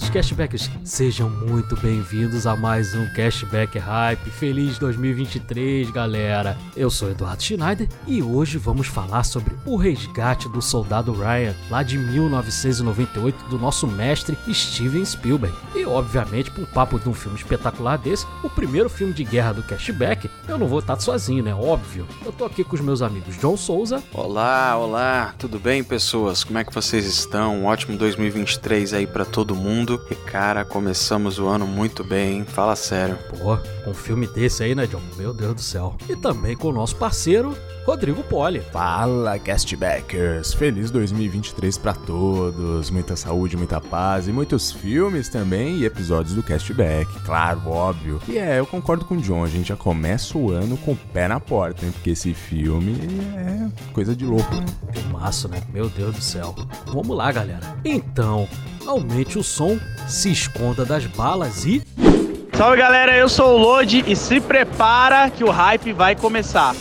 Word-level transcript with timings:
Queridos 0.00 0.10
cashbackers, 0.10 0.70
sejam 0.84 1.28
muito 1.28 1.76
bem-vindos 1.76 2.46
a 2.46 2.56
mais 2.56 2.94
um 2.94 3.06
Cashback 3.14 3.78
Hype. 3.78 4.30
Feliz 4.30 4.78
2023, 4.78 5.90
galera! 5.90 6.56
Eu 6.76 6.90
sou 6.90 7.10
Eduardo 7.10 7.42
Schneider 7.42 7.88
e 8.06 8.22
hoje 8.22 8.56
vamos 8.56 8.86
falar 8.86 9.24
sobre 9.24 9.54
o 9.66 9.76
resgate 9.76 10.48
do 10.48 10.62
soldado 10.62 11.12
Ryan, 11.12 11.54
lá 11.68 11.82
de 11.82 11.98
1998, 11.98 13.44
do 13.48 13.58
nosso 13.58 13.86
mestre 13.86 14.36
Steven 14.52 15.04
Spielberg. 15.04 15.54
E, 15.74 15.84
obviamente, 15.84 16.50
para 16.50 16.62
um 16.62 16.66
papo 16.66 16.98
de 16.98 17.08
um 17.08 17.14
filme 17.14 17.36
espetacular 17.36 17.98
desse, 17.98 18.26
o 18.42 18.48
primeiro 18.48 18.88
filme 18.88 19.12
de 19.12 19.24
guerra 19.24 19.52
do 19.52 19.62
Cashback, 19.62 20.30
eu 20.48 20.58
não 20.58 20.66
vou 20.66 20.78
estar 20.78 20.98
sozinho, 21.00 21.42
né? 21.42 21.54
Óbvio. 21.54 22.06
Eu 22.24 22.32
tô 22.32 22.44
aqui 22.44 22.64
com 22.64 22.74
os 22.74 22.80
meus 22.80 23.02
amigos 23.02 23.38
John 23.38 23.56
Souza. 23.56 24.02
Olá, 24.12 24.76
olá, 24.76 25.34
tudo 25.38 25.58
bem, 25.58 25.82
pessoas? 25.82 26.44
Como 26.44 26.58
é 26.58 26.64
que 26.64 26.72
vocês 26.72 27.06
estão? 27.06 27.60
Um 27.60 27.64
ótimo 27.66 27.96
2023 27.96 28.94
aí 28.94 29.06
para 29.06 29.24
todo 29.24 29.54
mundo 29.54 29.89
mundo. 29.90 30.06
E 30.10 30.14
cara, 30.14 30.64
começamos 30.64 31.38
o 31.38 31.46
ano 31.46 31.66
muito 31.66 32.04
bem, 32.04 32.44
fala 32.44 32.76
sério. 32.76 33.18
Pô, 33.28 33.56
com 33.84 33.90
um 33.90 33.94
filme 33.94 34.26
desse 34.26 34.62
aí, 34.62 34.74
né, 34.74 34.86
John? 34.86 35.00
Meu 35.16 35.32
Deus 35.32 35.54
do 35.54 35.60
céu. 35.60 35.96
E 36.08 36.16
também 36.16 36.56
com 36.56 36.68
o 36.68 36.72
nosso 36.72 36.96
parceiro, 36.96 37.56
Rodrigo 37.84 38.22
Poli. 38.24 38.60
Fala, 38.72 39.38
castbackers! 39.38 40.52
Feliz 40.52 40.90
2023 40.90 41.78
para 41.78 41.94
todos. 41.94 42.90
Muita 42.90 43.16
saúde, 43.16 43.56
muita 43.56 43.80
paz 43.80 44.28
e 44.28 44.32
muitos 44.32 44.70
filmes 44.70 45.28
também 45.28 45.78
e 45.78 45.84
episódios 45.84 46.34
do 46.34 46.42
Castback, 46.42 47.06
claro, 47.24 47.62
óbvio. 47.66 48.20
E 48.28 48.38
é, 48.38 48.58
eu 48.58 48.66
concordo 48.66 49.04
com 49.04 49.14
o 49.14 49.20
John, 49.20 49.44
a 49.44 49.48
gente 49.48 49.68
já 49.68 49.76
começa 49.76 50.36
o 50.36 50.50
ano 50.50 50.76
com 50.78 50.92
o 50.92 50.96
pé 50.96 51.28
na 51.28 51.40
porta, 51.40 51.84
hein? 51.84 51.92
Porque 51.92 52.10
esse 52.10 52.34
filme 52.34 52.96
é 53.36 53.92
coisa 53.92 54.14
de 54.14 54.24
louco. 54.24 54.50
Filmaço, 54.92 55.48
né? 55.48 55.62
Meu 55.72 55.88
Deus 55.88 56.14
do 56.14 56.22
céu. 56.22 56.54
Vamos 56.86 57.16
lá, 57.16 57.32
galera. 57.32 57.76
Então, 57.84 58.48
aumente 58.86 59.38
o 59.38 59.42
som, 59.42 59.78
se 60.06 60.30
esconda 60.30 60.84
das 60.84 61.06
balas 61.06 61.64
e. 61.64 61.82
Salve 62.56 62.76
galera, 62.76 63.16
eu 63.16 63.28
sou 63.28 63.54
o 63.54 63.58
Lodi 63.58 64.04
e 64.06 64.14
se 64.14 64.40
prepara 64.40 65.30
que 65.30 65.42
o 65.42 65.50
hype 65.50 65.92
vai 65.92 66.14
começar. 66.14 66.74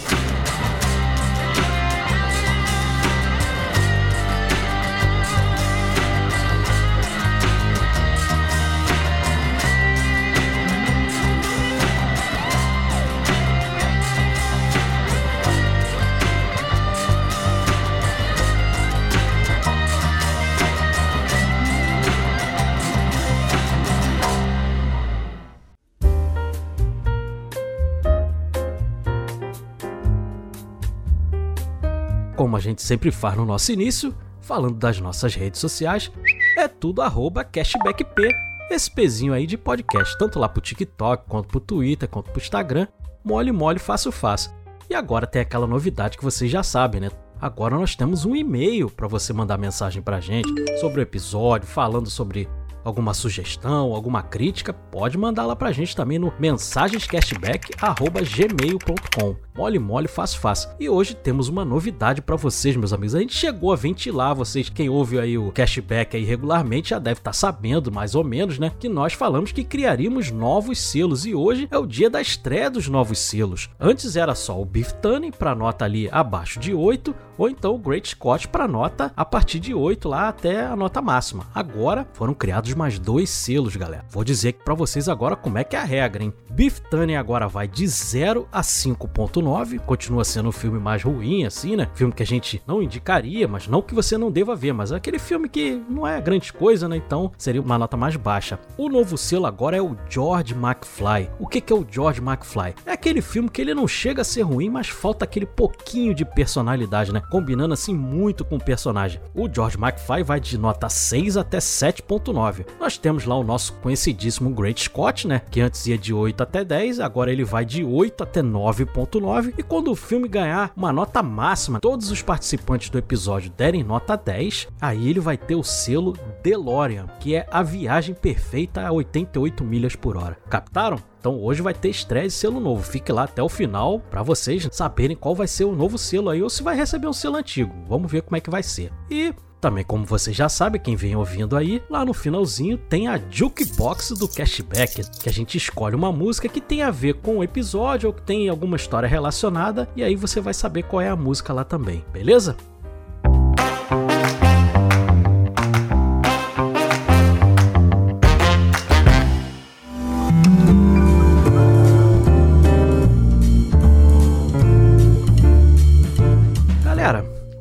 A 32.60 32.62
gente 32.62 32.82
sempre 32.82 33.10
faz 33.10 33.38
no 33.38 33.46
nosso 33.46 33.72
início, 33.72 34.14
falando 34.42 34.76
das 34.76 35.00
nossas 35.00 35.34
redes 35.34 35.62
sociais, 35.62 36.12
é 36.58 36.68
tudo 36.68 37.02
arroba 37.02 37.44
cashbackp. 37.44 38.30
Esse 38.70 38.92
pezinho 38.92 39.34
aí 39.34 39.48
de 39.48 39.58
podcast, 39.58 40.18
tanto 40.18 40.38
lá 40.38 40.48
pro 40.48 40.62
TikTok, 40.62 41.24
quanto 41.28 41.48
pro 41.48 41.60
Twitter, 41.60 42.08
quanto 42.08 42.30
pro 42.30 42.42
Instagram, 42.42 42.88
mole 43.24 43.52
mole, 43.52 43.80
fácil 43.80 44.12
fácil. 44.12 44.52
E 44.90 44.94
agora 44.94 45.26
tem 45.26 45.42
aquela 45.42 45.66
novidade 45.66 46.18
que 46.18 46.24
vocês 46.24 46.52
já 46.52 46.62
sabem, 46.62 47.02
né? 47.02 47.10
Agora 47.42 47.78
nós 47.78 47.96
temos 47.96 48.26
um 48.26 48.36
e-mail 48.36 48.90
para 48.90 49.08
você 49.08 49.32
mandar 49.32 49.58
mensagem 49.58 50.02
pra 50.02 50.20
gente 50.20 50.50
sobre 50.80 51.00
o 51.00 51.04
episódio, 51.04 51.68
falando 51.68 52.10
sobre 52.10 52.50
alguma 52.90 53.14
sugestão, 53.14 53.94
alguma 53.94 54.22
crítica, 54.22 54.74
pode 54.74 55.18
mandar 55.18 55.46
lá 55.46 55.56
pra 55.56 55.72
gente 55.72 55.96
também 55.96 56.20
no 56.20 56.34
mensagenscashback@gmail.com. 56.40 59.36
Mole 59.56 59.78
mole, 59.78 60.08
fácil 60.08 60.40
fácil. 60.40 60.70
E 60.80 60.90
hoje 60.90 61.14
temos 61.14 61.50
uma 61.50 61.66
novidade 61.66 62.22
para 62.22 62.38
vocês, 62.38 62.78
meus 62.78 62.94
amigos. 62.94 63.14
A 63.14 63.20
gente 63.20 63.36
chegou 63.36 63.74
a 63.74 63.76
ventilar, 63.76 64.34
vocês 64.34 64.70
quem 64.70 64.90
ouve 64.90 65.20
aí 65.20 65.38
o 65.38 65.52
cashback 65.52 66.16
aí 66.16 66.24
regularmente 66.24 66.92
já 66.92 67.00
deve 67.00 67.20
estar 67.20 67.32
tá 67.32 67.34
sabendo 67.34 67.92
mais 67.92 68.16
ou 68.16 68.24
menos, 68.24 68.58
né, 68.58 68.72
que 68.80 68.88
nós 68.88 69.14
falamos 69.14 69.52
que 69.52 69.64
criaríamos 69.64 70.32
novos 70.32 70.80
selos 70.80 71.26
e 71.26 71.36
hoje 71.36 71.68
é 71.70 71.78
o 71.78 71.86
dia 71.86 72.10
da 72.10 72.22
estreia 72.22 72.70
dos 72.70 72.88
novos 72.88 73.20
selos. 73.20 73.70
Antes 73.80 74.16
era 74.16 74.34
só 74.34 74.60
o 74.60 74.66
Beef 74.66 74.94
Tunney 74.94 75.32
para 75.32 75.54
nota 75.54 75.84
ali 75.84 76.08
abaixo 76.12 76.60
de 76.60 76.74
8, 76.74 77.14
ou 77.38 77.50
então 77.50 77.76
o 77.76 77.78
Great 77.78 78.10
Scott 78.10 78.48
para 78.48 78.68
nota 78.68 79.12
a 79.16 79.26
partir 79.26 79.60
de 79.60 79.74
8 79.74 80.08
lá 80.08 80.30
até 80.30 80.66
a 80.66 80.76
nota 80.76 81.02
máxima. 81.02 81.48
Agora 81.54 82.08
foram 82.14 82.34
criados 82.34 82.74
mais 82.80 82.98
dois 82.98 83.30
selos, 83.30 83.76
galera. 83.76 84.06
Vou 84.10 84.24
dizer 84.24 84.54
para 84.64 84.74
vocês 84.74 85.10
agora 85.10 85.36
como 85.36 85.58
é 85.58 85.66
que 85.66 85.76
é 85.76 85.80
a 85.80 85.84
regra, 85.84 86.24
hein? 86.24 86.34
Beef 86.50 86.80
Tunney 86.90 87.18
agora 87.18 87.46
vai 87.46 87.68
de 87.68 87.86
0 87.86 88.48
a 88.50 88.62
5.9, 88.62 89.80
continua 89.80 90.24
sendo 90.24 90.48
um 90.48 90.54
filme 90.54 90.80
mais 90.80 91.04
ruim 91.04 91.46
assim, 91.46 91.76
né? 91.76 91.90
Filme 91.94 92.14
que 92.14 92.24
a 92.24 92.26
gente 92.26 92.64
não 92.66 92.82
indicaria, 92.82 93.50
mas 93.50 93.68
não 93.68 93.82
que 93.82 93.94
você 93.94 94.18
não 94.18 94.32
deva 94.32 94.56
ver, 94.56 94.72
mas 94.72 94.94
é 94.94 94.96
aquele 94.96 95.20
filme 95.20 95.50
que 95.50 95.84
não 95.90 96.08
é 96.08 96.22
grande 96.22 96.54
coisa, 96.54 96.88
né? 96.88 96.96
Então 96.96 97.34
seria 97.38 97.62
uma 97.62 97.78
nota 97.78 97.98
mais 97.98 98.16
baixa. 98.16 98.58
O 98.78 98.88
novo 98.88 99.18
selo 99.18 99.46
agora 99.46 99.76
é 99.76 99.82
o 99.82 99.98
George 100.10 100.54
McFly. 100.54 101.30
O 101.38 101.48
que, 101.48 101.60
que 101.60 101.74
é 101.74 101.76
o 101.76 101.86
George 101.90 102.22
McFly? 102.22 102.76
É 102.86 102.94
aquele 102.94 103.22
filme 103.22 103.50
que 103.50 103.62
ele 103.62 103.74
não 103.74 103.90
chega 103.90 104.22
a 104.22 104.26
ser 104.26 104.44
ruim, 104.44 104.70
mas 104.70 104.88
falta 104.88 105.26
aquele 105.26 105.46
pouquinho 105.46 106.16
de 106.16 106.24
personalidade, 106.24 107.12
né? 107.12 107.22
Combinando 107.30 107.74
assim 107.74 107.94
muito 107.94 108.46
com 108.46 108.56
o 108.56 108.64
personagem. 108.64 109.20
O 109.36 109.50
George 109.54 109.78
McFly 109.78 110.24
vai 110.24 110.40
de 110.40 110.58
nota 110.58 110.88
6 110.88 111.36
até 111.36 111.58
7.9. 111.58 112.59
Nós 112.80 112.98
temos 112.98 113.26
lá 113.26 113.36
o 113.36 113.44
nosso 113.44 113.74
conhecidíssimo 113.74 114.50
Great 114.50 114.84
Scott, 114.84 115.28
né? 115.28 115.42
Que 115.50 115.62
antes 115.62 115.86
ia 115.88 115.98
de 115.98 116.14
8 116.14 116.42
até 116.42 116.64
10, 116.64 117.00
agora 117.00 117.32
ele 117.32 117.44
vai 117.44 117.66
de 117.66 117.84
8 117.84 118.24
até 118.24 118.42
9.9. 118.42 119.54
E 119.58 119.64
quando 119.64 119.92
o 119.92 119.96
filme 119.96 120.28
ganhar 120.28 120.72
uma 120.76 120.94
nota 120.94 121.22
máxima, 121.22 121.80
todos 121.80 122.12
os 122.12 122.22
participantes 122.22 122.90
do 122.90 122.98
episódio 122.98 123.52
derem 123.52 123.84
nota 123.84 124.16
10, 124.16 124.68
aí 124.80 125.10
ele 125.10 125.20
vai 125.20 125.38
ter 125.38 125.56
o 125.56 125.64
selo 125.64 126.16
DeLorean, 126.44 127.08
que 127.20 127.36
é 127.36 127.48
a 127.52 127.62
viagem 127.64 128.16
perfeita 128.16 128.86
a 128.86 128.92
88 128.92 129.64
milhas 129.64 129.96
por 129.96 130.18
hora. 130.18 130.38
Captaram? 130.50 130.98
Então 131.20 131.38
hoje 131.42 131.62
vai 131.62 131.74
ter 131.74 131.90
estreia 131.90 132.28
de 132.28 132.34
selo 132.34 132.60
novo. 132.60 132.82
Fique 132.82 133.12
lá 133.12 133.24
até 133.24 133.44
o 133.44 133.50
final 133.50 134.00
para 134.00 134.24
vocês 134.24 134.68
saberem 134.72 135.18
qual 135.18 135.36
vai 135.36 135.48
ser 135.48 135.66
o 135.66 135.76
novo 135.76 135.98
selo 135.98 136.30
aí 136.30 136.42
ou 136.42 136.50
se 136.50 136.64
vai 136.64 136.76
receber 136.76 137.08
um 137.08 137.14
selo 137.14 137.36
antigo. 137.36 137.74
Vamos 137.88 138.10
ver 138.10 138.22
como 138.22 138.38
é 138.38 138.40
que 138.40 138.50
vai 138.50 138.64
ser. 138.64 138.92
E 139.12 139.34
também, 139.60 139.84
como 139.84 140.06
você 140.06 140.32
já 140.32 140.48
sabe, 140.48 140.80
quem 140.80 140.96
vem 140.96 141.16
ouvindo 141.16 141.56
aí, 141.56 141.82
lá 141.90 142.06
no 142.06 142.14
finalzinho 142.14 142.78
tem 142.78 143.08
a 143.08 143.20
Jukebox 143.30 144.12
do 144.12 144.28
Cashback, 144.28 145.02
que 145.20 145.30
a 145.30 145.32
gente 145.32 145.58
escolhe 145.58 145.96
uma 145.96 146.12
música 146.12 146.48
que 146.48 146.62
tem 146.62 146.82
a 146.82 146.92
ver 146.92 147.16
com 147.16 147.38
o 147.38 147.44
episódio 147.44 148.08
ou 148.08 148.14
que 148.14 148.22
tem 148.22 148.50
alguma 148.50 148.78
história 148.78 149.08
relacionada, 149.08 149.90
e 149.96 150.04
aí 150.04 150.16
você 150.16 150.40
vai 150.40 150.54
saber 150.54 150.84
qual 150.84 151.02
é 151.02 151.10
a 151.10 151.16
música 151.16 151.54
lá 151.54 151.64
também, 151.64 152.04
beleza? 152.12 152.56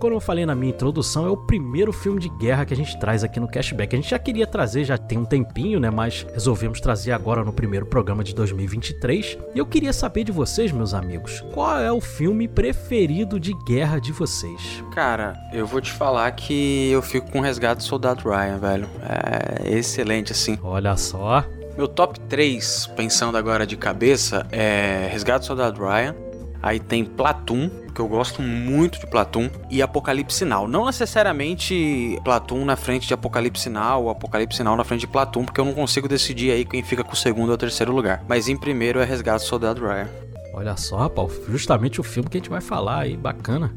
Como 0.09 0.17
eu 0.17 0.21
falei 0.21 0.47
na 0.47 0.55
minha 0.55 0.73
introdução, 0.73 1.27
é 1.27 1.29
o 1.29 1.37
primeiro 1.37 1.93
filme 1.93 2.19
de 2.19 2.31
guerra 2.31 2.65
que 2.65 2.73
a 2.73 2.77
gente 2.77 2.99
traz 2.99 3.23
aqui 3.23 3.39
no 3.39 3.47
Cashback. 3.47 3.95
A 3.95 3.99
gente 3.99 4.09
já 4.09 4.19
queria 4.19 4.47
trazer 4.47 4.83
já 4.85 4.97
tem 4.97 5.19
um 5.19 5.25
tempinho, 5.25 5.79
né? 5.79 5.91
Mas 5.91 6.27
resolvemos 6.33 6.81
trazer 6.81 7.13
agora 7.13 7.45
no 7.45 7.53
primeiro 7.53 7.85
programa 7.85 8.25
de 8.25 8.35
2023. 8.35 9.37
E 9.55 9.59
eu 9.59 9.67
queria 9.67 9.93
saber 9.93 10.25
de 10.25 10.33
vocês, 10.33 10.73
meus 10.73 10.95
amigos, 10.95 11.45
qual 11.53 11.79
é 11.79 11.93
o 11.93 12.01
filme 12.01 12.49
preferido 12.49 13.39
de 13.39 13.53
guerra 13.67 13.99
de 13.99 14.11
vocês? 14.11 14.83
Cara, 14.95 15.35
eu 15.53 15.67
vou 15.67 15.81
te 15.81 15.93
falar 15.93 16.31
que 16.31 16.91
eu 16.91 17.03
fico 17.03 17.31
com 17.31 17.41
o 17.41 17.43
Resgate 17.43 17.83
do 17.83 17.85
Soldado 17.85 18.27
Ryan, 18.27 18.59
velho. 18.59 18.89
É 19.03 19.77
excelente, 19.77 20.33
assim. 20.33 20.59
Olha 20.63 20.97
só. 20.97 21.45
Meu 21.77 21.87
top 21.87 22.19
3, 22.21 22.93
pensando 22.97 23.37
agora 23.37 23.67
de 23.67 23.77
cabeça, 23.77 24.47
é 24.51 25.07
Resgate 25.13 25.41
do 25.41 25.47
Soldado 25.47 25.85
Ryan, 25.85 26.15
Aí 26.63 26.81
tem 26.81 27.05
Platoon, 27.05 27.71
que 27.99 28.03
eu 28.03 28.07
gosto 28.07 28.41
muito 28.41 29.01
de 29.01 29.09
Platoon, 29.09 29.51
e 29.69 29.83
Apocalipse 29.83 30.45
Now. 30.45 30.69
Não 30.69 30.87
necessariamente 30.87 32.17
Platoon 32.23 32.65
na 32.65 32.77
frente 32.77 33.09
de 33.09 33.15
Apocalipse 33.15 33.69
Now 33.69 34.05
ou 34.05 34.11
Apocalipse 34.11 34.63
Now 34.63 34.77
na 34.77 34.85
frente 34.85 35.01
de 35.01 35.09
Platoon, 35.09 35.45
porque 35.45 35.61
eu 35.61 35.65
não 35.65 35.75
consigo 35.75 36.07
decidir 36.07 36.53
aí 36.53 36.65
quem 36.65 36.81
fica 36.81 37.03
com 37.03 37.15
o 37.15 37.17
segundo 37.17 37.51
ou 37.51 37.59
terceiro 37.59 37.93
lugar. 37.93 38.23
Mas 38.29 38.49
em 38.49 38.57
primeiro 38.57 39.01
é 39.01 39.05
Resgate 39.05 39.43
do 39.43 39.49
Soldado 39.49 39.81
Ryan. 39.81 40.09
Olha 40.55 40.77
só, 40.77 40.99
rapaz, 40.99 41.33
justamente 41.49 42.01
o 42.01 42.05
filme 42.05 42.31
que 42.31 42.37
a 42.37 42.41
gente 42.41 42.51
vai 42.51 42.61
falar 42.61 43.01
aí, 43.01 43.17
bacana. 43.17 43.75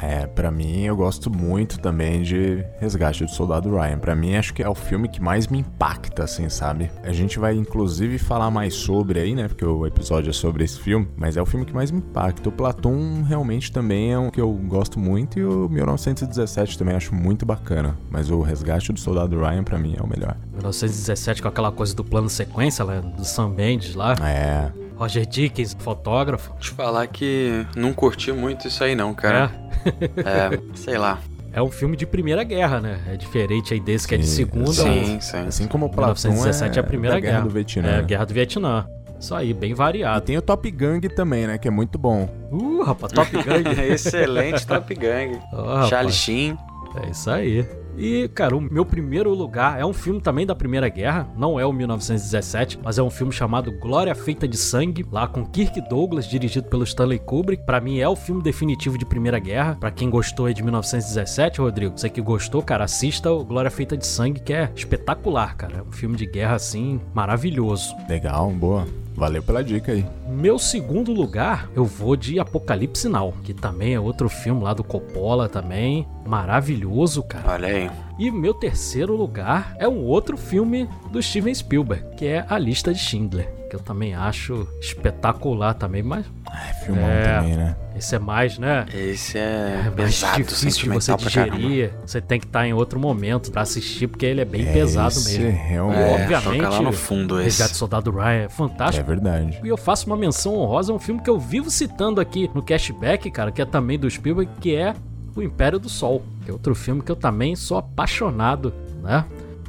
É, 0.00 0.26
pra 0.26 0.50
mim 0.50 0.84
eu 0.84 0.96
gosto 0.96 1.30
muito 1.30 1.78
também 1.78 2.22
de 2.22 2.64
Resgate 2.78 3.24
do 3.24 3.30
Soldado 3.30 3.70
Ryan. 3.70 3.98
Pra 3.98 4.14
mim 4.14 4.36
acho 4.36 4.54
que 4.54 4.62
é 4.62 4.68
o 4.68 4.74
filme 4.74 5.08
que 5.08 5.20
mais 5.20 5.46
me 5.48 5.58
impacta, 5.58 6.24
assim, 6.24 6.48
sabe? 6.48 6.90
A 7.02 7.12
gente 7.12 7.38
vai 7.38 7.54
inclusive 7.54 8.18
falar 8.18 8.50
mais 8.50 8.74
sobre 8.74 9.20
aí, 9.20 9.34
né? 9.34 9.48
Porque 9.48 9.64
o 9.64 9.86
episódio 9.86 10.30
é 10.30 10.32
sobre 10.32 10.64
esse 10.64 10.78
filme, 10.80 11.08
mas 11.16 11.36
é 11.36 11.42
o 11.42 11.46
filme 11.46 11.66
que 11.66 11.74
mais 11.74 11.90
me 11.90 11.98
impacta. 11.98 12.48
O 12.48 12.52
Platon 12.52 13.22
realmente 13.22 13.70
também 13.72 14.12
é 14.12 14.18
um 14.18 14.30
que 14.30 14.40
eu 14.40 14.52
gosto 14.52 14.98
muito 14.98 15.38
e 15.38 15.44
o 15.44 15.68
1917 15.68 16.78
também 16.78 16.94
acho 16.94 17.14
muito 17.14 17.44
bacana. 17.44 17.96
Mas 18.10 18.30
o 18.30 18.40
Resgate 18.40 18.92
do 18.92 19.00
Soldado 19.00 19.38
Ryan 19.38 19.64
pra 19.64 19.78
mim 19.78 19.94
é 19.98 20.02
o 20.02 20.06
melhor. 20.06 20.36
1917 20.52 21.42
com 21.42 21.48
aquela 21.48 21.72
coisa 21.72 21.94
do 21.94 22.04
plano 22.04 22.28
sequência, 22.28 22.84
né? 22.84 23.00
Do 23.16 23.24
Sam 23.24 23.50
Mendes 23.50 23.94
lá. 23.94 24.14
É. 24.22 24.70
Roger 24.96 25.26
Dickens, 25.26 25.76
fotógrafo. 25.78 26.54
Te 26.60 26.70
falar 26.70 27.06
que 27.08 27.66
não 27.74 27.92
curti 27.92 28.30
muito 28.30 28.68
isso 28.68 28.84
aí 28.84 28.94
não, 28.94 29.12
cara. 29.12 29.50
É, 29.70 29.71
é 30.24 30.58
sei 30.74 30.98
lá. 30.98 31.18
É 31.52 31.62
um 31.62 31.70
filme 31.70 31.96
de 31.96 32.06
Primeira 32.06 32.42
Guerra, 32.44 32.80
né? 32.80 32.98
É 33.08 33.16
diferente 33.16 33.74
aí 33.74 33.80
desse 33.80 34.08
que 34.08 34.14
é 34.14 34.18
de 34.18 34.26
Segunda. 34.26 34.72
Sim, 34.72 35.20
sim. 35.20 35.36
Assim 35.46 35.68
como 35.68 35.86
o 35.86 35.90
Platon 35.90 36.28
1917 36.28 36.78
é, 36.78 36.80
é 36.80 36.82
a 36.82 36.86
Primeira 36.86 37.16
da 37.16 37.20
Guerra. 37.20 37.32
Guerra 37.34 37.46
do 37.46 37.52
Vietnã. 37.52 37.88
É, 37.88 37.98
a 37.98 38.02
Guerra 38.02 38.24
do 38.24 38.34
Vietnã. 38.34 38.86
Isso 39.20 39.34
aí, 39.34 39.52
bem 39.54 39.70
E 39.70 39.74
variado. 39.74 40.24
tem 40.24 40.36
o 40.36 40.42
Top 40.42 40.68
Gang 40.70 41.06
também, 41.10 41.46
né? 41.46 41.58
Que 41.58 41.68
é 41.68 41.70
muito 41.70 41.98
bom. 41.98 42.28
Uh, 42.50 42.82
rapaz, 42.82 43.12
Top 43.12 43.30
Gun. 43.30 43.70
Excelente 43.92 44.66
Top 44.66 44.92
Gang. 44.94 45.38
Rapaz. 45.52 45.88
Charlie 45.88 46.12
Sheen. 46.12 46.58
É 47.04 47.10
isso 47.10 47.30
aí. 47.30 47.66
E, 47.96 48.28
cara, 48.28 48.56
o 48.56 48.60
meu 48.60 48.84
primeiro 48.84 49.34
lugar 49.34 49.78
é 49.78 49.84
um 49.84 49.92
filme 49.92 50.20
também 50.20 50.46
da 50.46 50.54
Primeira 50.54 50.88
Guerra, 50.88 51.28
não 51.36 51.58
é 51.58 51.66
o 51.66 51.72
1917, 51.72 52.78
mas 52.82 52.98
é 52.98 53.02
um 53.02 53.10
filme 53.10 53.32
chamado 53.32 53.72
Glória 53.72 54.14
Feita 54.14 54.48
de 54.48 54.56
Sangue, 54.56 55.04
lá 55.10 55.26
com 55.26 55.44
Kirk 55.44 55.80
Douglas, 55.88 56.26
dirigido 56.26 56.68
pelo 56.68 56.84
Stanley 56.84 57.18
Kubrick. 57.18 57.64
Pra 57.64 57.80
mim 57.80 57.98
é 57.98 58.08
o 58.08 58.16
filme 58.16 58.42
definitivo 58.42 58.96
de 58.96 59.04
Primeira 59.04 59.38
Guerra. 59.38 59.76
Pra 59.78 59.90
quem 59.90 60.08
gostou 60.08 60.46
aí 60.46 60.54
de 60.54 60.62
1917, 60.62 61.60
Rodrigo, 61.60 61.98
você 61.98 62.08
que 62.08 62.20
gostou, 62.20 62.62
cara, 62.62 62.84
assista 62.84 63.30
o 63.30 63.44
Glória 63.44 63.70
Feita 63.70 63.96
de 63.96 64.06
Sangue, 64.06 64.40
que 64.40 64.52
é 64.52 64.70
espetacular, 64.74 65.56
cara. 65.56 65.78
É 65.78 65.82
um 65.82 65.92
filme 65.92 66.16
de 66.16 66.26
guerra 66.26 66.54
assim 66.54 67.00
maravilhoso. 67.14 67.94
Legal, 68.08 68.50
boa. 68.50 68.86
Valeu 69.14 69.42
pela 69.42 69.62
dica 69.62 69.92
aí. 69.92 70.04
Meu 70.28 70.58
segundo 70.58 71.12
lugar, 71.12 71.68
eu 71.76 71.84
vou 71.84 72.16
de 72.16 72.40
Apocalipse 72.40 73.08
Now, 73.08 73.32
que 73.44 73.52
também 73.52 73.94
é 73.94 74.00
outro 74.00 74.28
filme 74.28 74.62
lá 74.62 74.72
do 74.74 74.82
Coppola 74.82 75.48
também, 75.48 76.06
maravilhoso, 76.26 77.22
cara. 77.22 77.52
Olha 77.52 77.68
aí. 77.68 77.90
E 78.18 78.30
meu 78.30 78.54
terceiro 78.54 79.14
lugar 79.16 79.74
é 79.78 79.88
um 79.88 80.02
outro 80.04 80.36
filme 80.36 80.88
do 81.10 81.22
Steven 81.22 81.54
Spielberg, 81.54 82.16
que 82.16 82.26
é 82.26 82.44
A 82.48 82.58
Lista 82.58 82.92
de 82.92 82.98
Schindler, 83.00 83.52
que 83.68 83.76
eu 83.76 83.80
também 83.80 84.14
acho 84.14 84.66
espetacular 84.80 85.74
também, 85.74 86.02
mas 86.02 86.24
É, 86.52 86.72
filmão 86.84 87.04
É. 87.04 87.36
também, 87.38 87.56
né? 87.56 87.76
Esse 88.02 88.14
é 88.16 88.18
mais, 88.18 88.58
né? 88.58 88.84
Esse 88.92 89.38
é, 89.38 89.82
É 89.86 89.90
mais 89.90 89.94
pesado, 89.94 90.42
difícil 90.42 90.82
de 90.84 90.88
você 90.90 91.16
digerir. 91.16 91.92
Você 92.04 92.20
tem 92.20 92.38
que 92.40 92.46
estar 92.46 92.66
em 92.66 92.72
outro 92.72 92.98
momento 93.00 93.50
pra 93.50 93.62
assistir, 93.62 94.06
porque 94.08 94.26
ele 94.26 94.40
é 94.40 94.44
bem 94.44 94.66
É, 94.68 94.72
pesado 94.72 95.08
esse 95.08 95.38
mesmo. 95.38 95.58
realmente 95.58 96.00
É, 96.00 96.14
Obviamente, 96.22 96.62
toca 96.62 96.68
lá 96.68 96.82
no 96.82 96.92
fundo 96.92 97.36
esse. 97.40 97.44
Resgate 97.44 97.72
do 97.72 97.76
Soldado 97.76 98.10
Ryan 98.10 98.24
é 98.32 98.44
é 98.44 98.48
fantástico. 98.48 99.06
verdade. 99.06 99.60
E 99.62 99.68
eu 99.68 99.76
faço 99.76 100.06
uma 100.06 100.16
menção 100.16 100.54
honrosa 100.56 100.92
a 100.92 100.96
um 100.96 100.98
filme 100.98 101.20
que 101.22 101.30
eu 101.30 101.38
vivo 101.38 101.70
citando 101.70 102.20
aqui 102.20 102.50
no 102.54 102.62
Cashback, 102.62 103.30
cara, 103.30 103.50
que 103.52 103.62
é 103.62 103.64
também 103.64 103.98
do 103.98 104.10
Spielberg, 104.10 104.50
que 104.60 104.74
é 104.74 104.94
O 105.34 105.40
Império 105.42 105.78
do 105.78 105.88
Sol. 105.88 106.22
Que 106.44 106.50
é 106.50 106.52
outro 106.52 106.74
filme 106.74 107.00
que 107.02 107.10
eu 107.10 107.16
também 107.16 107.54
sou 107.56 107.78
apaixonado, 107.78 108.72
né? 109.02 109.24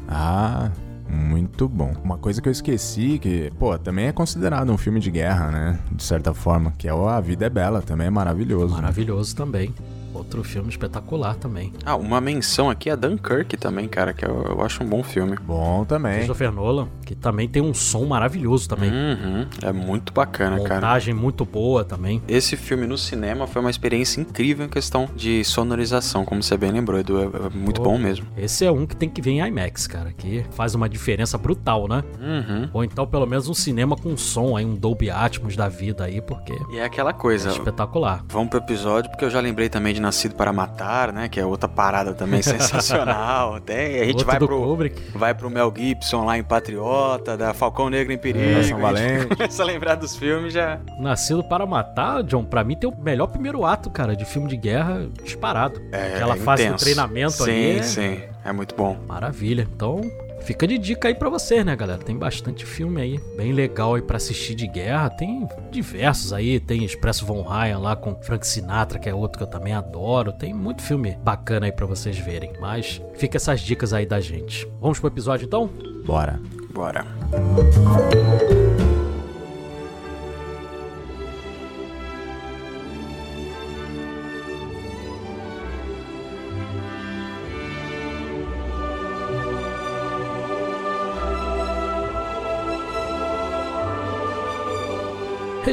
Ah, 0.08 0.70
muito 1.14 1.70
bom. 1.70 1.94
Uma 2.04 2.18
coisa 2.18 2.42
que 2.42 2.50
eu 2.50 2.52
esqueci, 2.52 3.20
que, 3.20 3.52
pô, 3.60 3.78
também 3.78 4.08
é 4.08 4.12
considerado 4.12 4.72
um 4.72 4.78
filme 4.78 5.00
de 5.00 5.12
guerra, 5.12 5.52
né? 5.52 5.80
De 5.92 6.04
certa 6.04 6.34
forma, 6.34 6.74
que 6.78 6.88
é 6.88 6.94
o 6.94 7.08
A 7.08 7.20
Vida 7.22 7.46
é 7.46 7.50
Bela, 7.50 7.82
também 7.82 8.08
é 8.08 8.10
maravilhoso. 8.10 8.76
né? 8.76 8.82
Maravilhoso 8.82 9.36
também. 9.36 9.74
Outro 10.14 10.44
filme 10.44 10.70
espetacular 10.70 11.36
também. 11.36 11.74
Ah, 11.86 11.96
uma 11.96 12.22
menção 12.22 12.70
aqui 12.70 12.90
é 12.90 12.96
Dunkirk 12.96 13.58
também, 13.58 13.88
cara, 13.88 14.14
que 14.14 14.26
eu, 14.26 14.44
eu 14.50 14.62
acho 14.62 14.84
um 14.84 14.88
bom 14.88 15.02
filme. 15.04 15.36
Bom 15.46 15.84
também. 15.86 16.16
Christopher 16.18 16.52
Nolan, 16.52 16.88
que 17.06 17.16
também 17.16 17.48
tem 17.48 17.62
um 17.62 17.74
som 17.74 18.06
maravilhoso 18.06 18.68
também. 18.70 18.92
Uhum, 18.92 19.48
é 19.62 19.72
muito 19.72 20.14
bacana, 20.14 20.60
cara. 20.62 20.76
Montagem 20.76 21.14
muito 21.14 21.46
boa 21.46 21.84
também. 21.84 22.22
Esse 22.28 22.56
filme 22.56 22.86
no 22.86 22.98
cinema 22.98 23.48
foi 23.48 23.62
uma 23.62 23.70
experiência 23.72 24.22
incrível 24.22 24.66
em 24.66 24.70
questão 24.70 25.10
de 25.16 25.44
sonorização, 25.44 26.26
como 26.26 26.42
você 26.44 26.56
bem 26.58 26.72
lembrou, 26.72 27.00
Edu. 27.00 27.20
É, 27.20 27.24
é 27.26 27.50
muito 27.54 27.82
Pô. 27.82 27.90
bom 27.92 27.98
mesmo. 27.98 28.26
Esse 28.38 28.66
é 28.66 28.72
um 28.72 28.86
que 28.86 28.96
tem 28.96 29.10
que 29.10 29.22
ver 29.22 29.32
em 29.32 29.48
IMAX, 29.48 29.88
cara, 29.88 30.12
que 30.14 30.46
faz 30.52 30.76
uma 30.76 30.88
diferença 30.88 31.38
brutal, 31.38 31.88
né? 31.88 32.04
Uhum. 32.20 32.70
Ou 32.74 32.84
então 32.84 33.06
pelo 33.08 33.26
menos 33.26 33.48
um 33.50 33.54
cinema 33.54 33.96
com 33.96 34.16
som 34.18 34.56
aí, 34.56 34.66
um 34.66 34.76
Dolby 34.76 35.10
Atmos 35.10 35.56
da 35.56 35.68
vida 35.68 36.04
aí, 36.06 36.22
porque 36.22 36.54
E 36.72 36.78
é 36.78 36.84
aquela 36.86 37.10
é 37.12 37.14
coisa. 37.14 37.50
espetacular. 37.50 38.24
Vamos 38.30 38.50
pro 38.50 38.60
episódio, 38.60 39.10
porque 39.10 39.26
eu 39.26 39.30
já 39.30 39.40
lembrei 39.40 39.70
também 39.70 39.94
de 39.94 40.02
Nascido 40.04 40.36
para 40.36 40.52
Matar, 40.52 41.14
né? 41.14 41.30
Que 41.30 41.40
é 41.40 41.46
outra 41.46 41.68
parada 41.70 42.14
também 42.14 42.42
sensacional. 42.44 43.60
Tem, 43.62 44.02
a 44.02 44.06
gente 44.06 44.12
Outro 44.18 44.26
vai 44.28 44.38
pro, 44.38 44.48
Kubrick. 44.62 45.02
vai 45.18 45.34
pro 45.34 45.50
Mel 45.50 45.74
Gibson 45.76 46.26
lá 46.26 46.38
em 46.38 46.44
Patriota, 46.44 47.38
da 47.38 47.54
Falcão 47.54 47.90
Negro 47.90 48.12
em 48.12 48.18
Perigo. 48.18 48.60
É, 48.60 48.64
São 48.64 48.80
Valente. 48.82 49.28
começa 49.28 49.64
a 49.64 49.66
lembrar 49.66 49.96
dos 49.96 50.16
filmes 50.16 50.52
já. 50.54 50.80
Nascido 51.00 51.44
para 51.44 51.66
Matar, 51.66 52.22
John, 52.24 52.44
pra 52.44 52.64
mim 52.64 52.76
tem 52.76 52.90
o 52.90 52.94
melhor 52.96 53.28
primeiro 53.28 53.66
ato, 53.66 53.90
cara, 53.90 54.16
de 54.16 54.26
filme 54.26 54.48
de 54.50 54.58
guerra 54.58 55.08
disparado. 55.24 55.82
É, 55.92 56.16
Aquela 56.16 56.36
fase 56.36 56.70
do 56.70 56.76
treinamento 56.76 57.32
sim, 57.32 57.44
ali. 57.44 57.80
é 57.80 57.84
Sim, 57.84 58.20
é 58.44 58.52
muito 58.52 58.76
bom. 58.76 58.98
Maravilha. 59.08 59.68
Então, 59.74 60.02
fica 60.44 60.68
de 60.68 60.78
dica 60.78 61.08
aí 61.08 61.16
pra 61.16 61.30
vocês, 61.30 61.66
né, 61.66 61.76
galera? 61.76 62.02
Tem 62.02 62.16
bastante 62.16 62.66
filme 62.66 63.02
aí, 63.02 63.20
bem 63.36 63.52
legal 63.52 63.96
aí 63.96 64.02
pra 64.02 64.18
assistir 64.18 64.56
de 64.56 64.68
guerra. 64.68 65.10
Tem 65.10 65.48
diversos 65.72 66.34
aí, 66.34 66.60
tem 66.60 66.84
Expresso 66.84 67.26
Von 67.26 67.42
Ryan 67.42 67.80
lá 67.80 67.96
com 67.96 68.16
Frank 68.22 68.46
Sinatra, 68.46 69.00
que 69.00 69.10
é 69.10 69.14
outro 69.14 69.38
que 69.38 69.44
eu 69.44 69.50
também 69.50 69.74
adoro. 69.74 70.32
Tem 70.32 70.54
muito 70.54 70.82
filme 70.82 71.18
bacana 71.24 71.66
aí 71.66 71.72
pra 71.72 71.86
vocês 71.86 72.18
verem. 72.18 72.54
Mas 72.60 73.02
fica 73.16 73.38
essas 73.38 73.62
dicas 73.62 73.94
aí 73.94 74.06
da 74.06 74.20
gente. 74.20 74.68
Vamos 74.80 75.00
pro 75.00 75.08
episódio 75.08 75.46
então? 75.46 75.70
Bora. 76.06 76.40
Bora. 76.74 77.06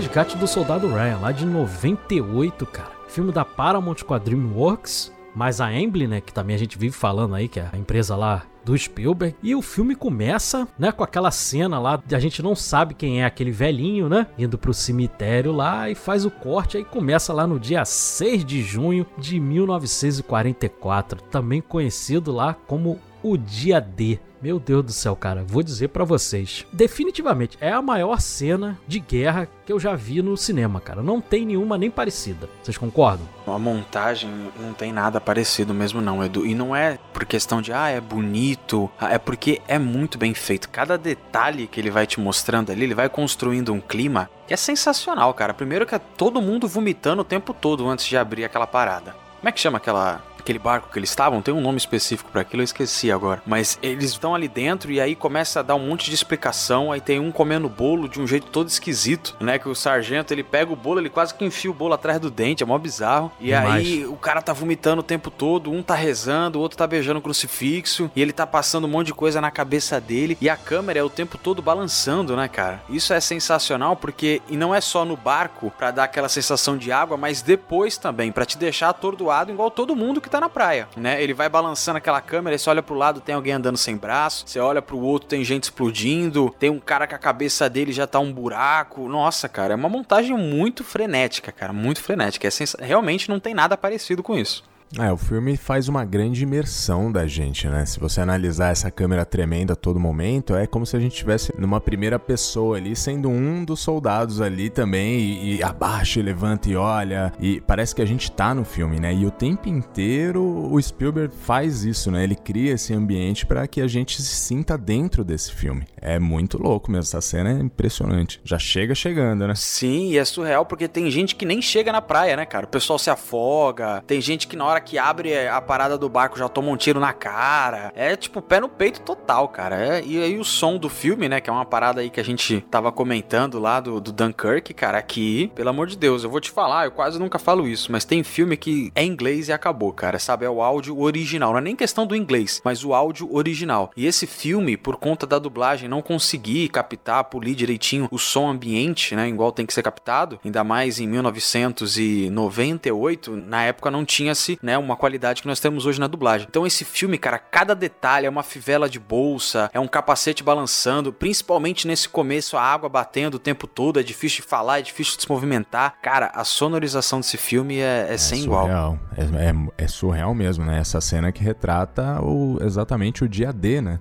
Resgate 0.01 0.39
do 0.39 0.47
Soldado 0.47 0.89
Ryan, 0.89 1.19
lá 1.19 1.31
de 1.31 1.45
98, 1.45 2.65
cara. 2.65 2.89
Filme 3.07 3.31
da 3.31 3.45
Paramount 3.45 3.97
com 3.97 4.15
a 4.15 4.19
DreamWorks, 4.19 5.13
mais 5.35 5.61
a 5.61 5.67
Amblin, 5.67 6.07
né, 6.07 6.23
que 6.23 6.33
também 6.33 6.57
a 6.57 6.59
gente 6.59 6.79
vive 6.79 6.97
falando 6.97 7.35
aí, 7.35 7.49
que 7.49 7.61
é 7.61 7.69
a 7.71 7.77
empresa 7.77 8.17
lá 8.17 8.45
do 8.65 8.77
Spielberg. 8.77 9.37
E 9.43 9.55
o 9.55 9.61
filme 9.61 9.95
começa, 9.95 10.67
né, 10.79 10.91
com 10.91 11.05
aquela 11.05 11.31
cena 11.31 11.79
lá, 11.79 12.03
de 12.03 12.17
a 12.17 12.19
gente 12.19 12.43
não 12.43 12.55
sabe 12.55 12.95
quem 12.95 13.21
é 13.21 13.27
aquele 13.27 13.51
velhinho, 13.51 14.09
né, 14.09 14.27
indo 14.39 14.57
pro 14.57 14.73
cemitério 14.73 15.53
lá 15.53 15.91
e 15.91 15.95
faz 15.95 16.25
o 16.25 16.31
corte, 16.31 16.79
aí 16.79 16.85
começa 16.85 17.35
lá 17.35 17.47
no 17.47 17.61
dia 17.61 17.85
6 17.85 18.43
de 18.43 18.63
junho 18.63 19.05
de 19.19 19.39
1944, 19.39 21.21
também 21.25 21.61
conhecido 21.61 22.33
lá 22.33 22.57
como 22.67 22.99
o 23.23 23.37
dia 23.37 23.79
D. 23.79 24.19
Meu 24.43 24.59
Deus 24.59 24.85
do 24.85 24.93
céu, 24.93 25.15
cara, 25.15 25.45
vou 25.47 25.63
dizer 25.63 25.89
pra 25.89 26.03
vocês. 26.03 26.65
Definitivamente 26.73 27.59
é 27.61 27.71
a 27.71 27.83
maior 27.83 28.19
cena 28.21 28.79
de 28.89 28.99
guerra 28.99 29.47
que 29.67 29.73
eu 29.73 29.79
já 29.79 29.95
vi 29.95 30.23
no 30.23 30.35
cinema, 30.35 30.81
cara. 30.81 31.03
Não 31.03 31.21
tem 31.21 31.45
nenhuma 31.45 31.77
nem 31.77 31.91
parecida. 31.91 32.49
Vocês 32.63 32.79
concordam? 32.79 33.29
A 33.47 33.59
montagem 33.59 34.31
não 34.59 34.73
tem 34.73 34.93
nada 34.93 35.21
parecido 35.21 35.75
mesmo 35.75 36.01
não, 36.01 36.25
Edu. 36.25 36.47
E 36.47 36.55
não 36.55 36.75
é 36.75 36.99
por 37.13 37.27
questão 37.27 37.61
de, 37.61 37.71
ah, 37.71 37.89
é 37.89 38.01
bonito. 38.01 38.91
Ah, 38.99 39.13
É 39.13 39.19
porque 39.19 39.61
é 39.69 39.79
muito 39.79 40.17
bem 40.17 40.33
feito. 40.33 40.71
Cada 40.71 40.97
detalhe 40.97 41.67
que 41.67 41.79
ele 41.79 41.91
vai 41.91 42.07
te 42.07 42.19
mostrando 42.19 42.73
ali, 42.73 42.85
ele 42.85 42.95
vai 42.95 43.11
construindo 43.11 43.75
um 43.75 43.81
clima 43.81 44.31
que 44.47 44.55
é 44.55 44.57
sensacional, 44.57 45.35
cara. 45.35 45.53
Primeiro 45.53 45.85
que 45.85 45.95
é 45.95 45.99
todo 45.99 46.41
mundo 46.41 46.67
vomitando 46.67 47.21
o 47.21 47.25
tempo 47.25 47.53
todo 47.53 47.87
antes 47.89 48.07
de 48.07 48.17
abrir 48.17 48.45
aquela 48.45 48.67
parada. 48.67 49.15
Como 49.39 49.49
é 49.49 49.53
que 49.53 49.61
chama 49.61 49.79
aquela 49.79 50.23
aquele 50.41 50.59
barco 50.59 50.89
que 50.93 50.99
eles 50.99 51.11
estavam, 51.11 51.41
tem 51.41 51.55
um 51.55 51.61
nome 51.61 51.79
específico 51.79 52.31
para 52.31 52.43
aquilo, 52.43 52.63
eu 52.63 52.65
esqueci 52.65 53.11
agora. 53.11 53.43
Mas 53.47 53.79
eles 53.83 54.11
estão 54.11 54.35
ali 54.35 54.49
dentro 54.49 54.91
e 54.91 55.01
aí 55.01 55.15
começa 55.15 55.61
a 55.61 55.63
dar 55.63 55.75
um 55.75 55.87
monte 55.87 56.09
de 56.09 56.15
explicação, 56.15 56.93
aí 56.93 57.01
tem 57.01 57.21
um 57.21 57.31
comendo 57.31 57.69
bolo 57.69 58.09
de 58.09 58.21
um 58.21 58.27
jeito 58.27 58.47
todo 58.49 58.69
esquisito, 58.69 59.37
né? 59.41 59.59
Que 59.59 59.69
o 59.69 59.75
sargento, 59.75 60.33
ele 60.33 60.43
pega 60.43 60.73
o 60.73 60.77
bolo, 60.77 61.01
ele 61.01 61.11
quase 61.11 61.35
que 61.35 61.45
enfia 61.45 61.71
o 61.71 61.75
bolo 61.75 61.95
atrás 61.95 62.19
do 62.19 62.31
dente, 62.31 62.63
é 62.63 62.67
mó 62.67 62.79
bizarro. 62.79 63.31
E 63.41 63.47
Demais. 63.47 63.87
aí 63.87 64.07
o 64.07 64.17
cara 64.17 64.43
tá 64.43 64.53
vomitando 64.53 65.01
o 65.01 65.05
tempo 65.05 65.31
todo, 65.31 65.71
um 65.71 65.83
tá 65.83 65.95
rezando, 65.95 66.59
o 66.59 66.63
outro 66.63 66.77
tá 66.77 66.87
beijando 66.87 67.19
o 67.19 67.23
crucifixo, 67.23 68.11
e 68.15 68.23
ele 68.23 68.33
tá 68.33 68.47
passando 68.47 68.87
um 68.87 68.91
monte 68.91 69.09
de 69.09 69.15
coisa 69.15 69.41
na 69.41 69.51
cabeça 69.51 70.01
dele, 70.01 70.37
e 70.41 70.49
a 70.49 70.57
câmera 70.57 70.99
é 70.99 71.03
o 71.03 71.11
tempo 71.11 71.39
todo 71.39 71.63
balançando, 71.63 72.37
né, 72.37 72.49
cara? 72.49 72.83
Isso 72.89 73.13
é 73.13 73.21
sensacional 73.21 73.97
porque 73.97 74.41
e 74.49 74.57
não 74.57 74.75
é 74.75 74.81
só 74.81 75.05
no 75.05 75.17
barco 75.17 75.73
para 75.77 75.91
dar 75.91 76.05
aquela 76.05 76.29
sensação 76.29 76.77
de 76.77 76.91
água, 76.91 77.17
mas 77.17 77.43
depois 77.43 77.97
também 77.97 78.33
para 78.33 78.45
te 78.45 78.57
deixar 78.57 78.89
atordoado 78.91 79.51
igual 79.51 79.71
todo 79.71 79.97
mundo 79.97 80.21
que 80.21 80.30
tá 80.31 80.41
na 80.41 80.49
praia, 80.49 80.89
né? 80.97 81.23
Ele 81.23 81.35
vai 81.35 81.49
balançando 81.49 81.99
aquela 81.99 82.21
câmera, 82.21 82.57
você 82.57 82.71
olha 82.71 82.83
pro 82.83 82.95
lado, 82.95 83.21
tem 83.21 83.35
alguém 83.35 83.53
andando 83.53 83.77
sem 83.77 83.97
braço, 83.97 84.45
você 84.47 84.59
olha 84.61 84.81
pro 84.81 84.99
outro, 84.99 85.29
tem 85.29 85.45
gente 85.45 85.65
explodindo, 85.65 86.55
tem 86.59 86.71
um 86.71 86.81
cara 86.81 87.07
que 87.07 87.15
a 87.15 87.19
cabeça 87.19 87.69
dele 87.69 87.93
já 87.93 88.07
tá 88.07 88.19
um 88.19 88.33
buraco. 88.33 89.09
Nossa, 89.09 89.49
cara, 89.49 89.75
é 89.75 89.77
uma 89.77 89.89
montagem 89.89 90.37
muito 90.37 90.85
frenética, 90.85 91.53
cara, 91.53 91.73
muito 91.73 92.01
frenética. 92.01 92.47
É 92.47 92.51
sens... 92.51 92.77
Realmente 92.79 93.29
não 93.29 93.41
tem 93.41 93.55
nada 93.55 93.77
parecido 93.77 94.23
com 94.23 94.37
isso. 94.37 94.70
É, 94.99 95.13
o 95.13 95.17
filme 95.17 95.57
faz 95.57 95.89
uma 95.89 96.05
grande 96.05 96.43
imersão 96.43 97.13
da 97.13 97.25
gente, 97.25 97.69
né? 97.69 97.87
Se 97.87 98.01
você 98.01 98.21
analisar 98.21 98.73
essa 98.73 98.91
câmera 98.91 99.25
tremenda 99.25 99.75
a 99.75 99.77
todo 99.77 100.01
momento, 100.01 100.57
é 100.57 100.67
como 100.67 100.85
se 100.85 100.97
a 100.97 101.01
gente 101.01 101.13
estivesse 101.13 101.53
numa 101.57 101.81
primeira 101.81 102.19
pessoa 102.19 102.77
ali, 102.77 102.97
sendo 102.97 103.29
um 103.29 103.65
dos 103.65 103.79
soldados 103.79 104.41
ali 104.41 104.69
também, 104.69 105.21
e, 105.21 105.57
e 105.57 105.63
abaixa, 105.63 106.19
e 106.19 106.23
levanta 106.23 106.69
e 106.69 106.75
olha, 106.75 107.33
e 107.39 107.61
parece 107.61 107.95
que 107.95 108.03
a 108.03 108.07
gente 108.07 108.33
tá 108.33 108.53
no 108.53 108.65
filme, 108.65 108.99
né? 108.99 109.15
E 109.15 109.25
o 109.25 109.31
tempo 109.31 109.69
inteiro 109.69 110.43
o 110.43 110.83
Spielberg 110.83 111.33
faz 111.37 111.85
isso, 111.85 112.11
né? 112.11 112.25
Ele 112.25 112.35
cria 112.35 112.73
esse 112.73 112.93
ambiente 112.93 113.47
para 113.47 113.69
que 113.69 113.81
a 113.81 113.87
gente 113.87 114.21
se 114.21 114.35
sinta 114.35 114.77
dentro 114.77 115.23
desse 115.23 115.53
filme. 115.53 115.85
É 115.97 116.19
muito 116.19 116.61
louco 116.61 116.91
mesmo, 116.91 117.03
essa 117.03 117.21
cena 117.21 117.51
é 117.51 117.61
impressionante. 117.61 118.41
Já 118.43 118.59
chega 118.59 118.93
chegando, 118.97 119.47
né? 119.47 119.55
Sim, 119.55 120.11
e 120.11 120.19
é 120.19 120.25
surreal 120.25 120.67
porque 120.67 120.89
tem 120.89 121.09
gente 121.13 121.37
que 121.37 121.47
nem 121.47 121.63
chega 121.63 121.93
na 121.93 122.03
praia, 122.03 122.37
né, 122.37 122.45
cara? 122.45 122.67
O 122.67 122.69
pessoal 122.69 122.99
se 122.99 123.09
afoga, 123.09 124.03
tem 124.05 124.21
gente 124.21 124.49
que 124.49 124.57
na 124.57 124.65
hora 124.65 124.80
que 124.81 124.99
abre 124.99 125.49
a 125.49 125.61
parada 125.61 125.97
do 125.97 126.09
barco 126.09 126.39
já 126.39 126.49
toma 126.49 126.71
um 126.71 126.77
tiro 126.77 126.99
na 126.99 127.13
cara. 127.13 127.93
É 127.95 128.17
tipo 128.17 128.43
pé 128.43 128.61
no 128.61 128.69
peito 128.69 129.01
total, 129.03 129.49
cara. 129.49 129.77
É, 129.77 130.03
e 130.05 130.23
aí 130.23 130.39
o 130.39 130.45
som 130.45 130.77
do 130.77 130.89
filme, 130.89 131.29
né? 131.29 131.41
Que 131.41 131.51
é 131.51 131.53
uma 131.53 131.65
parada 131.65 132.01
aí 132.01 132.11
que 132.11 132.21
a 132.21 132.25
gente 132.25 132.61
tava 132.71 132.91
comentando 132.91 133.59
lá 133.59 133.81
do, 133.81 134.01
do 134.01 134.13
Dunkirk, 134.13 134.73
cara. 134.75 134.99
Aqui, 134.99 135.51
pelo 135.55 135.71
amor 135.71 135.87
de 135.87 135.97
Deus, 135.97 136.25
eu 136.25 136.31
vou 136.31 136.41
te 136.41 136.51
falar, 136.51 136.87
eu 136.87 136.91
quase 136.91 137.19
nunca 137.19 137.39
falo 137.39 137.67
isso, 137.67 137.91
mas 137.93 138.05
tem 138.05 138.23
filme 138.23 138.57
que 138.57 138.91
é 138.95 139.05
inglês 139.05 139.49
e 139.49 139.53
acabou, 139.53 139.93
cara. 139.93 140.19
Sabe? 140.19 140.45
É 140.45 140.51
o 140.51 140.63
áudio 140.63 141.01
original. 141.01 141.53
Não 141.53 141.59
é 141.59 141.63
nem 141.63 141.77
questão 141.77 142.07
do 142.07 142.17
inglês, 142.17 142.61
mas 142.65 142.85
o 142.85 142.95
áudio 142.95 143.33
original. 143.35 143.91
E 143.97 144.07
esse 144.07 144.27
filme, 144.27 144.77
por 144.77 144.97
conta 144.97 145.27
da 145.27 145.39
dublagem, 145.39 145.89
não 145.89 146.03
consegui 146.03 146.69
captar, 146.69 147.25
polir 147.25 147.55
direitinho 147.55 148.09
o 148.11 148.19
som 148.19 148.49
ambiente, 148.49 149.15
né? 149.15 149.29
Igual 149.29 149.53
tem 149.53 149.67
que 149.67 149.75
ser 149.75 149.83
captado. 149.83 150.41
Ainda 150.45 150.65
mais 150.65 150.99
em 150.99 151.07
1998, 151.07 153.37
na 153.37 153.65
época 153.65 153.91
não 153.91 154.05
tinha-se, 154.05 154.59
né? 154.71 154.79
Uma 154.79 154.97
qualidade 154.97 155.43
que 155.43 155.49
nós 155.49 155.59
temos 155.59 155.85
hoje 155.85 155.99
na 155.99 156.07
dublagem. 156.07 156.47
Então 156.49 156.65
esse 156.65 156.85
filme, 156.85 157.19
cara, 157.19 157.39
cada 157.39 157.75
detalhe 157.75 158.27
é 158.27 158.31
uma 158.31 158.45
fivela 158.45 158.89
de 158.89 159.01
bolsa, 159.01 159.69
é 159.75 159.81
um 159.81 159.89
capacete 159.89 160.45
balançando, 160.45 161.13
principalmente 161.13 161.89
nesse 161.89 162.09
começo, 162.09 162.57
a 162.57 162.63
água 162.63 162.89
batendo 162.89 163.35
o 163.35 163.39
tempo 163.39 163.67
todo, 163.67 163.99
é 163.99 164.03
difícil 164.03 164.43
de 164.43 164.49
falar, 164.49 164.79
é 164.79 164.83
difícil 164.83 165.17
de 165.17 165.23
se 165.23 165.29
movimentar. 165.29 165.97
Cara, 166.01 166.31
a 166.35 166.45
sonorização 166.45 167.21
desse 167.21 167.37
filme 167.37 167.79
é, 167.79 168.07
é, 168.09 168.15
é 168.15 168.19
sem 168.19 168.43
surreal. 168.43 168.67
igual. 168.67 168.99
É, 169.17 169.49
é, 169.49 169.85
é, 169.85 169.89
surreal 169.89 170.35
mesmo, 170.35 170.65
né? 170.65 170.79
Essa 170.79 171.01
cena 171.01 171.33
que 171.33 171.43
retrata 171.43 172.23
o, 172.23 172.59
exatamente 172.63 173.25
o 173.25 173.29
dia 173.29 173.53
D, 173.53 173.81
né? 173.81 173.99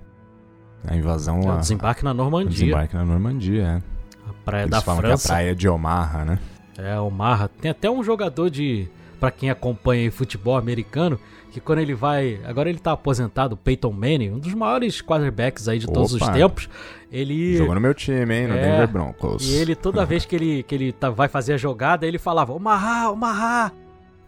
A 0.86 0.94
invasão. 0.94 1.40
É 1.40 1.52
o 1.52 1.58
desembarque 1.58 2.02
a, 2.02 2.04
na 2.04 2.14
Normandia. 2.14 2.48
O 2.48 2.52
desembarque 2.52 2.94
na 2.94 3.04
Normandia, 3.04 3.62
é. 3.62 4.30
A 4.30 4.32
praia 4.44 4.62
Eles 4.62 4.70
da 4.70 4.80
falam 4.80 5.00
França. 5.00 5.26
que 5.26 5.32
é 5.32 5.34
a 5.34 5.36
praia 5.36 5.54
de 5.54 5.68
Omaha, 5.68 6.24
né? 6.24 6.38
É, 6.78 6.98
Omaha. 6.98 7.48
Tem 7.48 7.70
até 7.70 7.90
um 7.90 8.02
jogador 8.02 8.48
de. 8.48 8.88
Pra 9.20 9.30
quem 9.30 9.50
acompanha 9.50 10.10
futebol 10.10 10.56
americano, 10.56 11.20
que 11.50 11.60
quando 11.60 11.80
ele 11.80 11.94
vai. 11.94 12.40
Agora 12.44 12.70
ele 12.70 12.78
tá 12.78 12.92
aposentado, 12.92 13.56
Peyton 13.56 13.92
Manning, 13.92 14.30
um 14.30 14.38
dos 14.38 14.54
maiores 14.54 15.02
quarterbacks 15.02 15.68
aí 15.68 15.78
de 15.78 15.84
Opa. 15.84 15.94
todos 15.94 16.14
os 16.14 16.28
tempos. 16.30 16.68
Ele. 17.12 17.56
Jogou 17.56 17.74
no 17.74 17.80
meu 17.80 17.92
time, 17.92 18.34
hein? 18.34 18.48
No 18.48 18.54
é, 18.54 18.62
Denver 18.62 18.88
Broncos. 18.88 19.46
E 19.46 19.56
ele, 19.56 19.74
toda 19.74 20.06
vez 20.06 20.24
que 20.24 20.34
ele, 20.34 20.62
que 20.62 20.74
ele 20.74 20.92
tá, 20.92 21.10
vai 21.10 21.28
fazer 21.28 21.52
a 21.52 21.56
jogada, 21.56 22.06
ele 22.06 22.18
falava: 22.18 22.52
Omaha, 22.52 23.10
Omaha. 23.10 23.72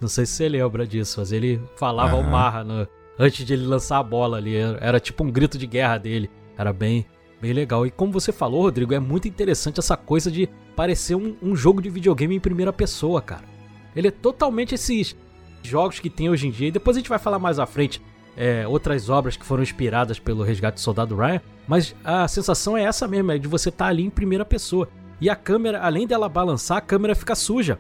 Não 0.00 0.08
sei 0.08 0.26
se 0.26 0.32
você 0.32 0.48
lembra 0.48 0.86
disso, 0.86 1.20
mas 1.20 1.32
ele 1.32 1.60
falava 1.76 2.16
uhum. 2.16 2.26
Omaha 2.26 2.64
no, 2.64 2.86
antes 3.18 3.46
de 3.46 3.52
ele 3.52 3.64
lançar 3.64 3.98
a 3.98 4.02
bola 4.02 4.36
ali. 4.36 4.56
Era, 4.56 4.78
era 4.80 5.00
tipo 5.00 5.24
um 5.24 5.30
grito 5.30 5.56
de 5.56 5.66
guerra 5.66 5.96
dele. 5.96 6.28
Era 6.58 6.72
bem, 6.72 7.06
bem 7.40 7.52
legal. 7.52 7.86
E 7.86 7.90
como 7.90 8.12
você 8.12 8.32
falou, 8.32 8.62
Rodrigo, 8.62 8.92
é 8.92 9.00
muito 9.00 9.28
interessante 9.28 9.78
essa 9.78 9.96
coisa 9.96 10.30
de 10.30 10.48
parecer 10.74 11.14
um, 11.14 11.36
um 11.40 11.54
jogo 11.54 11.80
de 11.80 11.88
videogame 11.88 12.34
em 12.34 12.40
primeira 12.40 12.72
pessoa, 12.72 13.22
cara. 13.22 13.51
Ele 13.94 14.08
é 14.08 14.10
totalmente 14.10 14.74
esses 14.74 15.16
jogos 15.62 16.00
que 16.00 16.10
tem 16.10 16.28
hoje 16.28 16.48
em 16.48 16.50
dia. 16.50 16.68
E 16.68 16.72
depois 16.72 16.96
a 16.96 17.00
gente 17.00 17.08
vai 17.08 17.18
falar 17.18 17.38
mais 17.38 17.58
à 17.58 17.66
frente 17.66 18.02
é, 18.36 18.66
outras 18.66 19.08
obras 19.08 19.36
que 19.36 19.44
foram 19.44 19.62
inspiradas 19.62 20.18
pelo 20.18 20.42
Resgate 20.42 20.74
do 20.74 20.80
Soldado 20.80 21.16
Ryan. 21.16 21.40
Mas 21.66 21.94
a 22.04 22.26
sensação 22.26 22.76
é 22.76 22.82
essa 22.82 23.06
mesmo, 23.06 23.32
é 23.32 23.38
de 23.38 23.48
você 23.48 23.68
estar 23.68 23.86
tá 23.86 23.90
ali 23.90 24.04
em 24.04 24.10
primeira 24.10 24.44
pessoa. 24.44 24.88
E 25.20 25.30
a 25.30 25.36
câmera, 25.36 25.80
além 25.80 26.06
dela 26.06 26.28
balançar, 26.28 26.78
a 26.78 26.80
câmera 26.80 27.14
fica 27.14 27.34
suja. 27.34 27.78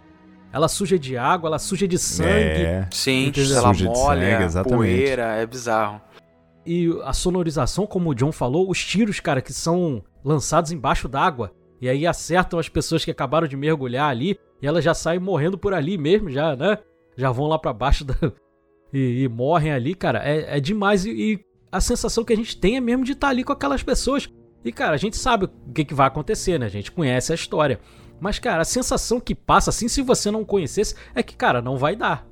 Ela 0.52 0.68
suja 0.68 0.98
de 0.98 1.16
água, 1.16 1.48
ela 1.48 1.58
suja 1.58 1.88
de 1.88 1.98
sangue. 1.98 2.28
É. 2.28 2.88
Sim, 2.92 3.32
ela 3.56 3.72
molha, 3.72 4.48
sangue, 4.50 4.68
poeira, 4.68 5.22
é 5.34 5.46
bizarro. 5.46 6.00
E 6.64 6.88
a 7.04 7.12
sonorização, 7.12 7.86
como 7.86 8.10
o 8.10 8.14
John 8.14 8.30
falou, 8.30 8.70
os 8.70 8.84
tiros, 8.84 9.18
cara, 9.18 9.40
que 9.40 9.52
são 9.52 10.02
lançados 10.22 10.70
embaixo 10.70 11.08
d'água. 11.08 11.52
E 11.82 11.88
aí 11.88 12.06
acertam 12.06 12.60
as 12.60 12.68
pessoas 12.68 13.04
que 13.04 13.10
acabaram 13.10 13.48
de 13.48 13.56
mergulhar 13.56 14.08
ali. 14.08 14.38
E 14.62 14.66
elas 14.68 14.84
já 14.84 14.94
saem 14.94 15.18
morrendo 15.18 15.58
por 15.58 15.74
ali 15.74 15.98
mesmo, 15.98 16.30
já, 16.30 16.54
né? 16.54 16.78
Já 17.16 17.32
vão 17.32 17.48
lá 17.48 17.58
para 17.58 17.72
baixo 17.72 18.04
da... 18.06 18.14
e, 18.92 19.24
e, 19.24 19.28
morrem 19.28 19.72
ali, 19.72 19.92
cara. 19.92 20.22
É, 20.24 20.58
é 20.58 20.60
demais. 20.60 21.04
E, 21.04 21.10
e, 21.10 21.44
a 21.72 21.80
sensação 21.80 22.22
que 22.22 22.32
a 22.32 22.36
gente 22.36 22.56
tem 22.56 22.76
é 22.76 22.80
mesmo 22.80 23.04
de 23.04 23.12
estar 23.12 23.30
ali 23.30 23.42
com 23.42 23.52
aquelas 23.52 23.82
pessoas. 23.82 24.32
E, 24.64 24.70
cara, 24.70 24.94
a 24.94 24.96
gente 24.96 25.16
sabe 25.16 25.46
o 25.46 25.72
que, 25.74 25.84
que 25.84 25.92
vai 25.92 26.06
acontecer, 26.06 26.56
né? 26.56 26.66
A 26.66 26.70
gente 26.70 26.92
conhece 26.92 27.32
a 27.32 27.34
história. 27.34 27.80
Mas, 28.20 28.38
cara, 28.38 28.62
a 28.62 28.64
sensação 28.64 29.18
que 29.18 29.34
passa, 29.34 29.70
assim, 29.70 29.88
se 29.88 30.02
você 30.02 30.30
não 30.30 30.44
conhecesse, 30.44 30.94
é 31.16 31.20
que, 31.20 31.34
cara, 31.34 31.60
não 31.60 31.76
vai 31.76 31.96
dar, 31.96 32.24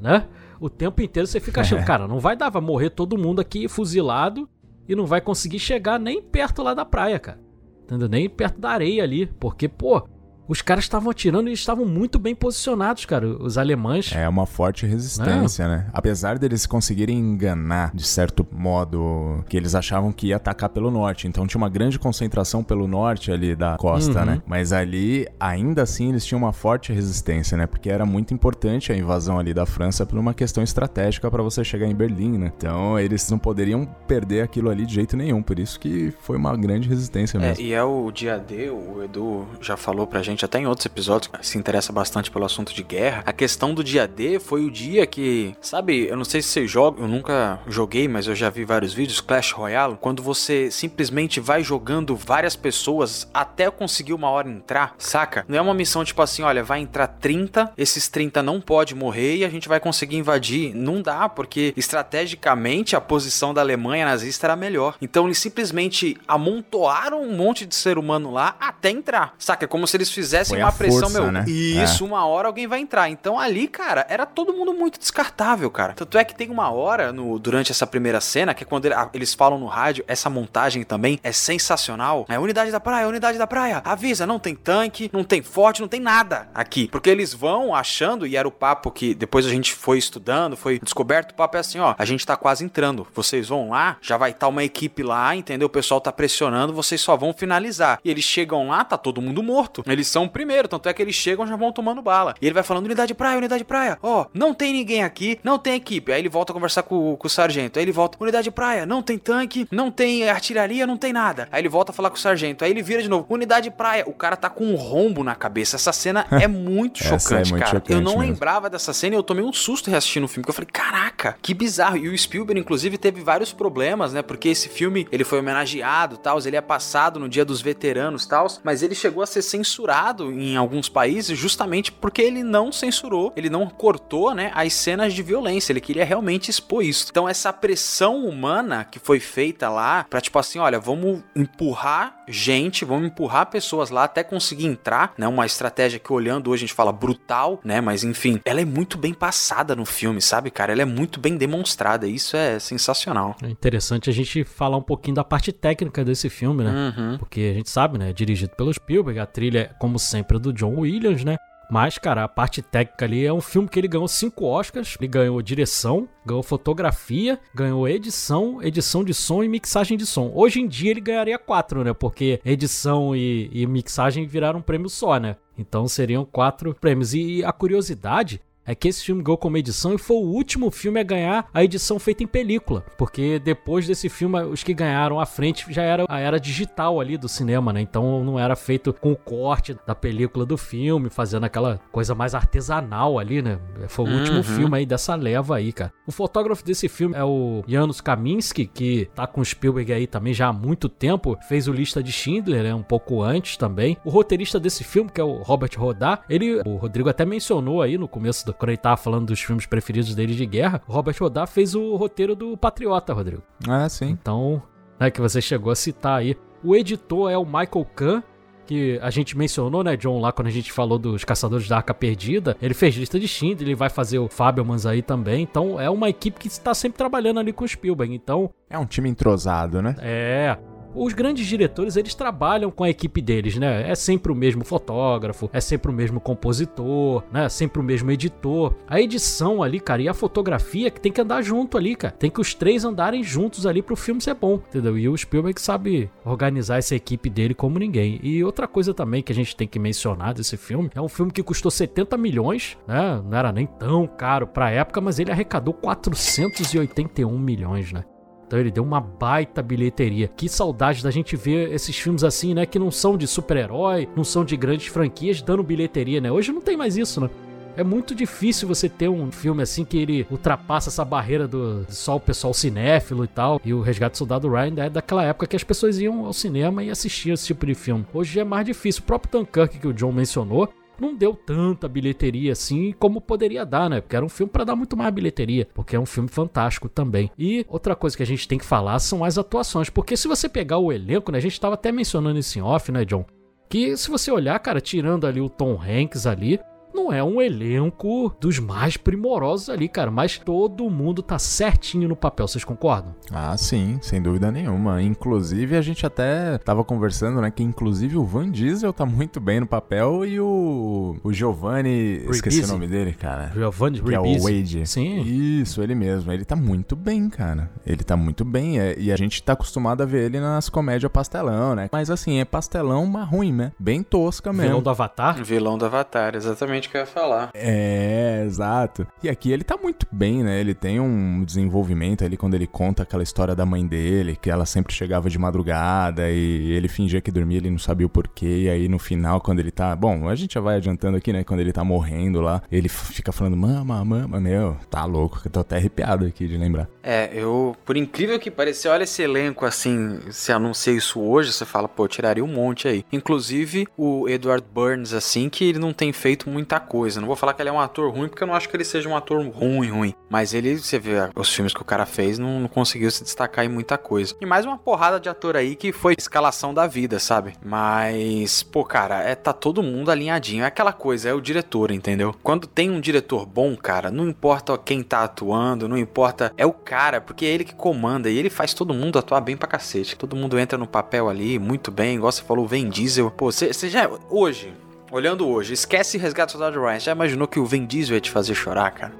né? 0.00 0.26
O 0.58 0.70
tempo 0.70 1.02
inteiro 1.02 1.26
você 1.26 1.38
fica 1.38 1.60
achando, 1.60 1.84
cara, 1.84 2.08
não 2.08 2.18
vai 2.18 2.34
dar, 2.34 2.48
vai 2.48 2.62
morrer 2.62 2.88
todo 2.88 3.18
mundo 3.18 3.40
aqui 3.40 3.68
fuzilado 3.68 4.48
e 4.88 4.96
não 4.96 5.04
vai 5.04 5.20
conseguir 5.20 5.58
chegar 5.58 6.00
nem 6.00 6.22
perto 6.22 6.62
lá 6.62 6.72
da 6.72 6.86
praia, 6.86 7.18
cara. 7.18 7.45
Entendeu? 7.86 8.08
Nem 8.08 8.28
perto 8.28 8.60
da 8.60 8.70
areia 8.70 9.04
ali, 9.04 9.26
porque, 9.26 9.68
pô, 9.68 10.06
os 10.48 10.62
caras 10.62 10.84
estavam 10.84 11.10
atirando 11.10 11.48
e 11.48 11.52
estavam 11.52 11.84
muito 11.84 12.18
bem 12.18 12.34
posicionados, 12.34 13.04
cara, 13.04 13.26
os 13.26 13.58
alemães. 13.58 14.12
É 14.14 14.28
uma 14.28 14.46
forte 14.46 14.86
resistência, 14.86 15.68
né? 15.68 15.86
Apesar 15.92 16.38
deles 16.38 16.66
conseguirem 16.66 17.18
enganar, 17.18 17.90
de 17.94 18.06
certo 18.06 18.46
modo, 18.52 19.44
que 19.48 19.56
eles 19.56 19.74
achavam 19.74 20.12
que 20.12 20.28
ia 20.28 20.36
atacar 20.36 20.68
pelo 20.68 20.90
norte. 20.90 21.26
Então 21.26 21.46
tinha 21.46 21.58
uma 21.58 21.68
grande 21.68 21.98
concentração 21.98 22.62
pelo 22.62 22.86
norte 22.86 23.30
ali 23.32 23.56
da 23.56 23.76
costa, 23.76 24.20
uhum. 24.20 24.26
né? 24.26 24.42
Mas 24.46 24.72
ali, 24.72 25.26
ainda 25.38 25.82
assim, 25.82 26.10
eles 26.10 26.24
tinham 26.24 26.40
uma 26.40 26.52
forte 26.52 26.92
resistência, 26.92 27.56
né? 27.56 27.66
Porque 27.66 27.90
era 27.90 28.06
muito 28.06 28.32
importante 28.32 28.92
a 28.92 28.96
invasão 28.96 29.38
ali 29.38 29.52
da 29.52 29.66
França 29.66 30.06
por 30.06 30.18
uma 30.18 30.34
questão 30.34 30.62
estratégica 30.62 31.30
para 31.30 31.42
você 31.42 31.64
chegar 31.64 31.86
em 31.86 31.94
Berlim, 31.94 32.38
né? 32.38 32.52
Então 32.56 32.98
eles 32.98 33.28
não 33.30 33.38
poderiam 33.38 33.86
perder 34.06 34.42
aquilo 34.42 34.70
ali 34.70 34.86
de 34.86 34.94
jeito 34.94 35.16
nenhum. 35.16 35.42
Por 35.42 35.58
isso 35.58 35.78
que 35.80 36.12
foi 36.20 36.36
uma 36.36 36.56
grande 36.56 36.88
resistência 36.88 37.38
mesmo. 37.38 37.62
É, 37.62 37.66
e 37.66 37.72
é 37.72 37.82
o 37.82 38.10
dia 38.10 38.38
D, 38.38 38.70
o 38.70 39.02
Edu 39.02 39.46
já 39.60 39.76
falou 39.76 40.06
pra 40.06 40.22
gente 40.22 40.35
gente 40.36 40.44
até 40.44 40.58
em 40.58 40.66
outros 40.66 40.84
episódios 40.86 41.30
se 41.40 41.56
interessa 41.56 41.92
bastante 41.92 42.30
pelo 42.30 42.44
assunto 42.44 42.74
de 42.74 42.82
guerra. 42.82 43.22
A 43.26 43.32
questão 43.32 43.74
do 43.74 43.82
dia 43.82 44.06
D 44.06 44.38
foi 44.38 44.64
o 44.64 44.70
dia 44.70 45.06
que, 45.06 45.56
sabe, 45.60 46.06
eu 46.06 46.16
não 46.16 46.24
sei 46.24 46.42
se 46.42 46.48
você 46.48 46.66
joga, 46.66 47.00
eu 47.00 47.08
nunca 47.08 47.58
joguei, 47.66 48.06
mas 48.06 48.26
eu 48.26 48.34
já 48.34 48.50
vi 48.50 48.64
vários 48.64 48.92
vídeos, 48.92 49.20
Clash 49.20 49.52
Royale, 49.52 49.96
quando 49.98 50.22
você 50.22 50.70
simplesmente 50.70 51.40
vai 51.40 51.62
jogando 51.62 52.14
várias 52.14 52.54
pessoas 52.54 53.28
até 53.32 53.70
conseguir 53.70 54.12
uma 54.12 54.28
hora 54.28 54.48
entrar, 54.48 54.94
saca? 54.98 55.44
Não 55.48 55.56
é 55.56 55.60
uma 55.60 55.74
missão 55.74 56.04
tipo 56.04 56.20
assim, 56.20 56.42
olha, 56.42 56.62
vai 56.62 56.80
entrar 56.80 57.06
30, 57.06 57.72
esses 57.76 58.08
30 58.08 58.42
não 58.42 58.60
pode 58.60 58.94
morrer 58.94 59.36
e 59.36 59.44
a 59.44 59.48
gente 59.48 59.68
vai 59.68 59.80
conseguir 59.80 60.16
invadir. 60.16 60.74
Não 60.74 61.00
dá, 61.00 61.28
porque 61.28 61.72
estrategicamente 61.76 62.94
a 62.94 63.00
posição 63.00 63.54
da 63.54 63.62
Alemanha 63.62 64.04
nazista 64.04 64.46
era 64.46 64.56
melhor. 64.56 64.96
Então 65.00 65.24
eles 65.24 65.38
simplesmente 65.38 66.16
amontoaram 66.28 67.22
um 67.22 67.34
monte 67.34 67.64
de 67.64 67.74
ser 67.74 67.96
humano 67.96 68.30
lá 68.30 68.54
até 68.60 68.90
entrar, 68.90 69.34
saca? 69.38 69.64
É 69.64 69.68
como 69.68 69.86
se 69.86 69.96
eles 69.96 70.10
fizessem 70.10 70.25
fizessem 70.26 70.58
uma 70.62 70.72
pressão, 70.72 71.00
força, 71.02 71.20
meu, 71.20 71.32
né? 71.32 71.44
isso, 71.48 72.04
uma 72.04 72.26
hora 72.26 72.48
alguém 72.48 72.66
vai 72.66 72.80
entrar. 72.80 73.08
Então 73.08 73.38
ali, 73.38 73.66
cara, 73.68 74.06
era 74.08 74.26
todo 74.26 74.52
mundo 74.52 74.72
muito 74.74 74.98
descartável, 74.98 75.70
cara. 75.70 75.92
Tanto 75.94 76.18
é 76.18 76.24
que 76.24 76.34
tem 76.34 76.50
uma 76.50 76.70
hora 76.70 77.12
no, 77.12 77.38
durante 77.38 77.70
essa 77.72 77.86
primeira 77.86 78.20
cena, 78.20 78.52
que 78.54 78.64
é 78.64 78.66
quando 78.66 78.86
ele- 78.86 78.94
a- 78.94 79.08
eles 79.14 79.34
falam 79.34 79.58
no 79.58 79.66
rádio, 79.66 80.04
essa 80.08 80.28
montagem 80.28 80.82
também 80.82 81.18
é 81.22 81.32
sensacional. 81.32 82.26
É 82.28 82.38
unidade 82.38 82.70
da 82.70 82.80
praia, 82.80 83.08
unidade 83.08 83.38
da 83.38 83.46
praia. 83.46 83.82
Avisa, 83.84 84.26
não 84.26 84.38
tem 84.38 84.54
tanque, 84.54 85.10
não 85.12 85.24
tem 85.24 85.42
forte, 85.42 85.80
não 85.80 85.88
tem 85.88 86.00
nada 86.00 86.48
aqui. 86.54 86.88
Porque 86.88 87.10
eles 87.10 87.32
vão 87.34 87.74
achando, 87.74 88.26
e 88.26 88.36
era 88.36 88.46
o 88.46 88.50
papo 88.50 88.90
que 88.90 89.14
depois 89.14 89.46
a 89.46 89.50
gente 89.50 89.74
foi 89.74 89.98
estudando, 89.98 90.56
foi 90.56 90.78
descoberto, 90.78 91.32
o 91.32 91.34
papo 91.34 91.56
é 91.56 91.60
assim, 91.60 91.78
ó, 91.78 91.94
a 91.98 92.04
gente 92.04 92.26
tá 92.26 92.36
quase 92.36 92.64
entrando. 92.64 93.06
Vocês 93.14 93.48
vão 93.48 93.70
lá, 93.70 93.96
já 94.00 94.16
vai 94.16 94.30
estar 94.30 94.48
uma 94.48 94.62
equipe 94.64 95.02
lá, 95.02 95.34
entendeu? 95.34 95.66
O 95.66 95.70
pessoal 95.70 96.00
tá 96.00 96.12
pressionando, 96.12 96.72
vocês 96.72 97.00
só 97.00 97.16
vão 97.16 97.32
finalizar. 97.32 97.98
E 98.04 98.10
eles 98.10 98.24
chegam 98.24 98.68
lá, 98.68 98.84
tá 98.84 98.96
todo 98.96 99.20
mundo 99.22 99.42
morto. 99.42 99.82
Eles 99.86 100.06
são 100.16 100.24
o 100.24 100.30
primeiro, 100.30 100.66
tanto 100.66 100.88
é 100.88 100.94
que 100.94 101.02
eles 101.02 101.14
chegam 101.14 101.46
já 101.46 101.56
vão 101.56 101.70
tomando 101.70 102.00
bala. 102.00 102.34
E 102.40 102.46
ele 102.46 102.54
vai 102.54 102.62
falando, 102.62 102.86
unidade 102.86 103.12
praia, 103.12 103.36
unidade 103.36 103.62
praia. 103.64 103.98
Ó, 104.02 104.24
não 104.32 104.54
tem 104.54 104.72
ninguém 104.72 105.04
aqui, 105.04 105.38
não 105.44 105.58
tem 105.58 105.74
equipe. 105.74 106.10
Aí 106.10 106.18
ele 106.18 106.30
volta 106.30 106.52
a 106.52 106.54
conversar 106.54 106.84
com, 106.84 107.14
com 107.16 107.26
o 107.26 107.30
sargento. 107.30 107.78
Aí 107.78 107.84
ele 107.84 107.92
volta, 107.92 108.16
unidade 108.18 108.50
praia, 108.50 108.86
não 108.86 109.02
tem 109.02 109.18
tanque, 109.18 109.68
não 109.70 109.90
tem 109.90 110.26
artilharia, 110.26 110.86
não 110.86 110.96
tem 110.96 111.12
nada. 111.12 111.48
Aí 111.52 111.60
ele 111.60 111.68
volta 111.68 111.92
a 111.92 111.94
falar 111.94 112.08
com 112.08 112.16
o 112.16 112.18
sargento. 112.18 112.64
Aí 112.64 112.70
ele 112.70 112.82
vira 112.82 113.02
de 113.02 113.10
novo, 113.10 113.26
unidade 113.28 113.70
praia. 113.70 114.04
O 114.06 114.14
cara 114.14 114.36
tá 114.36 114.48
com 114.48 114.64
um 114.64 114.74
rombo 114.74 115.22
na 115.22 115.34
cabeça. 115.34 115.76
Essa 115.76 115.92
cena 115.92 116.26
é 116.32 116.48
muito 116.48 117.04
é 117.04 117.08
chocante, 117.08 117.50
muito 117.50 117.64
cara. 117.64 117.76
eu 117.76 117.80
chocante 117.80 118.00
não 118.00 118.18
mesmo. 118.18 118.32
lembrava 118.32 118.70
dessa 118.70 118.94
cena 118.94 119.16
e 119.16 119.18
eu 119.18 119.22
tomei 119.22 119.44
um 119.44 119.52
susto 119.52 119.90
reassistindo 119.90 120.24
o 120.24 120.28
filme. 120.30 120.44
Que 120.44 120.50
eu 120.50 120.54
falei, 120.54 120.70
caraca, 120.72 121.36
que 121.42 121.52
bizarro. 121.52 121.98
E 121.98 122.08
o 122.08 122.16
Spielberg, 122.16 122.58
inclusive, 122.58 122.96
teve 122.96 123.20
vários 123.20 123.52
problemas, 123.52 124.14
né? 124.14 124.22
Porque 124.22 124.48
esse 124.48 124.70
filme, 124.70 125.06
ele 125.12 125.24
foi 125.24 125.40
homenageado, 125.40 126.16
tal, 126.16 126.38
ele 126.38 126.56
é 126.56 126.62
passado 126.62 127.20
no 127.20 127.28
dia 127.28 127.44
dos 127.44 127.60
veteranos, 127.60 128.24
tal, 128.24 128.46
mas 128.64 128.82
ele 128.82 128.94
chegou 128.94 129.22
a 129.22 129.26
ser 129.26 129.42
censurado 129.42 130.05
em 130.32 130.56
alguns 130.56 130.88
países 130.88 131.38
justamente 131.38 131.92
porque 131.92 132.22
ele 132.22 132.42
não 132.42 132.72
censurou, 132.72 133.32
ele 133.36 133.50
não 133.50 133.68
cortou, 133.68 134.34
né, 134.34 134.50
as 134.54 134.72
cenas 134.72 135.14
de 135.14 135.22
violência, 135.22 135.72
ele 135.72 135.80
queria 135.80 136.04
realmente 136.04 136.50
expor 136.50 136.82
isso. 136.82 137.06
Então 137.10 137.28
essa 137.28 137.52
pressão 137.52 138.26
humana 138.26 138.84
que 138.84 138.98
foi 138.98 139.20
feita 139.20 139.68
lá, 139.68 140.04
pra 140.08 140.20
tipo 140.20 140.38
assim, 140.38 140.58
olha, 140.58 140.78
vamos 140.78 141.22
empurrar 141.34 142.24
gente, 142.28 142.84
vamos 142.84 143.06
empurrar 143.06 143.46
pessoas 143.46 143.90
lá 143.90 144.04
até 144.04 144.24
conseguir 144.24 144.66
entrar, 144.66 145.12
né, 145.16 145.28
uma 145.28 145.46
estratégia 145.46 145.98
que 145.98 146.12
olhando 146.12 146.50
hoje 146.50 146.64
a 146.64 146.66
gente 146.66 146.74
fala 146.74 146.92
brutal, 146.92 147.60
né, 147.64 147.80
mas 147.80 148.02
enfim, 148.02 148.40
ela 148.44 148.60
é 148.60 148.64
muito 148.64 148.98
bem 148.98 149.14
passada 149.14 149.76
no 149.76 149.84
filme, 149.84 150.20
sabe, 150.20 150.50
cara? 150.50 150.72
Ela 150.72 150.82
é 150.82 150.86
muito 150.86 151.20
bem 151.20 151.36
demonstrada, 151.36 152.06
isso 152.06 152.36
é 152.36 152.58
sensacional. 152.58 153.36
É 153.42 153.48
interessante 153.48 154.10
a 154.10 154.12
gente 154.12 154.44
falar 154.44 154.76
um 154.76 154.82
pouquinho 154.82 155.14
da 155.16 155.24
parte 155.24 155.52
técnica 155.52 156.04
desse 156.04 156.28
filme, 156.28 156.64
né? 156.64 156.94
Uhum. 156.96 157.18
Porque 157.18 157.50
a 157.52 157.54
gente 157.54 157.70
sabe, 157.70 157.98
né? 157.98 158.06
é 158.10 158.12
Dirigido 158.12 158.54
pelo 158.54 158.72
Spielberg, 158.72 159.18
a 159.18 159.26
trilha, 159.26 159.58
é, 159.58 159.64
como 159.96 159.98
sempre, 159.98 160.36
é 160.36 160.40
do 160.40 160.52
John 160.52 160.80
Williams, 160.80 161.24
né? 161.24 161.38
Mas, 161.68 161.98
cara, 161.98 162.22
a 162.22 162.28
parte 162.28 162.62
técnica 162.62 163.04
ali 163.04 163.26
é 163.26 163.32
um 163.32 163.40
filme 163.40 163.68
que 163.68 163.80
ele 163.80 163.88
ganhou 163.88 164.06
cinco 164.06 164.44
Oscars. 164.44 164.96
Ele 165.00 165.08
ganhou 165.08 165.42
direção, 165.42 166.08
ganhou 166.24 166.42
fotografia, 166.42 167.40
ganhou 167.52 167.88
edição, 167.88 168.62
edição 168.62 169.02
de 169.02 169.12
som 169.12 169.42
e 169.42 169.48
mixagem 169.48 169.98
de 169.98 170.06
som. 170.06 170.30
Hoje 170.32 170.60
em 170.60 170.68
dia 170.68 170.92
ele 170.92 171.00
ganharia 171.00 171.38
quatro, 171.38 171.82
né? 171.82 171.92
Porque 171.92 172.40
edição 172.44 173.16
e, 173.16 173.50
e 173.52 173.66
mixagem 173.66 174.26
viraram 174.26 174.60
um 174.60 174.62
prêmio 174.62 174.88
só, 174.88 175.18
né? 175.18 175.34
Então 175.58 175.88
seriam 175.88 176.24
quatro 176.24 176.72
prêmios. 176.72 177.14
E 177.14 177.42
a 177.42 177.50
curiosidade 177.52 178.40
é 178.66 178.74
que 178.74 178.88
esse 178.88 179.04
filme 179.04 179.22
ganhou 179.22 179.38
como 179.38 179.56
edição 179.56 179.94
e 179.94 179.98
foi 179.98 180.16
o 180.16 180.20
último 180.28 180.70
filme 180.70 180.98
a 181.00 181.02
ganhar 181.04 181.48
a 181.54 181.62
edição 181.62 181.98
feita 181.98 182.22
em 182.22 182.26
película. 182.26 182.84
Porque 182.98 183.38
depois 183.38 183.86
desse 183.86 184.08
filme, 184.08 184.40
os 184.42 184.62
que 184.62 184.74
ganharam 184.74 185.20
à 185.20 185.26
frente 185.26 185.64
já 185.72 185.82
era 185.82 186.04
a 186.08 186.18
era 186.18 186.40
digital 186.40 187.00
ali 187.00 187.16
do 187.16 187.28
cinema, 187.28 187.72
né? 187.72 187.80
Então 187.80 188.24
não 188.24 188.38
era 188.38 188.56
feito 188.56 188.92
com 188.92 189.12
o 189.12 189.16
corte 189.16 189.76
da 189.86 189.94
película 189.94 190.44
do 190.44 190.56
filme, 190.56 191.08
fazendo 191.10 191.44
aquela 191.44 191.80
coisa 191.92 192.14
mais 192.14 192.34
artesanal 192.34 193.18
ali, 193.18 193.42
né? 193.42 193.58
Foi 193.88 194.04
o 194.04 194.08
último 194.12 194.36
Uhum. 194.38 194.42
filme 194.42 194.76
aí 194.78 194.86
dessa 194.86 195.14
leva 195.14 195.56
aí, 195.56 195.72
cara. 195.72 195.92
O 196.06 196.12
fotógrafo 196.12 196.64
desse 196.64 196.88
filme 196.88 197.14
é 197.16 197.24
o 197.24 197.62
Janusz 197.66 198.00
Kaminski, 198.00 198.66
que 198.66 199.08
tá 199.14 199.26
com 199.26 199.40
o 199.40 199.44
Spielberg 199.44 199.92
aí 199.92 200.06
também 200.06 200.34
já 200.34 200.48
há 200.48 200.52
muito 200.52 200.88
tempo. 200.88 201.38
Fez 201.48 201.68
o 201.68 201.72
Lista 201.72 202.02
de 202.02 202.10
Schindler, 202.12 202.62
né? 202.64 202.74
Um 202.74 202.82
pouco 202.82 203.22
antes 203.22 203.56
também. 203.56 203.96
O 204.04 204.10
roteirista 204.10 204.58
desse 204.58 204.82
filme, 204.84 205.10
que 205.10 205.20
é 205.20 205.24
o 205.24 205.42
Robert 205.42 205.70
Rodar, 205.76 206.22
ele, 206.28 206.60
o 206.66 206.76
Rodrigo 206.76 207.08
até 207.08 207.24
mencionou 207.24 207.82
aí 207.82 207.96
no 207.98 208.08
começo, 208.08 208.44
do, 208.46 208.54
quando 208.56 208.70
ele 208.70 208.76
tava 208.78 208.96
falando 208.96 209.26
dos 209.26 209.40
filmes 209.40 209.66
preferidos 209.66 210.14
dele 210.14 210.34
de 210.34 210.46
guerra, 210.46 210.80
o 210.88 210.92
Robert 210.92 211.16
Rodar 211.20 211.46
fez 211.46 211.74
o 211.74 211.96
roteiro 211.96 212.34
do 212.34 212.56
Patriota, 212.56 213.12
Rodrigo. 213.12 213.42
Ah, 213.68 213.88
sim. 213.88 214.10
Então, 214.10 214.62
né, 214.98 215.10
que 215.10 215.20
você 215.20 215.40
chegou 215.40 215.70
a 215.70 215.76
citar 215.76 216.18
aí. 216.20 216.36
O 216.64 216.74
editor 216.74 217.30
é 217.30 217.36
o 217.38 217.44
Michael 217.44 217.86
Kahn, 217.94 218.22
que 218.66 218.98
a 219.00 219.10
gente 219.10 219.38
mencionou, 219.38 219.84
né, 219.84 219.96
John, 219.96 220.18
lá 220.18 220.32
quando 220.32 220.48
a 220.48 220.50
gente 220.50 220.72
falou 220.72 220.98
dos 220.98 221.22
Caçadores 221.22 221.68
da 221.68 221.76
Arca 221.76 221.94
Perdida. 221.94 222.56
Ele 222.60 222.74
fez 222.74 222.96
lista 222.96 223.20
de 223.20 223.28
Schindler, 223.28 223.68
ele 223.68 223.74
vai 223.76 223.88
fazer 223.88 224.18
o 224.18 224.26
Fabelmans 224.28 224.84
aí 224.86 225.02
também. 225.02 225.42
Então, 225.42 225.80
é 225.80 225.88
uma 225.88 226.08
equipe 226.08 226.40
que 226.40 226.48
está 226.48 226.74
sempre 226.74 226.98
trabalhando 226.98 227.38
ali 227.38 227.52
com 227.52 227.64
o 227.64 227.68
Spielberg. 227.68 228.12
Então, 228.12 228.50
É 228.68 228.76
um 228.76 228.86
time 228.86 229.08
entrosado, 229.08 229.80
né? 229.80 229.94
é. 230.00 230.58
Os 230.98 231.12
grandes 231.12 231.46
diretores, 231.46 231.94
eles 231.94 232.14
trabalham 232.14 232.70
com 232.70 232.82
a 232.82 232.88
equipe 232.88 233.20
deles, 233.20 233.58
né? 233.58 233.86
É 233.86 233.94
sempre 233.94 234.32
o 234.32 234.34
mesmo 234.34 234.64
fotógrafo, 234.64 235.50
é 235.52 235.60
sempre 235.60 235.90
o 235.90 235.94
mesmo 235.94 236.18
compositor, 236.18 237.22
né? 237.30 237.44
É 237.44 237.48
sempre 237.50 237.80
o 237.80 237.84
mesmo 237.84 238.10
editor. 238.10 238.74
A 238.88 238.98
edição 238.98 239.62
ali, 239.62 239.78
cara, 239.78 240.00
e 240.00 240.08
a 240.08 240.14
fotografia 240.14 240.90
que 240.90 240.98
tem 240.98 241.12
que 241.12 241.20
andar 241.20 241.42
junto 241.42 241.76
ali, 241.76 241.94
cara. 241.94 242.14
Tem 242.14 242.30
que 242.30 242.40
os 242.40 242.54
três 242.54 242.82
andarem 242.82 243.22
juntos 243.22 243.66
ali 243.66 243.82
pro 243.82 243.94
filme 243.94 244.22
ser 244.22 244.32
bom, 244.32 244.54
entendeu? 244.54 244.96
E 244.96 245.06
o 245.06 245.14
Spielberg 245.14 245.60
sabe 245.60 246.10
organizar 246.24 246.78
essa 246.78 246.94
equipe 246.94 247.28
dele 247.28 247.52
como 247.52 247.78
ninguém. 247.78 248.18
E 248.22 248.42
outra 248.42 248.66
coisa 248.66 248.94
também 248.94 249.22
que 249.22 249.32
a 249.32 249.34
gente 249.34 249.54
tem 249.54 249.68
que 249.68 249.78
mencionar 249.78 250.32
desse 250.32 250.56
filme, 250.56 250.90
é 250.94 251.00
um 251.00 251.10
filme 251.10 251.30
que 251.30 251.42
custou 251.42 251.70
70 251.70 252.16
milhões, 252.16 252.78
né? 252.88 253.22
Não 253.22 253.36
era 253.36 253.52
nem 253.52 253.66
tão 253.66 254.06
caro 254.06 254.46
pra 254.46 254.70
época, 254.70 255.02
mas 255.02 255.18
ele 255.18 255.30
arrecadou 255.30 255.74
481 255.74 257.38
milhões, 257.38 257.92
né? 257.92 258.02
Então 258.46 258.58
ele 258.58 258.70
deu 258.70 258.84
uma 258.84 259.00
baita 259.00 259.62
bilheteria. 259.62 260.28
Que 260.28 260.48
saudade 260.48 261.02
da 261.02 261.10
gente 261.10 261.36
ver 261.36 261.72
esses 261.72 261.96
filmes 261.96 262.22
assim, 262.22 262.54
né? 262.54 262.64
Que 262.64 262.78
não 262.78 262.90
são 262.90 263.16
de 263.16 263.26
super-herói, 263.26 264.08
não 264.16 264.24
são 264.24 264.44
de 264.44 264.56
grandes 264.56 264.86
franquias 264.86 265.42
dando 265.42 265.62
bilheteria, 265.62 266.20
né? 266.20 266.30
Hoje 266.30 266.52
não 266.52 266.60
tem 266.60 266.76
mais 266.76 266.96
isso, 266.96 267.20
né? 267.20 267.28
É 267.76 267.84
muito 267.84 268.14
difícil 268.14 268.66
você 268.66 268.88
ter 268.88 269.06
um 269.06 269.30
filme 269.30 269.62
assim 269.62 269.84
que 269.84 269.98
ele 269.98 270.26
ultrapassa 270.30 270.88
essa 270.88 271.04
barreira 271.04 271.46
do 271.46 271.84
só 271.90 272.16
o 272.16 272.20
pessoal 272.20 272.54
cinéfilo 272.54 273.22
e 273.24 273.28
tal. 273.28 273.60
E 273.62 273.74
o 273.74 273.82
Resgate 273.82 274.12
do 274.12 274.18
Soldado 274.18 274.48
Ryan 274.48 274.74
é 274.78 274.88
daquela 274.88 275.22
época 275.24 275.46
que 275.46 275.56
as 275.56 275.62
pessoas 275.62 275.98
iam 275.98 276.24
ao 276.24 276.32
cinema 276.32 276.82
e 276.82 276.88
assistiam 276.88 277.34
esse 277.34 277.46
tipo 277.46 277.66
de 277.66 277.74
filme. 277.74 278.06
Hoje 278.14 278.40
é 278.40 278.44
mais 278.44 278.64
difícil. 278.64 279.02
O 279.02 279.06
próprio 279.06 279.40
Dunkirk 279.40 279.78
que 279.78 279.86
o 279.86 279.92
John 279.92 280.10
mencionou 280.10 280.72
não 281.00 281.14
deu 281.14 281.34
tanta 281.34 281.88
bilheteria 281.88 282.52
assim 282.52 282.94
como 282.98 283.20
poderia 283.20 283.64
dar, 283.64 283.88
né? 283.90 284.00
Porque 284.00 284.16
era 284.16 284.24
um 284.24 284.28
filme 284.28 284.50
para 284.50 284.64
dar 284.64 284.76
muito 284.76 284.96
mais 284.96 285.12
bilheteria, 285.12 285.68
porque 285.74 285.96
é 285.96 286.00
um 286.00 286.06
filme 286.06 286.28
fantástico 286.28 286.88
também. 286.88 287.30
E 287.38 287.64
outra 287.68 287.94
coisa 287.94 288.16
que 288.16 288.22
a 288.22 288.26
gente 288.26 288.46
tem 288.46 288.58
que 288.58 288.64
falar 288.64 288.98
são 288.98 289.24
as 289.24 289.38
atuações, 289.38 289.90
porque 289.90 290.16
se 290.16 290.28
você 290.28 290.48
pegar 290.48 290.78
o 290.78 290.92
elenco, 290.92 291.30
né, 291.30 291.38
a 291.38 291.42
gente 291.42 291.60
tava 291.60 291.74
até 291.74 291.92
mencionando 291.92 292.38
isso 292.38 292.58
em 292.58 292.62
off, 292.62 292.90
né, 292.90 293.04
John? 293.04 293.24
Que 293.68 293.96
se 293.96 294.08
você 294.08 294.30
olhar, 294.30 294.58
cara, 294.60 294.80
tirando 294.80 295.26
ali 295.26 295.40
o 295.40 295.48
Tom 295.48 295.80
Hanks 295.80 296.26
ali, 296.26 296.60
não 296.96 297.12
é 297.12 297.22
um 297.22 297.40
elenco 297.40 298.34
dos 298.40 298.58
mais 298.58 298.96
primorosos 298.96 299.68
ali, 299.68 299.88
cara, 299.88 300.10
mas 300.10 300.38
todo 300.38 300.88
mundo 300.90 301.22
tá 301.22 301.38
certinho 301.38 302.08
no 302.08 302.16
papel, 302.16 302.48
vocês 302.48 302.64
concordam? 302.64 303.14
Ah, 303.30 303.56
sim, 303.56 303.98
sem 304.00 304.20
dúvida 304.20 304.50
nenhuma. 304.50 305.02
Inclusive, 305.02 305.76
a 305.76 305.82
gente 305.82 306.04
até 306.06 306.58
tava 306.58 306.82
conversando, 306.82 307.40
né, 307.40 307.50
que 307.50 307.62
inclusive 307.62 308.16
o 308.16 308.24
Van 308.24 308.50
Diesel 308.50 308.92
tá 308.92 309.04
muito 309.04 309.38
bem 309.40 309.60
no 309.60 309.66
papel 309.66 310.24
e 310.24 310.40
o, 310.40 311.16
o 311.22 311.32
Giovanni, 311.32 312.24
esqueci 312.30 312.58
o 312.58 312.62
Ribisi. 312.62 312.72
nome 312.72 312.86
dele, 312.88 313.12
cara. 313.12 313.52
Giovanni 313.54 314.00
Que 314.00 314.14
é 314.14 314.18
o 314.20 314.22
Ribisi. 314.22 314.44
Wade. 314.44 314.86
Sim. 314.86 315.20
Isso, 315.22 315.82
ele 315.82 315.94
mesmo. 315.94 316.32
Ele 316.32 316.44
tá 316.44 316.56
muito 316.56 316.96
bem, 316.96 317.28
cara. 317.28 317.70
Ele 317.86 318.02
tá 318.02 318.16
muito 318.16 318.44
bem. 318.44 318.80
é, 318.80 318.96
e 318.98 319.12
a 319.12 319.16
gente 319.16 319.42
tá 319.42 319.52
acostumado 319.52 320.02
a 320.02 320.06
ver 320.06 320.24
ele 320.26 320.40
nas 320.40 320.68
comédias 320.68 321.10
pastelão, 321.12 321.74
né? 321.74 321.88
Mas 321.92 322.10
assim, 322.10 322.38
é 322.40 322.44
pastelão, 322.44 323.06
mas 323.06 323.28
ruim, 323.28 323.52
né? 323.52 323.72
Bem 323.78 324.02
tosca 324.02 324.52
mesmo. 324.52 324.68
Vilão 324.68 324.82
do 324.82 324.90
Avatar. 324.90 325.42
Vilão 325.44 325.78
do 325.78 325.84
Avatar, 325.84 326.34
exatamente 326.34 326.85
o 326.88 326.90
que 326.90 326.96
eu 326.96 327.00
ia 327.00 327.06
falar. 327.06 327.50
É, 327.54 328.42
exato. 328.46 329.06
E 329.22 329.28
aqui 329.28 329.50
ele 329.50 329.64
tá 329.64 329.76
muito 329.76 330.06
bem, 330.10 330.42
né? 330.42 330.60
Ele 330.60 330.74
tem 330.74 331.00
um 331.00 331.44
desenvolvimento 331.44 332.24
ali 332.24 332.36
quando 332.36 332.54
ele 332.54 332.66
conta 332.66 333.02
aquela 333.02 333.22
história 333.22 333.54
da 333.54 333.66
mãe 333.66 333.86
dele, 333.86 334.36
que 334.40 334.50
ela 334.50 334.66
sempre 334.66 334.92
chegava 334.92 335.28
de 335.28 335.38
madrugada 335.38 336.30
e 336.30 336.72
ele 336.72 336.88
fingia 336.88 337.20
que 337.20 337.30
dormia, 337.30 337.58
ele 337.58 337.70
não 337.70 337.78
sabia 337.78 338.06
o 338.06 338.10
porquê. 338.10 338.64
E 338.64 338.68
aí 338.68 338.88
no 338.88 338.98
final, 338.98 339.40
quando 339.40 339.60
ele 339.60 339.70
tá. 339.70 339.94
Bom, 339.94 340.28
a 340.28 340.34
gente 340.34 340.54
já 340.54 340.60
vai 340.60 340.76
adiantando 340.76 341.16
aqui, 341.16 341.32
né? 341.32 341.44
Quando 341.44 341.60
ele 341.60 341.72
tá 341.72 341.84
morrendo 341.84 342.40
lá, 342.40 342.62
ele 342.70 342.88
fica 342.88 343.32
falando, 343.32 343.56
mama, 343.56 344.04
mama, 344.04 344.40
meu, 344.40 344.76
tá 344.90 345.04
louco, 345.04 345.40
que 345.40 345.48
eu 345.48 345.52
tô 345.52 345.60
até 345.60 345.76
arrepiado 345.76 346.26
aqui 346.26 346.46
de 346.46 346.56
lembrar. 346.56 346.88
É, 347.02 347.30
eu, 347.32 347.76
por 347.84 347.96
incrível 347.96 348.38
que 348.38 348.50
pareça, 348.50 348.90
olha 348.90 349.04
esse 349.04 349.22
elenco 349.22 349.64
assim, 349.64 350.18
se 350.30 350.52
anuncia 350.52 350.92
isso 350.92 351.20
hoje, 351.20 351.52
você 351.52 351.64
fala, 351.64 351.88
pô, 351.88 352.06
tiraria 352.08 352.44
um 352.44 352.52
monte 352.52 352.88
aí. 352.88 353.04
Inclusive 353.12 353.86
o 353.96 354.28
Edward 354.28 354.64
Burns, 354.72 355.12
assim, 355.12 355.48
que 355.48 355.64
ele 355.64 355.78
não 355.78 355.92
tem 355.92 356.12
feito 356.12 356.48
muita 356.48 356.75
muita 356.76 356.80
coisa. 356.80 357.20
Não 357.20 357.26
vou 357.26 357.36
falar 357.36 357.54
que 357.54 357.62
ele 357.62 357.70
é 357.70 357.72
um 357.72 357.80
ator 357.80 358.12
ruim, 358.12 358.28
porque 358.28 358.42
eu 358.42 358.46
não 358.46 358.54
acho 358.54 358.68
que 358.68 358.76
ele 358.76 358.84
seja 358.84 359.08
um 359.08 359.16
ator 359.16 359.44
ruim, 359.48 359.88
ruim. 359.88 360.14
Mas 360.28 360.52
ele, 360.52 360.76
você 360.76 360.98
vê 360.98 361.30
os 361.34 361.52
filmes 361.52 361.72
que 361.72 361.80
o 361.80 361.84
cara 361.84 362.04
fez, 362.04 362.38
não, 362.38 362.60
não 362.60 362.68
conseguiu 362.68 363.10
se 363.10 363.24
destacar 363.24 363.64
em 363.64 363.68
muita 363.68 363.96
coisa. 363.96 364.34
E 364.40 364.46
mais 364.46 364.64
uma 364.64 364.76
porrada 364.76 365.18
de 365.18 365.28
ator 365.28 365.56
aí 365.56 365.74
que 365.74 365.92
foi 365.92 366.14
escalação 366.18 366.74
da 366.74 366.86
vida, 366.86 367.18
sabe? 367.18 367.54
Mas, 367.64 368.62
pô, 368.62 368.84
cara, 368.84 369.22
é 369.22 369.34
tá 369.34 369.52
todo 369.52 369.82
mundo 369.82 370.10
alinhadinho. 370.10 370.64
É 370.64 370.66
aquela 370.66 370.92
coisa, 370.92 371.28
é 371.28 371.34
o 371.34 371.40
diretor, 371.40 371.90
entendeu? 371.90 372.34
Quando 372.42 372.66
tem 372.66 372.90
um 372.90 373.00
diretor 373.00 373.46
bom, 373.46 373.76
cara, 373.76 374.10
não 374.10 374.28
importa 374.28 374.76
quem 374.76 375.02
tá 375.02 375.24
atuando, 375.24 375.88
não 375.88 375.96
importa. 375.96 376.52
É 376.56 376.66
o 376.66 376.72
cara, 376.72 377.20
porque 377.20 377.46
é 377.46 377.48
ele 377.48 377.64
que 377.64 377.74
comanda 377.74 378.28
e 378.28 378.36
ele 378.36 378.50
faz 378.50 378.74
todo 378.74 378.94
mundo 378.94 379.18
atuar 379.18 379.40
bem 379.40 379.56
pra 379.56 379.68
cacete. 379.68 380.16
Todo 380.16 380.36
mundo 380.36 380.58
entra 380.58 380.78
no 380.78 380.86
papel 380.86 381.28
ali 381.28 381.58
muito 381.58 381.90
bem, 381.90 382.16
igual 382.16 382.32
você 382.32 382.42
falou, 382.42 382.66
Vin 382.66 382.88
Diesel. 382.88 383.30
Pô, 383.30 383.50
você 383.50 383.88
já. 383.88 384.08
Hoje, 384.28 384.72
olhando 385.16 385.48
hoje, 385.48 385.72
esquece 385.72 386.18
Resgate 386.18 386.52
do 386.52 386.58
Soldado 386.58 386.80
Ryan. 386.80 387.00
Já 387.00 387.12
imaginou 387.12 387.48
que 387.48 387.58
o 387.58 387.64
Vin 387.64 387.86
Diesel 387.86 388.16
ia 388.16 388.20
te 388.20 388.30
fazer 388.30 388.54
chorar, 388.54 388.90
cara? 388.90 389.12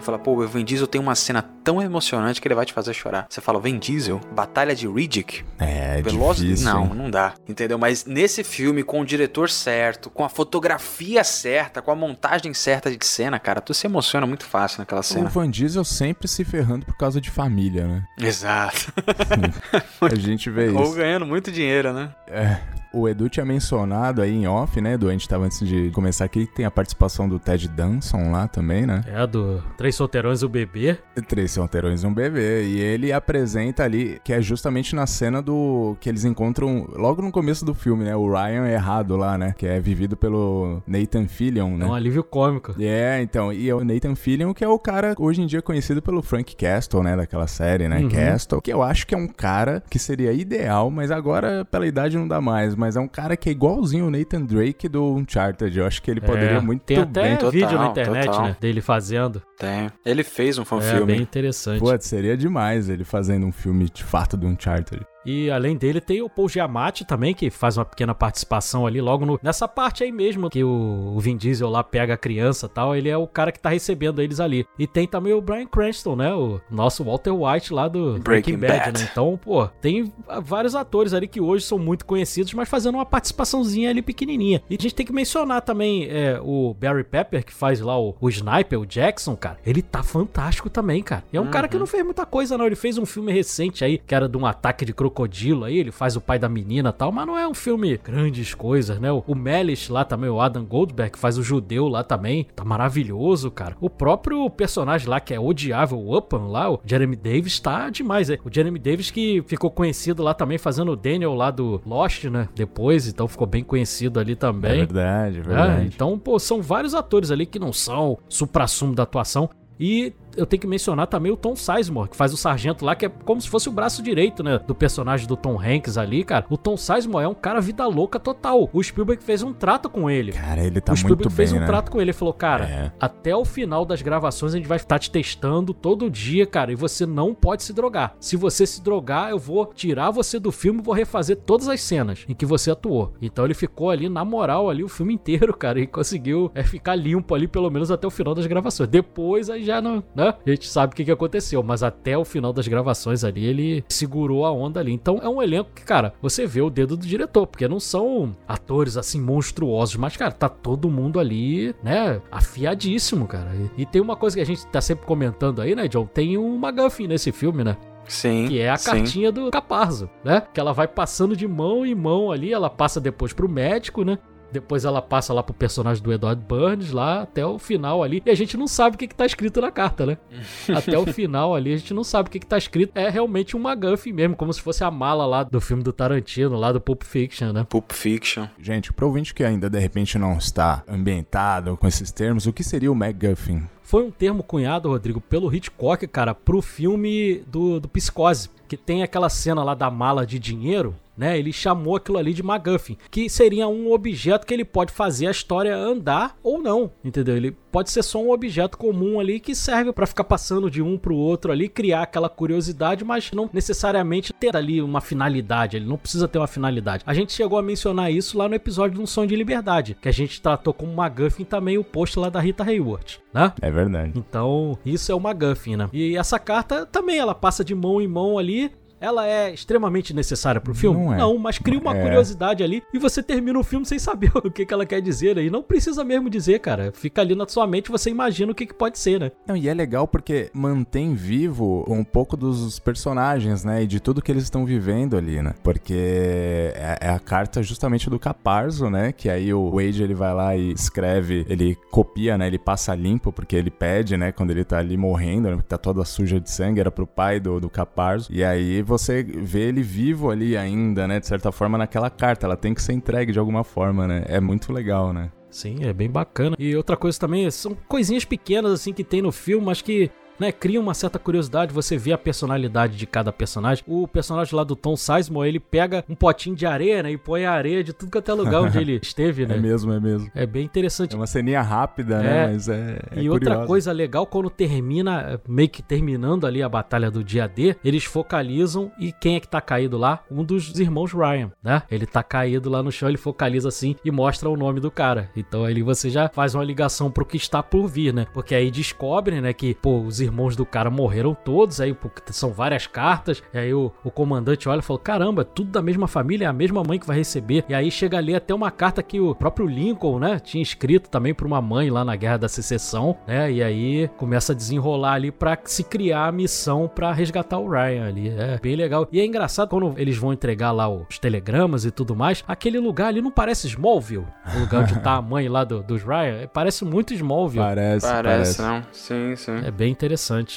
Fala, 0.00 0.18
pô, 0.18 0.32
o 0.32 0.46
Vin 0.46 0.64
Diesel 0.64 0.86
tem 0.86 1.00
uma 1.00 1.14
cena 1.14 1.40
tão 1.40 1.80
emocionante 1.80 2.40
que 2.40 2.46
ele 2.46 2.54
vai 2.54 2.66
te 2.66 2.74
fazer 2.74 2.92
chorar. 2.92 3.26
Você 3.30 3.40
fala, 3.40 3.58
Vin 3.60 3.78
Diesel, 3.78 4.20
Batalha 4.32 4.74
de 4.74 4.86
Riddick? 4.86 5.44
É, 5.58 6.02
Veloz... 6.02 6.38
difícil. 6.38 6.66
Não, 6.66 6.92
não 6.92 7.10
dá. 7.10 7.34
Entendeu? 7.48 7.78
Mas 7.78 8.04
nesse 8.04 8.44
filme, 8.44 8.82
com 8.82 9.00
o 9.00 9.04
diretor 9.04 9.48
certo, 9.48 10.10
com 10.10 10.24
a 10.24 10.28
fotografia 10.28 11.24
certa, 11.24 11.80
com 11.80 11.90
a 11.90 11.94
montagem 11.94 12.52
certa 12.52 12.90
de 12.90 13.06
cena, 13.06 13.38
cara, 13.38 13.62
tu 13.62 13.72
se 13.72 13.86
emociona 13.86 14.26
muito 14.26 14.44
fácil 14.44 14.80
naquela 14.80 15.02
cena. 15.02 15.30
O 15.34 15.40
Vin 15.40 15.48
Diesel 15.48 15.84
sempre 15.84 16.28
se 16.28 16.44
ferrando 16.44 16.84
por 16.84 16.98
causa 16.98 17.20
de 17.20 17.30
família, 17.30 17.86
né? 17.86 18.04
Exato. 18.18 18.92
a 20.02 20.14
gente 20.16 20.50
vê 20.50 20.66
isso. 20.66 20.76
Ou 20.76 20.92
ganhando 20.92 21.24
muito 21.24 21.50
dinheiro, 21.50 21.92
né? 21.92 22.10
É 22.26 22.83
o 22.94 23.08
Edu 23.08 23.28
tinha 23.28 23.44
mencionado 23.44 24.22
aí 24.22 24.32
em 24.32 24.46
off, 24.46 24.80
né, 24.80 24.94
Edu? 24.94 25.08
A 25.08 25.12
gente 25.12 25.28
tava 25.28 25.44
antes 25.44 25.66
de 25.66 25.90
começar 25.90 26.24
aqui, 26.24 26.46
tem 26.46 26.64
a 26.64 26.70
participação 26.70 27.28
do 27.28 27.38
Ted 27.38 27.68
Danson 27.68 28.30
lá 28.30 28.46
também, 28.46 28.86
né? 28.86 29.02
É, 29.06 29.26
do 29.26 29.62
Três 29.76 29.94
Solteirões 29.94 30.42
e 30.42 30.46
um 30.46 30.48
Bebê. 30.48 30.98
Três 31.28 31.52
Solteirões 31.52 32.02
e 32.02 32.06
um 32.06 32.14
Bebê. 32.14 32.64
E 32.64 32.80
ele 32.80 33.12
apresenta 33.12 33.82
ali, 33.82 34.20
que 34.22 34.32
é 34.32 34.40
justamente 34.40 34.94
na 34.94 35.06
cena 35.06 35.42
do... 35.42 35.96
que 36.00 36.08
eles 36.08 36.24
encontram 36.24 36.86
logo 36.94 37.22
no 37.22 37.32
começo 37.32 37.64
do 37.64 37.74
filme, 37.74 38.04
né? 38.04 38.14
O 38.14 38.30
Ryan 38.30 38.66
errado 38.68 39.16
lá, 39.16 39.36
né? 39.36 39.54
Que 39.56 39.66
é 39.66 39.80
vivido 39.80 40.16
pelo 40.16 40.82
Nathan 40.86 41.26
Fillion, 41.26 41.76
né? 41.76 41.84
É 41.84 41.88
um 41.88 41.94
alívio 41.94 42.22
cômico. 42.22 42.74
É, 42.78 43.20
então. 43.22 43.52
E 43.52 43.68
é 43.68 43.74
o 43.74 43.84
Nathan 43.84 44.14
Fillion, 44.14 44.52
que 44.52 44.64
é 44.64 44.68
o 44.68 44.78
cara 44.78 45.14
hoje 45.18 45.42
em 45.42 45.46
dia 45.46 45.62
conhecido 45.62 46.02
pelo 46.02 46.22
Frank 46.22 46.54
Castle, 46.54 47.02
né? 47.02 47.16
Daquela 47.16 47.46
série, 47.46 47.88
né? 47.88 48.00
Uhum. 48.00 48.08
Castle. 48.08 48.60
Que 48.60 48.72
eu 48.72 48.82
acho 48.82 49.06
que 49.06 49.14
é 49.14 49.18
um 49.18 49.28
cara 49.28 49.82
que 49.88 49.98
seria 49.98 50.32
ideal, 50.32 50.90
mas 50.90 51.10
agora 51.10 51.64
pela 51.64 51.86
idade 51.86 52.16
não 52.16 52.28
dá 52.28 52.40
mais. 52.40 52.74
Mas 52.74 52.83
é 52.96 53.00
um 53.00 53.08
cara 53.08 53.36
que 53.36 53.48
é 53.48 53.52
igualzinho 53.52 54.06
o 54.06 54.10
Nathan 54.10 54.42
Drake 54.42 54.88
do 54.88 55.14
Uncharted. 55.14 55.78
Eu 55.78 55.86
acho 55.86 56.02
que 56.02 56.10
ele 56.10 56.20
é, 56.20 56.26
poderia 56.26 56.60
muito 56.60 56.82
tem 56.82 56.98
bem. 56.98 57.12
Tem 57.12 57.32
até 57.34 57.50
vídeo 57.50 57.78
na 57.78 57.86
internet, 57.88 58.26
total. 58.26 58.42
né? 58.42 58.56
Dele 58.60 58.80
fazendo. 58.80 59.42
Tem. 59.58 59.90
Ele 60.04 60.22
fez 60.22 60.58
um 60.58 60.64
filme. 60.64 60.84
É 60.84 61.00
bem 61.00 61.20
interessante. 61.20 61.80
Pô, 61.80 61.98
seria 62.00 62.36
demais 62.36 62.88
ele 62.88 63.04
fazendo 63.04 63.46
um 63.46 63.52
filme 63.52 63.88
de 63.88 64.04
fato 64.04 64.36
do 64.36 64.46
Uncharted. 64.46 65.04
E 65.24 65.50
além 65.50 65.76
dele 65.76 66.00
tem 66.00 66.22
o 66.22 66.28
Paul 66.28 66.48
Giamatti 66.48 67.04
também, 67.04 67.34
que 67.34 67.50
faz 67.50 67.76
uma 67.78 67.84
pequena 67.84 68.14
participação 68.14 68.86
ali 68.86 69.00
logo 69.00 69.24
no, 69.24 69.38
nessa 69.42 69.66
parte 69.66 70.04
aí 70.04 70.12
mesmo, 70.12 70.50
que 70.50 70.62
o, 70.62 71.14
o 71.16 71.20
Vin 71.20 71.36
Diesel 71.36 71.68
lá 71.68 71.82
pega 71.82 72.14
a 72.14 72.18
criança 72.18 72.66
e 72.66 72.68
tal, 72.68 72.94
ele 72.94 73.08
é 73.08 73.16
o 73.16 73.26
cara 73.26 73.50
que 73.50 73.60
tá 73.60 73.70
recebendo 73.70 74.20
eles 74.20 74.40
ali. 74.40 74.66
E 74.78 74.86
tem 74.86 75.06
também 75.06 75.32
o 75.32 75.40
Brian 75.40 75.66
Cranston, 75.66 76.16
né, 76.16 76.34
o 76.34 76.60
nosso 76.70 77.04
Walter 77.04 77.32
White 77.32 77.72
lá 77.72 77.88
do 77.88 78.18
Breaking, 78.18 78.56
Breaking 78.56 78.58
Bad, 78.58 78.78
Bad, 78.78 79.00
né? 79.00 79.08
Então, 79.10 79.38
pô, 79.42 79.66
tem 79.80 80.12
vários 80.42 80.74
atores 80.74 81.14
ali 81.14 81.26
que 81.26 81.40
hoje 81.40 81.64
são 81.64 81.78
muito 81.78 82.04
conhecidos, 82.04 82.52
mas 82.54 82.68
fazendo 82.68 82.96
uma 82.96 83.06
participaçãozinha 83.06 83.90
ali 83.90 84.02
pequenininha. 84.02 84.62
E 84.68 84.76
a 84.78 84.82
gente 84.82 84.94
tem 84.94 85.06
que 85.06 85.12
mencionar 85.12 85.62
também 85.62 86.06
é, 86.10 86.38
o 86.42 86.74
Barry 86.74 87.04
Pepper, 87.04 87.44
que 87.44 87.52
faz 87.52 87.80
lá 87.80 87.98
o, 87.98 88.14
o 88.20 88.28
Sniper, 88.28 88.80
o 88.80 88.86
Jackson, 88.86 89.36
cara. 89.36 89.58
Ele 89.64 89.82
tá 89.82 90.02
fantástico 90.02 90.68
também, 90.68 91.02
cara. 91.02 91.24
E 91.32 91.36
é 91.36 91.40
um 91.40 91.44
uhum. 91.44 91.50
cara 91.50 91.68
que 91.68 91.78
não 91.78 91.86
fez 91.86 92.04
muita 92.04 92.26
coisa, 92.26 92.58
não. 92.58 92.66
Ele 92.66 92.76
fez 92.76 92.98
um 92.98 93.06
filme 93.06 93.32
recente 93.32 93.84
aí, 93.84 93.98
que 93.98 94.14
era 94.14 94.28
de 94.28 94.36
um 94.36 94.46
ataque 94.46 94.84
de 94.84 94.92
crocodilo 94.92 95.13
crocodilo 95.14 95.64
aí, 95.64 95.78
ele 95.78 95.92
faz 95.92 96.16
o 96.16 96.20
pai 96.20 96.38
da 96.38 96.48
menina 96.48 96.90
e 96.90 96.92
tal, 96.92 97.12
mas 97.12 97.26
não 97.26 97.38
é 97.38 97.46
um 97.46 97.54
filme 97.54 97.96
grandes 98.02 98.52
coisas, 98.52 98.98
né? 98.98 99.10
O 99.12 99.34
Melis 99.34 99.88
lá 99.88 100.04
também, 100.04 100.28
o 100.28 100.40
Adam 100.40 100.64
Goldberg, 100.64 101.12
que 101.12 101.18
faz 101.18 101.38
o 101.38 101.42
judeu 101.42 101.86
lá 101.86 102.02
também, 102.02 102.46
tá 102.54 102.64
maravilhoso, 102.64 103.50
cara. 103.50 103.76
O 103.80 103.88
próprio 103.88 104.50
personagem 104.50 105.08
lá 105.08 105.20
que 105.20 105.32
é 105.32 105.38
odiável, 105.38 105.98
o 105.98 106.16
Upan 106.16 106.48
lá, 106.48 106.70
o 106.70 106.80
Jeremy 106.84 107.16
Davis, 107.16 107.60
tá 107.60 107.88
demais, 107.88 108.28
é. 108.28 108.38
O 108.44 108.52
Jeremy 108.52 108.78
Davis 108.78 109.10
que 109.10 109.42
ficou 109.46 109.70
conhecido 109.70 110.22
lá 110.22 110.34
também 110.34 110.58
fazendo 110.58 110.92
o 110.92 110.96
Daniel 110.96 111.34
lá 111.34 111.50
do 111.50 111.80
Lost, 111.86 112.24
né? 112.24 112.48
Depois, 112.54 113.06
então 113.06 113.28
ficou 113.28 113.46
bem 113.46 113.62
conhecido 113.62 114.18
ali 114.18 114.34
também. 114.34 114.72
É 114.72 114.76
verdade, 114.76 115.38
é 115.38 115.42
verdade. 115.42 115.82
É, 115.82 115.84
então, 115.84 116.18
pô, 116.18 116.38
são 116.38 116.60
vários 116.60 116.94
atores 116.94 117.30
ali 117.30 117.46
que 117.46 117.58
não 117.58 117.72
são 117.72 118.18
supra-sumo 118.28 118.94
da 118.94 119.04
atuação. 119.04 119.48
E 119.78 120.12
eu 120.36 120.46
tenho 120.46 120.60
que 120.60 120.66
mencionar 120.66 121.06
também 121.06 121.32
o 121.32 121.36
Tom 121.36 121.56
Sizemore, 121.56 122.10
que 122.10 122.16
faz 122.16 122.32
o 122.32 122.36
sargento 122.36 122.84
lá, 122.84 122.94
que 122.94 123.06
é 123.06 123.08
como 123.08 123.40
se 123.40 123.48
fosse 123.48 123.68
o 123.68 123.72
braço 123.72 124.02
direito, 124.02 124.42
né? 124.42 124.58
Do 124.66 124.74
personagem 124.74 125.26
do 125.26 125.36
Tom 125.36 125.60
Hanks 125.60 125.96
ali, 125.96 126.24
cara. 126.24 126.46
O 126.48 126.56
Tom 126.56 126.76
Sizemore 126.76 127.24
é 127.24 127.28
um 127.28 127.34
cara 127.34 127.60
vida 127.60 127.86
louca 127.86 128.18
total. 128.18 128.68
O 128.72 128.82
Spielberg 128.82 129.22
fez 129.22 129.42
um 129.42 129.52
trato 129.52 129.88
com 129.88 130.10
ele. 130.10 130.32
Cara, 130.32 130.62
ele 130.62 130.80
tá 130.80 130.92
muito 130.92 130.94
bem, 130.94 130.94
O 130.94 130.96
Spielberg 130.96 131.32
fez 131.34 131.52
um 131.52 131.60
né? 131.60 131.66
trato 131.66 131.90
com 131.90 131.98
ele. 131.98 132.04
Ele 132.04 132.12
falou, 132.12 132.34
cara, 132.34 132.64
é. 132.64 132.92
até 133.00 133.34
o 133.34 133.44
final 133.44 133.84
das 133.84 134.02
gravações 134.02 134.54
a 134.54 134.56
gente 134.56 134.68
vai 134.68 134.76
estar 134.76 134.98
te 134.98 135.10
testando 135.10 135.72
todo 135.72 136.10
dia, 136.10 136.46
cara, 136.46 136.72
e 136.72 136.74
você 136.74 137.06
não 137.06 137.34
pode 137.34 137.62
se 137.62 137.72
drogar. 137.72 138.14
Se 138.20 138.36
você 138.36 138.66
se 138.66 138.82
drogar, 138.82 139.30
eu 139.30 139.38
vou 139.38 139.66
tirar 139.66 140.10
você 140.10 140.38
do 140.38 140.52
filme 140.52 140.80
e 140.80 140.82
vou 140.82 140.94
refazer 140.94 141.36
todas 141.36 141.68
as 141.68 141.80
cenas 141.80 142.24
em 142.28 142.34
que 142.34 142.46
você 142.46 142.70
atuou. 142.70 143.12
Então 143.20 143.44
ele 143.44 143.54
ficou 143.54 143.90
ali, 143.90 144.08
na 144.08 144.24
moral, 144.24 144.68
ali 144.68 144.84
o 144.84 144.88
filme 144.88 145.14
inteiro, 145.14 145.54
cara, 145.56 145.80
e 145.80 145.86
conseguiu 145.86 146.50
é, 146.54 146.62
ficar 146.62 146.94
limpo 146.94 147.34
ali, 147.34 147.48
pelo 147.48 147.70
menos 147.70 147.90
até 147.90 148.06
o 148.06 148.10
final 148.10 148.34
das 148.34 148.46
gravações. 148.46 148.88
Depois 148.88 149.48
aí 149.48 149.64
já 149.64 149.80
não, 149.80 150.02
né? 150.24 150.34
A 150.46 150.50
gente 150.50 150.68
sabe 150.68 150.92
o 150.92 150.96
que 150.96 151.04
que, 151.04 151.10
aconteceu, 151.10 151.62
mas 151.62 151.82
até 151.82 152.16
o 152.16 152.24
final 152.24 152.52
das 152.52 152.66
gravações 152.66 153.24
ali, 153.24 153.44
ele 153.44 153.84
segurou 153.88 154.44
a 154.44 154.52
onda 154.52 154.80
ali. 154.80 154.92
Então 154.92 155.18
é 155.22 155.28
um 155.28 155.42
elenco 155.42 155.70
que, 155.74 155.84
cara, 155.84 156.12
você 156.20 156.46
vê 156.46 156.60
o 156.60 156.70
dedo 156.70 156.96
do 156.96 157.06
diretor, 157.06 157.46
porque 157.46 157.68
não 157.68 157.80
são 157.80 158.34
atores 158.46 158.96
assim 158.96 159.20
monstruosos, 159.20 159.96
mas, 159.96 160.16
cara, 160.16 160.32
tá 160.32 160.48
todo 160.48 160.90
mundo 160.90 161.20
ali, 161.20 161.74
né, 161.82 162.20
afiadíssimo, 162.30 163.26
cara. 163.26 163.50
E, 163.76 163.82
e 163.82 163.86
tem 163.86 164.00
uma 164.00 164.16
coisa 164.16 164.36
que 164.36 164.42
a 164.42 164.46
gente 164.46 164.66
tá 164.66 164.80
sempre 164.80 165.06
comentando 165.06 165.60
aí, 165.60 165.74
né, 165.74 165.88
John? 165.88 166.06
Tem 166.06 166.38
um 166.38 166.56
McGuffin 166.56 167.06
nesse 167.06 167.32
filme, 167.32 167.64
né? 167.64 167.76
Sim. 168.08 168.48
Que 168.48 168.60
é 168.60 168.70
a 168.70 168.76
sim. 168.76 168.90
cartinha 168.90 169.32
do 169.32 169.50
Caparzo, 169.50 170.10
né? 170.22 170.42
Que 170.52 170.60
ela 170.60 170.72
vai 170.72 170.86
passando 170.86 171.36
de 171.36 171.46
mão 171.48 171.84
em 171.86 171.94
mão 171.94 172.30
ali, 172.30 172.52
ela 172.52 172.70
passa 172.70 173.00
depois 173.00 173.32
pro 173.32 173.48
médico, 173.48 174.04
né? 174.04 174.18
Depois 174.54 174.84
ela 174.84 175.02
passa 175.02 175.34
lá 175.34 175.42
pro 175.42 175.52
personagem 175.52 176.00
do 176.00 176.12
Edward 176.12 176.40
Burns, 176.46 176.92
lá 176.92 177.22
até 177.22 177.44
o 177.44 177.58
final 177.58 178.04
ali. 178.04 178.22
E 178.24 178.30
a 178.30 178.36
gente 178.36 178.56
não 178.56 178.68
sabe 178.68 178.94
o 178.94 178.98
que, 178.98 179.08
que 179.08 179.14
tá 179.14 179.26
escrito 179.26 179.60
na 179.60 179.72
carta, 179.72 180.06
né? 180.06 180.16
até 180.72 180.96
o 180.96 181.04
final 181.06 181.56
ali, 181.56 181.74
a 181.74 181.76
gente 181.76 181.92
não 181.92 182.04
sabe 182.04 182.28
o 182.28 182.30
que, 182.30 182.38
que 182.38 182.46
tá 182.46 182.56
escrito. 182.56 182.92
É 182.94 183.10
realmente 183.10 183.56
uma 183.56 183.72
McGuffin 183.72 184.12
mesmo, 184.12 184.36
como 184.36 184.52
se 184.52 184.62
fosse 184.62 184.84
a 184.84 184.90
mala 184.92 185.26
lá 185.26 185.42
do 185.42 185.60
filme 185.60 185.82
do 185.82 185.92
Tarantino, 185.92 186.56
lá 186.56 186.70
do 186.70 186.80
Pulp 186.80 187.02
Fiction, 187.02 187.52
né? 187.52 187.66
Pulp 187.68 187.90
Fiction. 187.92 188.46
Gente, 188.60 188.92
pro 188.92 189.08
ouvinte 189.08 189.34
que 189.34 189.42
ainda 189.42 189.68
de 189.68 189.78
repente 189.80 190.16
não 190.16 190.38
está 190.38 190.84
ambientado 190.88 191.76
com 191.76 191.88
esses 191.88 192.12
termos, 192.12 192.46
o 192.46 192.52
que 192.52 192.62
seria 192.62 192.92
o 192.92 192.94
MacGuffin? 192.94 193.64
Foi 193.82 194.02
um 194.02 194.10
termo 194.10 194.42
cunhado, 194.42 194.88
Rodrigo, 194.88 195.20
pelo 195.20 195.54
Hitchcock, 195.54 196.06
cara, 196.06 196.34
pro 196.34 196.62
filme 196.62 197.44
do, 197.46 197.78
do 197.78 197.88
Psicose, 197.88 198.48
que 198.66 198.76
tem 198.76 199.02
aquela 199.02 199.28
cena 199.28 199.62
lá 199.62 199.74
da 199.74 199.90
mala 199.90 200.26
de 200.26 200.38
dinheiro 200.38 200.94
né? 201.16 201.38
Ele 201.38 201.52
chamou 201.52 201.96
aquilo 201.96 202.18
ali 202.18 202.32
de 202.32 202.42
MacGuffin, 202.42 202.96
que 203.10 203.28
seria 203.28 203.68
um 203.68 203.92
objeto 203.92 204.46
que 204.46 204.54
ele 204.54 204.64
pode 204.64 204.92
fazer 204.92 205.26
a 205.26 205.30
história 205.30 205.76
andar 205.76 206.36
ou 206.42 206.60
não, 206.60 206.90
entendeu? 207.04 207.36
Ele 207.36 207.50
pode 207.50 207.90
ser 207.90 208.02
só 208.02 208.22
um 208.22 208.30
objeto 208.30 208.78
comum 208.78 209.18
ali 209.18 209.40
que 209.40 209.54
serve 209.54 209.92
para 209.92 210.06
ficar 210.06 210.24
passando 210.24 210.70
de 210.70 210.80
um 210.80 210.96
pro 210.96 211.16
outro 211.16 211.50
ali, 211.50 211.68
criar 211.68 212.02
aquela 212.02 212.28
curiosidade, 212.28 213.04
mas 213.04 213.32
não 213.32 213.50
necessariamente 213.52 214.32
ter 214.32 214.56
ali 214.56 214.80
uma 214.80 215.00
finalidade, 215.00 215.76
ele 215.76 215.86
não 215.86 215.96
precisa 215.96 216.28
ter 216.28 216.38
uma 216.38 216.46
finalidade. 216.46 217.02
A 217.06 217.14
gente 217.14 217.32
chegou 217.32 217.58
a 217.58 217.62
mencionar 217.62 218.12
isso 218.12 218.38
lá 218.38 218.48
no 218.48 218.54
episódio 218.54 218.96
de 218.96 219.02
Um 219.02 219.06
Sonho 219.06 219.28
de 219.28 219.36
Liberdade, 219.36 219.96
que 220.00 220.08
a 220.08 220.12
gente 220.12 220.40
tratou 220.40 220.72
como 220.72 220.94
MacGuffin 220.94 221.44
também 221.44 221.78
o 221.78 221.84
post 221.84 222.18
lá 222.18 222.28
da 222.28 222.40
Rita 222.40 222.64
Hayworth, 222.64 223.18
né? 223.32 223.52
É 223.60 223.70
verdade. 223.70 224.12
Então, 224.14 224.78
isso 224.84 225.10
é 225.10 225.14
o 225.14 225.20
MacGuffin, 225.20 225.76
né? 225.76 225.88
E 225.92 226.16
essa 226.16 226.38
carta 226.38 226.86
também, 226.86 227.18
ela 227.18 227.34
passa 227.34 227.64
de 227.64 227.74
mão 227.74 228.00
em 228.00 228.08
mão 228.08 228.38
ali, 228.38 228.70
ela 229.04 229.26
é 229.26 229.52
extremamente 229.52 230.14
necessária 230.14 230.60
pro 230.60 230.74
filme? 230.74 231.04
Não, 231.04 231.14
é. 231.14 231.18
não 231.18 231.38
mas 231.38 231.58
cria 231.58 231.78
uma 231.78 231.94
é. 231.96 232.02
curiosidade 232.02 232.62
ali 232.62 232.82
e 232.92 232.98
você 232.98 233.22
termina 233.22 233.58
o 233.58 233.64
filme 233.64 233.84
sem 233.84 233.98
saber 233.98 234.30
o 234.42 234.50
que, 234.50 234.64
que 234.64 234.72
ela 234.72 234.86
quer 234.86 235.00
dizer. 235.00 235.36
E 235.38 235.50
não 235.50 235.62
precisa 235.62 236.02
mesmo 236.02 236.30
dizer, 236.30 236.58
cara. 236.60 236.90
Fica 236.94 237.20
ali 237.20 237.34
na 237.34 237.46
sua 237.46 237.66
mente 237.66 237.90
você 237.90 238.10
imagina 238.10 238.52
o 238.52 238.54
que, 238.54 238.66
que 238.66 238.74
pode 238.74 238.98
ser, 238.98 239.20
né? 239.20 239.32
Não, 239.46 239.56
e 239.56 239.68
é 239.68 239.74
legal 239.74 240.08
porque 240.08 240.50
mantém 240.54 241.14
vivo 241.14 241.84
um 241.86 242.02
pouco 242.02 242.36
dos 242.36 242.78
personagens, 242.78 243.62
né? 243.62 243.82
E 243.82 243.86
de 243.86 244.00
tudo 244.00 244.22
que 244.22 244.32
eles 244.32 244.44
estão 244.44 244.64
vivendo 244.64 245.16
ali, 245.16 245.42
né? 245.42 245.54
Porque 245.62 246.72
é, 246.74 246.98
é, 247.00 247.08
a 247.10 247.18
carta 247.18 247.62
justamente 247.62 248.08
do 248.08 248.18
Caparzo, 248.18 248.88
né? 248.88 249.12
Que 249.12 249.28
aí 249.28 249.52
o 249.52 249.70
Wade 249.70 250.02
ele 250.02 250.14
vai 250.14 250.32
lá 250.32 250.56
e 250.56 250.72
escreve, 250.72 251.44
ele 251.48 251.76
copia, 251.90 252.38
né? 252.38 252.46
Ele 252.46 252.58
passa 252.58 252.94
limpo 252.94 253.30
porque 253.32 253.54
ele 253.54 253.70
pede, 253.70 254.16
né? 254.16 254.32
Quando 254.32 254.50
ele 254.50 254.64
tá 254.64 254.78
ali 254.78 254.96
morrendo, 254.96 255.48
né? 255.48 255.56
Porque 255.56 255.68
tá 255.68 255.78
toda 255.78 256.04
suja 256.04 256.40
de 256.40 256.50
sangue, 256.50 256.80
era 256.80 256.90
pro 256.90 257.06
pai 257.06 257.38
do, 257.38 257.60
do 257.60 257.68
Caparzo. 257.68 258.28
E 258.32 258.42
aí 258.42 258.80
você 258.82 258.93
você 258.98 259.22
vê 259.22 259.68
ele 259.68 259.82
vivo 259.82 260.30
ali 260.30 260.56
ainda, 260.56 261.06
né? 261.06 261.18
De 261.18 261.26
certa 261.26 261.50
forma, 261.50 261.76
naquela 261.76 262.08
carta. 262.08 262.46
Ela 262.46 262.56
tem 262.56 262.72
que 262.72 262.82
ser 262.82 262.92
entregue 262.92 263.32
de 263.32 263.38
alguma 263.38 263.64
forma, 263.64 264.06
né? 264.06 264.24
É 264.26 264.40
muito 264.40 264.72
legal, 264.72 265.12
né? 265.12 265.30
Sim, 265.50 265.78
é 265.82 265.92
bem 265.92 266.10
bacana. 266.10 266.56
E 266.58 266.74
outra 266.74 266.96
coisa 266.96 267.18
também, 267.18 267.50
são 267.50 267.76
coisinhas 267.88 268.24
pequenas 268.24 268.72
assim 268.72 268.92
que 268.92 269.04
tem 269.04 269.22
no 269.22 269.30
filme, 269.30 269.64
mas 269.64 269.80
que 269.80 270.10
né, 270.38 270.50
cria 270.52 270.80
uma 270.80 270.94
certa 270.94 271.18
curiosidade, 271.18 271.72
você 271.72 271.96
vê 271.96 272.12
a 272.12 272.18
personalidade 272.18 272.96
de 272.96 273.06
cada 273.06 273.32
personagem. 273.32 273.84
O 273.86 274.06
personagem 274.08 274.54
lá 274.54 274.64
do 274.64 274.76
Tom 274.76 274.96
Sizemore, 274.96 275.48
ele 275.48 275.60
pega 275.60 276.04
um 276.08 276.14
potinho 276.14 276.56
de 276.56 276.66
areia, 276.66 277.02
né, 277.02 277.12
e 277.12 277.18
põe 277.18 277.44
a 277.44 277.52
areia 277.52 277.82
de 277.84 277.92
tudo 277.92 278.10
que 278.10 278.18
até 278.18 278.32
lugar 278.32 278.62
onde 278.62 278.78
ele 278.78 278.98
esteve, 279.02 279.46
né? 279.46 279.56
É 279.56 279.60
mesmo, 279.60 279.92
é 279.92 280.00
mesmo. 280.00 280.30
É 280.34 280.46
bem 280.46 280.64
interessante. 280.64 281.14
É 281.14 281.16
uma 281.16 281.26
ceninha 281.26 281.62
rápida, 281.62 282.18
né, 282.20 282.44
É. 282.44 282.46
mas 282.48 282.68
é, 282.68 282.98
é 283.16 283.22
e 283.22 283.30
outra 283.30 283.50
curiosa. 283.50 283.66
coisa 283.66 283.92
legal, 283.92 284.26
quando 284.26 284.50
termina, 284.50 285.40
meio 285.48 285.68
que 285.68 285.82
terminando 285.82 286.46
ali 286.46 286.62
a 286.62 286.68
batalha 286.68 287.10
do 287.10 287.22
dia 287.22 287.46
D, 287.46 287.76
eles 287.84 288.04
focalizam 288.04 288.90
e 288.98 289.12
quem 289.12 289.36
é 289.36 289.40
que 289.40 289.48
tá 289.48 289.60
caído 289.60 289.96
lá? 289.96 290.22
Um 290.30 290.42
dos 290.44 290.78
irmãos 290.78 291.12
Ryan, 291.12 291.50
né? 291.62 291.82
Ele 291.90 292.06
tá 292.06 292.22
caído 292.22 292.68
lá 292.68 292.82
no 292.82 292.90
chão, 292.90 293.08
ele 293.08 293.18
focaliza 293.18 293.68
assim 293.68 293.96
e 294.04 294.10
mostra 294.10 294.48
o 294.48 294.56
nome 294.56 294.80
do 294.80 294.90
cara. 294.90 295.30
Então 295.36 295.64
ali 295.64 295.82
você 295.82 296.10
já 296.10 296.28
faz 296.28 296.54
uma 296.54 296.64
ligação 296.64 297.10
pro 297.10 297.24
que 297.24 297.36
está 297.36 297.62
por 297.62 297.86
vir, 297.86 298.12
né? 298.12 298.26
Porque 298.32 298.54
aí 298.54 298.70
descobrem, 298.70 299.40
né, 299.40 299.52
que, 299.52 299.74
pô, 299.74 300.00
os 300.00 300.20
irmãos 300.24 300.56
do 300.56 300.66
cara 300.66 300.90
morreram 300.90 301.34
todos, 301.34 301.80
aí 301.80 301.96
são 302.30 302.52
várias 302.52 302.86
cartas, 302.86 303.42
e 303.52 303.58
aí 303.58 303.74
o, 303.74 303.92
o 304.02 304.10
comandante 304.10 304.68
olha 304.68 304.80
e 304.80 304.82
fala, 304.82 304.98
caramba, 304.98 305.42
é 305.42 305.44
tudo 305.44 305.70
da 305.70 305.82
mesma 305.82 306.06
família, 306.08 306.46
é 306.46 306.48
a 306.48 306.52
mesma 306.52 306.82
mãe 306.82 306.98
que 306.98 307.06
vai 307.06 307.16
receber. 307.16 307.64
E 307.68 307.74
aí 307.74 307.90
chega 307.90 308.18
ali 308.18 308.34
até 308.34 308.54
uma 308.54 308.70
carta 308.70 309.02
que 309.02 309.20
o 309.20 309.34
próprio 309.34 309.66
Lincoln, 309.66 310.18
né, 310.18 310.38
tinha 310.40 310.62
escrito 310.62 311.08
também 311.08 311.32
pra 311.34 311.46
uma 311.46 311.60
mãe 311.60 311.90
lá 311.90 312.04
na 312.04 312.16
Guerra 312.16 312.38
da 312.38 312.48
Secessão, 312.48 313.16
né? 313.26 313.50
E 313.52 313.62
aí 313.62 314.08
começa 314.16 314.52
a 314.52 314.56
desenrolar 314.56 315.12
ali 315.14 315.30
pra 315.30 315.58
se 315.64 315.84
criar 315.84 316.26
a 316.26 316.32
missão 316.32 316.90
pra 316.92 317.12
resgatar 317.12 317.58
o 317.58 317.68
Ryan 317.70 318.06
ali. 318.08 318.28
É 318.30 318.58
bem 318.60 318.74
legal. 318.76 319.06
E 319.12 319.20
é 319.20 319.24
engraçado 319.26 319.68
quando 319.68 319.94
eles 319.98 320.16
vão 320.16 320.32
entregar 320.32 320.72
lá 320.72 320.88
os 320.88 321.18
telegramas 321.18 321.84
e 321.84 321.90
tudo 321.90 322.14
mais, 322.16 322.42
aquele 322.48 322.78
lugar 322.78 323.08
ali 323.08 323.20
não 323.20 323.30
parece 323.30 323.66
Smallville, 323.66 324.26
o 324.56 324.60
lugar 324.60 324.82
onde 324.82 324.98
tá 325.00 325.12
a 325.12 325.22
mãe 325.22 325.48
lá 325.48 325.64
do- 325.64 325.82
dos 325.82 326.02
Ryan, 326.02 326.48
parece 326.52 326.84
muito 326.84 327.12
Smallville. 327.14 327.64
Parece, 327.64 328.06
Parece, 328.06 328.22
parece. 328.56 328.62
não? 328.62 328.82
Sim, 328.92 329.36
sim. 329.36 329.56
É 329.64 329.70
bem 329.70 329.90
interessante. 329.92 330.13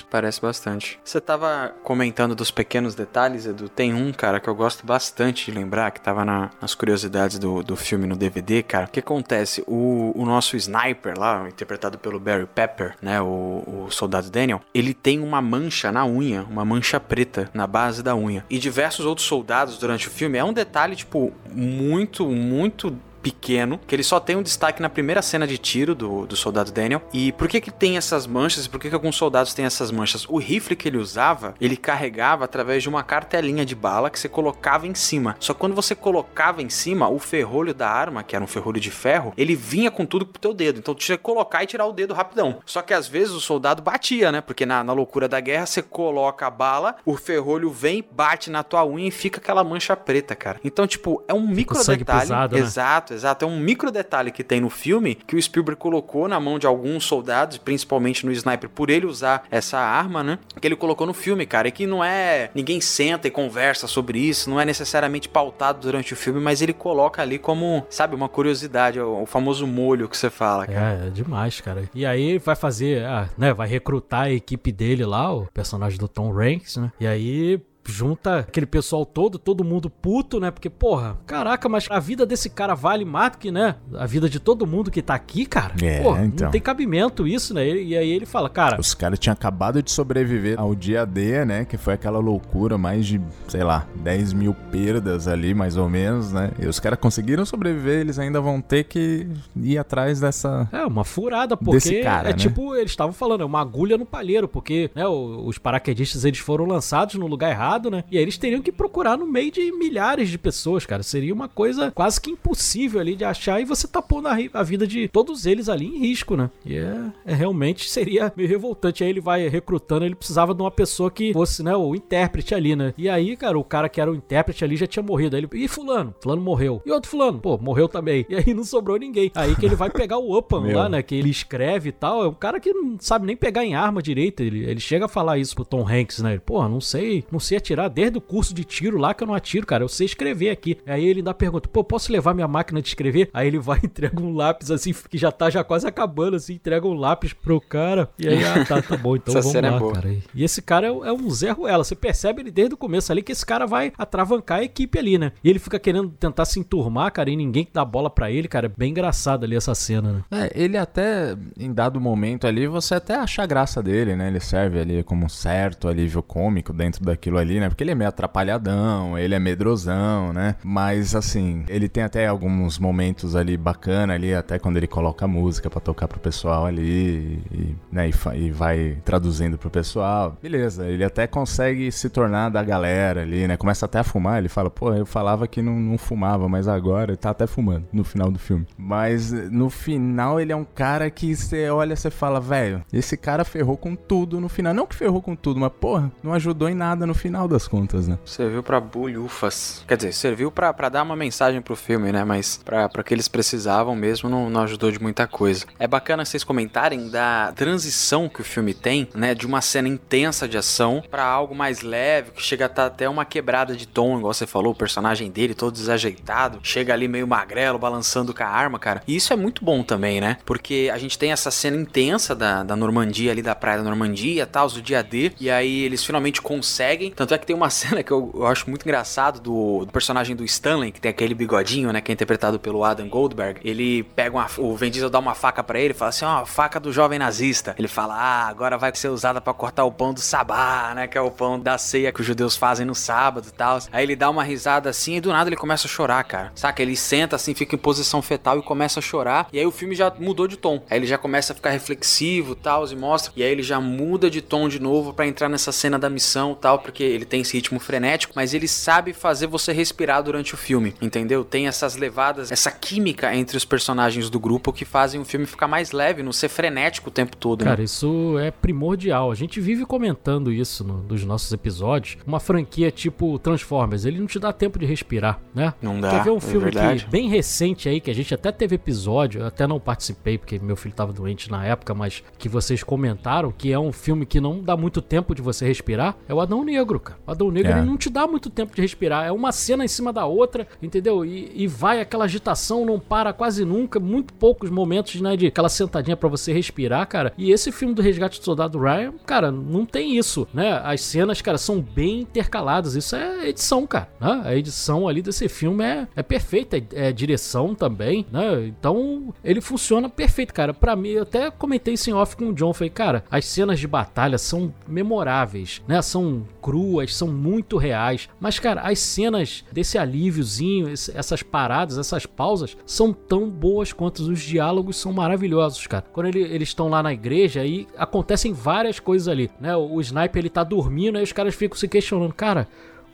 Parece 0.10 0.42
bastante. 0.42 1.00
Você 1.04 1.20
tava 1.20 1.74
comentando 1.84 2.36
dos 2.36 2.52
pequenos 2.52 2.96
detalhes, 2.96 3.46
Edu. 3.46 3.70
Tem 3.70 3.94
um, 3.94 4.12
cara, 4.12 4.40
que 4.40 4.48
eu 4.48 4.56
gosto 4.56 4.86
bastante 4.86 5.52
de 5.52 5.58
lembrar, 5.58 5.92
que 5.92 6.02
tava 6.02 6.24
na- 6.26 6.50
nas 6.62 6.76
curiosidades 6.76 7.40
do, 7.40 7.64
do 7.64 7.76
filme 7.76 8.08
no 8.08 8.16
DVD, 8.16 8.64
cara. 8.64 8.86
O 8.86 8.90
que 8.90 9.00
acontece? 9.00 9.64
O, 9.68 10.14
o 10.16 10.26
nosso 10.26 10.56
sniper 10.58 11.18
lá, 11.18 11.48
interpretado 11.48 11.98
pelo 11.98 12.20
Barry 12.20 12.46
Pepper, 12.48 12.96
né? 13.02 13.22
O, 13.22 13.86
o 13.86 13.92
soldado 13.92 14.30
Daniel, 14.30 14.62
ele 14.74 14.94
tem 14.94 15.20
uma 15.20 15.42
mancha 15.42 15.92
na 15.92 16.06
unha, 16.06 16.44
uma 16.44 16.66
mancha 16.66 17.00
preta 17.00 17.50
na 17.54 17.68
base 17.68 18.02
da 18.04 18.16
unha. 18.16 18.46
E 18.50 18.60
diversos 18.60 19.06
outros 19.06 19.28
soldados 19.28 19.78
durante 19.78 20.08
o 20.08 20.12
filme. 20.12 20.38
É 20.38 20.44
um 20.44 20.54
detalhe, 20.54 20.96
tipo, 20.96 21.34
muito, 21.52 22.26
muito 22.28 22.98
pequeno, 23.28 23.78
que 23.86 23.94
ele 23.94 24.04
só 24.04 24.22
tem 24.22 24.38
um 24.38 24.42
destaque 24.42 24.82
na 24.82 24.90
primeira 24.90 25.22
cena 25.22 25.46
de 25.46 25.58
tiro 25.58 25.94
do, 25.94 26.26
do 26.26 26.36
soldado 26.38 26.72
Daniel. 26.72 27.02
E 27.12 27.34
por 27.34 27.50
que 27.50 27.60
que 27.60 27.70
tem 27.70 27.98
essas 27.98 28.26
manchas 28.26 28.66
e 28.66 28.70
por 28.70 28.80
que 28.80 28.88
que 28.88 28.96
alguns 28.96 29.18
soldados 29.18 29.54
têm 29.54 29.66
essas 29.66 29.92
manchas? 29.92 30.26
O 30.30 30.38
rifle 30.38 30.78
que 30.78 30.88
ele 30.88 30.98
usava, 30.98 31.54
ele 31.60 31.76
carregava 31.76 32.46
através 32.46 32.82
de 32.84 32.88
uma 32.88 33.04
cartelinha 33.04 33.66
de 33.66 33.76
bala 33.76 34.10
que 34.10 34.18
você 34.18 34.30
colocava 34.30 34.88
em 34.88 34.96
cima. 34.96 35.36
Só 35.42 35.54
que 35.54 35.60
quando 35.60 35.76
você 35.76 35.94
colocava 35.94 36.62
em 36.62 36.70
cima, 36.70 37.10
o 37.10 37.20
ferrolho 37.20 37.74
da 37.74 37.90
arma, 37.90 38.24
que 38.24 38.34
era 38.34 38.44
um 38.44 38.48
ferrolho 38.48 38.80
de 38.80 38.92
ferro, 38.92 39.34
ele 39.36 39.56
vinha 39.56 39.92
com 39.92 40.06
tudo 40.06 40.26
pro 40.26 40.40
teu 40.40 40.54
dedo. 40.54 40.80
Então 40.80 40.94
tu 40.94 41.00
tinha 41.00 41.18
que 41.18 41.24
colocar 41.24 41.64
e 41.64 41.68
tirar 41.68 41.86
o 41.86 41.92
dedo 41.92 42.14
rapidão. 42.14 42.60
Só 42.66 42.82
que 42.82 42.94
às 42.94 43.08
vezes 43.08 43.34
o 43.34 43.42
soldado 43.42 43.82
batia, 43.82 44.32
né? 44.32 44.40
Porque 44.40 44.66
na, 44.66 44.84
na 44.84 44.94
loucura 44.94 45.28
da 45.28 45.40
guerra, 45.42 45.66
você 45.66 45.82
coloca 45.82 46.48
a 46.48 46.50
bala, 46.50 46.96
o 47.06 47.18
ferrolho 47.18 47.72
vem, 47.72 48.06
bate 48.10 48.50
na 48.50 48.64
tua 48.64 48.86
unha 48.86 49.08
e 49.08 49.12
fica 49.12 49.40
aquela 49.40 49.64
mancha 49.64 49.96
preta, 49.98 50.34
cara. 50.36 50.60
Então, 50.64 50.88
tipo, 50.88 51.24
é 51.28 51.34
um 51.34 51.46
micro 51.46 51.78
detalhe. 51.98 52.22
pesado, 52.22 52.56
né? 52.56 52.62
Exato, 52.62 53.14
exato. 53.18 53.46
É 53.46 53.48
um 53.48 53.60
micro 53.60 53.92
detalhe 53.92 54.32
que 54.32 54.44
tem 54.44 54.62
no 54.62 54.70
filme 54.70 55.16
que 55.16 55.36
o 55.36 55.42
Spielberg 55.42 55.80
colocou 55.80 56.28
na 56.28 56.40
mão 56.40 56.58
de 56.58 56.66
alguns 56.66 57.06
soldados, 57.06 57.58
principalmente 57.58 58.26
no 58.26 58.32
sniper, 58.32 58.70
por 58.70 58.90
ele 58.90 59.06
usar 59.06 59.46
essa 59.52 59.78
arma, 59.78 60.24
né? 60.24 60.40
Que 60.60 60.68
ele 60.68 60.76
colocou 60.76 61.06
no 61.06 61.14
filme, 61.14 61.46
cara. 61.46 61.68
E 61.68 61.72
que 61.72 61.86
não 61.86 62.04
é. 62.04 62.50
Ninguém 62.54 62.80
senta 62.80 63.28
e 63.28 63.32
conversa 63.32 63.88
sobre 63.88 64.20
isso, 64.20 64.50
não 64.50 64.60
é 64.60 64.66
necessariamente 64.66 65.28
pautado 65.28 65.80
durante 65.82 66.14
o 66.14 66.16
filme, 66.16 66.40
mas 66.40 66.62
ele 66.62 66.74
coloca 66.74 67.22
ali 67.22 67.38
como, 67.38 67.86
sabe, 67.90 68.16
uma 68.16 68.30
curiosidade, 68.30 69.00
o, 69.00 69.26
famoso 69.26 69.68
molho 69.68 70.08
que 70.08 70.18
você 70.18 70.30
fala, 70.30 70.66
cara. 70.66 71.04
É, 71.04 71.08
é 71.08 71.10
demais, 71.10 71.60
cara. 71.62 71.84
E 71.94 72.06
aí 72.06 72.38
vai 72.38 72.56
fazer, 72.56 73.04
ah, 73.06 73.30
né, 73.38 73.54
vai 73.54 73.68
recrutar 73.68 74.24
a 74.24 74.32
equipe 74.32 74.72
dele 74.72 75.06
lá, 75.06 75.34
o 75.34 75.48
personagem 75.54 76.00
do 76.00 76.08
Tom 76.08 76.32
Hanks, 76.32 76.78
né? 76.78 76.92
E 77.00 77.08
aí 77.08 77.62
junta 77.88 78.40
aquele 78.40 78.66
pessoal 78.66 79.06
todo, 79.06 79.40
todo 79.40 79.64
mundo 79.64 79.90
puto, 79.90 80.40
né? 80.40 80.52
Porque, 80.52 80.70
porra, 80.70 81.18
caraca, 81.26 81.68
mas 81.70 81.88
a 81.90 82.00
vida 82.00 82.26
desse 82.26 82.50
cara 82.50 82.76
vale 82.76 83.06
mais 83.06 83.32
do 83.32 83.38
que, 83.38 83.52
né? 83.52 83.76
A 83.96 84.06
vida 84.06 84.30
de 84.30 84.40
todo 84.40 84.68
mundo 84.68 84.92
que 84.92 85.02
tá 85.02 85.16
aqui, 85.16 85.46
cara. 85.46 85.74
É, 85.82 86.02
porra, 86.02 86.26
então. 86.26 86.46
não 86.46 86.52
tem 86.52 86.62
cabimento 86.62 87.28
isso, 87.28 87.54
né? 87.54 87.68
E 87.68 87.98
aí 87.98 88.10
ele 88.10 88.26
fala, 88.26 88.50
cara, 88.50 88.80
Os 88.80 88.94
caras 88.94 89.20
tinham 89.20 89.34
acabado 89.34 89.82
de 89.82 89.92
sobreviver 89.92 90.60
ao 90.60 90.76
dia 90.76 91.06
D, 91.06 91.46
né? 91.46 91.66
Que 91.66 91.78
foi 91.78 91.94
aquela 91.94 92.20
loucura, 92.20 92.78
mais 92.78 93.06
de, 93.06 93.22
sei 93.48 93.64
lá, 93.64 93.88
10 93.96 94.34
mil 94.34 94.54
perdas 94.72 95.28
ali, 95.28 95.54
mais 95.54 95.78
ou 95.78 95.90
menos, 95.90 96.32
né? 96.32 96.52
E 96.60 96.66
os 96.66 96.80
caras 96.80 97.00
conseguiram 97.00 97.46
sobreviver, 97.46 98.02
eles 98.02 98.20
ainda 98.20 98.42
vão 98.42 98.62
ter 98.62 98.84
que 98.84 99.28
ir 99.56 99.78
atrás 99.78 100.20
dessa. 100.20 100.68
É, 100.72 100.86
uma 100.86 101.04
furada, 101.04 101.56
porque 101.56 101.78
Desse 101.78 102.02
cara, 102.02 102.30
é 102.30 102.32
né? 102.32 102.38
tipo, 102.38 102.76
eles 102.76 102.92
estavam 102.92 103.14
falando, 103.14 103.42
é 103.42 103.46
uma 103.46 103.62
agulha 103.62 103.98
no 103.98 104.06
palheiro, 104.06 104.48
porque 104.48 104.90
né, 104.96 105.08
os 105.08 105.58
paraquedistas 105.58 106.26
eles 106.26 106.40
foram 106.40 106.66
lançados 106.66 107.16
no 107.16 107.28
lugar 107.28 107.50
errado, 107.52 107.77
né? 107.90 108.04
E 108.12 108.18
aí 108.18 108.24
eles 108.24 108.38
teriam 108.38 108.62
que 108.62 108.72
procurar 108.72 109.18
no 109.18 109.28
meio 109.28 109.52
de 109.52 109.72
milhares 109.72 110.30
de 110.30 110.38
pessoas, 110.38 110.86
cara. 110.86 111.04
Seria 111.04 111.34
uma 111.34 111.48
coisa 111.48 111.92
quase 111.92 112.20
que 112.20 112.32
impossível 112.32 113.00
ali 113.00 113.16
de 113.16 113.24
achar 113.24 113.62
e 113.62 113.66
você 113.66 113.88
tá 113.88 114.02
pondo 114.02 114.28
a, 114.28 114.38
a 114.54 114.64
vida 114.64 114.88
de 114.88 115.08
todos 115.08 115.46
eles 115.46 115.70
ali 115.70 115.86
em 115.86 116.00
risco, 116.00 116.36
né? 116.36 116.50
E 116.66 116.78
é, 116.78 117.12
é 117.26 117.34
realmente 117.34 117.88
seria 117.90 118.32
meio 118.36 118.50
revoltante. 118.50 119.04
Aí 119.04 119.10
ele 119.10 119.22
vai 119.22 119.48
recrutando, 119.48 120.06
ele 120.06 120.16
precisava 120.16 120.54
de 120.54 120.62
uma 120.62 120.72
pessoa 120.72 121.12
que 121.12 121.34
fosse, 121.34 121.64
né, 121.64 121.76
o 121.76 121.96
intérprete 121.96 122.56
ali, 122.56 122.76
né? 122.76 122.94
E 122.98 123.08
aí, 123.10 123.36
cara, 123.36 123.58
o 123.58 123.64
cara 123.64 123.90
que 123.90 124.02
era 124.02 124.12
o 124.12 124.16
intérprete 124.16 124.64
ali 124.64 124.76
já 124.76 124.88
tinha 124.88 125.04
morrido. 125.04 125.36
Aí 125.36 125.42
ele, 125.44 125.50
e 125.54 125.68
fulano? 125.68 126.14
Fulano 126.20 126.42
morreu. 126.42 126.82
E 126.86 126.92
outro 126.92 127.10
fulano? 127.10 127.40
Pô, 127.40 127.58
morreu 127.58 127.88
também. 127.88 128.26
E 128.30 128.36
aí 128.36 128.54
não 128.54 128.64
sobrou 128.64 128.98
ninguém. 128.98 129.32
Aí 129.34 129.56
que 129.56 129.66
ele 129.66 129.76
vai 129.76 129.90
pegar 129.90 130.18
o 130.18 130.32
Opan 130.32 130.62
lá, 130.74 130.90
né? 130.90 131.02
Que 131.02 131.16
ele 131.16 131.30
escreve 131.30 131.90
e 131.90 131.92
tal. 131.92 132.24
É 132.24 132.28
um 132.28 132.34
cara 132.34 132.60
que 132.60 132.74
não 132.74 132.98
sabe 133.00 133.26
nem 133.26 133.36
pegar 133.36 133.64
em 133.64 133.74
arma 133.74 134.02
direito. 134.02 134.42
Ele, 134.42 134.66
ele 134.66 134.80
chega 134.80 135.06
a 135.06 135.08
falar 135.08 135.38
isso 135.38 135.56
pro 135.56 135.66
Tom 135.66 135.88
Hanks, 135.88 136.20
né? 136.20 136.34
Ele, 136.34 136.40
Pô, 136.40 136.68
não 136.68 136.82
sei, 136.82 137.24
não 137.32 137.40
sei 137.40 137.58
atirar 137.68 137.90
desde 137.90 138.18
o 138.18 138.22
curso 138.22 138.54
de 138.54 138.64
tiro 138.64 138.98
lá 138.98 139.14
que 139.14 139.24
eu 139.24 139.28
não 139.28 139.34
atiro, 139.34 139.66
cara. 139.66 139.84
Eu 139.84 139.90
sei 139.90 140.06
escrever 140.06 140.50
aqui. 140.50 140.78
Aí 140.86 141.06
ele 141.06 141.20
ainda 141.20 141.34
pergunta, 141.34 141.68
pô, 141.68 141.84
posso 141.84 142.12
levar 142.12 142.34
minha 142.34 142.48
máquina 142.48 142.82
de 142.82 142.88
escrever? 142.88 143.30
Aí 143.34 143.48
ele 143.48 143.60
vai 143.60 143.80
e 143.84 143.86
entrega 143.88 144.22
um 144.22 144.34
lápis 144.34 144.72
assim, 144.72 144.94
que 144.94 145.18
já 145.18 145.32
tá 145.32 145.50
já 145.50 145.64
quase 145.64 145.86
acabando, 145.88 146.36
assim, 146.36 146.54
entrega 146.54 146.88
um 146.88 146.94
lápis 146.94 147.34
pro 147.34 147.60
cara. 147.60 148.10
E 148.18 148.28
aí, 148.28 148.44
ah, 148.44 148.66
tá, 148.66 148.82
tá 148.82 148.96
bom, 148.96 149.16
então 149.16 149.32
Essa 149.38 149.42
vamos 149.42 149.52
cena 149.52 149.68
é 149.68 149.72
lá, 149.72 149.80
boa. 149.80 149.94
cara. 149.94 150.16
E 150.34 150.44
esse 150.44 150.62
cara 150.62 150.88
é, 150.88 150.90
é 150.90 151.12
um 151.12 151.30
Zé 151.30 151.52
Ruela. 151.52 151.84
Você 151.84 151.96
percebe 151.96 152.42
ele 152.42 152.52
desde 152.52 152.74
o 152.74 152.78
começo 152.78 153.12
ali 153.12 153.22
que 153.22 153.32
esse 153.32 153.46
cara 153.46 153.66
vai 153.66 153.92
atravancar 153.98 154.60
a 154.60 154.64
equipe 154.64 154.98
ali, 154.98 155.18
né? 155.18 155.32
E 155.44 155.50
ele 155.50 155.60
fica 155.60 155.80
querendo 155.80 156.10
tentar 156.10 156.46
se 156.46 156.60
enturmar, 156.60 157.12
cara, 157.12 157.30
e 157.30 157.36
ninguém 157.36 157.68
dá 157.72 157.84
bola 157.84 158.10
pra 158.10 158.32
ele, 158.32 158.48
cara. 158.48 158.68
É 158.68 158.70
bem 158.70 158.92
engraçado 158.92 159.44
ali 159.44 159.56
essa 159.56 159.76
cena, 159.76 160.14
né? 160.14 160.24
É, 160.32 160.52
ele 160.56 160.78
até, 160.78 161.36
em 161.58 161.74
dado 161.74 162.00
momento 162.00 162.48
ali, 162.48 162.68
você 162.68 162.96
até 162.96 163.16
acha 163.16 163.44
a 163.44 163.46
graça 163.46 163.82
dele, 163.84 164.16
né? 164.16 164.28
Ele 164.28 164.40
serve 164.40 164.80
ali 164.80 165.04
como 165.04 165.26
um 165.26 165.30
certo 165.30 165.88
alívio 165.88 166.22
cômico 166.24 166.74
dentro 166.74 167.04
daquilo 167.04 167.38
ali, 167.38 167.57
né? 167.60 167.70
Porque 167.70 167.84
ele 167.84 167.92
é 167.92 167.96
meio 167.96 168.10
atrapalhadão, 168.10 169.18
ele 169.18 169.36
é 169.36 169.40
medrosão, 169.40 170.34
né? 170.34 170.56
Mas, 170.64 171.16
assim, 171.16 171.64
ele 171.68 171.88
tem 171.88 172.04
até 172.04 172.28
alguns 172.28 172.80
momentos 172.80 173.36
ali 173.36 173.58
bacana 173.58 174.14
ali, 174.14 174.34
até 174.34 174.58
quando 174.60 174.78
ele 174.78 174.88
coloca 174.88 175.28
música 175.28 175.70
pra 175.70 175.80
tocar 175.80 176.08
pro 176.08 176.20
pessoal 176.20 176.66
ali, 176.66 177.42
e, 177.52 177.76
né? 177.92 178.10
E, 178.10 178.14
e 178.38 178.52
vai 178.52 178.98
traduzindo 179.04 179.58
pro 179.58 179.70
pessoal. 179.70 180.38
Beleza, 180.42 180.88
ele 180.88 181.04
até 181.04 181.28
consegue 181.28 181.92
se 181.92 182.10
tornar 182.10 182.50
da 182.50 182.64
galera 182.64 183.22
ali, 183.22 183.48
né? 183.48 183.58
Começa 183.58 183.86
até 183.86 184.00
a 184.00 184.04
fumar, 184.04 184.40
ele 184.40 184.50
fala, 184.50 184.70
pô, 184.70 184.94
eu 184.94 185.06
falava 185.06 185.48
que 185.48 185.62
não, 185.62 185.80
não 185.80 185.98
fumava, 185.98 186.48
mas 186.48 186.68
agora 186.68 187.12
ele 187.12 187.18
tá 187.18 187.32
até 187.32 187.46
fumando 187.46 187.86
no 187.92 188.04
final 188.04 188.32
do 188.32 188.40
filme. 188.40 188.66
Mas 188.78 189.32
no 189.32 189.70
final 189.70 190.40
ele 190.40 190.52
é 190.52 190.56
um 190.56 190.66
cara 190.66 191.10
que 191.10 191.36
você 191.36 191.70
olha 191.70 191.96
você 191.96 192.10
fala, 192.12 192.40
velho, 192.40 192.84
esse 192.92 193.18
cara 193.18 193.44
ferrou 193.44 193.78
com 193.78 193.96
tudo 193.96 194.40
no 194.40 194.50
final. 194.50 194.74
Não 194.74 194.86
que 194.86 194.96
ferrou 194.96 195.22
com 195.22 195.36
tudo, 195.36 195.60
mas 195.60 195.72
porra, 195.80 196.12
não 196.24 196.34
ajudou 196.34 196.70
em 196.70 196.76
nada 196.76 197.06
no 197.06 197.14
final 197.14 197.47
das 197.48 197.68
contas, 197.68 198.08
né? 198.08 198.18
Serviu 198.26 198.64
pra 198.64 198.80
bulhufas. 198.80 199.84
Quer 199.88 199.98
dizer, 199.98 200.14
serviu 200.14 200.52
pra 200.52 200.72
dar 200.90 201.04
uma 201.04 201.16
mensagem 201.16 201.62
pro 201.62 201.76
filme, 201.76 202.12
né? 202.12 202.24
Mas 202.24 202.62
pra 202.64 203.04
que 203.04 203.14
eles 203.14 203.28
precisavam 203.28 203.96
mesmo, 203.96 204.30
não, 204.30 204.50
não 204.50 204.62
ajudou 204.62 204.92
de 204.92 205.02
muita 205.02 205.28
coisa. 205.28 205.66
É 205.80 205.88
bacana 205.88 206.26
vocês 206.26 206.44
comentarem 206.44 207.10
da 207.10 207.54
transição 207.56 208.30
que 208.30 208.42
o 208.42 208.44
filme 208.44 208.74
tem, 208.74 209.08
né? 209.14 209.34
De 209.34 209.46
uma 209.46 209.62
cena 209.62 209.88
intensa 209.88 210.48
de 210.48 210.58
ação 210.58 211.04
pra 211.10 211.24
algo 211.24 211.56
mais 211.56 211.82
leve, 211.82 212.32
que 212.32 212.42
chega 212.42 212.66
a 212.66 212.68
estar 212.68 212.86
até 212.86 213.08
uma 213.08 213.26
quebrada 213.26 213.76
de 213.76 213.88
tom, 213.88 214.18
igual 214.18 214.34
você 214.34 214.48
falou, 214.48 214.74
o 214.74 214.76
personagem 214.76 215.30
dele 215.30 215.54
todo 215.54 215.74
desajeitado, 215.74 216.60
chega 216.64 216.94
ali 216.94 217.08
meio 217.08 217.28
magrelo, 217.28 217.80
balançando 217.80 218.34
com 218.34 218.44
a 218.44 218.48
arma, 218.48 218.80
cara. 218.80 219.02
E 219.08 219.16
isso 219.16 219.34
é 219.34 219.36
muito 219.36 219.64
bom 219.64 219.84
também, 219.84 220.20
né? 220.20 220.38
Porque 220.46 220.90
a 220.94 220.98
gente 220.98 221.18
tem 221.18 221.32
essa 221.32 221.52
cena 221.52 221.78
intensa 221.78 222.36
da, 222.36 222.64
da 222.64 222.76
Normandia 222.76 223.32
ali, 223.32 223.42
da 223.42 223.56
praia 223.56 223.78
da 223.78 223.84
Normandia, 223.84 224.46
tal, 224.46 224.68
do 224.68 224.82
dia 224.82 225.02
D, 225.02 225.32
e 225.40 225.50
aí 225.50 225.84
eles 225.84 226.04
finalmente 226.04 226.42
conseguem, 226.42 227.12
tanto 227.12 227.27
Tanto 227.28 227.34
é 227.34 227.38
que 227.40 227.46
tem 227.46 227.56
uma 227.56 227.70
cena 227.70 228.02
que 228.02 228.12
eu, 228.12 228.32
eu 228.34 228.48
acho 228.48 228.70
muito 228.70 228.84
engraçado 228.84 229.42
do, 229.42 229.84
do, 229.86 229.92
personagem 229.92 230.34
do 230.34 230.46
Stanley, 230.46 230.94
que 230.94 231.02
tem 231.02 231.10
aquele 231.10 231.36
bigodinho, 231.36 231.92
né? 231.92 232.00
Que 232.00 232.10
é 232.10 232.14
interpretado 232.14 232.58
pelo 232.58 232.86
Adam 232.86 233.10
Goldberg. 233.10 233.60
Ele 233.66 234.04
pega 234.04 234.36
uma. 234.36 234.48
O 234.58 234.76
Vin 234.78 234.92
dá 235.12 235.20
uma 235.20 235.36
faca 235.36 235.62
para 235.62 235.78
ele 235.78 235.92
e 235.92 235.94
fala 235.94 236.10
assim: 236.10 236.24
ó, 236.24 236.42
oh, 236.42 236.46
faca 236.46 236.80
do 236.80 236.94
jovem 236.94 237.20
nazista. 237.20 237.76
Ele 237.78 237.90
fala: 237.90 238.16
ah, 238.16 238.48
agora 238.48 238.78
vai 238.78 238.96
ser 238.96 239.10
usada 239.10 239.42
para 239.42 239.54
cortar 239.54 239.84
o 239.84 239.92
pão 239.92 240.14
do 240.14 240.22
sabá, 240.22 240.94
né? 240.96 241.08
Que 241.08 241.18
é 241.18 241.22
o 241.22 241.30
pão 241.30 241.60
da 241.60 241.78
ceia 241.78 242.14
que 242.14 242.22
os 242.22 242.26
judeus 242.26 242.56
fazem 242.56 242.86
no 242.86 242.96
sábado 242.96 243.48
e 243.50 243.52
tal. 243.52 243.80
Aí 243.92 244.04
ele 244.04 244.16
dá 244.16 244.30
uma 244.30 244.44
risada 244.44 244.90
assim 244.90 245.18
e 245.18 245.22
do 245.22 245.30
nada 245.30 245.50
ele 245.50 245.58
começa 245.58 245.86
a 245.86 245.90
chorar, 245.90 246.24
cara. 246.24 246.54
Saca? 246.56 246.82
Ele 246.82 246.96
senta 246.96 247.36
assim, 247.36 247.54
fica 247.54 247.76
em 247.76 247.80
posição 247.80 248.22
fetal 248.22 248.58
e 248.60 248.62
começa 248.62 249.00
a 249.00 249.04
chorar. 249.04 249.50
E 249.52 249.60
aí 249.60 249.66
o 249.66 249.72
filme 249.72 249.96
já 249.96 250.10
mudou 250.18 250.48
de 250.48 250.56
tom. 250.56 250.82
Aí 250.90 250.98
ele 250.98 251.08
já 251.08 251.18
começa 251.18 251.52
a 251.52 251.56
ficar 251.56 251.72
reflexivo 251.72 252.54
e 252.54 252.56
tal, 252.56 252.88
e 252.88 252.96
mostra. 252.96 253.34
E 253.36 253.44
aí 253.44 253.52
ele 253.52 253.64
já 253.64 253.82
muda 253.82 254.30
de 254.30 254.42
tom 254.42 254.70
de 254.70 254.80
novo 254.80 255.14
para 255.14 255.28
entrar 255.28 255.50
nessa 255.50 255.74
cena 255.74 256.00
da 256.00 256.10
missão 256.10 256.56
tal, 256.56 256.80
porque 256.80 257.17
ele 257.18 257.26
tem 257.26 257.42
esse 257.42 257.56
ritmo 257.56 257.80
frenético, 257.80 258.34
mas 258.36 258.54
ele 258.54 258.68
sabe 258.68 259.14
fazer 259.14 259.48
você 259.48 259.74
respirar 259.74 260.24
durante 260.24 260.54
o 260.54 260.58
filme, 260.58 260.94
entendeu? 261.02 261.44
Tem 261.44 261.68
essas 261.68 261.96
levadas, 261.96 262.52
essa 262.52 262.72
química 262.72 263.36
entre 263.36 263.58
os 263.58 263.66
personagens 263.66 264.30
do 264.30 264.40
grupo 264.40 264.72
que 264.72 264.86
fazem 264.86 265.20
o 265.20 265.26
filme 265.26 265.46
ficar 265.46 265.68
mais 265.68 265.92
leve, 265.92 266.24
não 266.24 266.32
ser 266.32 266.50
frenético 266.50 267.10
o 267.10 267.12
tempo 267.12 267.36
todo. 267.36 267.64
Né? 267.64 267.72
Cara, 267.72 267.80
né? 267.80 267.84
isso 267.84 268.38
é 268.40 268.52
primordial. 268.52 269.32
A 269.32 269.36
gente 269.36 269.60
vive 269.60 269.86
comentando 269.86 270.52
isso 270.52 270.84
no, 270.84 271.04
nos 271.04 271.24
nossos 271.24 271.52
episódios. 271.52 272.18
Uma 272.26 272.40
franquia 272.40 272.92
tipo 272.92 273.38
Transformers, 273.40 274.06
ele 274.06 274.20
não 274.20 274.28
te 274.28 274.40
dá 274.40 274.54
tempo 274.54 274.80
de 274.80 274.86
respirar, 274.86 275.40
né? 275.54 275.74
Não 275.82 276.00
dá. 276.00 276.12
Quer 276.12 276.24
ver 276.24 276.32
um 276.32 276.38
é 276.38 276.42
filme 276.42 276.70
é 276.70 276.96
que, 276.96 277.06
bem 277.08 277.30
recente 277.30 277.90
aí, 277.90 278.00
que 278.00 278.12
a 278.12 278.16
gente 278.16 278.34
até 278.34 278.52
teve 278.52 278.76
episódio, 278.76 279.42
eu 279.42 279.48
até 279.48 279.66
não 279.66 279.80
participei 279.80 280.38
porque 280.38 280.60
meu 280.60 280.76
filho 280.76 280.94
estava 280.94 281.12
doente 281.12 281.50
na 281.50 281.66
época, 281.66 281.94
mas 281.94 282.24
que 282.38 282.48
vocês 282.48 282.84
comentaram 282.84 283.52
que 283.52 283.72
é 283.72 283.80
um 283.80 283.92
filme 283.92 284.26
que 284.26 284.40
não 284.40 284.62
dá 284.62 284.78
muito 284.78 285.02
tempo 285.02 285.34
de 285.34 285.42
você 285.42 285.66
respirar, 285.66 286.16
é 286.28 286.34
o 286.34 286.40
Adão 286.40 286.64
Negro, 286.64 287.00
cara. 287.08 287.20
O 287.26 287.32
Adão 287.32 287.52
Negro 287.52 287.72
é. 287.72 287.78
ele 287.78 287.86
não 287.86 287.98
te 287.98 288.10
dá 288.10 288.28
muito 288.28 288.50
tempo 288.50 288.76
de 288.76 288.82
respirar. 288.82 289.26
É 289.26 289.32
uma 289.32 289.52
cena 289.52 289.86
em 289.86 289.88
cima 289.88 290.12
da 290.12 290.26
outra, 290.26 290.68
entendeu? 290.82 291.26
E, 291.26 291.52
e 291.56 291.68
vai 291.68 292.00
aquela 292.02 292.26
agitação, 292.26 292.86
não 292.86 293.00
para 293.00 293.34
quase 293.34 293.64
nunca, 293.66 294.00
muito 294.00 294.34
poucos 294.34 294.70
momentos, 294.70 295.20
né, 295.22 295.36
de 295.36 295.48
aquela 295.48 295.70
sentadinha 295.70 296.18
para 296.18 296.30
você 296.30 296.52
respirar, 296.52 297.08
cara. 297.08 297.34
E 297.38 297.52
esse 297.52 297.72
filme 297.72 297.94
do 297.94 298.02
Resgate 298.02 298.40
do 298.40 298.46
Soldado 298.46 298.80
Ryan, 298.80 299.14
cara, 299.26 299.52
não 299.52 299.86
tem 299.86 300.18
isso, 300.18 300.48
né? 300.54 300.82
As 300.84 301.02
cenas, 301.02 301.42
cara, 301.42 301.58
são 301.58 301.82
bem 301.82 302.22
intercaladas. 302.22 302.96
Isso 302.96 303.16
é 303.16 303.50
edição, 303.50 303.86
cara. 303.88 304.10
Né? 304.20 304.42
A 304.46 304.56
edição 304.56 305.08
ali 305.08 305.22
desse 305.22 305.48
filme 305.48 305.84
é, 305.84 306.08
é 306.16 306.24
perfeita, 306.24 306.78
é, 306.78 306.84
é 306.94 307.12
direção 307.12 307.74
também, 307.74 308.26
né? 308.32 308.66
Então, 308.68 309.34
ele 309.44 309.62
funciona 309.62 310.10
perfeito, 310.10 310.54
cara. 310.54 310.74
Para 310.74 310.96
mim, 310.96 311.10
eu 311.10 311.24
até 311.24 311.50
comentei 311.52 311.94
isso 311.94 312.10
em 312.10 312.14
off 312.14 312.36
com 312.36 312.50
o 312.50 312.54
John, 312.54 312.74
falei, 312.74 312.90
cara, 312.90 313.24
as 313.30 313.46
cenas 313.46 313.80
de 313.80 313.88
batalha 313.88 314.38
são 314.38 314.74
memoráveis, 314.88 315.82
né? 315.88 316.02
São 316.02 316.46
cruas, 316.62 316.97
são 317.06 317.28
muito 317.28 317.78
reais. 317.78 318.30
Mas, 318.40 318.60
cara, 318.60 318.82
as 318.82 319.00
cenas 319.00 319.64
desse 319.72 319.98
alíviozinho, 319.98 320.90
essas 320.90 321.44
paradas, 321.44 321.98
essas 321.98 322.26
pausas, 322.26 322.78
são 322.86 323.14
tão 323.14 323.50
boas 323.50 323.94
quanto 323.94 324.20
os 324.20 324.42
diálogos 324.42 324.98
são 324.98 325.14
maravilhosos, 325.14 325.86
cara. 325.88 326.06
Quando 326.12 326.28
ele, 326.28 326.42
eles 326.42 326.70
estão 326.70 326.90
lá 326.90 327.02
na 327.04 327.14
igreja, 327.14 327.62
aí 327.62 327.88
acontecem 327.98 328.54
várias 328.54 329.00
coisas 329.00 329.28
ali, 329.28 329.50
né? 329.60 329.76
O 329.76 330.00
sniper 330.02 330.40
ele 330.40 330.50
tá 330.50 330.64
dormindo, 330.64 331.18
aí 331.18 331.24
os 331.24 331.32
caras 331.32 331.56
ficam 331.56 331.78
se 331.78 331.88
questionando, 331.88 332.34
cara 332.34 332.68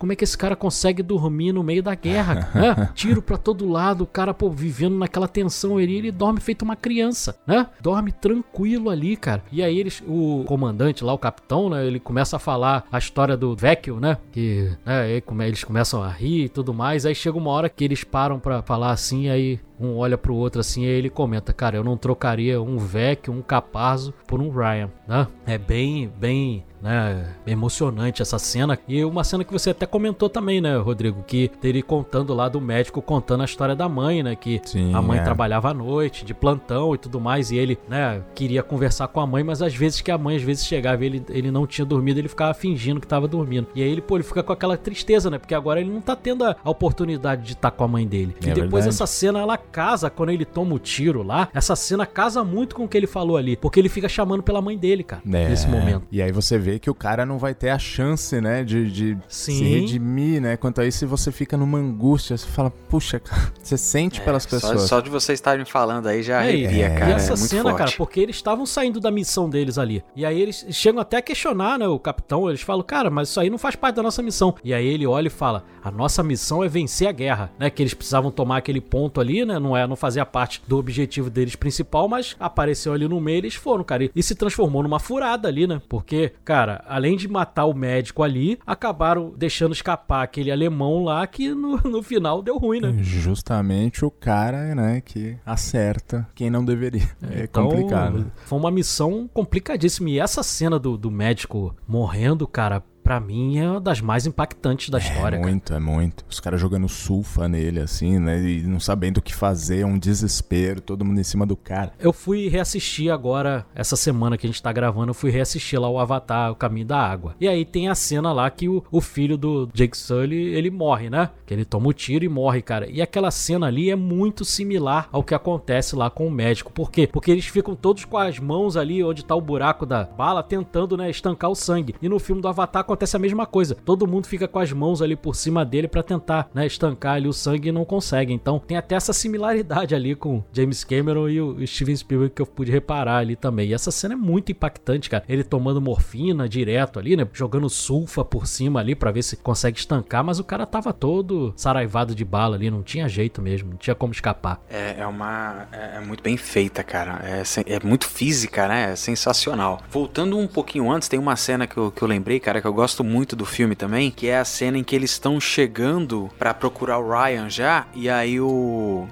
como 0.04 0.12
é 0.12 0.18
que 0.18 0.24
esse 0.26 0.38
cara 0.38 0.54
consegue 0.54 1.02
dormir 1.02 1.54
no 1.54 1.64
meio 1.64 1.82
da 1.82 1.96
guerra, 1.96 2.50
né? 2.54 2.90
Tiro 2.94 3.22
para 3.22 3.38
todo 3.38 3.70
lado, 3.70 4.04
o 4.04 4.06
cara, 4.06 4.34
pô, 4.34 4.50
vivendo 4.50 4.98
naquela 4.98 5.30
tensão 5.30 5.78
ali, 5.78 5.96
ele 5.96 6.12
dorme 6.12 6.42
feito 6.42 6.64
uma 6.64 6.76
criança, 6.76 7.38
né? 7.48 7.68
Dorme 7.80 8.12
tranquilo 8.12 8.90
ali, 8.90 9.16
cara. 9.16 9.42
E 9.50 9.64
aí 9.64 9.80
eles, 9.80 10.04
o 10.06 10.44
comandante 10.46 11.06
lá, 11.06 11.14
o 11.14 11.18
capitão, 11.18 11.70
né? 11.70 11.88
Ele 11.88 12.02
começa 12.02 12.36
a 12.36 12.40
falar 12.40 12.86
a 12.92 12.98
história 12.98 13.38
do 13.38 13.56
Vecchio, 13.56 13.98
né? 13.98 14.18
Que, 14.30 14.76
né? 14.86 15.10
Eles 15.48 15.64
começam 15.64 16.04
a 16.04 16.10
rir 16.10 16.44
e 16.44 16.50
tudo 16.50 16.74
mais. 16.74 17.06
Aí 17.06 17.16
chega 17.16 17.38
uma 17.38 17.52
hora 17.52 17.70
que 17.70 17.86
eles 17.86 18.04
param 18.04 18.42
para 18.42 18.62
falar 18.62 18.92
assim, 18.92 19.30
aí 19.30 19.58
um 19.86 19.98
olha 19.98 20.18
pro 20.18 20.36
outro 20.36 20.62
assim, 20.62 20.84
e 20.84 20.86
ele 20.86 21.10
comenta, 21.10 21.54
cara, 21.54 21.78
eu 21.78 21.84
não 21.84 21.98
trocaria 21.98 22.62
um 22.62 22.78
Vecchio, 22.78 23.34
um 23.34 23.42
Caparzo 23.42 24.14
por 24.28 24.42
um 24.42 24.50
Ryan, 24.50 24.90
né? 25.08 25.28
É 25.46 25.58
bem, 25.58 26.12
bem 26.20 26.64
né? 26.84 27.34
Emocionante 27.48 28.22
essa 28.22 28.38
cena. 28.38 28.78
E 28.86 29.06
uma 29.06 29.24
cena 29.24 29.46
que 29.46 29.54
você 29.54 29.70
até 29.70 29.86
comentou 29.86 30.30
também, 30.30 30.60
né, 30.60 30.76
Rodrigo? 30.76 31.24
Que 31.26 31.50
ele 31.64 31.82
contando 31.82 32.34
lá 32.34 32.50
do 32.50 32.60
médico, 32.60 33.02
contando 33.02 33.42
a 33.42 33.46
história 33.46 33.74
da 33.74 33.88
mãe, 33.88 34.22
né? 34.22 34.36
Que 34.36 34.60
Sim, 34.66 34.94
a 34.94 35.02
mãe 35.02 35.20
é. 35.20 35.24
trabalhava 35.24 35.70
à 35.70 35.74
noite, 35.74 36.26
de 36.26 36.34
plantão 36.34 36.94
e 36.94 36.98
tudo 36.98 37.22
mais. 37.22 37.52
E 37.52 37.58
ele, 37.58 37.80
né, 37.88 38.22
queria 38.36 38.62
conversar 38.62 39.08
com 39.08 39.22
a 39.22 39.26
mãe, 39.26 39.44
mas 39.46 39.62
às 39.62 39.74
vezes 39.74 40.02
que 40.02 40.12
a 40.12 40.18
mãe 40.18 40.36
às 40.36 40.44
vezes 40.44 40.66
chegava 40.66 41.04
e 41.04 41.08
ele, 41.08 41.26
ele 41.30 41.52
não 41.52 41.66
tinha 41.66 41.86
dormido, 41.86 42.20
ele 42.20 42.28
ficava 42.28 42.54
fingindo 42.54 43.00
que 43.00 43.08
tava 43.08 43.30
dormindo. 43.30 43.68
E 43.74 43.82
aí 43.82 43.90
ele, 43.90 44.02
pô, 44.02 44.18
ele 44.18 44.24
fica 44.24 44.44
com 44.44 44.52
aquela 44.52 44.76
tristeza, 44.76 45.30
né? 45.30 45.38
Porque 45.38 45.56
agora 45.56 45.80
ele 45.80 45.90
não 45.90 46.02
tá 46.02 46.18
tendo 46.18 46.44
a 46.44 46.58
oportunidade 46.66 47.44
de 47.44 47.54
estar 47.54 47.72
tá 47.72 47.78
com 47.78 47.86
a 47.86 47.88
mãe 47.88 48.06
dele. 48.06 48.36
É 48.42 48.50
e 48.50 48.54
depois 48.54 48.84
verdade. 48.84 48.90
essa 48.90 49.08
cena, 49.08 49.40
ela 49.40 49.58
casa 49.74 50.10
quando 50.10 50.30
ele 50.30 50.46
toma 50.46 50.76
o 50.76 50.80
tiro 50.80 51.24
lá. 51.24 51.50
Essa 51.54 51.76
cena 51.76 52.06
casa 52.06 52.44
muito 52.44 52.76
com 52.76 52.86
o 52.86 52.88
que 52.88 52.96
ele 52.96 53.08
falou 53.08 53.36
ali. 53.36 53.58
Porque 53.58 53.80
ele 53.80 53.90
fica 53.90 54.08
chamando 54.08 54.44
pela 54.44 54.62
mãe 54.62 54.78
dele, 54.78 55.04
cara. 55.04 55.22
É. 55.26 55.50
Nesse 55.50 55.68
momento. 55.68 56.06
E 56.12 56.22
aí 56.22 56.32
você 56.32 56.60
vê 56.60 56.78
que 56.78 56.90
o 56.90 56.94
cara 56.94 57.26
não 57.26 57.40
vai 57.40 57.56
ter 57.56 57.70
a 57.70 57.80
chance, 57.80 58.40
né, 58.40 58.64
de, 58.64 58.92
de 58.92 59.18
se 59.28 59.52
redimir, 59.64 60.40
né? 60.40 60.56
Quanto 60.56 60.82
a 60.82 60.86
isso, 60.86 61.08
você 61.08 61.32
fica 61.32 61.58
numa 61.58 61.80
angústia, 61.80 62.38
você 62.38 62.48
fala, 62.48 62.70
puxa, 62.70 63.20
cara, 63.20 63.52
você 63.62 63.78
sente 63.78 64.22
é, 64.22 64.24
pelas 64.24 64.46
pessoas. 64.46 64.82
Só, 64.82 64.88
só, 64.88 65.00
de 65.02 65.10
vocês 65.10 65.38
estarem 65.38 65.66
falando 65.66 66.08
aí 66.08 66.22
já 66.22 66.40
arrepia, 66.40 66.86
é, 66.86 66.96
cara. 66.96 67.12
E 67.12 67.14
essa 67.14 67.34
é 67.34 67.38
cena, 67.38 67.64
forte. 67.64 67.78
cara, 67.78 67.92
porque 67.98 68.20
eles 68.20 68.36
estavam 68.36 68.66
saindo 68.66 69.00
da 69.00 69.10
missão 69.10 69.50
deles 69.50 69.78
ali. 69.78 70.04
E 70.16 70.26
aí 70.26 70.40
eles 70.40 70.66
chegam 70.70 71.02
até 71.02 71.18
a 71.18 71.22
questionar, 71.22 71.80
né, 71.80 71.88
o 71.88 72.00
capitão, 72.00 72.48
eles 72.48 72.62
falam, 72.62 72.84
cara, 72.84 73.10
mas 73.10 73.30
isso 73.30 73.40
aí 73.40 73.50
não 73.50 73.58
faz 73.58 73.76
parte 73.76 73.96
da 73.96 74.04
nossa 74.04 74.22
missão. 74.22 74.56
E 74.64 74.74
aí 74.74 74.86
ele 74.86 75.08
olha 75.08 75.28
e 75.28 75.32
fala, 75.32 75.64
a 75.84 75.92
nossa 75.92 76.22
missão 76.24 76.64
é 76.64 76.68
vencer 76.68 77.08
a 77.08 77.12
guerra, 77.12 77.52
né? 77.58 77.70
Que 77.70 77.82
eles 77.82 77.94
precisavam 77.94 78.32
tomar 78.32 78.58
aquele 78.58 78.82
ponto 78.82 79.20
ali, 79.20 79.46
né? 79.46 79.60
Não 79.64 79.76
é, 79.76 79.88
não 79.88 79.96
fazia 79.96 80.26
parte 80.26 80.62
do 80.68 80.78
objetivo 80.78 81.30
deles 81.30 81.56
principal, 81.56 82.08
mas 82.08 82.36
apareceu 82.40 82.94
ali 82.94 83.08
no 83.08 83.20
meio, 83.20 83.38
eles 83.38 83.56
foram, 83.56 83.84
cara. 83.84 84.10
E 84.16 84.22
se 84.24 84.36
transformou 84.36 84.84
numa 84.84 85.00
furada 85.00 85.48
ali, 85.48 85.66
né? 85.66 85.82
Porque, 85.88 86.34
cara, 86.44 86.84
além 86.88 87.16
de 87.16 87.28
matar 87.28 87.66
o 87.66 87.74
médico 87.74 88.22
ali, 88.22 88.60
acabaram 88.66 89.34
deixando 89.36 89.74
escapar 89.74 90.24
aquele 90.24 90.52
alemão 90.52 91.04
lá 91.04 91.26
que 91.26 91.54
no, 91.54 91.78
no 91.90 92.04
final 92.04 92.42
deu 92.42 92.58
ruim, 92.58 92.82
né? 92.82 92.94
Justamente 93.00 94.04
o 94.06 94.12
cara, 94.12 94.76
né, 94.76 95.02
que 95.02 95.38
acerta 95.46 96.28
quem 96.36 96.50
não 96.50 96.64
deveria. 96.64 97.10
É 97.32 97.44
então, 97.44 97.68
complicado. 97.68 98.32
Foi 98.46 98.60
uma 98.60 98.72
missão 98.72 99.30
complicadíssima. 99.34 100.10
E 100.10 100.20
essa 100.20 100.44
cena 100.44 100.78
do, 100.78 100.98
do 100.98 101.10
médico 101.10 101.76
morrendo, 101.88 102.48
cara, 102.48 102.84
pra 103.04 103.20
mim 103.20 103.58
é 103.58 103.70
uma 103.70 103.82
das 103.82 104.02
mais 104.02 104.26
impactantes 104.26 104.90
da 104.90 104.98
é 104.98 105.02
história. 105.02 105.38
É 105.38 105.40
muito, 105.40 105.70
cara. 105.70 105.82
é 105.82 105.84
muito. 105.84 106.26
Os 106.30 106.40
caras 106.40 106.60
jogando 106.60 106.88
sulfa 106.88 107.48
nele, 107.48 107.80
assim, 107.80 108.18
né? 108.18 108.42
E 108.42 108.62
não 108.64 108.80
sabendo 108.80 109.18
o 109.18 109.22
que 109.22 109.34
fazer, 109.36 109.82
é 109.82 109.86
um 109.86 110.00
desespero, 110.00 110.80
todo 110.82 111.04
mundo 111.04 111.20
em 111.20 111.24
cima 111.24 111.46
do 111.46 111.56
cara. 111.56 111.94
Eu 112.00 112.14
fui 112.14 112.48
reassistir 112.48 113.12
agora, 113.12 113.66
essa 113.76 113.96
semana 113.96 114.38
que 114.38 114.48
a 114.48 114.50
gente 114.50 114.62
tá 114.62 114.72
gravando, 114.72 115.10
eu 115.10 115.14
fui 115.14 115.30
reassistir 115.30 115.80
lá 115.80 115.90
o 115.90 116.00
Avatar, 116.00 116.52
o 116.52 116.56
Caminho 116.56 116.86
da 116.86 116.98
Água. 116.98 117.36
E 117.40 117.48
aí 117.48 117.66
tem 117.66 117.90
a 117.90 117.96
cena 117.96 118.32
lá 118.32 118.50
que 118.50 118.70
o, 118.70 118.84
o 118.92 119.02
filho 119.02 119.38
do 119.38 119.70
Jake 119.74 119.98
Sully, 119.98 120.54
ele 120.56 120.72
morre, 120.72 121.10
né? 121.10 121.30
Que 121.46 121.54
ele 121.54 121.66
toma 121.66 121.90
o 121.90 121.94
tiro 121.94 122.24
e 122.24 122.30
morre, 122.30 122.62
cara. 122.62 122.90
E 122.90 123.02
aquela 123.02 123.32
cena 123.32 123.68
ali 123.68 123.90
é 123.90 123.96
muito 123.96 124.46
similar 124.46 125.10
ao 125.12 125.24
que 125.24 125.36
acontece 125.36 125.96
lá 125.96 126.10
com 126.10 126.28
o 126.28 126.32
médico. 126.32 126.72
Por 126.72 126.90
quê? 126.90 127.08
Porque 127.12 127.32
eles 127.32 127.46
ficam 127.46 127.76
todos 127.76 128.06
com 128.06 128.18
as 128.18 128.40
mãos 128.40 128.78
ali 128.78 129.04
onde 129.04 129.26
tá 129.26 129.36
o 129.36 129.42
buraco 129.42 129.86
da 129.86 130.04
bala, 130.04 130.44
tentando, 130.44 130.96
né, 130.96 131.10
estancar 131.10 131.50
o 131.50 131.56
sangue. 131.56 131.96
E 132.02 132.08
no 132.08 132.20
filme 132.20 132.42
do 132.42 132.48
Avatar 132.48 132.84
acontece 132.94 133.16
a 133.16 133.20
mesma 133.20 133.46
coisa. 133.46 133.76
Todo 133.76 134.08
mundo 134.08 134.28
fica 134.28 134.48
com 134.48 134.60
as 134.60 134.72
mãos 134.72 135.02
ali 135.02 135.16
por 135.16 135.36
cima 135.36 135.66
dele 135.66 135.88
para 135.88 136.04
tentar, 136.04 136.50
né, 136.54 136.66
estancar 136.66 137.16
ali 137.16 137.28
o 137.28 137.34
sangue 137.34 137.70
e 137.70 137.72
não 137.72 137.84
consegue. 137.84 138.32
Então 138.32 138.60
tem 138.60 138.78
até 138.78 138.96
essa 138.96 139.12
similaridade 139.12 139.96
ali 139.96 140.16
com 140.16 140.44
James 140.54 140.84
Cameron 140.84 141.28
e 141.30 141.42
o 141.42 141.68
Steven 141.68 141.96
Spielberg 141.96 142.36
que 142.36 142.42
eu 142.42 142.46
pude 142.46 142.72
reparar 142.72 143.18
ali 143.18 143.36
também. 143.36 143.70
E 143.70 143.74
essa 143.74 143.92
cena 143.92 144.14
é 144.14 144.18
muito 144.18 144.52
impactante, 144.52 145.10
cara. 145.10 145.24
Ele 145.28 145.44
tomando 145.44 145.82
morfina 145.82 146.48
direto 146.48 147.00
ali, 147.00 147.16
né, 147.16 147.28
jogando 147.34 147.70
sulfa 147.70 148.24
por 148.24 148.46
cima 148.46 148.80
ali 148.80 148.96
para 148.96 149.12
ver 149.12 149.24
se 149.24 149.38
consegue 149.38 149.80
estancar, 149.80 150.24
mas 150.24 150.40
o 150.40 150.44
cara 150.44 150.66
tava 150.66 150.94
todo 150.94 151.54
saraivado 151.56 152.14
de 152.14 152.24
bala 152.24 152.56
ali, 152.56 152.70
não 152.70 152.84
tinha 152.84 153.08
jeito 153.10 153.42
mesmo, 153.42 153.72
não 153.72 153.78
tinha 153.78 153.96
como 153.96 154.14
escapar. 154.14 154.62
É, 154.70 154.96
é 155.00 155.08
uma 155.08 155.68
é, 155.72 155.98
é 155.98 156.00
muito 156.00 156.22
bem 156.22 156.38
feita, 156.38 156.84
cara. 156.84 157.22
É, 157.24 157.44
é 157.76 157.80
muito 157.84 158.08
física, 158.08 158.68
né? 158.68 158.92
É 158.92 158.96
sensacional. 158.96 159.82
Voltando 159.90 160.38
um 160.38 160.48
pouquinho 160.48 160.92
antes, 160.92 161.08
tem 161.08 161.20
uma 161.20 161.36
cena 161.36 161.66
que 161.66 161.78
eu, 161.78 161.92
que 161.92 162.02
eu 162.02 162.08
lembrei, 162.08 162.40
cara, 162.40 162.62
que 162.62 162.68
eu 162.68 162.74
gosto 162.74 162.83
muito 163.04 163.36
do 163.36 163.46
filme 163.46 163.76
também, 163.76 164.12
que 164.12 164.28
é 164.28 164.38
a 164.38 164.46
cena 164.46 164.78
em 164.78 164.84
que 164.84 164.96
eles 164.96 165.12
estão 165.12 165.40
chegando 165.40 166.30
para 166.38 166.54
procurar 166.54 166.98
o 166.98 167.10
Ryan 167.10 167.50
já, 167.50 167.86
e 167.94 168.10
aí 168.10 168.42
o 168.42 169.08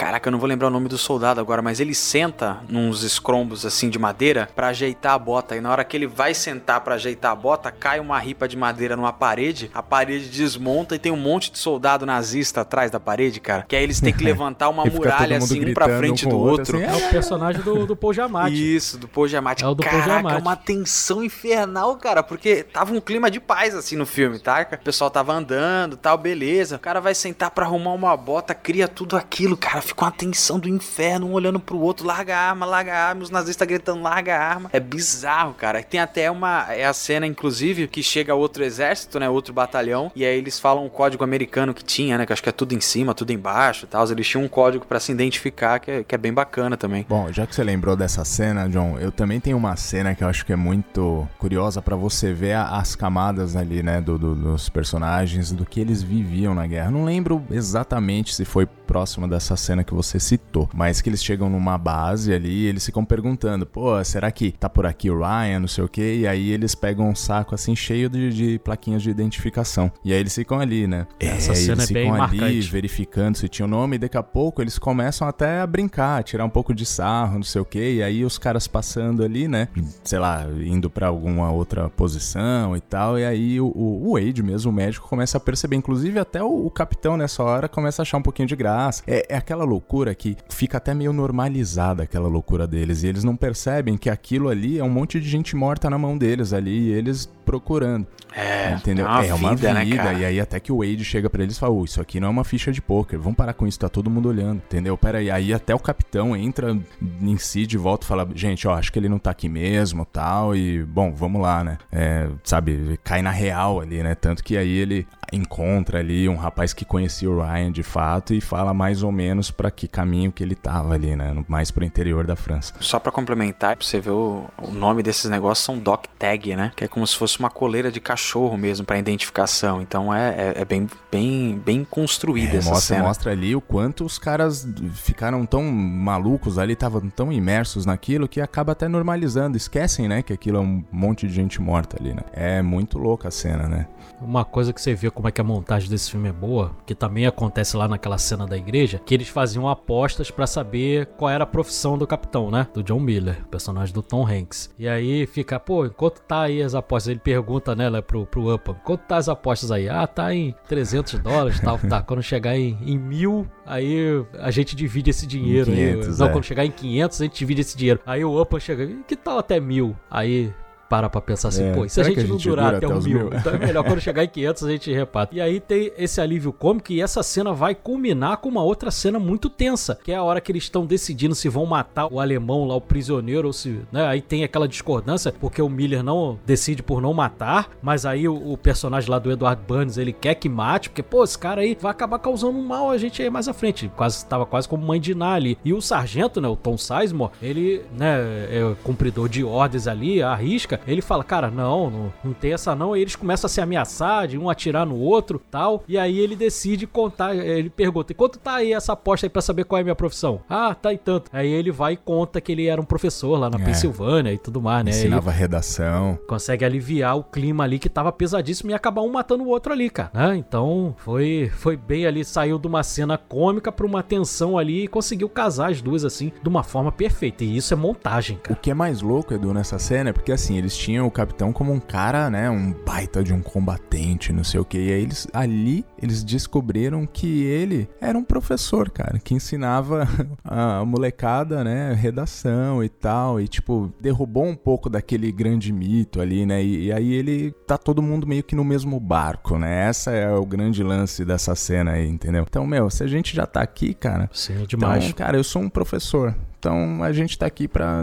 Caraca, 0.00 0.28
eu 0.28 0.32
não 0.32 0.38
vou 0.38 0.48
lembrar 0.48 0.68
o 0.68 0.70
nome 0.70 0.88
do 0.88 0.96
soldado 0.96 1.42
agora, 1.42 1.60
mas 1.60 1.78
ele 1.78 1.94
senta 1.94 2.60
nos 2.66 3.02
escrombos 3.02 3.66
assim 3.66 3.90
de 3.90 3.98
madeira 3.98 4.48
para 4.56 4.68
ajeitar 4.68 5.12
a 5.12 5.18
bota. 5.18 5.54
E 5.54 5.60
na 5.60 5.70
hora 5.70 5.84
que 5.84 5.94
ele 5.94 6.06
vai 6.06 6.32
sentar 6.32 6.80
para 6.80 6.94
ajeitar 6.94 7.32
a 7.32 7.34
bota, 7.34 7.70
cai 7.70 8.00
uma 8.00 8.18
ripa 8.18 8.48
de 8.48 8.56
madeira 8.56 8.96
numa 8.96 9.12
parede, 9.12 9.70
a 9.74 9.82
parede 9.82 10.30
desmonta 10.30 10.94
e 10.94 10.98
tem 10.98 11.12
um 11.12 11.18
monte 11.18 11.52
de 11.52 11.58
soldado 11.58 12.06
nazista 12.06 12.62
atrás 12.62 12.90
da 12.90 12.98
parede, 12.98 13.40
cara. 13.40 13.66
Que 13.68 13.76
aí 13.76 13.82
eles 13.82 14.00
têm 14.00 14.10
que 14.10 14.24
levantar 14.24 14.70
uma 14.70 14.86
muralha 14.86 15.36
assim, 15.36 15.68
um 15.68 15.74
pra 15.74 15.86
frente 15.98 16.26
um 16.26 16.30
do 16.30 16.38
outro. 16.38 16.78
outro. 16.78 16.78
Assim, 16.78 16.98
é, 16.98 17.04
é, 17.04 17.06
o 17.06 17.10
personagem 17.10 17.60
do, 17.60 17.86
do 17.86 17.94
Paul 17.94 18.14
Giamatti. 18.14 18.76
Isso, 18.76 18.96
do 18.96 19.06
Paul 19.06 19.28
Giamatti. 19.28 19.62
É 19.62 19.68
o 19.68 19.74
do 19.74 19.82
Caraca, 19.82 20.02
Paul 20.02 20.14
Giamatti. 20.14 20.40
uma 20.40 20.56
tensão 20.56 21.22
infernal, 21.22 21.94
cara, 21.96 22.22
porque 22.22 22.62
tava 22.62 22.94
um 22.94 23.02
clima 23.02 23.30
de 23.30 23.38
paz 23.38 23.74
assim 23.74 23.96
no 23.96 24.06
filme, 24.06 24.38
tá? 24.38 24.66
O 24.72 24.78
pessoal 24.78 25.10
tava 25.10 25.34
andando, 25.34 25.98
tal, 25.98 26.16
beleza. 26.16 26.76
O 26.76 26.78
cara 26.78 27.02
vai 27.02 27.14
sentar 27.14 27.50
para 27.50 27.66
arrumar 27.66 27.92
uma 27.92 28.16
bota, 28.16 28.54
cria 28.54 28.88
tudo 28.88 29.14
aquilo, 29.14 29.58
cara, 29.58 29.89
fica 29.90 30.04
uma 30.04 30.10
tensão 30.10 30.58
do 30.58 30.68
inferno, 30.68 31.26
um 31.26 31.32
olhando 31.32 31.60
pro 31.60 31.78
outro, 31.78 32.06
larga 32.06 32.36
a 32.36 32.50
arma, 32.50 32.66
larga 32.66 32.92
a 32.92 33.08
arma, 33.08 33.22
os 33.22 33.30
nazistas 33.30 33.66
gritando, 33.66 34.02
larga 34.02 34.36
a 34.36 34.42
arma. 34.42 34.70
É 34.72 34.80
bizarro, 34.80 35.54
cara. 35.54 35.82
Tem 35.82 36.00
até 36.00 36.30
uma 36.30 36.66
é 36.72 36.86
a 36.86 36.92
cena 36.92 37.26
inclusive 37.26 37.88
que 37.88 38.02
chega 38.02 38.34
outro 38.34 38.64
exército, 38.64 39.18
né, 39.18 39.28
outro 39.28 39.52
batalhão, 39.52 40.10
e 40.14 40.24
aí 40.24 40.36
eles 40.36 40.58
falam 40.58 40.86
o 40.86 40.90
código 40.90 41.24
americano 41.24 41.74
que 41.74 41.84
tinha, 41.84 42.16
né, 42.16 42.26
que 42.26 42.32
acho 42.32 42.42
que 42.42 42.48
é 42.48 42.52
tudo 42.52 42.74
em 42.74 42.80
cima, 42.80 43.14
tudo 43.14 43.32
embaixo, 43.32 43.86
tal. 43.86 44.08
Eles 44.10 44.26
tinham 44.26 44.44
um 44.44 44.48
código 44.48 44.86
para 44.86 44.98
se 44.98 45.12
identificar 45.12 45.78
que 45.78 45.90
é, 45.90 46.04
que 46.04 46.14
é 46.14 46.18
bem 46.18 46.32
bacana 46.32 46.76
também. 46.76 47.04
Bom, 47.08 47.32
já 47.32 47.46
que 47.46 47.54
você 47.54 47.62
lembrou 47.62 47.96
dessa 47.96 48.24
cena, 48.24 48.68
John, 48.68 48.98
eu 48.98 49.12
também 49.12 49.40
tenho 49.40 49.56
uma 49.56 49.76
cena 49.76 50.14
que 50.14 50.24
eu 50.24 50.28
acho 50.28 50.44
que 50.44 50.52
é 50.52 50.56
muito 50.56 51.28
curiosa 51.38 51.82
para 51.82 51.96
você 51.96 52.32
ver 52.32 52.56
as 52.56 52.94
camadas 52.94 53.56
ali, 53.56 53.82
né, 53.82 54.00
do, 54.00 54.18
do, 54.18 54.34
dos 54.34 54.68
personagens, 54.68 55.52
do 55.52 55.66
que 55.66 55.80
eles 55.80 56.02
viviam 56.02 56.54
na 56.54 56.66
guerra. 56.66 56.90
Não 56.90 57.04
lembro 57.04 57.42
exatamente 57.50 58.34
se 58.34 58.44
foi 58.44 58.66
próxima 58.66 59.28
dessa 59.28 59.56
cena 59.56 59.79
que 59.84 59.94
você 59.94 60.18
citou, 60.20 60.68
mas 60.74 61.00
que 61.00 61.08
eles 61.08 61.22
chegam 61.22 61.48
numa 61.48 61.76
base 61.78 62.32
ali 62.32 62.64
e 62.64 62.66
eles 62.66 62.84
ficam 62.84 63.04
perguntando, 63.04 63.66
pô, 63.66 64.02
será 64.04 64.30
que 64.30 64.52
tá 64.52 64.68
por 64.68 64.86
aqui 64.86 65.10
o 65.10 65.18
Ryan, 65.18 65.60
não 65.60 65.68
sei 65.68 65.84
o 65.84 65.88
que, 65.88 66.20
e 66.20 66.26
aí 66.26 66.50
eles 66.50 66.74
pegam 66.74 67.08
um 67.08 67.14
saco 67.14 67.54
assim 67.54 67.74
cheio 67.74 68.08
de, 68.08 68.30
de 68.30 68.58
plaquinhas 68.58 69.02
de 69.02 69.10
identificação. 69.10 69.90
E 70.04 70.12
aí 70.12 70.20
eles 70.20 70.34
ficam 70.34 70.60
ali, 70.60 70.86
né? 70.86 71.06
Essa 71.18 71.52
é, 71.52 71.54
cena 71.54 71.82
eles 71.82 71.90
é 71.90 71.94
bem 71.94 72.04
ficam 72.04 72.22
ali 72.22 72.38
marcante. 72.38 72.70
verificando 72.70 73.36
se 73.36 73.48
tinha 73.48 73.66
o 73.66 73.68
nome, 73.68 73.96
e 73.96 73.98
daqui 73.98 74.16
a 74.16 74.22
pouco 74.22 74.62
eles 74.62 74.78
começam 74.78 75.26
até 75.26 75.60
a 75.60 75.66
brincar, 75.66 76.22
tirar 76.24 76.44
um 76.44 76.50
pouco 76.50 76.74
de 76.74 76.84
sarro, 76.86 77.36
não 77.36 77.42
sei 77.42 77.60
o 77.60 77.64
que, 77.64 77.94
e 77.94 78.02
aí 78.02 78.24
os 78.24 78.38
caras 78.38 78.66
passando 78.66 79.22
ali, 79.22 79.48
né? 79.48 79.68
Sei 80.04 80.18
lá, 80.18 80.46
indo 80.64 80.90
para 80.90 81.06
alguma 81.06 81.50
outra 81.50 81.88
posição 81.88 82.76
e 82.76 82.80
tal, 82.80 83.18
e 83.18 83.24
aí 83.24 83.60
o, 83.60 83.66
o 83.74 84.14
Wade 84.14 84.42
mesmo, 84.42 84.70
o 84.70 84.74
médico, 84.74 85.08
começa 85.08 85.36
a 85.36 85.40
perceber, 85.40 85.76
inclusive 85.76 86.18
até 86.18 86.42
o, 86.42 86.66
o 86.66 86.70
capitão 86.70 87.16
nessa 87.16 87.42
hora 87.42 87.68
começa 87.68 88.02
a 88.02 88.04
achar 88.04 88.18
um 88.18 88.22
pouquinho 88.22 88.48
de 88.48 88.56
graça. 88.56 89.02
É, 89.06 89.26
é 89.34 89.36
aquela 89.36 89.64
loucura 89.70 90.14
que 90.14 90.36
fica 90.48 90.78
até 90.78 90.92
meio 90.92 91.12
normalizada 91.12 92.02
aquela 92.02 92.28
loucura 92.28 92.66
deles, 92.66 93.02
e 93.02 93.06
eles 93.06 93.24
não 93.24 93.36
percebem 93.36 93.96
que 93.96 94.10
aquilo 94.10 94.48
ali 94.48 94.78
é 94.78 94.84
um 94.84 94.90
monte 94.90 95.20
de 95.20 95.28
gente 95.28 95.54
morta 95.56 95.88
na 95.88 95.98
mão 95.98 96.18
deles 96.18 96.52
ali, 96.52 96.88
e 96.88 96.92
eles 96.92 97.30
procurando. 97.44 98.06
É, 98.32 98.74
entendeu? 98.74 99.06
é 99.06 99.08
uma 99.08 99.26
é 99.26 99.34
uma 99.34 99.54
vida, 99.56 99.74
vida, 99.82 100.04
né, 100.04 100.20
e 100.20 100.24
aí 100.24 100.40
até 100.40 100.60
que 100.60 100.70
o 100.70 100.78
Wade 100.78 101.04
chega 101.04 101.28
pra 101.28 101.42
eles 101.42 101.56
e 101.56 101.58
fala: 101.58 101.72
"Ô, 101.72 101.84
isso 101.84 102.00
aqui 102.00 102.20
não 102.20 102.28
é 102.28 102.30
uma 102.30 102.44
ficha 102.44 102.70
de 102.70 102.80
poker, 102.80 103.18
vamos 103.18 103.36
parar 103.36 103.54
com 103.54 103.66
isso, 103.66 103.78
tá 103.78 103.88
todo 103.88 104.08
mundo 104.08 104.28
olhando, 104.28 104.58
entendeu? 104.58 104.96
Pera 104.96 105.18
aí, 105.18 105.30
aí 105.30 105.52
até 105.52 105.74
o 105.74 105.78
capitão 105.78 106.36
entra 106.36 106.78
em 107.20 107.36
si 107.36 107.66
de 107.66 107.76
volta 107.76 108.04
e 108.04 108.08
fala: 108.08 108.28
gente, 108.34 108.68
ó, 108.68 108.74
acho 108.74 108.92
que 108.92 108.98
ele 108.98 109.08
não 109.08 109.18
tá 109.18 109.30
aqui 109.32 109.48
mesmo, 109.48 110.04
tal, 110.04 110.54
e 110.54 110.84
bom, 110.84 111.12
vamos 111.12 111.42
lá, 111.42 111.64
né? 111.64 111.78
É, 111.90 112.28
sabe, 112.44 112.98
cai 113.02 113.20
na 113.20 113.30
real 113.30 113.80
ali, 113.80 114.00
né? 114.02 114.14
Tanto 114.14 114.44
que 114.44 114.56
aí 114.56 114.70
ele 114.70 115.06
encontra 115.32 115.98
ali 115.98 116.28
um 116.28 116.36
rapaz 116.36 116.72
que 116.72 116.84
conhecia 116.84 117.30
o 117.30 117.40
Ryan 117.40 117.70
de 117.72 117.82
fato 117.82 118.34
e 118.34 118.40
fala 118.40 118.72
mais 118.74 119.02
ou 119.02 119.12
menos 119.12 119.50
pra 119.50 119.70
que 119.70 119.86
caminho 119.88 120.32
que 120.32 120.42
ele 120.42 120.54
tava 120.54 120.94
ali, 120.94 121.14
né? 121.16 121.44
Mais 121.48 121.70
pro 121.70 121.84
interior 121.84 122.26
da 122.26 122.36
França. 122.36 122.74
Só 122.80 122.98
pra 122.98 123.12
complementar, 123.12 123.76
pra 123.76 123.86
você 123.86 124.00
ver 124.00 124.10
o, 124.10 124.44
o 124.60 124.70
nome 124.72 125.02
desses 125.02 125.30
negócios 125.30 125.64
são 125.64 125.78
dog 125.78 126.02
tag, 126.18 126.54
né? 126.56 126.72
Que 126.76 126.84
é 126.84 126.88
como 126.88 127.06
se 127.06 127.16
fosse 127.16 127.38
uma 127.38 127.50
coleira 127.50 127.90
de 127.90 128.00
cachorro 128.00 128.56
mesmo 128.56 128.84
pra 128.86 128.98
identificação. 128.98 129.80
Então 129.80 130.12
é, 130.14 130.30
é, 130.30 130.60
é 130.62 130.64
bem, 130.64 130.88
bem, 131.10 131.60
bem 131.64 131.84
construída 131.84 132.54
É, 132.54 132.58
essa 132.58 132.70
mostra, 132.70 132.96
cena. 132.96 133.06
mostra 133.08 133.32
ali 133.32 133.54
o 133.54 133.60
quanto 133.60 134.04
os 134.04 134.18
caras 134.18 134.66
ficaram 134.94 135.44
tão 135.46 135.62
malucos 135.64 136.58
ali, 136.58 136.72
estavam 136.72 137.08
tão 137.10 137.32
imersos 137.32 137.86
naquilo 137.86 138.28
que 138.28 138.40
acaba 138.40 138.72
até 138.72 138.88
normalizando, 138.88 139.56
esquecem, 139.56 140.08
né, 140.08 140.22
que 140.22 140.32
aquilo 140.32 140.58
é 140.58 140.60
um 140.60 140.84
monte 140.90 141.26
de 141.26 141.34
gente 141.34 141.60
morta 141.60 141.96
ali, 142.00 142.14
né? 142.14 142.22
É 142.32 142.62
muito 142.62 142.98
louca 142.98 143.28
a 143.28 143.30
cena, 143.30 143.68
né? 143.68 143.86
Uma 144.20 144.44
coisa 144.44 144.72
que 144.72 144.80
você 144.80 144.94
vê 144.94 145.10
como 145.20 145.28
é 145.28 145.30
que 145.30 145.40
a 145.40 145.44
montagem 145.44 145.90
desse 145.90 146.10
filme 146.10 146.30
é 146.30 146.32
boa, 146.32 146.74
que 146.86 146.94
também 146.94 147.26
acontece 147.26 147.76
lá 147.76 147.86
naquela 147.86 148.16
cena 148.16 148.46
da 148.46 148.56
igreja, 148.56 148.98
que 149.04 149.12
eles 149.12 149.28
faziam 149.28 149.68
apostas 149.68 150.30
pra 150.30 150.46
saber 150.46 151.04
qual 151.18 151.30
era 151.30 151.44
a 151.44 151.46
profissão 151.46 151.98
do 151.98 152.06
capitão, 152.06 152.50
né? 152.50 152.66
Do 152.72 152.82
John 152.82 153.00
Miller, 153.00 153.44
personagem 153.50 153.92
do 153.92 154.02
Tom 154.02 154.26
Hanks. 154.26 154.74
E 154.78 154.88
aí 154.88 155.26
fica, 155.26 155.60
pô, 155.60 155.84
enquanto 155.84 156.22
tá 156.22 156.44
aí 156.44 156.62
as 156.62 156.74
apostas, 156.74 157.10
ele 157.10 157.20
pergunta, 157.20 157.76
né, 157.76 157.90
lá 157.90 158.00
pro, 158.00 158.24
pro 158.24 158.54
Upham, 158.54 158.74
quanto 158.82 159.02
tá 159.02 159.18
as 159.18 159.28
apostas 159.28 159.70
aí? 159.70 159.90
Ah, 159.90 160.06
tá 160.06 160.34
em 160.34 160.54
300 160.66 161.18
dólares 161.18 161.58
e 161.58 161.62
tal. 161.62 161.78
Tá, 161.78 162.00
quando 162.02 162.22
chegar 162.22 162.56
em, 162.56 162.78
em 162.80 162.98
mil, 162.98 163.46
aí 163.66 164.24
a 164.38 164.50
gente 164.50 164.74
divide 164.74 165.10
esse 165.10 165.26
dinheiro. 165.26 165.70
Em 165.70 165.74
aí. 165.74 165.92
500, 165.96 166.18
Não, 166.18 166.26
é. 166.28 166.32
quando 166.32 166.44
chegar 166.44 166.64
em 166.64 166.70
500, 166.70 167.20
a 167.20 167.24
gente 167.24 167.38
divide 167.38 167.60
esse 167.60 167.76
dinheiro. 167.76 168.00
Aí 168.06 168.24
o 168.24 168.40
Upham 168.40 168.58
chega, 168.58 168.86
que 169.06 169.16
tal 169.16 169.38
até 169.38 169.60
mil? 169.60 169.94
Aí 170.10 170.50
para 170.90 171.08
pra 171.08 171.20
pensar 171.20 171.48
assim, 171.48 171.62
É, 171.66 171.72
pô, 171.72 171.84
e 171.84 171.88
se 171.88 172.00
a 172.00 172.04
gente, 172.04 172.18
a 172.18 172.22
não 172.24 172.36
gente 172.36 172.48
durar 172.48 172.64
dura 172.66 172.76
até 172.78 172.86
até 172.86 172.94
um 172.94 173.00
mil? 173.00 173.18
mil? 173.30 173.38
Então 173.38 173.54
é 173.54 173.58
melhor 173.58 173.84
quando 173.84 174.00
chegar 174.00 174.24
em 174.24 174.28
500 174.28 174.64
a 174.64 174.70
gente 174.72 174.92
repata. 174.92 175.34
E 175.34 175.40
aí 175.40 175.60
tem 175.60 175.92
esse 175.96 176.20
alívio 176.20 176.52
cômico 176.52 176.90
e 176.92 177.00
essa 177.00 177.22
cena 177.22 177.52
vai 177.52 177.76
culminar 177.76 178.38
com 178.38 178.48
uma 178.48 178.62
outra 178.62 178.90
cena 178.90 179.16
muito 179.20 179.48
tensa, 179.48 179.96
que 180.02 180.10
é 180.10 180.16
a 180.16 180.22
hora 180.24 180.40
que 180.40 180.50
eles 180.50 180.64
estão 180.64 180.84
decidindo 180.84 181.34
se 181.34 181.48
vão 181.48 181.64
matar 181.64 182.12
o 182.12 182.18
alemão 182.18 182.66
lá, 182.66 182.74
o 182.74 182.80
prisioneiro, 182.80 183.46
ou 183.46 183.52
se, 183.52 183.80
né, 183.92 184.04
aí 184.04 184.20
tem 184.20 184.42
aquela 184.42 184.66
discordância, 184.66 185.32
porque 185.40 185.62
o 185.62 185.68
Miller 185.68 186.02
não 186.02 186.36
decide 186.44 186.82
por 186.82 187.00
não 187.00 187.14
matar, 187.14 187.70
mas 187.80 188.04
aí 188.04 188.26
o, 188.26 188.52
o 188.52 188.56
personagem 188.58 189.08
lá 189.08 189.20
do 189.20 189.30
Edward 189.30 189.62
Burns, 189.68 189.96
ele 189.96 190.12
quer 190.12 190.34
que 190.34 190.48
mate, 190.48 190.90
porque, 190.90 191.04
pô, 191.04 191.22
esse 191.22 191.38
cara 191.38 191.60
aí 191.60 191.76
vai 191.80 191.92
acabar 191.92 192.18
causando 192.18 192.58
um 192.58 192.66
mal 192.66 192.90
a 192.90 192.98
gente 192.98 193.22
aí 193.22 193.30
mais 193.30 193.46
à 193.46 193.52
frente. 193.52 193.88
Quase, 193.96 194.26
tava 194.26 194.44
quase 194.44 194.68
como 194.68 194.84
mãe 194.84 195.00
de 195.00 195.12
Iná 195.12 195.34
ali. 195.34 195.56
E 195.64 195.72
o 195.72 195.80
sargento, 195.80 196.40
né, 196.40 196.48
o 196.48 196.56
Tom 196.56 196.76
Sizemore, 196.76 197.30
ele, 197.40 197.82
né, 197.96 198.16
é 198.50 198.74
cumpridor 198.82 199.28
de 199.28 199.44
ordens 199.44 199.86
ali, 199.86 200.20
arrisca, 200.22 200.79
ele 200.86 201.00
fala, 201.02 201.22
cara, 201.24 201.50
não, 201.50 201.90
não, 201.90 202.12
não 202.24 202.32
tem 202.32 202.52
essa 202.52 202.74
não. 202.74 202.92
Aí 202.92 203.02
eles 203.02 203.16
começam 203.16 203.46
a 203.46 203.48
se 203.50 203.60
ameaçar, 203.60 204.26
de 204.28 204.38
um 204.38 204.48
atirar 204.50 204.86
no 204.86 204.96
outro 204.96 205.40
tal. 205.50 205.82
E 205.88 205.98
aí 205.98 206.18
ele 206.18 206.36
decide 206.36 206.86
contar, 206.86 207.34
ele 207.34 207.70
pergunta, 207.70 208.12
e 208.12 208.14
quanto 208.14 208.38
tá 208.38 208.54
aí 208.56 208.72
essa 208.72 208.92
aposta 208.92 209.26
aí 209.26 209.30
pra 209.30 209.42
saber 209.42 209.64
qual 209.64 209.78
é 209.78 209.80
a 209.80 209.84
minha 209.84 209.94
profissão? 209.94 210.40
Ah, 210.48 210.74
tá 210.74 210.92
e 210.92 210.98
tanto. 210.98 211.30
Aí 211.32 211.48
ele 211.48 211.70
vai 211.70 211.94
e 211.94 211.96
conta 211.96 212.40
que 212.40 212.52
ele 212.52 212.66
era 212.66 212.80
um 212.80 212.84
professor 212.84 213.38
lá 213.38 213.48
na 213.50 213.58
É. 213.58 213.64
Pensilvânia 213.64 214.32
e 214.32 214.38
tudo 214.38 214.60
mais, 214.60 214.84
né? 214.84 214.90
Aí 214.92 214.98
Ensinava 214.98 215.30
redação. 215.30 216.18
consegue 216.28 216.64
aliviar 216.64 217.16
o 217.16 217.22
clima 217.24 217.64
ali 217.64 217.78
que 217.78 217.88
tava 217.88 218.10
pesadíssimo 218.12 218.70
e 218.70 218.74
acabar 218.74 219.02
um 219.02 219.10
matando 219.10 219.44
o 219.44 219.48
outro 219.48 219.72
ali, 219.72 219.90
cara. 219.90 220.10
né? 220.14 220.36
Então 220.36 220.94
foi, 220.98 221.50
foi 221.54 221.76
bem 221.76 222.06
ali, 222.06 222.24
saiu 222.24 222.58
de 222.58 222.66
uma 222.66 222.82
cena 222.82 223.16
cômica 223.18 223.70
pra 223.72 223.86
uma 223.86 224.02
tensão 224.02 224.56
ali 224.58 224.84
e 224.84 224.88
conseguiu 224.88 225.28
casar 225.28 225.70
as 225.70 225.80
duas 225.82 226.04
assim 226.04 226.32
de 226.42 226.48
uma 226.48 226.62
forma 226.62 226.90
perfeita. 226.92 227.44
E 227.44 227.56
isso 227.56 227.72
é 227.74 227.76
montagem, 227.76 228.36
O 228.36 228.40
cara. 228.40 228.54
que 228.60 228.70
é 228.70 228.74
mais 228.74 229.00
louco, 229.02 229.34
Edu, 229.34 229.52
nessa 229.52 229.78
cena 229.78 230.10
é 230.10 230.12
porque 230.12 230.32
assim, 230.32 230.56
eles 230.70 230.76
tinham 230.76 231.06
o 231.06 231.10
capitão 231.10 231.52
como 231.52 231.72
um 231.72 231.80
cara, 231.80 232.30
né? 232.30 232.48
Um 232.48 232.72
baita 232.72 233.24
de 233.24 233.32
um 233.32 233.42
combatente, 233.42 234.32
não 234.32 234.44
sei 234.44 234.60
o 234.60 234.64
que. 234.64 234.78
E 234.78 234.92
aí 234.92 235.02
eles 235.02 235.26
ali 235.32 235.84
eles 236.00 236.22
descobriram 236.22 237.06
que 237.06 237.42
ele 237.42 237.88
era 238.00 238.16
um 238.16 238.22
professor, 238.22 238.88
cara, 238.90 239.18
que 239.18 239.34
ensinava 239.34 240.06
a 240.44 240.84
molecada, 240.84 241.64
né? 241.64 241.92
Redação 241.92 242.84
e 242.84 242.88
tal. 242.88 243.40
E 243.40 243.48
tipo, 243.48 243.92
derrubou 244.00 244.44
um 244.44 244.54
pouco 244.54 244.88
daquele 244.88 245.32
grande 245.32 245.72
mito 245.72 246.20
ali, 246.20 246.46
né? 246.46 246.62
E, 246.62 246.86
e 246.86 246.92
aí 246.92 247.12
ele 247.12 247.50
tá 247.66 247.76
todo 247.76 248.00
mundo 248.00 248.26
meio 248.26 248.44
que 248.44 248.54
no 248.54 248.64
mesmo 248.64 249.00
barco, 249.00 249.58
né? 249.58 249.88
Essa 249.88 250.12
é 250.12 250.32
o 250.32 250.46
grande 250.46 250.82
lance 250.84 251.24
dessa 251.24 251.54
cena 251.56 251.92
aí, 251.92 252.08
entendeu? 252.08 252.44
Então, 252.48 252.64
meu, 252.66 252.88
se 252.90 253.02
a 253.02 253.06
gente 253.08 253.34
já 253.34 253.46
tá 253.46 253.60
aqui, 253.60 253.92
cara, 253.92 254.30
Sim, 254.32 254.62
é 254.62 254.66
demais. 254.66 255.04
então, 255.04 255.16
cara, 255.16 255.36
eu 255.36 255.44
sou 255.44 255.62
um 255.62 255.68
professor. 255.68 256.34
Então 256.60 257.02
a 257.02 257.10
gente 257.10 257.38
tá 257.38 257.46
aqui 257.46 257.66
pra 257.66 258.02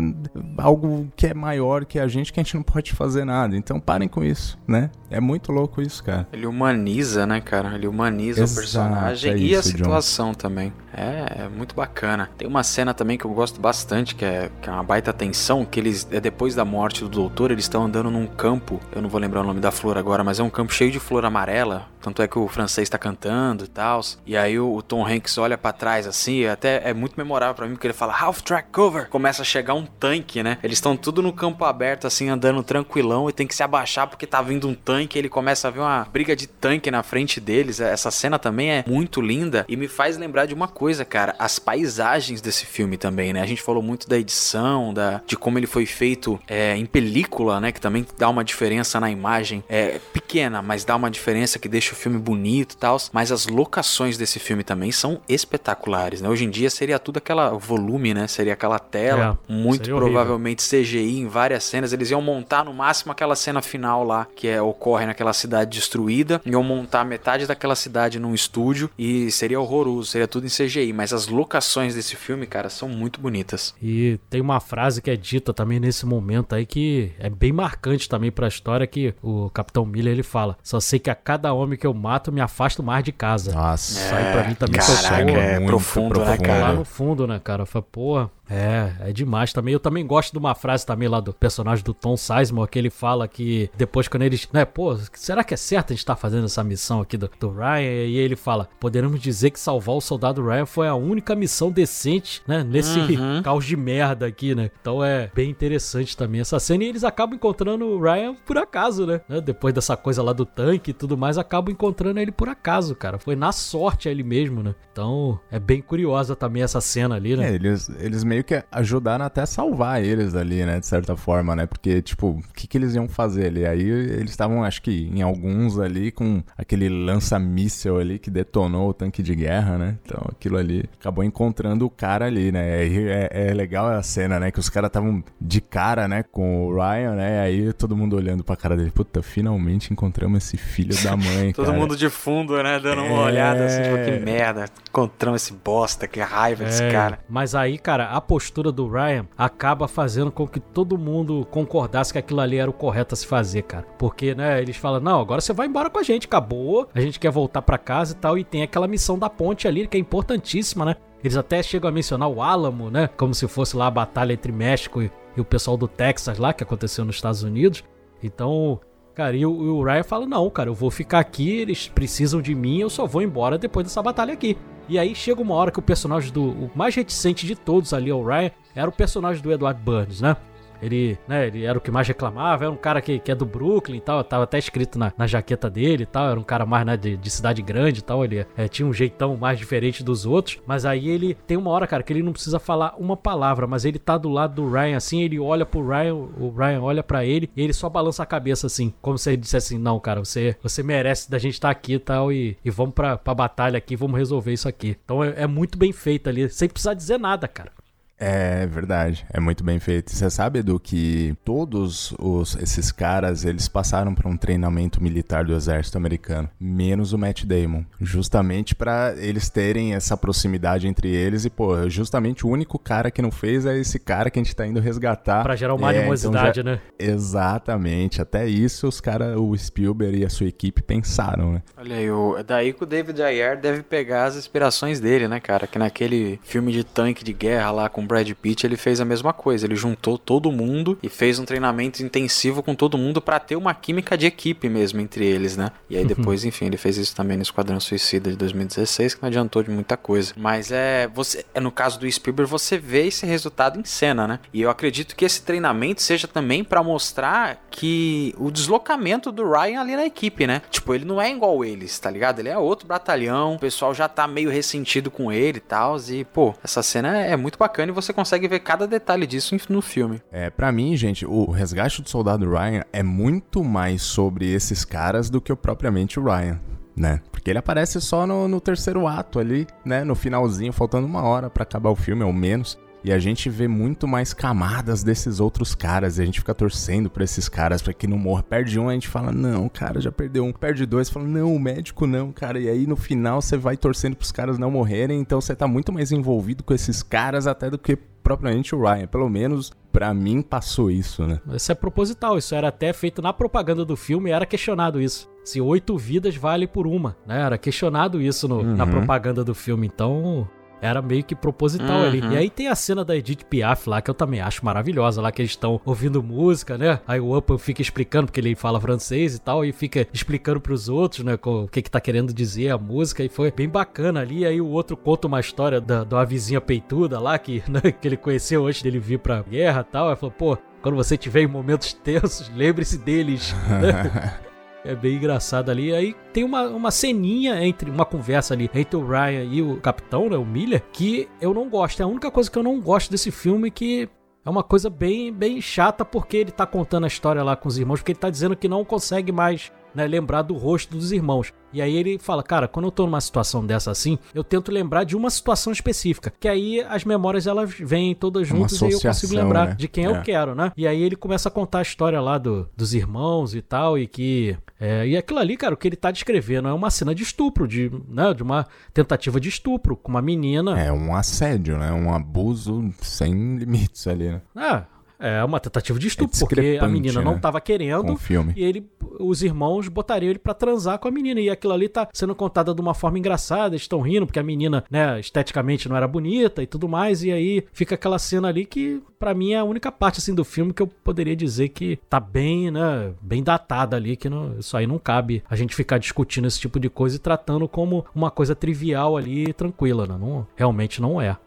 algo 0.57 1.07
que 1.15 1.27
é 1.27 1.33
maior 1.33 1.85
que 1.85 1.99
a 1.99 2.07
gente, 2.07 2.33
que 2.33 2.39
a 2.39 2.43
gente 2.43 2.55
não 2.55 2.63
pode 2.63 2.91
fazer 2.91 3.23
nada. 3.23 3.55
Então 3.55 3.79
parem 3.79 4.07
com 4.07 4.23
isso, 4.23 4.57
né? 4.67 4.89
É 5.11 5.21
muito 5.21 5.51
louco 5.51 5.79
isso, 5.79 6.03
cara. 6.03 6.27
Ele 6.33 6.47
humaniza, 6.47 7.27
né, 7.27 7.39
cara? 7.39 7.75
Ele 7.75 7.87
humaniza 7.87 8.41
Exato, 8.41 8.59
o 8.59 8.61
personagem 8.63 9.31
é 9.31 9.37
e 9.37 9.55
a 9.55 9.59
isso, 9.59 9.69
John. 9.69 9.77
situação 9.77 10.33
também. 10.33 10.73
É, 10.91 11.43
é 11.43 11.49
muito 11.49 11.75
bacana. 11.75 12.29
Tem 12.35 12.47
uma 12.47 12.63
cena 12.63 12.95
também 12.95 13.17
que 13.17 13.25
eu 13.25 13.31
gosto 13.31 13.61
bastante, 13.61 14.15
que 14.15 14.25
é, 14.25 14.49
que 14.59 14.67
é 14.67 14.71
uma 14.73 14.83
baita 14.83 15.13
tensão, 15.13 15.63
que 15.63 15.79
eles, 15.79 16.07
é 16.11 16.19
depois 16.19 16.55
da 16.55 16.65
morte 16.65 17.01
do 17.01 17.09
doutor, 17.09 17.51
eles 17.51 17.65
estão 17.65 17.83
andando 17.85 18.09
num 18.09 18.25
campo, 18.25 18.79
eu 18.91 19.01
não 19.01 19.07
vou 19.07 19.21
lembrar 19.21 19.41
o 19.41 19.43
nome 19.43 19.59
da 19.59 19.69
flor 19.69 19.95
agora, 19.95 20.23
mas 20.23 20.39
é 20.39 20.43
um 20.43 20.49
campo 20.49 20.73
cheio 20.73 20.89
de 20.89 20.99
flor 20.99 21.23
amarela, 21.23 21.87
tanto 22.01 22.23
é 22.23 22.27
que 22.27 22.39
o 22.39 22.47
francês 22.47 22.89
tá 22.89 22.97
cantando 22.97 23.65
e 23.65 23.67
tal. 23.67 24.01
E 24.25 24.35
aí 24.35 24.59
o, 24.59 24.73
o 24.73 24.81
Tom 24.81 25.05
Hanks 25.05 25.37
olha 25.37 25.57
pra 25.57 25.71
trás 25.71 26.07
assim, 26.07 26.37
e 26.39 26.47
até 26.47 26.81
é 26.83 26.93
muito 26.95 27.13
memorável 27.15 27.53
pra 27.53 27.67
mim, 27.67 27.73
porque 27.73 27.85
ele 27.85 27.93
fala 27.93 28.15
Half 28.19 28.41
track 28.47 28.69
cover. 28.71 29.09
Começa 29.09 29.41
a 29.41 29.45
chegar 29.45 29.73
um 29.73 29.85
tanque, 29.85 30.41
né? 30.41 30.57
Eles 30.63 30.77
estão 30.77 30.95
tudo 30.95 31.21
no 31.21 31.33
campo 31.33 31.65
aberto, 31.65 32.07
assim, 32.07 32.29
andando 32.29 32.63
tranquilão 32.63 33.29
e 33.29 33.33
tem 33.33 33.45
que 33.45 33.53
se 33.53 33.61
abaixar 33.61 34.07
porque 34.07 34.25
tá 34.25 34.41
vindo 34.41 34.69
um 34.69 34.73
tanque. 34.73 35.19
Ele 35.19 35.27
começa 35.27 35.67
a 35.67 35.71
ver 35.71 35.81
uma 35.81 36.07
briga 36.13 36.33
de 36.33 36.47
tanque 36.47 36.89
na 36.89 37.03
frente 37.03 37.41
deles. 37.41 37.81
Essa 37.81 38.09
cena 38.09 38.39
também 38.39 38.71
é 38.71 38.85
muito 38.87 39.19
linda 39.19 39.65
e 39.67 39.75
me 39.75 39.89
faz 39.89 40.17
lembrar 40.17 40.45
de 40.45 40.53
uma 40.53 40.69
coisa, 40.69 41.03
cara. 41.03 41.35
As 41.37 41.59
paisagens 41.59 42.39
desse 42.39 42.65
filme 42.65 42.95
também, 42.95 43.33
né? 43.33 43.41
A 43.41 43.45
gente 43.45 43.61
falou 43.61 43.83
muito 43.83 44.07
da 44.07 44.17
edição, 44.17 44.93
da, 44.93 45.21
de 45.27 45.35
como 45.35 45.59
ele 45.59 45.67
foi 45.67 45.85
feito 45.85 46.39
é, 46.47 46.73
em 46.77 46.85
película, 46.85 47.59
né? 47.59 47.73
Que 47.73 47.81
também 47.81 48.05
dá 48.17 48.29
uma 48.29 48.45
diferença 48.45 48.97
na 48.97 49.11
imagem. 49.11 49.61
É 49.67 49.99
pequena, 50.13 50.61
mas 50.61 50.85
dá 50.85 50.95
uma 50.95 51.11
diferença 51.11 51.59
que 51.59 51.67
deixa 51.67 51.91
o 51.91 51.97
filme 51.97 52.17
bonito 52.17 52.75
e 52.75 52.77
tal. 52.77 52.95
Mas 53.11 53.29
as 53.29 53.45
locações 53.45 54.17
desse 54.17 54.39
filme 54.39 54.63
também 54.63 54.93
são 54.93 55.19
espetaculares, 55.27 56.21
né? 56.21 56.29
Hoje 56.29 56.45
em 56.45 56.49
dia 56.49 56.69
seria 56.69 56.97
tudo 56.97 57.17
aquela 57.17 57.49
volume, 57.49 58.13
né? 58.13 58.25
Seria 58.37 58.53
aquela 58.53 58.77
tela, 58.77 59.39
é, 59.49 59.51
muito 59.51 59.89
provavelmente 59.95 60.63
horrível. 60.75 61.01
CGI 61.01 61.19
em 61.21 61.27
várias 61.27 61.63
cenas. 61.63 61.91
Eles 61.91 62.11
iam 62.11 62.21
montar 62.21 62.63
no 62.63 62.71
máximo 62.71 63.11
aquela 63.11 63.35
cena 63.35 63.63
final 63.63 64.03
lá, 64.03 64.27
que 64.35 64.47
é, 64.47 64.61
ocorre 64.61 65.07
naquela 65.07 65.33
cidade 65.33 65.71
destruída, 65.71 66.39
iam 66.45 66.61
montar 66.61 67.03
metade 67.03 67.47
daquela 67.47 67.75
cidade 67.75 68.19
num 68.19 68.35
estúdio 68.35 68.91
e 68.95 69.31
seria 69.31 69.59
horroroso, 69.59 70.11
seria 70.11 70.27
tudo 70.27 70.45
em 70.45 70.49
CGI. 70.49 70.93
Mas 70.93 71.13
as 71.13 71.25
locações 71.27 71.95
desse 71.95 72.15
filme, 72.15 72.45
cara, 72.45 72.69
são 72.69 72.87
muito 72.87 73.19
bonitas. 73.19 73.73
E 73.81 74.19
tem 74.29 74.39
uma 74.39 74.59
frase 74.59 75.01
que 75.01 75.09
é 75.09 75.15
dita 75.15 75.51
também 75.51 75.79
nesse 75.79 76.05
momento 76.05 76.53
aí 76.53 76.67
que 76.67 77.11
é 77.17 77.31
bem 77.31 77.51
marcante 77.51 78.07
também 78.07 78.31
para 78.31 78.45
a 78.45 78.49
história 78.49 78.85
que 78.85 79.15
o 79.23 79.49
Capitão 79.49 79.83
Miller 79.83 80.13
ele 80.13 80.21
fala: 80.21 80.55
"Só 80.61 80.79
sei 80.79 80.99
que 80.99 81.09
a 81.09 81.15
cada 81.15 81.51
homem 81.53 81.75
que 81.75 81.87
eu 81.87 81.93
mato 81.93 82.31
me 82.31 82.39
afasto 82.39 82.83
mais 82.83 83.03
de 83.03 83.11
casa". 83.11 83.51
Nossa, 83.51 83.99
isso 83.99 84.13
aí 84.13 84.31
para 84.31 84.47
mim 84.47 84.53
também 84.53 84.79
caraca, 84.79 85.31
é 85.31 85.59
profundo, 85.59 86.09
profundo, 86.09 86.19
né, 86.19 86.37
cara? 86.37 86.59
Lá 86.59 86.73
no 86.73 86.85
fundo, 86.85 87.25
né, 87.25 87.41
cara? 87.43 87.65
Foi, 87.65 87.83
porra, 88.29 88.36
é, 88.49 88.93
é 88.99 89.13
demais 89.13 89.53
também. 89.53 89.73
Eu 89.73 89.79
também 89.79 90.05
gosto 90.05 90.31
de 90.31 90.37
uma 90.37 90.55
frase 90.55 90.85
também 90.85 91.07
lá 91.07 91.19
do 91.19 91.33
personagem 91.33 91.83
do 91.83 91.93
Tom 91.93 92.15
Sizemore, 92.15 92.69
que 92.69 92.79
ele 92.79 92.89
fala 92.89 93.27
que 93.27 93.69
depois 93.77 94.07
quando 94.07 94.23
eles, 94.23 94.47
né, 94.51 94.65
pô, 94.65 94.95
será 95.13 95.43
que 95.43 95.53
é 95.53 95.57
certo 95.57 95.91
a 95.91 95.93
gente 95.93 95.99
estar 95.99 96.15
tá 96.15 96.21
fazendo 96.21 96.45
essa 96.45 96.63
missão 96.63 97.01
aqui 97.01 97.17
do, 97.17 97.29
do, 97.39 97.51
Ryan? 97.51 98.05
E 98.05 98.17
ele 98.17 98.35
fala, 98.35 98.69
poderemos 98.79 99.19
dizer 99.19 99.51
que 99.51 99.59
salvar 99.59 99.95
o 99.95 100.01
soldado 100.01 100.45
Ryan 100.45 100.65
foi 100.65 100.87
a 100.87 100.95
única 100.95 101.35
missão 101.35 101.71
decente, 101.71 102.41
né, 102.47 102.63
nesse 102.63 102.99
uhum. 102.99 103.41
caos 103.43 103.65
de 103.65 103.75
merda 103.75 104.25
aqui, 104.25 104.55
né? 104.55 104.71
Então 104.81 105.03
é 105.03 105.29
bem 105.33 105.49
interessante 105.49 106.15
também 106.15 106.41
essa 106.41 106.59
cena 106.59 106.83
e 106.83 106.87
eles 106.87 107.03
acabam 107.03 107.35
encontrando 107.35 107.85
o 107.85 108.01
Ryan 108.01 108.35
por 108.45 108.57
acaso, 108.57 109.05
né? 109.05 109.21
Depois 109.43 109.73
dessa 109.73 109.97
coisa 109.97 110.23
lá 110.23 110.33
do 110.33 110.45
tanque 110.45 110.91
e 110.91 110.93
tudo 110.93 111.17
mais, 111.17 111.37
acabam 111.37 111.71
encontrando 111.71 112.19
ele 112.19 112.31
por 112.31 112.49
acaso, 112.49 112.95
cara. 112.95 113.17
Foi 113.17 113.35
na 113.35 113.51
sorte 113.51 114.09
ele 114.09 114.23
mesmo, 114.23 114.63
né? 114.63 114.75
Então 114.91 115.39
é 115.51 115.59
bem 115.59 115.81
curiosa 115.81 116.35
também 116.35 116.63
essa 116.63 116.81
cena 116.81 117.15
ali, 117.15 117.35
né? 117.35 117.51
É, 117.51 117.55
eles, 117.55 117.89
eles 117.99 118.23
meio 118.23 118.36
meio 118.37 118.43
que 118.43 118.63
ajudaram 118.71 119.25
até 119.25 119.41
a 119.41 119.45
salvar 119.45 120.03
eles 120.03 120.35
ali, 120.35 120.63
né? 120.63 120.79
De 120.79 120.85
certa 120.85 121.15
forma, 121.15 121.55
né? 121.55 121.65
Porque, 121.65 122.01
tipo, 122.01 122.29
o 122.29 122.53
que, 122.53 122.67
que 122.67 122.77
eles 122.77 122.93
iam 122.93 123.07
fazer 123.07 123.47
ali? 123.47 123.65
Aí 123.65 123.81
eles 123.81 124.31
estavam, 124.31 124.63
acho 124.63 124.81
que 124.81 125.09
em 125.13 125.21
alguns 125.21 125.79
ali, 125.79 126.11
com 126.11 126.43
aquele 126.57 126.87
lança-míssel 126.87 127.97
ali 127.97 128.19
que 128.19 128.29
detonou 128.29 128.89
o 128.89 128.93
tanque 128.93 129.23
de 129.23 129.33
guerra, 129.33 129.77
né? 129.77 129.97
Então 130.03 130.23
aquilo 130.31 130.57
ali 130.57 130.85
acabou 130.99 131.23
encontrando 131.23 131.85
o 131.85 131.89
cara 131.89 132.25
ali, 132.25 132.51
né? 132.51 132.75
Aí 132.75 133.09
é, 133.09 133.49
é 133.49 133.53
legal 133.53 133.87
a 133.87 134.03
cena, 134.03 134.39
né? 134.39 134.51
Que 134.51 134.59
os 134.59 134.69
caras 134.69 134.89
estavam 134.89 135.23
de 135.41 135.61
cara, 135.61 136.07
né? 136.07 136.23
Com 136.23 136.67
o 136.67 136.75
Ryan, 136.75 137.15
né? 137.15 137.41
Aí 137.41 137.73
todo 137.73 137.95
mundo 137.95 138.15
olhando 138.15 138.43
pra 138.43 138.55
cara 138.55 138.77
dele. 138.77 138.91
Puta, 138.91 139.23
finalmente 139.23 139.91
encontramos 139.91 140.43
esse 140.43 140.57
filho 140.57 140.95
da 141.03 141.15
mãe, 141.15 141.53
todo 141.53 141.65
cara. 141.65 141.77
mundo 141.77 141.95
de 141.95 142.09
fundo, 142.09 142.61
né? 142.61 142.79
Dando 142.79 143.01
uma 143.01 143.23
é... 143.23 143.25
olhada 143.25 143.65
assim, 143.65 143.81
tipo, 143.81 143.95
que 143.95 144.19
merda. 144.23 144.65
Encontramos 144.89 145.43
esse 145.43 145.53
bosta, 145.53 146.07
que 146.07 146.19
raiva 146.19 146.63
é... 146.63 146.67
desse 146.67 146.91
cara. 146.91 147.19
Mas 147.27 147.55
aí, 147.55 147.77
cara, 147.77 148.09
a 148.09 148.21
postura 148.27 148.71
do 148.71 148.87
Ryan 148.87 149.25
acaba 149.37 149.87
fazendo 149.87 150.31
com 150.31 150.47
que 150.47 150.59
todo 150.59 150.97
mundo 150.97 151.47
concordasse 151.49 152.11
que 152.11 152.19
aquilo 152.19 152.41
ali 152.41 152.57
era 152.57 152.69
o 152.69 152.73
correto 152.73 153.13
a 153.13 153.17
se 153.17 153.25
fazer, 153.25 153.63
cara. 153.63 153.85
Porque, 153.97 154.35
né, 154.35 154.61
eles 154.61 154.75
falam: 154.75 154.99
não, 154.99 155.21
agora 155.21 155.41
você 155.41 155.53
vai 155.53 155.67
embora 155.67 155.89
com 155.89 155.97
a 155.97 156.03
gente, 156.03 156.27
acabou, 156.27 156.89
a 156.93 156.99
gente 156.99 157.19
quer 157.19 157.31
voltar 157.31 157.61
para 157.61 157.77
casa 157.77 158.13
e 158.13 158.17
tal. 158.17 158.37
E 158.37 158.43
tem 158.43 158.61
aquela 158.61 158.87
missão 158.87 159.17
da 159.17 159.29
ponte 159.29 159.67
ali 159.67 159.87
que 159.87 159.97
é 159.97 159.99
importantíssima, 159.99 160.85
né? 160.85 160.95
Eles 161.23 161.37
até 161.37 161.63
chegam 161.63 161.89
a 161.89 161.91
mencionar 161.91 162.29
o 162.29 162.41
Álamo, 162.41 162.91
né? 162.91 163.09
Como 163.17 163.33
se 163.33 163.47
fosse 163.47 163.75
lá 163.75 163.87
a 163.87 163.91
batalha 163.91 164.33
entre 164.33 164.51
México 164.51 165.01
e, 165.01 165.11
e 165.35 165.41
o 165.41 165.45
pessoal 165.45 165.77
do 165.77 165.87
Texas 165.87 166.37
lá, 166.37 166.53
que 166.53 166.63
aconteceu 166.63 167.05
nos 167.05 167.15
Estados 167.15 167.43
Unidos. 167.43 167.83
Então, 168.21 168.79
Cara, 169.17 169.35
e 169.35 169.43
o, 169.47 169.51
o, 169.51 169.83
Ryan 169.83 170.03
fala: 170.03 170.27
não, 170.27 170.47
cara, 170.47 170.69
eu 170.69 170.75
vou 170.75 170.91
ficar 170.91 171.17
aqui, 171.17 171.49
eles 171.49 171.87
precisam 171.87 172.39
de 172.39 172.53
mim, 172.53 172.77
eu 172.77 172.89
só 172.89 173.07
vou 173.07 173.23
embora 173.23 173.57
depois 173.57 173.83
dessa 173.83 173.99
batalha 173.99 174.31
aqui. 174.31 174.55
E 174.87 174.99
aí 174.99 175.15
chega 175.15 175.41
uma 175.41 175.55
hora 175.55 175.71
que 175.71 175.79
o 175.79 175.81
personagem 175.81 176.31
do. 176.31 176.43
O 176.43 176.71
mais 176.75 176.93
reticente 176.93 177.47
de 177.47 177.55
todos 177.55 177.95
ali, 177.95 178.11
o 178.11 178.23
Ryan, 178.23 178.51
era 178.75 178.87
o 178.87 178.93
personagem 178.93 179.41
do 179.41 179.51
Edward 179.51 179.81
Burns, 179.81 180.21
né? 180.21 180.37
Ele, 180.81 181.17
né, 181.27 181.47
ele 181.47 181.65
era 181.65 181.77
o 181.77 181.81
que 181.81 181.91
mais 181.91 182.07
reclamava, 182.07 182.65
era 182.65 182.71
um 182.71 182.77
cara 182.77 183.01
que, 183.01 183.19
que 183.19 183.31
é 183.31 183.35
do 183.35 183.45
Brooklyn 183.45 183.97
e 183.97 184.01
tal, 184.01 184.23
tava 184.23 184.43
até 184.43 184.57
escrito 184.57 184.97
na, 184.97 185.11
na 185.17 185.27
jaqueta 185.27 185.69
dele 185.69 186.03
e 186.03 186.05
tal, 186.05 186.29
era 186.29 186.39
um 186.39 186.43
cara 186.43 186.65
mais, 186.65 186.85
né, 186.85 186.97
de, 186.97 187.17
de 187.17 187.29
cidade 187.29 187.61
grande 187.61 187.99
e 187.99 188.03
tal, 188.03 188.23
ele 188.23 188.45
é, 188.55 188.67
tinha 188.67 188.87
um 188.87 188.93
jeitão 188.93 189.35
mais 189.37 189.57
diferente 189.57 190.03
dos 190.03 190.25
outros, 190.25 190.59
mas 190.65 190.85
aí 190.85 191.07
ele 191.07 191.35
tem 191.45 191.57
uma 191.57 191.71
hora, 191.71 191.87
cara, 191.87 192.03
que 192.03 192.13
ele 192.13 192.23
não 192.23 192.33
precisa 192.33 192.59
falar 192.59 192.95
uma 192.97 193.17
palavra, 193.17 193.67
mas 193.67 193.85
ele 193.85 193.99
tá 193.99 194.17
do 194.17 194.29
lado 194.29 194.55
do 194.55 194.69
Ryan 194.69 194.97
assim, 194.97 195.21
ele 195.21 195.39
olha 195.39 195.65
pro 195.65 195.87
Ryan, 195.87 196.15
o 196.15 196.53
Ryan 196.55 196.81
olha 196.81 197.03
para 197.03 197.25
ele 197.25 197.49
e 197.55 197.61
ele 197.61 197.73
só 197.73 197.89
balança 197.89 198.23
a 198.23 198.25
cabeça 198.25 198.67
assim, 198.67 198.93
como 199.01 199.17
se 199.17 199.29
ele 199.29 199.37
dissesse 199.37 199.73
assim, 199.75 199.81
não, 199.81 199.99
cara, 199.99 200.23
você, 200.23 200.55
você 200.61 200.83
merece 200.83 201.29
da 201.29 201.37
gente 201.37 201.53
estar 201.53 201.69
tá 201.69 201.71
aqui 201.71 201.93
e 201.93 201.99
tal, 201.99 202.31
e, 202.31 202.57
e 202.63 202.69
vamos 202.69 202.93
pra, 202.93 203.17
pra 203.17 203.33
batalha 203.33 203.77
aqui, 203.77 203.95
vamos 203.95 204.17
resolver 204.17 204.53
isso 204.53 204.67
aqui. 204.67 204.97
Então 205.03 205.23
é, 205.23 205.33
é 205.43 205.47
muito 205.47 205.77
bem 205.77 205.91
feito 205.91 206.29
ali, 206.29 206.49
sem 206.49 206.69
precisar 206.69 206.93
dizer 206.93 207.19
nada, 207.19 207.47
cara. 207.47 207.71
É 208.19 208.65
verdade, 208.65 209.25
é 209.31 209.39
muito 209.39 209.63
bem 209.63 209.79
feito. 209.79 210.11
Você 210.11 210.29
sabe, 210.29 210.59
Edu, 210.59 210.79
que 210.79 211.35
todos 211.45 212.13
os, 212.17 212.55
esses 212.55 212.91
caras, 212.91 213.45
eles 213.45 213.67
passaram 213.67 214.15
por 214.15 214.25
um 214.25 214.35
treinamento 214.35 215.01
militar 215.01 215.45
do 215.45 215.53
exército 215.53 215.97
americano, 215.97 216.49
menos 216.59 217.13
o 217.13 217.17
Matt 217.17 217.43
Damon, 217.43 217.83
justamente 218.01 218.73
para 218.73 219.13
eles 219.17 219.49
terem 219.49 219.93
essa 219.93 220.17
proximidade 220.17 220.87
entre 220.87 221.09
eles 221.09 221.45
e, 221.45 221.49
pô, 221.49 221.87
justamente 221.89 222.45
o 222.45 222.49
único 222.49 222.79
cara 222.79 223.11
que 223.11 223.21
não 223.21 223.29
fez 223.29 223.65
é 223.65 223.77
esse 223.77 223.99
cara 223.99 224.31
que 224.31 224.39
a 224.39 224.43
gente 224.43 224.55
tá 224.55 224.65
indo 224.65 224.79
resgatar. 224.79 225.43
Pra 225.43 225.55
gerar 225.55 225.75
uma 225.75 225.93
é, 225.93 225.99
animosidade, 225.99 226.61
então 226.61 226.73
já... 226.73 226.77
né? 226.77 226.81
Exatamente, 226.97 228.19
até 228.19 228.47
isso 228.47 228.87
os 228.87 228.99
caras, 228.99 229.37
o 229.37 229.55
Spielberg 229.55 230.17
e 230.17 230.25
a 230.25 230.29
sua 230.29 230.47
equipe 230.47 230.81
pensaram, 230.81 231.53
né? 231.53 231.61
Olha 231.77 231.95
aí, 231.95 232.09
o... 232.09 232.35
É 232.35 232.43
daí 232.43 232.73
que 232.73 232.83
o 232.83 232.87
David 232.87 233.21
Ayer 233.21 233.59
deve 233.59 233.83
pegar 233.83 234.25
as 234.25 234.35
inspirações 234.35 234.99
dele, 234.99 235.27
né, 235.27 235.39
cara? 235.39 235.67
Que 235.67 235.77
naquele 235.77 236.39
filme 236.43 236.71
de 236.71 236.83
tanque 236.83 237.23
de 237.23 237.33
guerra 237.33 237.69
lá 237.69 237.89
com 237.89 238.06
Brad 238.07 238.29
Pitt, 238.31 238.65
ele 238.65 238.77
fez 238.77 238.99
a 238.99 239.05
mesma 239.05 239.33
coisa. 239.33 239.65
Ele 239.65 239.75
juntou 239.75 240.17
todo 240.17 240.51
mundo 240.51 240.97
e 241.03 241.09
fez 241.09 241.39
um 241.39 241.45
treinamento 241.45 242.01
intensivo 242.01 242.63
com 242.63 242.73
todo 242.73 242.97
mundo 242.97 243.21
para 243.21 243.39
ter 243.39 243.55
uma 243.55 243.73
química 243.73 244.17
de 244.17 244.25
equipe 244.25 244.69
mesmo 244.69 244.99
entre 244.99 245.25
eles, 245.25 245.55
né? 245.57 245.71
E 245.89 245.97
aí 245.97 246.05
depois, 246.05 246.43
enfim, 246.43 246.65
ele 246.65 246.77
fez 246.77 246.97
isso 246.97 247.15
também 247.15 247.37
no 247.37 247.43
Esquadrão 247.43 247.79
Suicida 247.79 248.29
de 248.29 248.37
2016, 248.37 249.15
que 249.15 249.21
não 249.21 249.27
adiantou 249.27 249.61
de 249.61 249.69
muita 249.69 249.97
coisa. 249.97 250.33
Mas 250.35 250.71
é, 250.71 251.07
você, 251.07 251.45
é 251.53 251.59
no 251.59 251.71
caso 251.71 251.99
do 251.99 252.09
Spielberg, 252.11 252.49
você 252.49 252.77
vê 252.77 253.07
esse 253.07 253.25
resultado 253.25 253.79
em 253.79 253.85
cena, 253.85 254.27
né? 254.27 254.39
E 254.53 254.61
eu 254.61 254.69
acredito 254.69 255.15
que 255.15 255.25
esse 255.25 255.41
treinamento 255.41 256.01
seja 256.01 256.27
também 256.27 256.63
para 256.63 256.81
mostrar 256.81 257.67
que 257.69 258.33
o 258.37 258.49
deslocamento 258.49 259.31
do 259.31 259.49
Ryan 259.49 259.81
ali 259.81 259.95
na 259.95 260.05
equipe, 260.05 260.47
né? 260.47 260.61
Tipo, 260.69 260.93
ele 260.93 261.05
não 261.05 261.21
é 261.21 261.31
igual 261.31 261.63
eles, 261.63 261.97
tá 261.99 262.09
ligado? 262.09 262.39
Ele 262.39 262.49
é 262.49 262.57
outro 262.57 262.87
batalhão, 262.87 263.55
o 263.55 263.59
pessoal 263.59 263.93
já 263.93 264.07
tá 264.07 264.27
meio 264.27 264.49
ressentido 264.49 265.11
com 265.11 265.31
ele 265.31 265.57
e 265.57 265.61
tal. 265.61 265.97
E, 266.09 266.23
pô, 266.23 266.53
essa 266.63 266.81
cena 266.81 267.17
é 267.17 267.35
muito 267.35 267.57
bacana 267.57 267.91
e 267.91 267.95
você 268.01 268.13
consegue 268.13 268.47
ver 268.47 268.59
cada 268.59 268.85
detalhe 268.85 269.25
disso 269.25 269.57
no 269.69 269.81
filme. 269.81 270.21
É, 270.31 270.49
para 270.49 270.71
mim, 270.71 270.95
gente, 270.95 271.25
o 271.25 271.49
resgate 271.49 272.01
do 272.01 272.09
soldado 272.09 272.49
Ryan 272.49 272.83
é 272.93 273.01
muito 273.01 273.63
mais 273.63 274.03
sobre 274.03 274.51
esses 274.53 274.85
caras 274.85 275.29
do 275.29 275.41
que 275.41 275.51
o 275.51 275.57
propriamente 275.57 276.19
o 276.19 276.23
Ryan. 276.23 276.59
Né? 276.95 277.21
Porque 277.31 277.49
ele 277.49 277.59
aparece 277.59 278.01
só 278.01 278.25
no, 278.25 278.47
no 278.47 278.59
terceiro 278.59 279.05
ato 279.07 279.39
ali, 279.39 279.67
né? 279.85 280.03
No 280.03 280.15
finalzinho, 280.15 280.73
faltando 280.73 281.05
uma 281.05 281.21
hora 281.21 281.47
para 281.47 281.61
acabar 281.61 281.91
o 281.91 281.95
filme, 281.95 282.23
ou 282.23 282.33
menos. 282.33 282.77
E 283.07 283.13
a 283.13 283.19
gente 283.19 283.49
vê 283.49 283.69
muito 283.69 284.05
mais 284.05 284.33
camadas 284.33 285.01
desses 285.01 285.39
outros 285.39 285.73
caras. 285.73 286.17
E 286.17 286.21
a 286.21 286.25
gente 286.25 286.39
fica 286.39 286.53
torcendo 286.53 287.09
pra 287.09 287.23
esses 287.23 287.47
caras 287.47 287.81
para 287.81 287.93
que 287.93 288.05
não 288.05 288.17
morra. 288.17 288.43
Perde 288.43 288.77
um, 288.77 288.89
a 288.89 288.93
gente 288.93 289.07
fala, 289.07 289.31
não, 289.31 289.69
cara, 289.69 290.01
já 290.01 290.11
perdeu 290.11 290.43
um. 290.43 290.51
Perde 290.51 290.85
dois, 290.85 291.09
fala, 291.09 291.25
não, 291.25 291.55
o 291.55 291.59
médico 291.59 292.05
não, 292.05 292.33
cara. 292.33 292.59
E 292.59 292.67
aí 292.67 292.85
no 292.85 292.97
final 292.97 293.41
você 293.41 293.55
vai 293.55 293.77
torcendo 293.77 294.17
pros 294.17 294.31
caras 294.31 294.59
não 294.59 294.69
morrerem. 294.69 295.21
Então 295.21 295.39
você 295.39 295.55
tá 295.55 295.67
muito 295.67 295.93
mais 295.93 296.11
envolvido 296.11 296.63
com 296.63 296.73
esses 296.73 297.01
caras 297.01 297.47
até 297.47 297.69
do 297.69 297.77
que 297.77 297.95
propriamente 297.95 298.75
o 298.75 298.81
Ryan. 298.81 299.07
Pelo 299.07 299.29
menos 299.29 299.71
para 299.89 300.13
mim 300.13 300.41
passou 300.41 300.91
isso, 300.91 301.25
né? 301.25 301.39
Isso 301.53 301.71
é 301.71 301.75
proposital. 301.75 302.37
Isso 302.37 302.53
era 302.53 302.67
até 302.67 302.91
feito 302.91 303.21
na 303.21 303.31
propaganda 303.31 303.85
do 303.85 303.95
filme. 303.95 304.31
Era 304.31 304.45
questionado 304.45 304.99
isso. 304.99 305.29
Se 305.45 305.61
oito 305.61 305.97
vidas 305.97 306.35
vale 306.35 306.67
por 306.67 306.85
uma, 306.85 307.15
né? 307.25 307.41
Era 307.41 307.57
questionado 307.57 308.21
isso 308.21 308.49
no, 308.49 308.57
uhum. 308.57 308.75
na 308.75 308.85
propaganda 308.85 309.45
do 309.45 309.55
filme. 309.55 309.87
Então 309.87 310.45
Era 310.81 311.01
meio 311.01 311.23
que 311.23 311.35
proposital 311.35 311.99
Uhum. 312.01 312.05
ali. 312.05 312.21
E 312.33 312.37
aí 312.37 312.49
tem 312.49 312.67
a 312.67 312.75
cena 312.75 313.03
da 313.03 313.15
Edith 313.15 313.43
Piaf 313.49 313.89
lá, 313.89 314.01
que 314.01 314.09
eu 314.09 314.13
também 314.15 314.39
acho 314.41 314.63
maravilhosa, 314.65 315.21
lá 315.21 315.31
que 315.31 315.41
eles 315.41 315.51
estão 315.51 315.81
ouvindo 315.85 316.21
música, 316.21 316.77
né? 316.77 316.99
Aí 317.07 317.19
o 317.19 317.35
Upham 317.37 317.57
fica 317.57 317.81
explicando, 317.81 318.27
porque 318.27 318.39
ele 318.39 318.55
fala 318.55 318.79
francês 318.79 319.35
e 319.35 319.39
tal, 319.39 319.65
e 319.65 319.71
fica 319.71 320.07
explicando 320.13 320.59
pros 320.61 320.87
outros, 320.89 321.23
né, 321.23 321.37
o 321.43 321.67
que 321.67 321.81
que 321.81 321.89
tá 321.91 321.99
querendo 321.99 322.33
dizer 322.33 322.69
a 322.69 322.77
música, 322.77 323.23
e 323.23 323.29
foi 323.29 323.51
bem 323.51 323.67
bacana 323.69 324.21
ali. 324.21 324.45
Aí 324.45 324.59
o 324.61 324.67
outro 324.67 324.95
conta 324.95 325.27
uma 325.27 325.39
história 325.39 325.81
da, 325.81 326.03
uma 326.03 326.25
vizinha 326.25 326.61
peituda 326.61 327.19
lá, 327.19 327.37
que, 327.37 327.63
né, 327.69 327.91
que 327.91 328.07
ele 328.07 328.17
conheceu 328.17 328.65
antes 328.67 328.81
dele 328.81 328.99
vir 328.99 329.19
pra 329.19 329.41
guerra 329.41 329.81
e 329.87 329.91
tal. 329.91 330.09
Aí 330.09 330.15
falou, 330.15 330.33
pô, 330.37 330.57
quando 330.81 330.95
você 330.95 331.17
tiver 331.17 331.41
em 331.41 331.47
momentos 331.47 331.93
tensos, 331.93 332.51
lembre-se 332.55 332.97
deles. 332.97 333.53
né? 333.67 334.37
É 334.87 334.95
bem 334.95 335.15
engraçado 335.17 335.69
ali. 335.69 335.93
Aí 335.93 336.15
tem 336.31 336.45
uma, 336.45 336.63
uma 336.69 336.91
ceninha 336.91 337.61
entre 337.61 337.91
uma 337.91 338.05
conversa 338.05 338.53
ali 338.53 338.69
entre 338.73 338.95
o 338.95 339.05
Ryan 339.05 339.43
e 339.43 339.61
o 339.61 339.81
capitão, 339.81 340.29
né, 340.29 340.37
o 340.37 340.45
Miller, 340.45 340.81
que 340.93 341.27
eu 341.41 341.53
não 341.53 341.69
gosto. 341.69 341.99
É 341.99 342.03
a 342.03 342.07
única 342.07 342.31
coisa 342.31 342.49
que 342.49 342.57
eu 342.57 342.63
não 342.63 342.79
gosto 342.79 343.11
desse 343.11 343.29
filme 343.29 343.69
que 343.69 344.07
é 344.45 344.49
uma 344.49 344.63
coisa 344.63 344.89
bem, 344.89 345.33
bem 345.33 345.59
chata 345.59 346.05
porque 346.05 346.37
ele 346.37 346.51
tá 346.51 346.65
contando 346.65 347.03
a 347.03 347.07
história 347.07 347.43
lá 347.43 347.53
com 347.53 347.67
os 347.67 347.77
irmãos, 347.77 347.99
porque 347.99 348.13
ele 348.13 348.19
tá 348.19 348.29
dizendo 348.29 348.55
que 348.55 348.69
não 348.69 348.85
consegue 348.85 349.29
mais 349.29 349.73
né, 349.93 350.05
lembrar 350.07 350.41
do 350.43 350.53
rosto 350.55 350.95
dos 350.95 351.11
irmãos. 351.11 351.51
E 351.73 351.81
aí 351.81 351.95
ele 351.95 352.17
fala, 352.17 352.41
cara, 352.41 352.67
quando 352.67 352.85
eu 352.85 352.91
tô 352.91 353.05
numa 353.05 353.19
situação 353.19 353.65
dessa 353.65 353.91
assim, 353.91 354.17
eu 354.33 354.43
tento 354.43 354.71
lembrar 354.71 355.03
de 355.03 355.17
uma 355.17 355.29
situação 355.29 355.73
específica, 355.73 356.31
que 356.39 356.47
aí 356.47 356.81
as 356.81 357.03
memórias 357.03 357.45
elas 357.45 357.73
vêm 357.77 358.15
todas 358.15 358.47
juntas 358.47 358.81
e 358.81 358.91
eu 358.91 359.01
consigo 359.01 359.35
lembrar 359.35 359.67
né? 359.69 359.75
de 359.77 359.87
quem 359.87 360.05
É. 360.05 360.07
eu 360.07 360.21
quero, 360.21 360.55
né? 360.55 360.71
E 360.77 360.87
aí 360.87 361.01
ele 361.01 361.15
começa 361.15 361.49
a 361.49 361.51
contar 361.51 361.79
a 361.79 361.81
história 361.81 362.21
lá 362.21 362.37
do, 362.37 362.69
dos 362.75 362.93
irmãos 362.93 363.53
e 363.53 363.61
tal, 363.61 363.97
e 363.97 364.07
que. 364.07 364.57
é, 364.79 365.07
e 365.07 365.17
aquilo 365.17 365.39
ali, 365.39 365.57
cara, 365.57 365.73
o 365.73 365.77
que 365.77 365.87
ele 365.87 365.97
tá 365.97 366.09
descrevendo 366.09 366.67
é 366.69 366.73
uma 366.73 366.89
cena 366.89 367.13
de 367.13 367.23
estupro, 367.23 367.67
de, 367.67 367.91
né, 368.07 368.33
de 368.33 368.43
uma 368.43 368.65
tentativa 368.93 369.39
de 369.39 369.49
estupro 369.49 369.97
com 369.97 370.09
uma 370.09 370.21
menina. 370.21 370.79
É 370.79 370.91
um 370.91 371.13
assédio, 371.15 371.77
né? 371.77 371.91
Um 371.91 372.13
abuso 372.13 372.89
sem 373.01 373.57
limites 373.57 374.07
ali, 374.07 374.29
né? 374.29 374.41
É, 374.55 374.83
é 375.19 375.43
uma 375.43 375.59
tentativa 375.59 375.97
de 375.97 376.07
estupro, 376.07 376.37
porque 376.39 376.77
a 376.79 376.87
menina 376.87 377.21
não 377.21 377.33
né? 377.33 377.39
tava 377.39 377.59
Com 377.59 377.65
querendo. 377.65 378.13
o 378.13 378.17
filme. 378.17 378.53
E 378.55 378.63
ele, 378.63 378.87
os 379.19 379.41
irmãos 379.41 379.87
botariam 379.87 380.29
ele 380.29 380.39
pra 380.39 380.53
transar 380.53 380.99
com 380.99 381.07
a 381.07 381.11
menina. 381.11 381.39
E 381.39 381.49
aquilo 381.49 381.73
ali 381.73 381.89
tá 381.89 382.07
sendo 382.13 382.35
contada 382.35 382.73
de 382.73 382.81
uma 382.81 382.93
forma 382.93 383.17
engraçada. 383.17 383.69
Eles 383.75 383.81
estão 383.83 384.01
rindo 384.01 384.25
porque 384.25 384.39
a 384.39 384.43
menina, 384.43 384.83
né, 384.89 385.19
esteticamente 385.19 385.89
não 385.89 385.95
era 385.95 386.07
bonita 386.07 386.61
e 386.61 386.67
tudo 386.67 386.87
mais. 386.87 387.23
E 387.23 387.31
aí 387.31 387.63
fica 387.71 387.95
aquela 387.95 388.19
cena 388.19 388.47
ali 388.47 388.65
que, 388.65 389.01
pra 389.19 389.33
mim, 389.33 389.53
é 389.53 389.59
a 389.59 389.63
única 389.63 389.91
parte 389.91 390.19
assim 390.19 390.33
do 390.35 390.43
filme 390.43 390.73
que 390.73 390.81
eu 390.81 390.87
poderia 390.87 391.35
dizer 391.35 391.69
que 391.69 391.99
tá 392.09 392.19
bem, 392.19 392.69
né, 392.71 393.11
bem 393.21 393.43
datada 393.43 393.95
ali. 393.95 394.15
Que 394.15 394.29
não, 394.29 394.57
isso 394.59 394.75
aí 394.77 394.85
não 394.85 394.99
cabe 394.99 395.43
a 395.49 395.55
gente 395.55 395.75
ficar 395.75 395.97
discutindo 395.97 396.47
esse 396.47 396.59
tipo 396.59 396.79
de 396.79 396.89
coisa 396.89 397.15
e 397.15 397.19
tratando 397.19 397.67
como 397.67 398.05
uma 398.13 398.29
coisa 398.29 398.55
trivial 398.55 399.17
ali, 399.17 399.53
tranquila, 399.53 400.05
né? 400.05 400.17
Não, 400.19 400.45
realmente 400.55 401.01
não 401.01 401.19
é. 401.21 401.37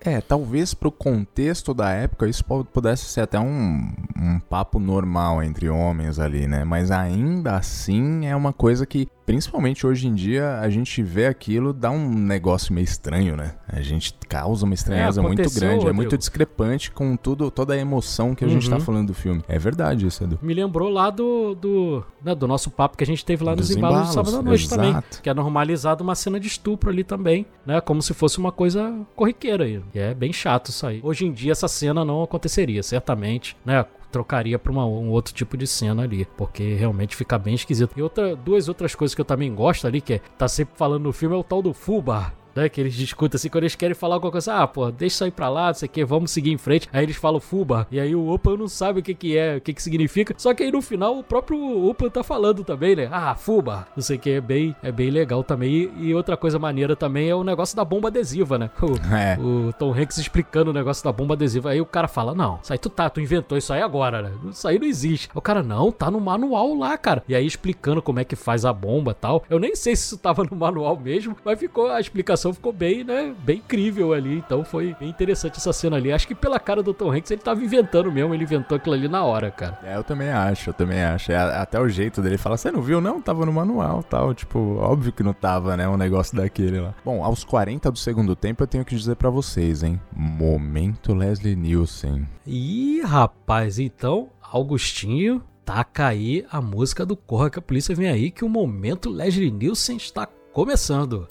É, 0.00 0.20
talvez 0.20 0.74
pro 0.74 0.92
contexto 0.92 1.74
da 1.74 1.90
época 1.90 2.28
isso 2.28 2.44
pudesse 2.72 3.06
ser 3.06 3.22
até 3.22 3.40
um, 3.40 3.92
um 4.16 4.38
papo 4.38 4.78
normal 4.78 5.42
entre 5.42 5.68
homens 5.68 6.18
ali, 6.18 6.46
né? 6.46 6.64
Mas 6.64 6.90
ainda 6.90 7.56
assim 7.56 8.26
é 8.26 8.36
uma 8.36 8.52
coisa 8.52 8.86
que, 8.86 9.08
principalmente 9.26 9.86
hoje 9.86 10.06
em 10.06 10.14
dia, 10.14 10.60
a 10.60 10.70
gente 10.70 11.02
vê 11.02 11.26
aquilo, 11.26 11.72
dá 11.72 11.90
um 11.90 12.08
negócio 12.08 12.72
meio 12.72 12.84
estranho, 12.84 13.36
né? 13.36 13.54
A 13.68 13.82
gente 13.82 14.14
causa 14.28 14.64
uma 14.64 14.72
estranheza 14.74 15.20
muito 15.20 15.40
aconteceu, 15.40 15.60
grande, 15.60 15.74
é 15.74 15.78
Rodrigo. 15.78 15.96
muito 15.96 16.16
discrepante 16.16 16.90
com 16.92 17.16
tudo, 17.16 17.50
toda 17.50 17.74
a 17.74 17.76
emoção 17.76 18.34
que 18.34 18.44
a 18.44 18.48
gente 18.48 18.70
tá 18.70 18.76
Uhum. 18.76 18.80
falando 18.82 19.08
do 19.08 19.14
filme. 19.14 19.42
É 19.48 19.58
verdade 19.58 20.06
isso, 20.06 20.22
Edu. 20.22 20.38
Me 20.40 20.54
lembrou 20.54 20.88
lá 20.88 21.10
do, 21.10 21.54
do, 21.56 22.04
né, 22.24 22.34
do 22.34 22.46
nosso 22.46 22.70
papo 22.70 22.96
que 22.96 23.02
a 23.04 23.06
gente 23.06 23.24
teve 23.24 23.42
lá 23.44 23.56
nos 23.56 23.66
Dos 23.68 23.76
embalos, 23.76 23.96
de 23.96 24.02
embalos, 24.12 24.14
sábado 24.30 24.40
à 24.40 24.48
noite 24.48 24.68
também. 24.68 24.90
exato. 24.90 25.20
Que 25.22 25.28
é 25.28 25.34
normalizado 25.34 26.04
uma 26.04 26.14
cena 26.14 26.38
de 26.38 26.46
estupro 26.46 26.88
ali 26.90 27.02
também, 27.02 27.44
né? 27.66 27.80
Como 27.80 28.00
se 28.00 28.14
fosse 28.14 28.38
uma 28.38 28.52
coisa 28.52 28.94
corriqueira 29.16 29.64
aí. 29.64 29.82
E 29.92 29.98
é 29.98 30.14
bem 30.14 30.32
chato 30.32 30.68
isso 30.68 30.86
aí. 30.86 31.00
Hoje 31.02 31.26
em 31.26 31.32
dia 31.32 31.50
essa 31.52 31.66
cena 31.66 32.04
não 32.04 32.22
aconteceria, 32.22 32.82
certamente, 32.82 33.56
né? 33.64 33.84
Trocaria 34.16 34.58
pra 34.58 34.72
uma- 34.72 34.86
um 34.86 35.10
outro 35.10 35.34
tipo 35.34 35.58
de 35.58 35.66
cena 35.66 36.02
ali, 36.04 36.26
porque 36.38 36.72
realmente 36.72 37.14
fica 37.14 37.36
bem 37.38 37.54
esquisito. 37.54 37.92
E 37.98 38.02
outra, 38.02 38.34
duas 38.34 38.66
outras 38.66 38.94
coisas 38.94 39.14
que 39.14 39.20
eu 39.20 39.26
também 39.26 39.54
gosto 39.54 39.86
ali, 39.86 40.00
que 40.00 40.14
é, 40.14 40.18
tá 40.38 40.48
sempre 40.48 40.74
falando 40.78 41.02
no 41.02 41.12
filme, 41.12 41.34
é 41.36 41.38
o 41.38 41.44
tal 41.44 41.60
do 41.60 41.74
Fubar. 41.74 42.32
Né, 42.56 42.68
que 42.70 42.80
eles 42.80 42.94
discutem 42.94 43.36
assim, 43.36 43.48
quando 43.50 43.64
eles 43.64 43.74
querem 43.74 43.94
falar 43.94 44.14
alguma 44.16 44.32
coisa, 44.32 44.54
ah, 44.54 44.66
pô, 44.66 44.90
deixa 44.90 45.14
isso 45.16 45.24
aí 45.24 45.30
pra 45.30 45.48
lá, 45.48 45.66
não 45.68 45.74
sei 45.74 45.86
o 45.86 45.90
que, 45.90 46.04
vamos 46.04 46.30
seguir 46.30 46.50
em 46.52 46.56
frente. 46.58 46.88
Aí 46.92 47.02
eles 47.04 47.16
falam 47.16 47.38
Fuba, 47.38 47.86
e 47.90 48.00
aí 48.00 48.14
o 48.14 48.28
Opa 48.28 48.56
não 48.56 48.66
sabe 48.66 49.00
o 49.00 49.02
que 49.02 49.14
que 49.14 49.36
é, 49.36 49.56
o 49.56 49.60
que 49.60 49.74
que 49.74 49.82
significa. 49.82 50.34
Só 50.38 50.54
que 50.54 50.62
aí 50.62 50.72
no 50.72 50.80
final 50.80 51.18
o 51.18 51.22
próprio 51.22 51.86
Opa 51.86 52.08
tá 52.08 52.22
falando 52.22 52.64
também, 52.64 52.96
né? 52.96 53.08
Ah, 53.12 53.34
Fuba, 53.34 53.86
não 53.94 54.02
sei 54.02 54.16
o 54.16 54.18
que, 54.18 54.30
é 54.30 54.40
bem, 54.40 54.74
é 54.82 54.90
bem 54.90 55.10
legal 55.10 55.44
também. 55.44 55.90
E, 55.98 56.06
e 56.08 56.14
outra 56.14 56.36
coisa 56.36 56.58
maneira 56.58 56.96
também 56.96 57.28
é 57.28 57.34
o 57.34 57.44
negócio 57.44 57.76
da 57.76 57.84
bomba 57.84 58.08
adesiva, 58.08 58.58
né? 58.58 58.70
O, 58.82 59.14
É. 59.14 59.36
o 59.38 59.72
Tom 59.72 59.92
Hanks 59.92 60.16
explicando 60.18 60.70
o 60.70 60.72
negócio 60.74 61.04
da 61.04 61.12
bomba 61.12 61.34
adesiva. 61.34 61.70
Aí 61.70 61.80
o 61.80 61.86
cara 61.86 62.08
fala: 62.08 62.34
Não, 62.34 62.58
isso 62.62 62.72
aí 62.72 62.78
tu 62.78 62.88
tá, 62.88 63.10
tu 63.10 63.20
inventou 63.20 63.58
isso 63.58 63.72
aí 63.72 63.82
agora, 63.82 64.22
né? 64.22 64.32
Isso 64.50 64.66
aí 64.66 64.78
não 64.78 64.86
existe. 64.86 65.28
O 65.34 65.40
cara, 65.40 65.62
não, 65.62 65.90
tá 65.92 66.10
no 66.10 66.20
manual 66.20 66.72
lá, 66.74 66.96
cara. 66.96 67.22
E 67.28 67.34
aí 67.34 67.44
explicando 67.46 68.00
como 68.00 68.20
é 68.20 68.24
que 68.24 68.36
faz 68.36 68.64
a 68.64 68.72
bomba 68.72 69.10
e 69.10 69.14
tal. 69.14 69.44
Eu 69.50 69.58
nem 69.58 69.74
sei 69.74 69.94
se 69.96 70.06
isso 70.06 70.18
tava 70.18 70.44
no 70.44 70.56
manual 70.56 70.96
mesmo, 70.98 71.36
mas 71.44 71.58
ficou, 71.58 71.90
a 71.90 72.00
explicação 72.00 72.45
ficou 72.52 72.72
bem, 72.72 73.04
né? 73.04 73.34
Bem 73.44 73.58
incrível 73.58 74.12
ali. 74.12 74.36
Então 74.38 74.64
foi 74.64 74.94
bem 74.98 75.08
interessante 75.08 75.58
essa 75.58 75.72
cena 75.72 75.96
ali. 75.96 76.12
Acho 76.12 76.26
que 76.26 76.34
pela 76.34 76.58
cara 76.58 76.82
do 76.82 76.94
Tom 76.94 77.12
Hanks 77.12 77.30
ele 77.30 77.40
tava 77.40 77.62
inventando 77.62 78.10
mesmo, 78.10 78.34
ele 78.34 78.44
inventou 78.44 78.76
aquilo 78.76 78.94
ali 78.94 79.08
na 79.08 79.24
hora, 79.24 79.50
cara. 79.50 79.78
É, 79.82 79.96
eu 79.96 80.04
também 80.04 80.30
acho, 80.30 80.70
eu 80.70 80.74
também 80.74 81.02
acho. 81.02 81.32
É, 81.32 81.36
até 81.36 81.80
o 81.80 81.88
jeito 81.88 82.20
dele 82.22 82.38
falar, 82.38 82.56
você 82.56 82.70
não 82.70 82.82
viu? 82.82 83.00
Não, 83.00 83.20
tava 83.20 83.46
no 83.46 83.52
manual 83.52 84.02
tal. 84.02 84.34
Tipo, 84.34 84.76
óbvio 84.76 85.12
que 85.12 85.22
não 85.22 85.32
tava, 85.32 85.76
né? 85.76 85.88
Um 85.88 85.96
negócio 85.96 86.36
daquele 86.36 86.80
lá. 86.80 86.94
Bom, 87.04 87.24
aos 87.24 87.44
40 87.44 87.90
do 87.90 87.98
segundo 87.98 88.34
tempo 88.34 88.62
eu 88.62 88.66
tenho 88.66 88.84
que 88.84 88.96
dizer 88.96 89.16
pra 89.16 89.30
vocês, 89.30 89.82
hein? 89.82 90.00
Momento 90.14 91.14
Leslie 91.14 91.56
Nielsen. 91.56 92.26
Ih, 92.46 93.00
rapaz, 93.02 93.78
então, 93.78 94.28
Augustinho, 94.40 95.42
taca 95.64 96.06
aí 96.06 96.46
a 96.50 96.60
música 96.60 97.04
do 97.04 97.16
Corra 97.16 97.50
que 97.50 97.58
a 97.58 97.62
Polícia 97.62 97.94
Vem 97.94 98.08
Aí, 98.08 98.30
que 98.30 98.44
o 98.44 98.48
momento 98.48 99.10
Leslie 99.10 99.50
Nielsen 99.50 99.96
está 99.96 100.28
começando. 100.52 101.26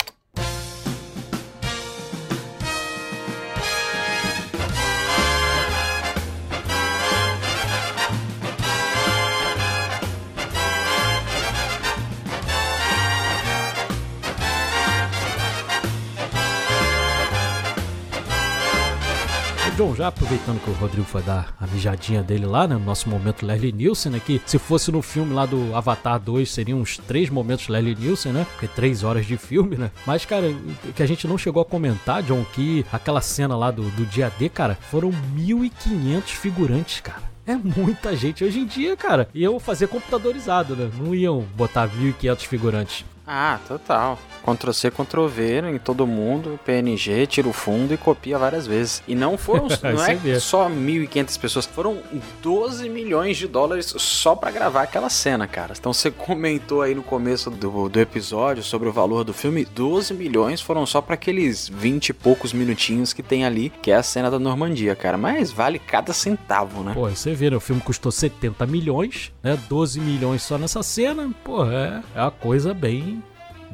John, 19.75 19.93
já 19.93 20.07
aproveitando 20.07 20.63
que 20.63 20.69
o 20.69 20.73
Rodrigo 20.73 21.05
foi 21.05 21.21
dar 21.21 21.53
a 21.59 21.67
mijadinha 21.67 22.23
dele 22.23 22.45
lá, 22.45 22.65
né? 22.65 22.75
No 22.75 22.85
nosso 22.85 23.09
momento 23.09 23.45
Leslie 23.45 23.73
Nielsen, 23.73 24.13
né? 24.13 24.21
Que 24.25 24.41
se 24.45 24.57
fosse 24.57 24.89
no 24.89 25.01
filme 25.01 25.33
lá 25.33 25.45
do 25.45 25.75
Avatar 25.75 26.17
2, 26.17 26.49
seriam 26.49 26.79
uns 26.79 26.97
três 26.97 27.29
momentos 27.29 27.67
Leslie 27.67 27.93
Nielsen, 27.93 28.31
né? 28.31 28.47
Porque 28.51 28.69
três 28.69 29.03
horas 29.03 29.25
de 29.25 29.35
filme, 29.35 29.75
né? 29.75 29.91
Mas, 30.07 30.23
cara, 30.23 30.55
que 30.95 31.03
a 31.03 31.05
gente 31.05 31.27
não 31.27 31.37
chegou 31.37 31.61
a 31.61 31.65
comentar, 31.65 32.23
John, 32.23 32.45
que 32.53 32.85
aquela 32.89 33.19
cena 33.19 33.57
lá 33.57 33.69
do, 33.69 33.83
do 33.91 34.05
dia 34.05 34.31
D, 34.39 34.47
cara, 34.47 34.77
foram 34.89 35.11
1.500 35.35 36.21
figurantes, 36.27 37.01
cara. 37.01 37.23
É 37.45 37.55
muita 37.55 38.15
gente. 38.15 38.45
Hoje 38.45 38.59
em 38.59 38.65
dia, 38.65 38.95
cara, 38.95 39.27
iam 39.33 39.59
fazer 39.59 39.87
computadorizado, 39.87 40.73
né? 40.73 40.89
Não 40.97 41.13
iam 41.13 41.45
botar 41.53 41.89
1.500 41.89 42.39
figurantes. 42.47 43.05
Ah, 43.27 43.59
total. 43.67 44.19
Ctrl 44.43 44.71
C, 44.71 44.91
Ctrl 44.91 45.25
V 45.27 45.71
em 45.71 45.79
todo 45.79 46.05
mundo, 46.05 46.59
PNG, 46.63 47.25
tira 47.25 47.47
o 47.47 47.53
fundo 47.53 47.93
e 47.93 47.97
copia 47.97 48.37
várias 48.37 48.67
vezes. 48.67 49.01
E 49.07 49.15
não 49.15 49.37
foram, 49.37 49.67
não 49.83 50.03
é 50.03 50.39
só 50.39 50.69
1.500 50.69 51.39
pessoas, 51.39 51.65
foram 51.65 51.97
12 52.43 52.87
milhões 52.89 53.37
de 53.37 53.47
dólares 53.47 53.93
só 53.97 54.35
pra 54.35 54.51
gravar 54.51 54.83
aquela 54.83 55.09
cena, 55.09 55.47
cara. 55.47 55.73
Então 55.77 55.91
você 55.91 56.11
comentou 56.11 56.83
aí 56.83 56.93
no 56.93 57.01
começo 57.01 57.49
do, 57.49 57.89
do 57.89 57.99
episódio 57.99 58.63
sobre 58.63 58.87
o 58.87 58.93
valor 58.93 59.23
do 59.23 59.33
filme, 59.33 59.65
12 59.65 60.13
milhões 60.13 60.61
foram 60.61 60.85
só 60.85 61.01
pra 61.01 61.15
aqueles 61.15 61.67
20 61.67 62.09
e 62.09 62.13
poucos 62.13 62.53
minutinhos 62.53 63.13
que 63.13 63.23
tem 63.23 63.45
ali, 63.45 63.71
que 63.81 63.89
é 63.89 63.95
a 63.95 64.03
cena 64.03 64.29
da 64.29 64.37
Normandia, 64.37 64.95
cara. 64.95 65.17
Mas 65.17 65.51
vale 65.51 65.79
cada 65.79 66.13
centavo, 66.13 66.83
né? 66.83 66.93
Pô, 66.93 67.09
você 67.09 67.33
vê, 67.33 67.49
né? 67.49 67.57
O 67.57 67.59
filme 67.59 67.81
custou 67.81 68.11
70 68.11 68.65
milhões, 68.67 69.31
né? 69.41 69.57
12 69.67 69.99
milhões 69.99 70.43
só 70.43 70.57
nessa 70.57 70.83
cena. 70.83 71.31
Pô, 71.43 71.65
é, 71.65 72.03
é 72.13 72.21
uma 72.21 72.31
coisa 72.31 72.73
bem. 72.73 73.14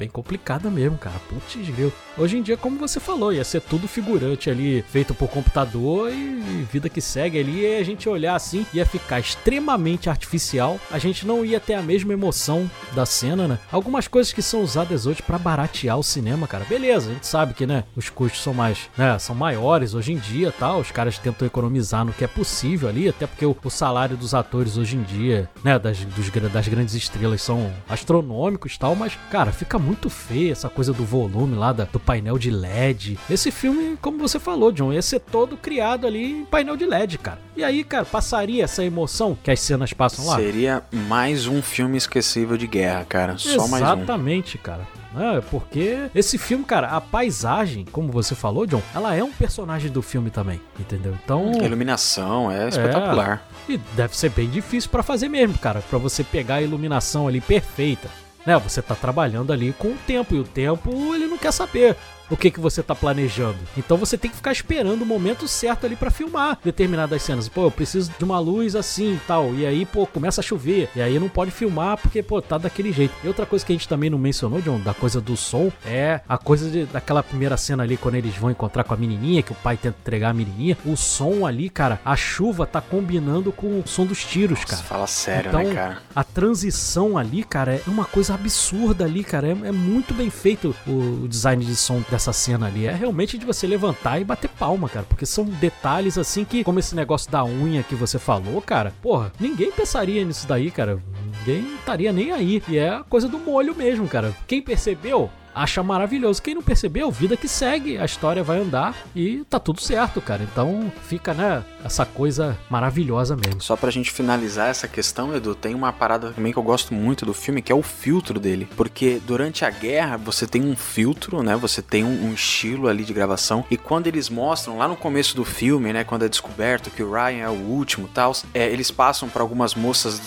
Bem 0.01 0.09
complicada 0.09 0.67
mesmo, 0.71 0.97
cara. 0.97 1.21
Putz, 1.29 1.55
grilo. 1.69 1.93
Hoje 2.17 2.35
em 2.35 2.41
dia, 2.41 2.57
como 2.57 2.79
você 2.79 2.99
falou, 2.99 3.31
ia 3.31 3.43
ser 3.43 3.61
tudo 3.61 3.87
figurante 3.87 4.49
ali, 4.49 4.81
feito 4.81 5.13
por 5.13 5.29
computador 5.29 6.11
e 6.11 6.65
vida 6.71 6.89
que 6.89 6.99
segue 6.99 7.39
ali. 7.39 7.61
E 7.61 7.77
a 7.77 7.83
gente 7.83 8.09
olhar 8.09 8.33
assim, 8.33 8.65
ia 8.73 8.83
ficar 8.83 9.19
extremamente 9.19 10.09
artificial. 10.09 10.79
A 10.89 10.97
gente 10.97 11.27
não 11.27 11.45
ia 11.45 11.59
ter 11.59 11.75
a 11.75 11.83
mesma 11.83 12.13
emoção 12.13 12.67
da 12.95 13.05
cena, 13.05 13.47
né? 13.47 13.59
Algumas 13.71 14.07
coisas 14.07 14.33
que 14.33 14.41
são 14.41 14.63
usadas 14.63 15.05
hoje 15.05 15.21
pra 15.21 15.37
baratear 15.37 15.99
o 15.99 16.03
cinema, 16.03 16.47
cara. 16.47 16.65
Beleza, 16.65 17.11
a 17.11 17.13
gente 17.13 17.27
sabe 17.27 17.53
que, 17.53 17.67
né, 17.67 17.83
os 17.95 18.09
custos 18.09 18.41
são 18.41 18.55
mais, 18.55 18.89
né, 18.97 19.19
são 19.19 19.35
maiores 19.35 19.93
hoje 19.93 20.13
em 20.13 20.17
dia, 20.17 20.51
tal. 20.51 20.79
Os 20.79 20.89
caras 20.89 21.19
tentam 21.19 21.45
economizar 21.45 22.03
no 22.03 22.11
que 22.11 22.23
é 22.23 22.27
possível 22.27 22.89
ali, 22.89 23.07
até 23.07 23.27
porque 23.27 23.45
o, 23.45 23.55
o 23.63 23.69
salário 23.69 24.17
dos 24.17 24.33
atores 24.33 24.77
hoje 24.77 24.95
em 24.95 25.03
dia, 25.03 25.47
né, 25.63 25.77
das, 25.77 25.99
dos 25.99 26.31
das 26.51 26.67
grandes 26.67 26.95
estrelas 26.95 27.43
são 27.43 27.71
astronômicos, 27.87 28.79
tal. 28.79 28.95
Mas, 28.95 29.15
cara, 29.29 29.51
fica 29.51 29.77
muito 29.77 29.90
muito 29.91 30.09
feia, 30.09 30.53
essa 30.53 30.69
coisa 30.69 30.93
do 30.93 31.03
volume 31.03 31.55
lá, 31.55 31.73
da, 31.73 31.83
do 31.83 31.99
painel 31.99 32.37
de 32.39 32.49
LED. 32.49 33.19
Esse 33.29 33.51
filme, 33.51 33.97
como 34.01 34.17
você 34.17 34.39
falou, 34.39 34.71
John, 34.71 34.93
ia 34.93 35.01
ser 35.01 35.19
todo 35.19 35.57
criado 35.57 36.07
ali 36.07 36.31
em 36.31 36.45
painel 36.45 36.77
de 36.77 36.85
LED, 36.85 37.17
cara. 37.17 37.39
E 37.57 37.63
aí, 37.63 37.83
cara, 37.83 38.05
passaria 38.05 38.63
essa 38.63 38.83
emoção 38.85 39.37
que 39.43 39.51
as 39.51 39.59
cenas 39.59 39.91
passam 39.91 40.25
lá? 40.25 40.37
Seria 40.37 40.81
mais 40.91 41.45
um 41.45 41.61
filme 41.61 41.97
esquecível 41.97 42.55
de 42.55 42.67
guerra, 42.67 43.03
cara. 43.03 43.37
Só 43.37 43.67
mais 43.67 43.83
um. 43.83 43.97
Exatamente, 43.97 44.57
cara. 44.57 44.87
É, 45.13 45.41
porque 45.41 46.09
esse 46.15 46.37
filme, 46.37 46.63
cara, 46.63 46.87
a 46.87 47.01
paisagem, 47.01 47.85
como 47.91 48.09
você 48.13 48.33
falou, 48.33 48.65
John, 48.65 48.81
ela 48.95 49.13
é 49.13 49.21
um 49.21 49.31
personagem 49.31 49.91
do 49.91 50.01
filme 50.01 50.29
também, 50.29 50.61
entendeu? 50.79 51.13
Então. 51.21 51.51
A 51.59 51.65
iluminação 51.65 52.49
é 52.49 52.69
espetacular. 52.69 53.45
E 53.67 53.77
deve 53.93 54.15
ser 54.15 54.29
bem 54.29 54.49
difícil 54.49 54.89
pra 54.89 55.03
fazer 55.03 55.27
mesmo, 55.27 55.57
cara, 55.57 55.81
Pra 55.89 55.99
você 55.99 56.23
pegar 56.23 56.55
a 56.55 56.61
iluminação 56.61 57.27
ali 57.27 57.41
perfeita. 57.41 58.07
Né, 58.45 58.57
você 58.57 58.81
tá 58.81 58.95
trabalhando 58.95 59.53
ali 59.53 59.71
com 59.73 59.89
o 59.89 59.97
tempo 60.07 60.33
e 60.33 60.39
o 60.39 60.43
tempo 60.43 60.89
ele 61.13 61.27
não 61.27 61.37
quer 61.37 61.51
saber 61.51 61.95
o 62.31 62.37
que, 62.37 62.49
que 62.49 62.59
você 62.59 62.81
tá 62.81 62.95
planejando. 62.95 63.59
Então 63.77 63.97
você 63.97 64.17
tem 64.17 64.31
que 64.31 64.37
ficar 64.37 64.53
esperando 64.53 65.01
o 65.01 65.05
momento 65.05 65.47
certo 65.47 65.85
ali 65.85 65.95
para 65.95 66.09
filmar 66.09 66.57
determinadas 66.63 67.21
cenas. 67.21 67.49
Pô, 67.49 67.65
eu 67.65 67.71
preciso 67.71 68.11
de 68.17 68.23
uma 68.23 68.39
luz 68.39 68.75
assim 68.75 69.15
e 69.15 69.19
tal. 69.27 69.53
E 69.53 69.65
aí, 69.65 69.85
pô, 69.85 70.07
começa 70.07 70.39
a 70.39 70.43
chover. 70.43 70.89
E 70.95 71.01
aí 71.01 71.19
não 71.19 71.27
pode 71.27 71.51
filmar 71.51 71.97
porque, 71.97 72.23
pô, 72.23 72.41
tá 72.41 72.57
daquele 72.57 72.93
jeito. 72.93 73.13
E 73.23 73.27
outra 73.27 73.45
coisa 73.45 73.65
que 73.65 73.73
a 73.73 73.75
gente 73.75 73.87
também 73.87 74.09
não 74.09 74.17
mencionou, 74.17 74.61
John, 74.61 74.79
da 74.79 74.93
coisa 74.93 75.19
do 75.19 75.35
som, 75.35 75.71
é 75.85 76.21
a 76.27 76.37
coisa 76.37 76.69
de, 76.69 76.85
daquela 76.85 77.21
primeira 77.21 77.57
cena 77.57 77.83
ali 77.83 77.97
quando 77.97 78.15
eles 78.15 78.35
vão 78.35 78.49
encontrar 78.49 78.83
com 78.85 78.93
a 78.93 78.97
menininha, 78.97 79.43
que 79.43 79.51
o 79.51 79.55
pai 79.55 79.75
tenta 79.75 79.97
entregar 79.99 80.29
a 80.29 80.33
menininha. 80.33 80.77
O 80.85 80.95
som 80.95 81.45
ali, 81.45 81.69
cara, 81.69 81.99
a 82.05 82.15
chuva 82.15 82.65
tá 82.65 82.79
combinando 82.79 83.51
com 83.51 83.79
o 83.79 83.83
som 83.85 84.05
dos 84.05 84.23
tiros, 84.23 84.59
Nossa, 84.59 84.75
cara. 84.75 84.83
Fala 84.83 85.07
sério, 85.07 85.51
né, 85.51 85.61
então, 85.61 85.73
né, 85.73 85.75
cara? 85.75 85.97
A 86.15 86.23
transição 86.23 87.17
ali, 87.17 87.43
cara, 87.43 87.75
é 87.75 87.83
uma 87.87 88.05
coisa 88.05 88.33
absurda 88.33 89.03
ali, 89.03 89.23
cara. 89.23 89.47
É, 89.47 89.51
é 89.51 89.71
muito 89.71 90.13
bem 90.13 90.29
feito 90.29 90.75
o, 90.87 91.23
o 91.23 91.27
design 91.27 91.65
de 91.65 91.75
som 91.75 92.01
dessa 92.09 92.20
essa 92.21 92.33
cena 92.33 92.67
ali. 92.67 92.85
É 92.85 92.93
realmente 92.93 93.37
de 93.37 93.45
você 93.45 93.65
levantar 93.65 94.19
e 94.19 94.23
bater 94.23 94.49
palma, 94.49 94.87
cara. 94.87 95.05
Porque 95.07 95.25
são 95.25 95.45
detalhes 95.45 96.17
assim 96.17 96.45
que, 96.45 96.63
como 96.63 96.79
esse 96.79 96.95
negócio 96.95 97.31
da 97.31 97.43
unha 97.43 97.83
que 97.83 97.95
você 97.95 98.19
falou, 98.19 98.61
cara, 98.61 98.93
porra, 99.01 99.31
ninguém 99.39 99.71
pensaria 99.71 100.23
nisso 100.23 100.47
daí, 100.47 100.69
cara. 100.69 101.01
Ninguém 101.39 101.75
estaria 101.75 102.13
nem 102.13 102.31
aí. 102.31 102.63
E 102.67 102.77
é 102.77 102.89
a 102.89 103.03
coisa 103.03 103.27
do 103.27 103.39
molho 103.39 103.75
mesmo, 103.75 104.07
cara. 104.07 104.35
Quem 104.47 104.61
percebeu, 104.61 105.29
acha 105.53 105.81
maravilhoso. 105.83 106.41
Quem 106.41 106.55
não 106.55 106.61
percebeu, 106.61 107.11
vida 107.11 107.37
que 107.37 107.47
segue, 107.47 107.97
a 107.97 108.05
história 108.05 108.43
vai 108.43 108.59
andar 108.59 108.95
e 109.15 109.43
tá 109.49 109.59
tudo 109.59 109.81
certo, 109.81 110.21
cara. 110.21 110.43
Então 110.43 110.91
fica, 111.03 111.33
né, 111.33 111.63
essa 111.83 112.05
coisa 112.05 112.57
maravilhosa 112.69 113.35
mesmo. 113.35 113.61
Só 113.61 113.75
pra 113.75 113.91
gente 113.91 114.11
finalizar 114.11 114.69
essa 114.69 114.87
questão, 114.87 115.35
Edu, 115.35 115.55
tem 115.55 115.75
uma 115.75 115.91
parada 115.91 116.31
também 116.31 116.51
que 116.51 116.59
eu 116.59 116.63
gosto 116.63 116.93
muito 116.93 117.25
do 117.25 117.33
filme, 117.33 117.61
que 117.61 117.71
é 117.71 117.75
o 117.75 117.81
filtro 117.81 118.39
dele. 118.39 118.67
Porque 118.75 119.21
durante 119.25 119.65
a 119.65 119.69
guerra 119.69 120.17
você 120.17 120.47
tem 120.47 120.63
um 120.63 120.75
filtro, 120.75 121.43
né? 121.43 121.55
Você 121.55 121.81
tem 121.81 122.03
um, 122.03 122.27
um 122.27 122.33
estilo 122.33 122.87
ali 122.87 123.03
de 123.03 123.13
gravação. 123.13 123.65
E 123.69 123.77
quando 123.77 124.07
eles 124.07 124.29
mostram 124.29 124.77
lá 124.77 124.87
no 124.87 124.95
começo 124.95 125.35
do 125.35 125.43
filme, 125.43 125.91
né? 125.93 126.03
Quando 126.03 126.25
é 126.25 126.29
descoberto 126.29 126.89
que 126.89 127.03
o 127.03 127.11
Ryan 127.11 127.43
é 127.43 127.49
o 127.49 127.53
último 127.53 128.07
tal, 128.07 128.35
é, 128.53 128.67
eles 128.67 128.91
passam 128.91 129.29
para 129.29 129.41
algumas 129.41 129.75
moças 129.75 130.21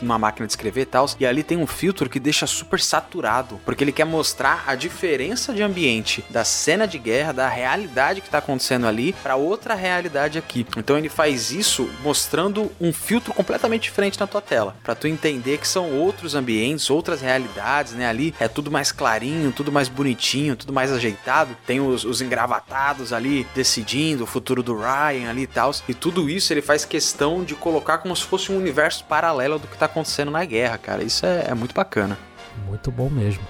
numa 0.00 0.18
máquina 0.18 0.46
de 0.46 0.52
escrever 0.52 0.86
tal. 0.86 1.06
E 1.18 1.26
ali 1.26 1.42
tem 1.42 1.58
um 1.58 1.66
filtro 1.66 2.08
que 2.08 2.20
deixa 2.20 2.46
super 2.46 2.80
saturado. 2.80 3.60
Porque 3.64 3.82
ele 3.82 3.92
quer 3.92 4.04
mostrar 4.04 4.61
a 4.66 4.74
diferença 4.74 5.52
de 5.52 5.62
ambiente 5.62 6.24
da 6.30 6.44
cena 6.44 6.86
de 6.86 6.98
guerra, 6.98 7.32
da 7.32 7.48
realidade 7.48 8.20
que 8.20 8.28
está 8.28 8.38
acontecendo 8.38 8.86
ali, 8.86 9.12
para 9.22 9.36
outra 9.36 9.74
realidade 9.74 10.38
aqui. 10.38 10.66
Então 10.76 10.96
ele 10.96 11.08
faz 11.08 11.50
isso 11.50 11.88
mostrando 12.02 12.70
um 12.80 12.92
filtro 12.92 13.32
completamente 13.32 13.82
diferente 13.82 14.18
na 14.18 14.26
tua 14.26 14.40
tela, 14.40 14.76
para 14.82 14.94
tu 14.94 15.06
entender 15.06 15.58
que 15.58 15.68
são 15.68 15.92
outros 15.92 16.34
ambientes, 16.34 16.90
outras 16.90 17.20
realidades, 17.20 17.92
né? 17.92 18.06
Ali 18.06 18.34
é 18.38 18.48
tudo 18.48 18.70
mais 18.70 18.92
clarinho, 18.92 19.52
tudo 19.52 19.72
mais 19.72 19.88
bonitinho, 19.88 20.56
tudo 20.56 20.72
mais 20.72 20.92
ajeitado. 20.92 21.56
Tem 21.66 21.80
os, 21.80 22.04
os 22.04 22.20
engravatados 22.20 23.12
ali 23.12 23.46
decidindo 23.54 24.24
o 24.24 24.26
futuro 24.26 24.62
do 24.62 24.76
Ryan 24.76 25.30
ali 25.30 25.42
e 25.42 25.46
tal. 25.46 25.72
E 25.88 25.94
tudo 25.94 26.28
isso 26.28 26.52
ele 26.52 26.62
faz 26.62 26.84
questão 26.84 27.44
de 27.44 27.54
colocar 27.54 27.98
como 27.98 28.14
se 28.14 28.24
fosse 28.24 28.52
um 28.52 28.56
universo 28.56 29.04
paralelo 29.04 29.58
do 29.58 29.66
que 29.66 29.76
tá 29.76 29.86
acontecendo 29.86 30.30
na 30.30 30.44
guerra, 30.44 30.78
cara. 30.78 31.02
Isso 31.02 31.24
é, 31.24 31.46
é 31.48 31.54
muito 31.54 31.74
bacana. 31.74 32.18
Muito 32.66 32.90
bom 32.90 33.08
mesmo. 33.08 33.42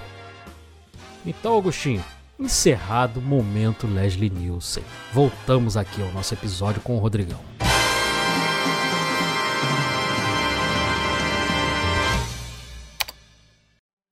Então, 1.24 1.52
Augustinho, 1.52 2.04
encerrado 2.36 3.18
o 3.18 3.22
momento 3.22 3.86
Leslie 3.86 4.28
Nielsen. 4.28 4.82
Voltamos 5.12 5.76
aqui 5.76 6.02
ao 6.02 6.10
nosso 6.10 6.34
episódio 6.34 6.82
com 6.82 6.96
o 6.96 6.98
Rodrigão. 6.98 7.38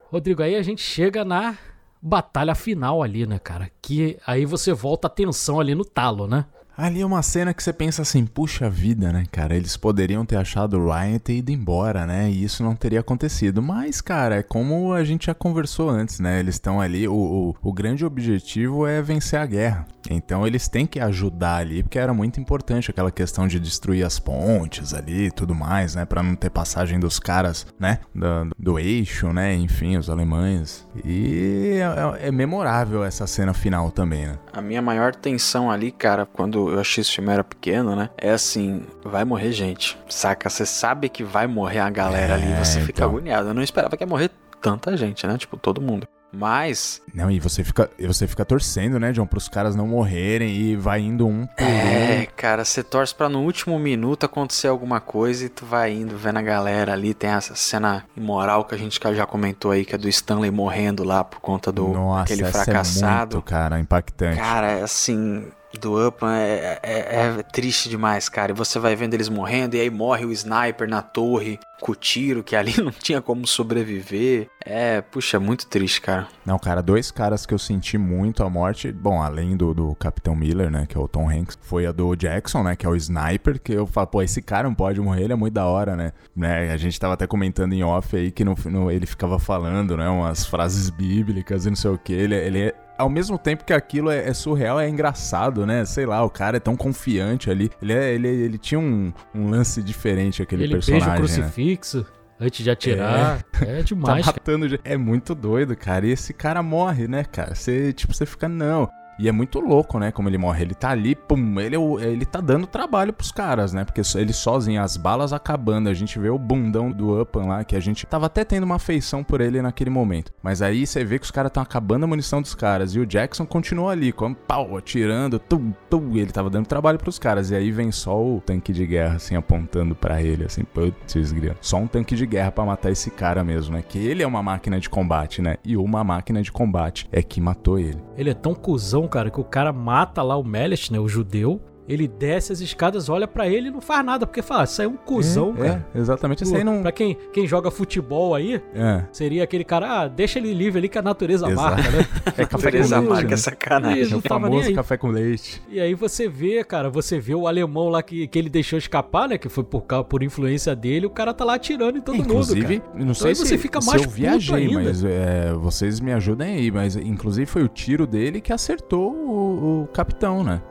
Rodrigo, 0.04 0.42
aí 0.42 0.54
a 0.54 0.62
gente 0.62 0.82
chega 0.82 1.24
na 1.24 1.58
batalha 2.00 2.54
final 2.54 3.02
ali, 3.02 3.26
né, 3.26 3.38
cara? 3.40 3.70
Que 3.82 4.16
aí 4.24 4.44
você 4.44 4.72
volta 4.72 5.08
a 5.08 5.10
tensão 5.10 5.58
ali 5.58 5.74
no 5.74 5.84
talo, 5.84 6.28
né? 6.28 6.46
Ali 6.80 7.02
é 7.02 7.04
uma 7.06 7.20
cena 7.20 7.52
que 7.52 7.62
você 7.62 7.74
pensa 7.74 8.00
assim, 8.00 8.24
puxa 8.24 8.70
vida, 8.70 9.12
né, 9.12 9.26
cara? 9.30 9.54
Eles 9.54 9.76
poderiam 9.76 10.24
ter 10.24 10.36
achado 10.36 10.78
o 10.78 10.90
Ryan 10.90 11.16
e 11.16 11.18
ter 11.18 11.34
ido 11.34 11.52
embora, 11.52 12.06
né? 12.06 12.30
E 12.30 12.42
isso 12.42 12.64
não 12.64 12.74
teria 12.74 13.00
acontecido. 13.00 13.60
Mas, 13.60 14.00
cara, 14.00 14.36
é 14.36 14.42
como 14.42 14.94
a 14.94 15.04
gente 15.04 15.26
já 15.26 15.34
conversou 15.34 15.90
antes, 15.90 16.18
né? 16.20 16.40
Eles 16.40 16.54
estão 16.54 16.80
ali, 16.80 17.06
o, 17.06 17.12
o, 17.12 17.56
o, 17.60 17.70
grande 17.70 18.02
objetivo 18.02 18.86
é 18.86 19.02
vencer 19.02 19.38
a 19.38 19.44
guerra. 19.44 19.86
Então 20.08 20.46
eles 20.46 20.68
têm 20.68 20.86
que 20.86 20.98
ajudar 20.98 21.56
ali, 21.56 21.82
porque 21.82 21.98
era 21.98 22.14
muito 22.14 22.40
importante 22.40 22.90
aquela 22.90 23.10
questão 23.10 23.46
de 23.46 23.60
destruir 23.60 24.02
as 24.02 24.18
pontes 24.18 24.94
ali 24.94 25.26
e 25.26 25.30
tudo 25.30 25.54
mais, 25.54 25.94
né? 25.94 26.06
Pra 26.06 26.22
não 26.22 26.34
ter 26.34 26.48
passagem 26.48 26.98
dos 26.98 27.18
caras, 27.18 27.66
né? 27.78 27.98
Do, 28.14 28.50
do 28.58 28.78
eixo, 28.78 29.34
né? 29.34 29.54
Enfim, 29.54 29.98
os 29.98 30.08
alemães. 30.08 30.88
E 31.04 31.78
é, 32.18 32.28
é 32.28 32.32
memorável 32.32 33.04
essa 33.04 33.26
cena 33.26 33.52
final 33.52 33.90
também, 33.90 34.28
né? 34.28 34.38
A 34.50 34.62
minha 34.62 34.80
maior 34.80 35.14
tensão 35.14 35.70
ali, 35.70 35.92
cara, 35.92 36.24
quando 36.24 36.69
eu 36.72 36.80
achei 36.80 37.02
esse 37.02 37.12
filme 37.12 37.32
era 37.32 37.44
pequeno, 37.44 37.94
né? 37.94 38.10
É 38.16 38.30
assim, 38.30 38.82
vai 39.04 39.24
morrer 39.24 39.52
gente, 39.52 39.98
saca? 40.08 40.48
Você 40.48 40.66
sabe 40.66 41.08
que 41.08 41.24
vai 41.24 41.46
morrer 41.46 41.80
a 41.80 41.90
galera 41.90 42.34
é, 42.34 42.36
ali, 42.36 42.64
você 42.64 42.78
então... 42.78 42.86
fica 42.86 43.04
agoniado. 43.04 43.48
Eu 43.48 43.54
não 43.54 43.62
esperava 43.62 43.96
que 43.96 44.02
ia 44.02 44.06
morrer 44.06 44.30
tanta 44.60 44.96
gente, 44.96 45.26
né? 45.26 45.36
Tipo, 45.38 45.56
todo 45.56 45.80
mundo. 45.80 46.06
Mas. 46.32 47.02
Não, 47.12 47.30
e 47.30 47.40
você 47.40 47.64
fica, 47.64 47.90
você 47.98 48.26
fica 48.26 48.44
torcendo, 48.44 49.00
né, 49.00 49.12
John, 49.12 49.26
pros 49.26 49.48
caras 49.48 49.74
não 49.74 49.86
morrerem 49.86 50.54
e 50.54 50.76
vai 50.76 51.00
indo 51.00 51.26
um 51.26 51.46
por 51.46 51.64
É, 51.64 52.26
cara, 52.36 52.64
você 52.64 52.82
torce 52.82 53.14
pra 53.14 53.28
no 53.28 53.40
último 53.40 53.78
minuto 53.78 54.24
acontecer 54.24 54.68
alguma 54.68 55.00
coisa 55.00 55.46
e 55.46 55.48
tu 55.48 55.66
vai 55.66 55.92
indo, 55.92 56.16
vendo 56.16 56.38
a 56.38 56.42
galera 56.42 56.92
ali. 56.92 57.14
Tem 57.14 57.30
essa 57.30 57.56
cena 57.56 58.04
imoral 58.16 58.64
que 58.64 58.74
a 58.74 58.78
gente 58.78 59.00
já 59.14 59.26
comentou 59.26 59.72
aí, 59.72 59.84
que 59.84 59.94
é 59.94 59.98
do 59.98 60.08
Stanley 60.08 60.50
morrendo 60.50 61.02
lá 61.02 61.24
por 61.24 61.40
conta 61.40 61.72
do 61.72 61.88
Nossa, 61.88 62.22
aquele 62.22 62.44
fracassado. 62.44 63.34
É 63.34 63.36
muito, 63.36 63.42
cara, 63.42 63.80
impactante. 63.80 64.36
Cara, 64.36 64.70
é 64.70 64.82
assim 64.82 65.46
do 65.78 66.06
Upman 66.06 66.32
é, 66.32 66.78
é, 66.82 67.16
é, 67.38 67.42
triste 67.42 67.88
demais, 67.88 68.28
cara. 68.28 68.52
E 68.52 68.54
você 68.54 68.78
vai 68.78 68.96
vendo 68.96 69.14
eles 69.14 69.28
morrendo, 69.28 69.76
e 69.76 69.80
aí 69.80 69.90
morre 69.90 70.24
o 70.24 70.32
sniper 70.32 70.88
na 70.88 71.02
torre 71.02 71.58
com 71.80 71.92
o 71.92 71.94
tiro, 71.94 72.42
que 72.42 72.54
ali 72.54 72.74
não 72.82 72.90
tinha 72.90 73.20
como 73.20 73.46
sobreviver. 73.46 74.48
É, 74.64 75.00
puxa, 75.00 75.40
muito 75.40 75.66
triste, 75.66 76.00
cara. 76.00 76.28
Não, 76.44 76.58
cara, 76.58 76.82
dois 76.82 77.10
caras 77.10 77.46
que 77.46 77.54
eu 77.54 77.58
senti 77.58 77.96
muito 77.96 78.42
a 78.42 78.50
morte, 78.50 78.92
bom, 78.92 79.22
além 79.22 79.56
do, 79.56 79.72
do 79.72 79.94
Capitão 79.94 80.34
Miller, 80.34 80.70
né, 80.70 80.86
que 80.86 80.96
é 80.96 81.00
o 81.00 81.08
Tom 81.08 81.30
Hanks, 81.30 81.58
foi 81.62 81.86
a 81.86 81.92
do 81.92 82.14
Jackson, 82.14 82.62
né, 82.62 82.76
que 82.76 82.84
é 82.84 82.88
o 82.88 82.96
sniper, 82.96 83.60
que 83.60 83.72
eu 83.72 83.86
falo, 83.86 84.06
pô, 84.08 84.22
esse 84.22 84.42
cara 84.42 84.68
não 84.68 84.74
pode 84.74 85.00
morrer, 85.00 85.24
ele 85.24 85.32
é 85.32 85.36
muito 85.36 85.54
da 85.54 85.66
hora, 85.66 85.96
né? 85.96 86.12
né? 86.36 86.70
A 86.70 86.76
gente 86.76 86.98
tava 86.98 87.14
até 87.14 87.26
comentando 87.26 87.72
em 87.72 87.82
off 87.82 88.14
aí 88.14 88.30
que 88.30 88.44
no, 88.44 88.54
no, 88.66 88.90
ele 88.90 89.06
ficava 89.06 89.38
falando, 89.38 89.96
né, 89.96 90.08
umas 90.08 90.44
frases 90.44 90.90
bíblicas 90.90 91.64
e 91.64 91.70
não 91.70 91.76
sei 91.76 91.90
o 91.90 91.98
que. 91.98 92.12
Ele, 92.12 92.34
ele 92.34 92.60
é 92.60 92.74
ao 93.00 93.08
mesmo 93.08 93.38
tempo 93.38 93.64
que 93.64 93.72
aquilo 93.72 94.10
é, 94.10 94.28
é, 94.28 94.34
surreal, 94.34 94.78
é 94.78 94.88
engraçado, 94.88 95.66
né? 95.66 95.84
Sei 95.84 96.04
lá, 96.04 96.22
o 96.22 96.30
cara 96.30 96.58
é 96.58 96.60
tão 96.60 96.76
confiante 96.76 97.50
ali. 97.50 97.70
Ele, 97.80 97.92
é, 97.92 98.14
ele, 98.14 98.28
ele 98.28 98.58
tinha 98.58 98.78
um, 98.78 99.12
um 99.34 99.50
lance 99.50 99.82
diferente, 99.82 100.42
aquele 100.42 100.64
ele 100.64 100.74
personagem. 100.74 101.08
Ele 101.08 101.18
beija 101.18 101.36
o 101.36 101.40
né? 101.40 101.44
crucifixo. 101.44 101.98
Né? 101.98 102.04
Antes 102.42 102.64
de 102.64 102.70
atirar. 102.70 103.44
É, 103.66 103.80
é 103.80 103.82
demais. 103.82 104.24
tá 104.24 104.32
matando. 104.32 104.78
É 104.84 104.96
muito 104.96 105.34
doido, 105.34 105.76
cara. 105.76 106.06
E 106.06 106.10
esse 106.10 106.32
cara 106.32 106.62
morre, 106.62 107.06
né, 107.08 107.24
cara? 107.24 107.54
Você, 107.54 107.92
tipo, 107.92 108.14
você 108.14 108.24
fica, 108.24 108.48
não. 108.48 108.88
E 109.20 109.28
é 109.28 109.32
muito 109.32 109.60
louco, 109.60 109.98
né? 109.98 110.10
Como 110.10 110.30
ele 110.30 110.38
morre. 110.38 110.62
Ele 110.62 110.74
tá 110.74 110.88
ali, 110.88 111.14
pum, 111.14 111.60
ele, 111.60 111.76
é 111.76 112.06
ele 112.06 112.24
tá 112.24 112.40
dando 112.40 112.66
trabalho 112.66 113.12
pros 113.12 113.30
caras, 113.30 113.74
né? 113.74 113.84
Porque 113.84 114.00
ele 114.16 114.32
sozinho, 114.32 114.80
as 114.80 114.96
balas 114.96 115.34
acabando. 115.34 115.90
A 115.90 115.94
gente 115.94 116.18
vê 116.18 116.30
o 116.30 116.38
bundão 116.38 116.90
do 116.90 117.20
Upan 117.20 117.44
lá, 117.44 117.62
que 117.62 117.76
a 117.76 117.80
gente 117.80 118.06
tava 118.06 118.26
até 118.26 118.46
tendo 118.46 118.64
uma 118.64 118.76
afeição 118.76 119.22
por 119.22 119.42
ele 119.42 119.60
naquele 119.60 119.90
momento. 119.90 120.32
Mas 120.42 120.62
aí 120.62 120.86
você 120.86 121.04
vê 121.04 121.18
que 121.18 121.26
os 121.26 121.30
caras 121.30 121.50
estão 121.50 121.62
acabando 121.62 122.04
a 122.04 122.06
munição 122.06 122.40
dos 122.40 122.54
caras. 122.54 122.94
E 122.94 122.98
o 122.98 123.04
Jackson 123.04 123.44
continua 123.44 123.92
ali, 123.92 124.10
com 124.10 124.32
pau, 124.32 124.78
atirando, 124.78 125.38
tum, 125.38 125.70
tum. 125.90 126.12
E 126.14 126.20
ele 126.20 126.32
tava 126.32 126.48
dando 126.48 126.66
trabalho 126.66 126.98
pros 126.98 127.18
caras. 127.18 127.50
E 127.50 127.54
aí 127.54 127.70
vem 127.70 127.92
só 127.92 128.18
o 128.18 128.40
tanque 128.40 128.72
de 128.72 128.86
guerra, 128.86 129.16
assim, 129.16 129.36
apontando 129.36 129.94
para 129.94 130.22
ele, 130.22 130.46
assim, 130.46 130.64
putz, 130.64 131.30
grilo. 131.30 131.56
Só 131.60 131.76
um 131.76 131.86
tanque 131.86 132.16
de 132.16 132.24
guerra 132.24 132.52
para 132.52 132.64
matar 132.64 132.90
esse 132.90 133.10
cara 133.10 133.44
mesmo, 133.44 133.74
né? 133.74 133.84
Que 133.86 133.98
ele 133.98 134.22
é 134.22 134.26
uma 134.26 134.42
máquina 134.42 134.80
de 134.80 134.88
combate, 134.88 135.42
né? 135.42 135.58
E 135.62 135.76
uma 135.76 136.02
máquina 136.02 136.40
de 136.40 136.50
combate 136.50 137.06
é 137.12 137.22
que 137.22 137.38
matou 137.38 137.78
ele. 137.78 138.02
Ele 138.16 138.30
é 138.30 138.34
tão 138.34 138.54
cuzão 138.54 139.09
cara, 139.10 139.30
que 139.30 139.40
o 139.40 139.44
cara 139.44 139.72
mata 139.72 140.22
lá 140.22 140.36
o 140.36 140.44
Melet, 140.44 140.92
né, 140.92 140.98
o 140.98 141.08
judeu, 141.08 141.60
ele 141.92 142.06
desce 142.06 142.52
as 142.52 142.60
escadas, 142.60 143.08
olha 143.08 143.26
pra 143.26 143.48
ele 143.48 143.68
e 143.68 143.70
não 143.70 143.80
faz 143.80 144.04
nada, 144.04 144.26
porque 144.26 144.42
fala, 144.42 144.64
isso 144.64 144.80
aí 144.80 144.86
é 144.86 144.90
um 144.90 144.96
cuzão, 144.96 145.54
é, 145.58 145.62
cara. 145.68 145.86
É, 145.94 145.98
exatamente. 145.98 146.44
Isso 146.44 146.54
aí 146.56 146.62
não. 146.64 146.82
Pra 146.82 146.92
quem, 146.92 147.16
quem 147.32 147.46
joga 147.46 147.70
futebol 147.70 148.34
aí, 148.34 148.62
É. 148.74 149.04
seria 149.12 149.42
aquele 149.44 149.64
cara, 149.64 150.02
ah, 150.02 150.08
deixa 150.08 150.38
ele 150.38 150.52
livre 150.54 150.78
ali 150.78 150.88
que 150.88 150.98
a 150.98 151.02
natureza 151.02 151.48
Exato. 151.50 151.76
marca, 151.76 151.90
né? 151.90 152.06
É 152.38 152.44
café 152.46 152.48
com 152.48 152.58
Teresa 152.58 152.98
leite. 152.98 153.10
marca 153.10 153.28
né? 153.28 153.34
é 153.34 153.36
sacanagem. 153.36 154.12
É 154.12 154.16
o 154.16 154.20
famoso 154.20 154.72
café 154.74 154.96
com 154.96 155.08
leite. 155.08 155.60
E 155.68 155.80
aí 155.80 155.94
você 155.94 156.28
vê, 156.28 156.62
cara, 156.64 156.88
você 156.88 157.18
vê 157.18 157.34
o 157.34 157.46
alemão 157.46 157.88
lá 157.88 158.02
que, 158.02 158.26
que 158.28 158.38
ele 158.38 158.48
deixou 158.48 158.78
escapar, 158.78 159.28
né? 159.28 159.36
Que 159.38 159.48
foi 159.48 159.64
por, 159.64 159.82
causa- 159.82 160.04
por 160.04 160.22
influência 160.22 160.74
dele, 160.76 161.06
o 161.06 161.10
cara 161.10 161.34
tá 161.34 161.44
lá 161.44 161.54
atirando 161.54 161.98
em 161.98 162.00
todo 162.00 162.16
inclusive, 162.18 162.74
mundo. 162.74 162.82
Cara. 162.92 163.04
não 163.04 163.14
sei 163.14 163.28
aí 163.30 163.34
se, 163.34 163.46
você 163.46 163.58
fica 163.58 163.80
se 163.80 163.86
mais 163.88 164.02
eu 164.04 164.08
viajei, 164.10 164.66
ainda. 164.68 164.82
mas 164.82 165.04
é, 165.04 165.52
vocês 165.54 166.00
me 166.00 166.12
ajudem 166.12 166.56
aí. 166.56 166.70
Mas 166.70 166.96
inclusive 166.96 167.46
foi 167.46 167.62
o 167.62 167.68
tiro 167.68 168.06
dele 168.06 168.40
que 168.40 168.52
acertou 168.52 169.12
o, 169.12 169.82
o 169.82 169.86
capitão, 169.88 170.44
né? 170.44 170.62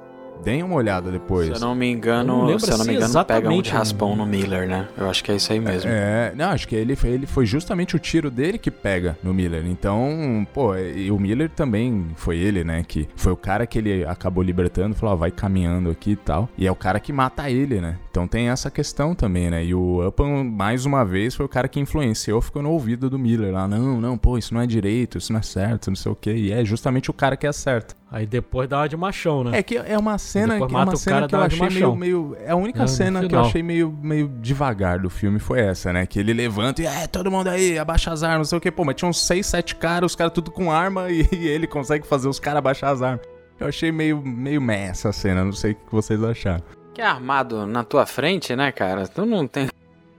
Deem 0.44 0.64
uma 0.64 0.76
olhada 0.76 1.12
depois. 1.12 1.48
Se 1.48 1.54
eu 1.54 1.60
não 1.60 1.76
me 1.76 1.86
Eu 1.88 1.92
não 1.92 1.98
engano, 1.98 2.46
lembro 2.46 2.60
se 2.66 2.72
eu 2.72 2.78
não 2.78 2.86
me 2.86 2.96
assim 2.98 3.06
engano, 3.12 3.26
pega 3.26 3.50
um 3.50 3.62
de 3.62 3.70
raspão 3.70 4.16
no 4.16 4.26
Miller, 4.26 4.68
né? 4.68 4.88
Eu 4.98 5.10
acho 5.10 5.24
que 5.24 5.32
é 5.32 5.36
isso 5.36 5.52
aí 5.52 5.60
mesmo. 5.60 5.90
É, 5.92 6.34
não, 6.36 6.50
acho 6.50 6.68
que 6.68 6.76
ele, 6.76 6.96
foi- 6.96 7.10
ele 7.10 7.26
foi 7.26 7.46
justamente 7.46 7.96
o 7.96 8.00
tiro 8.00 8.32
dele 8.32 8.58
que 8.58 8.72
pega 8.72 9.18
no 9.24 9.34
Miller. 9.34 9.66
Então, 9.66 10.48
pô, 10.54 10.76
e 10.78 11.12
o 11.12 11.20
Miller 11.20 11.50
também 11.50 12.08
foi 12.16 12.38
ele, 12.38 12.64
né? 12.64 12.84
Que 12.88 13.08
foi 13.16 13.32
o 13.34 13.38
cara 13.38 13.68
que 13.68 13.78
ele 13.78 14.06
acabou 14.06 14.44
libertando, 14.44 14.96
falou, 14.96 15.14
ó, 15.16 15.18
vai 15.18 15.32
caminhando 15.32 15.90
aqui 15.90 16.12
e 16.12 16.16
tal. 16.16 16.50
E 16.58 16.66
é 16.66 16.72
o 16.72 16.76
cara 16.76 17.00
que 17.00 17.12
mata 17.12 17.50
ele, 17.50 17.82
né? 17.82 17.98
Então 18.10 18.28
tem 18.28 18.50
essa 18.50 18.72
questão 18.72 19.14
também, 19.14 19.50
né? 19.52 19.64
E 19.64 19.74
o 19.74 20.06
Upham, 20.08 20.44
mais 20.44 20.86
uma 20.86 21.06
vez, 21.06 21.36
foi 21.36 21.46
o 21.46 21.50
cara 21.50 21.68
que 21.68 21.80
influenciou, 21.80 22.42
ficou 22.42 22.62
no 22.62 22.72
ouvido 22.72 23.10
do 23.10 23.20
Miller 23.20 23.54
lá. 23.54 23.68
Não, 23.68 24.02
não, 24.02 24.18
pô, 24.18 24.38
isso 24.38 24.54
não 24.54 24.62
é 24.62 24.66
direito, 24.68 25.18
isso 25.20 25.32
não 25.32 25.40
é 25.40 25.44
certo, 25.44 25.90
não 25.90 25.96
sei 25.96 26.12
o 26.12 26.16
quê. 26.16 26.34
E 26.34 26.52
é 26.52 26.66
justamente 26.66 27.10
o 27.12 27.14
cara 27.14 27.38
que 27.38 27.46
acerta. 27.46 27.96
Aí 28.12 28.26
depois 28.26 28.68
dá 28.68 28.80
uma 28.80 28.90
de 28.90 28.98
machão, 28.98 29.44
né? 29.44 29.60
É 29.60 29.64
que 29.64 29.78
é 29.78 29.98
uma 29.98 30.18
cena, 30.18 30.56
é 30.56 30.60
uma 30.60 30.96
cena 30.96 31.28
que 31.28 31.36
eu 31.36 31.42
achei 31.42 31.70
meio, 31.70 31.96
meio. 31.96 32.38
É 32.44 32.52
a 32.52 32.56
única 32.56 32.84
É, 32.84 32.88
cena 32.88 33.28
que 33.28 33.36
eu 33.36 33.40
achei 33.40 33.62
meio, 33.62 33.96
meio 34.02 34.28
devagar 34.42 34.98
do 35.00 35.10
filme 35.10 35.38
foi 35.38 35.60
essa, 35.60 35.94
né? 35.94 36.08
Que 36.08 36.20
ele 36.20 36.34
levanta 36.34 36.82
e 36.82 36.88
é, 36.88 37.06
todo 37.06 37.30
mundo 37.30 37.48
aí, 37.50 37.78
abaixa 37.78 38.12
as 38.12 38.24
armas, 38.24 38.40
não 38.40 38.46
sei 38.46 38.58
o 38.58 38.62
que. 38.62 38.72
Pô, 38.72 38.84
mas 38.84 38.96
tinha 38.96 39.08
uns 39.08 39.24
6, 39.24 39.46
7 39.46 39.76
caras, 39.76 40.12
os 40.12 40.16
caras 40.16 40.34
tudo 40.34 40.50
com 40.50 40.72
arma 40.72 41.10
e, 41.12 41.28
e 41.32 41.48
ele 41.48 41.68
consegue 41.68 42.08
fazer 42.08 42.28
os 42.28 42.40
caras 42.40 42.58
abaixar 42.58 42.92
as 42.92 43.04
armas. 43.04 43.22
Eu 43.60 43.68
achei 43.68 43.92
meio, 43.92 44.20
meio 44.26 44.62
meh 44.62 44.88
essa 44.88 45.12
cena, 45.12 45.44
não 45.44 45.52
sei 45.52 45.74
o 45.74 45.76
que 45.76 45.92
vocês 45.92 46.24
acharam. 46.24 46.64
Que 47.00 47.04
é 47.04 47.08
armado 47.08 47.66
na 47.66 47.82
tua 47.82 48.06
frente, 48.06 48.54
né, 48.58 48.74
cara? 48.74 49.08
Tu 49.08 49.26
não 49.26 49.48
tem. 49.48 49.70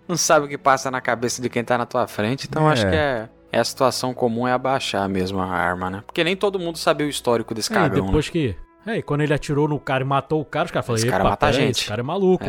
Não 0.08 0.16
sabe 0.16 0.46
o 0.46 0.48
que 0.48 0.56
passa 0.56 0.90
na 0.90 0.98
cabeça 0.98 1.42
de 1.42 1.50
quem 1.50 1.62
tá 1.62 1.76
na 1.76 1.84
tua 1.84 2.06
frente, 2.08 2.46
então 2.48 2.68
É. 2.70 2.72
acho 2.72 2.88
que 2.88 2.94
é. 2.96 3.28
É 3.52 3.58
a 3.58 3.64
situação 3.64 4.14
comum 4.14 4.48
é 4.48 4.52
abaixar 4.52 5.06
mesmo 5.06 5.40
a 5.40 5.44
arma, 5.46 5.90
né? 5.90 6.02
Porque 6.06 6.24
nem 6.24 6.34
todo 6.34 6.58
mundo 6.58 6.78
sabia 6.78 7.06
o 7.06 7.10
histórico 7.10 7.52
desse 7.52 7.70
É, 7.70 7.74
cagão, 7.74 8.06
depois 8.06 8.30
que. 8.30 8.56
É, 8.86 8.96
e 8.96 9.02
quando 9.02 9.20
ele 9.20 9.34
atirou 9.34 9.68
no 9.68 9.78
cara 9.78 10.02
e 10.02 10.06
matou 10.06 10.40
o 10.40 10.44
cara, 10.44 10.64
os 10.64 10.70
caras 10.70 10.86
falaram, 10.86 10.98
Esse 11.00 11.08
"Epa, 11.08 11.16
cara 11.18 11.28
mata 11.30 11.46
a 11.48 11.52
gente." 11.52 11.80
Esse 11.80 11.88
cara 11.88 12.00
é 12.00 12.02
maluco. 12.04 12.44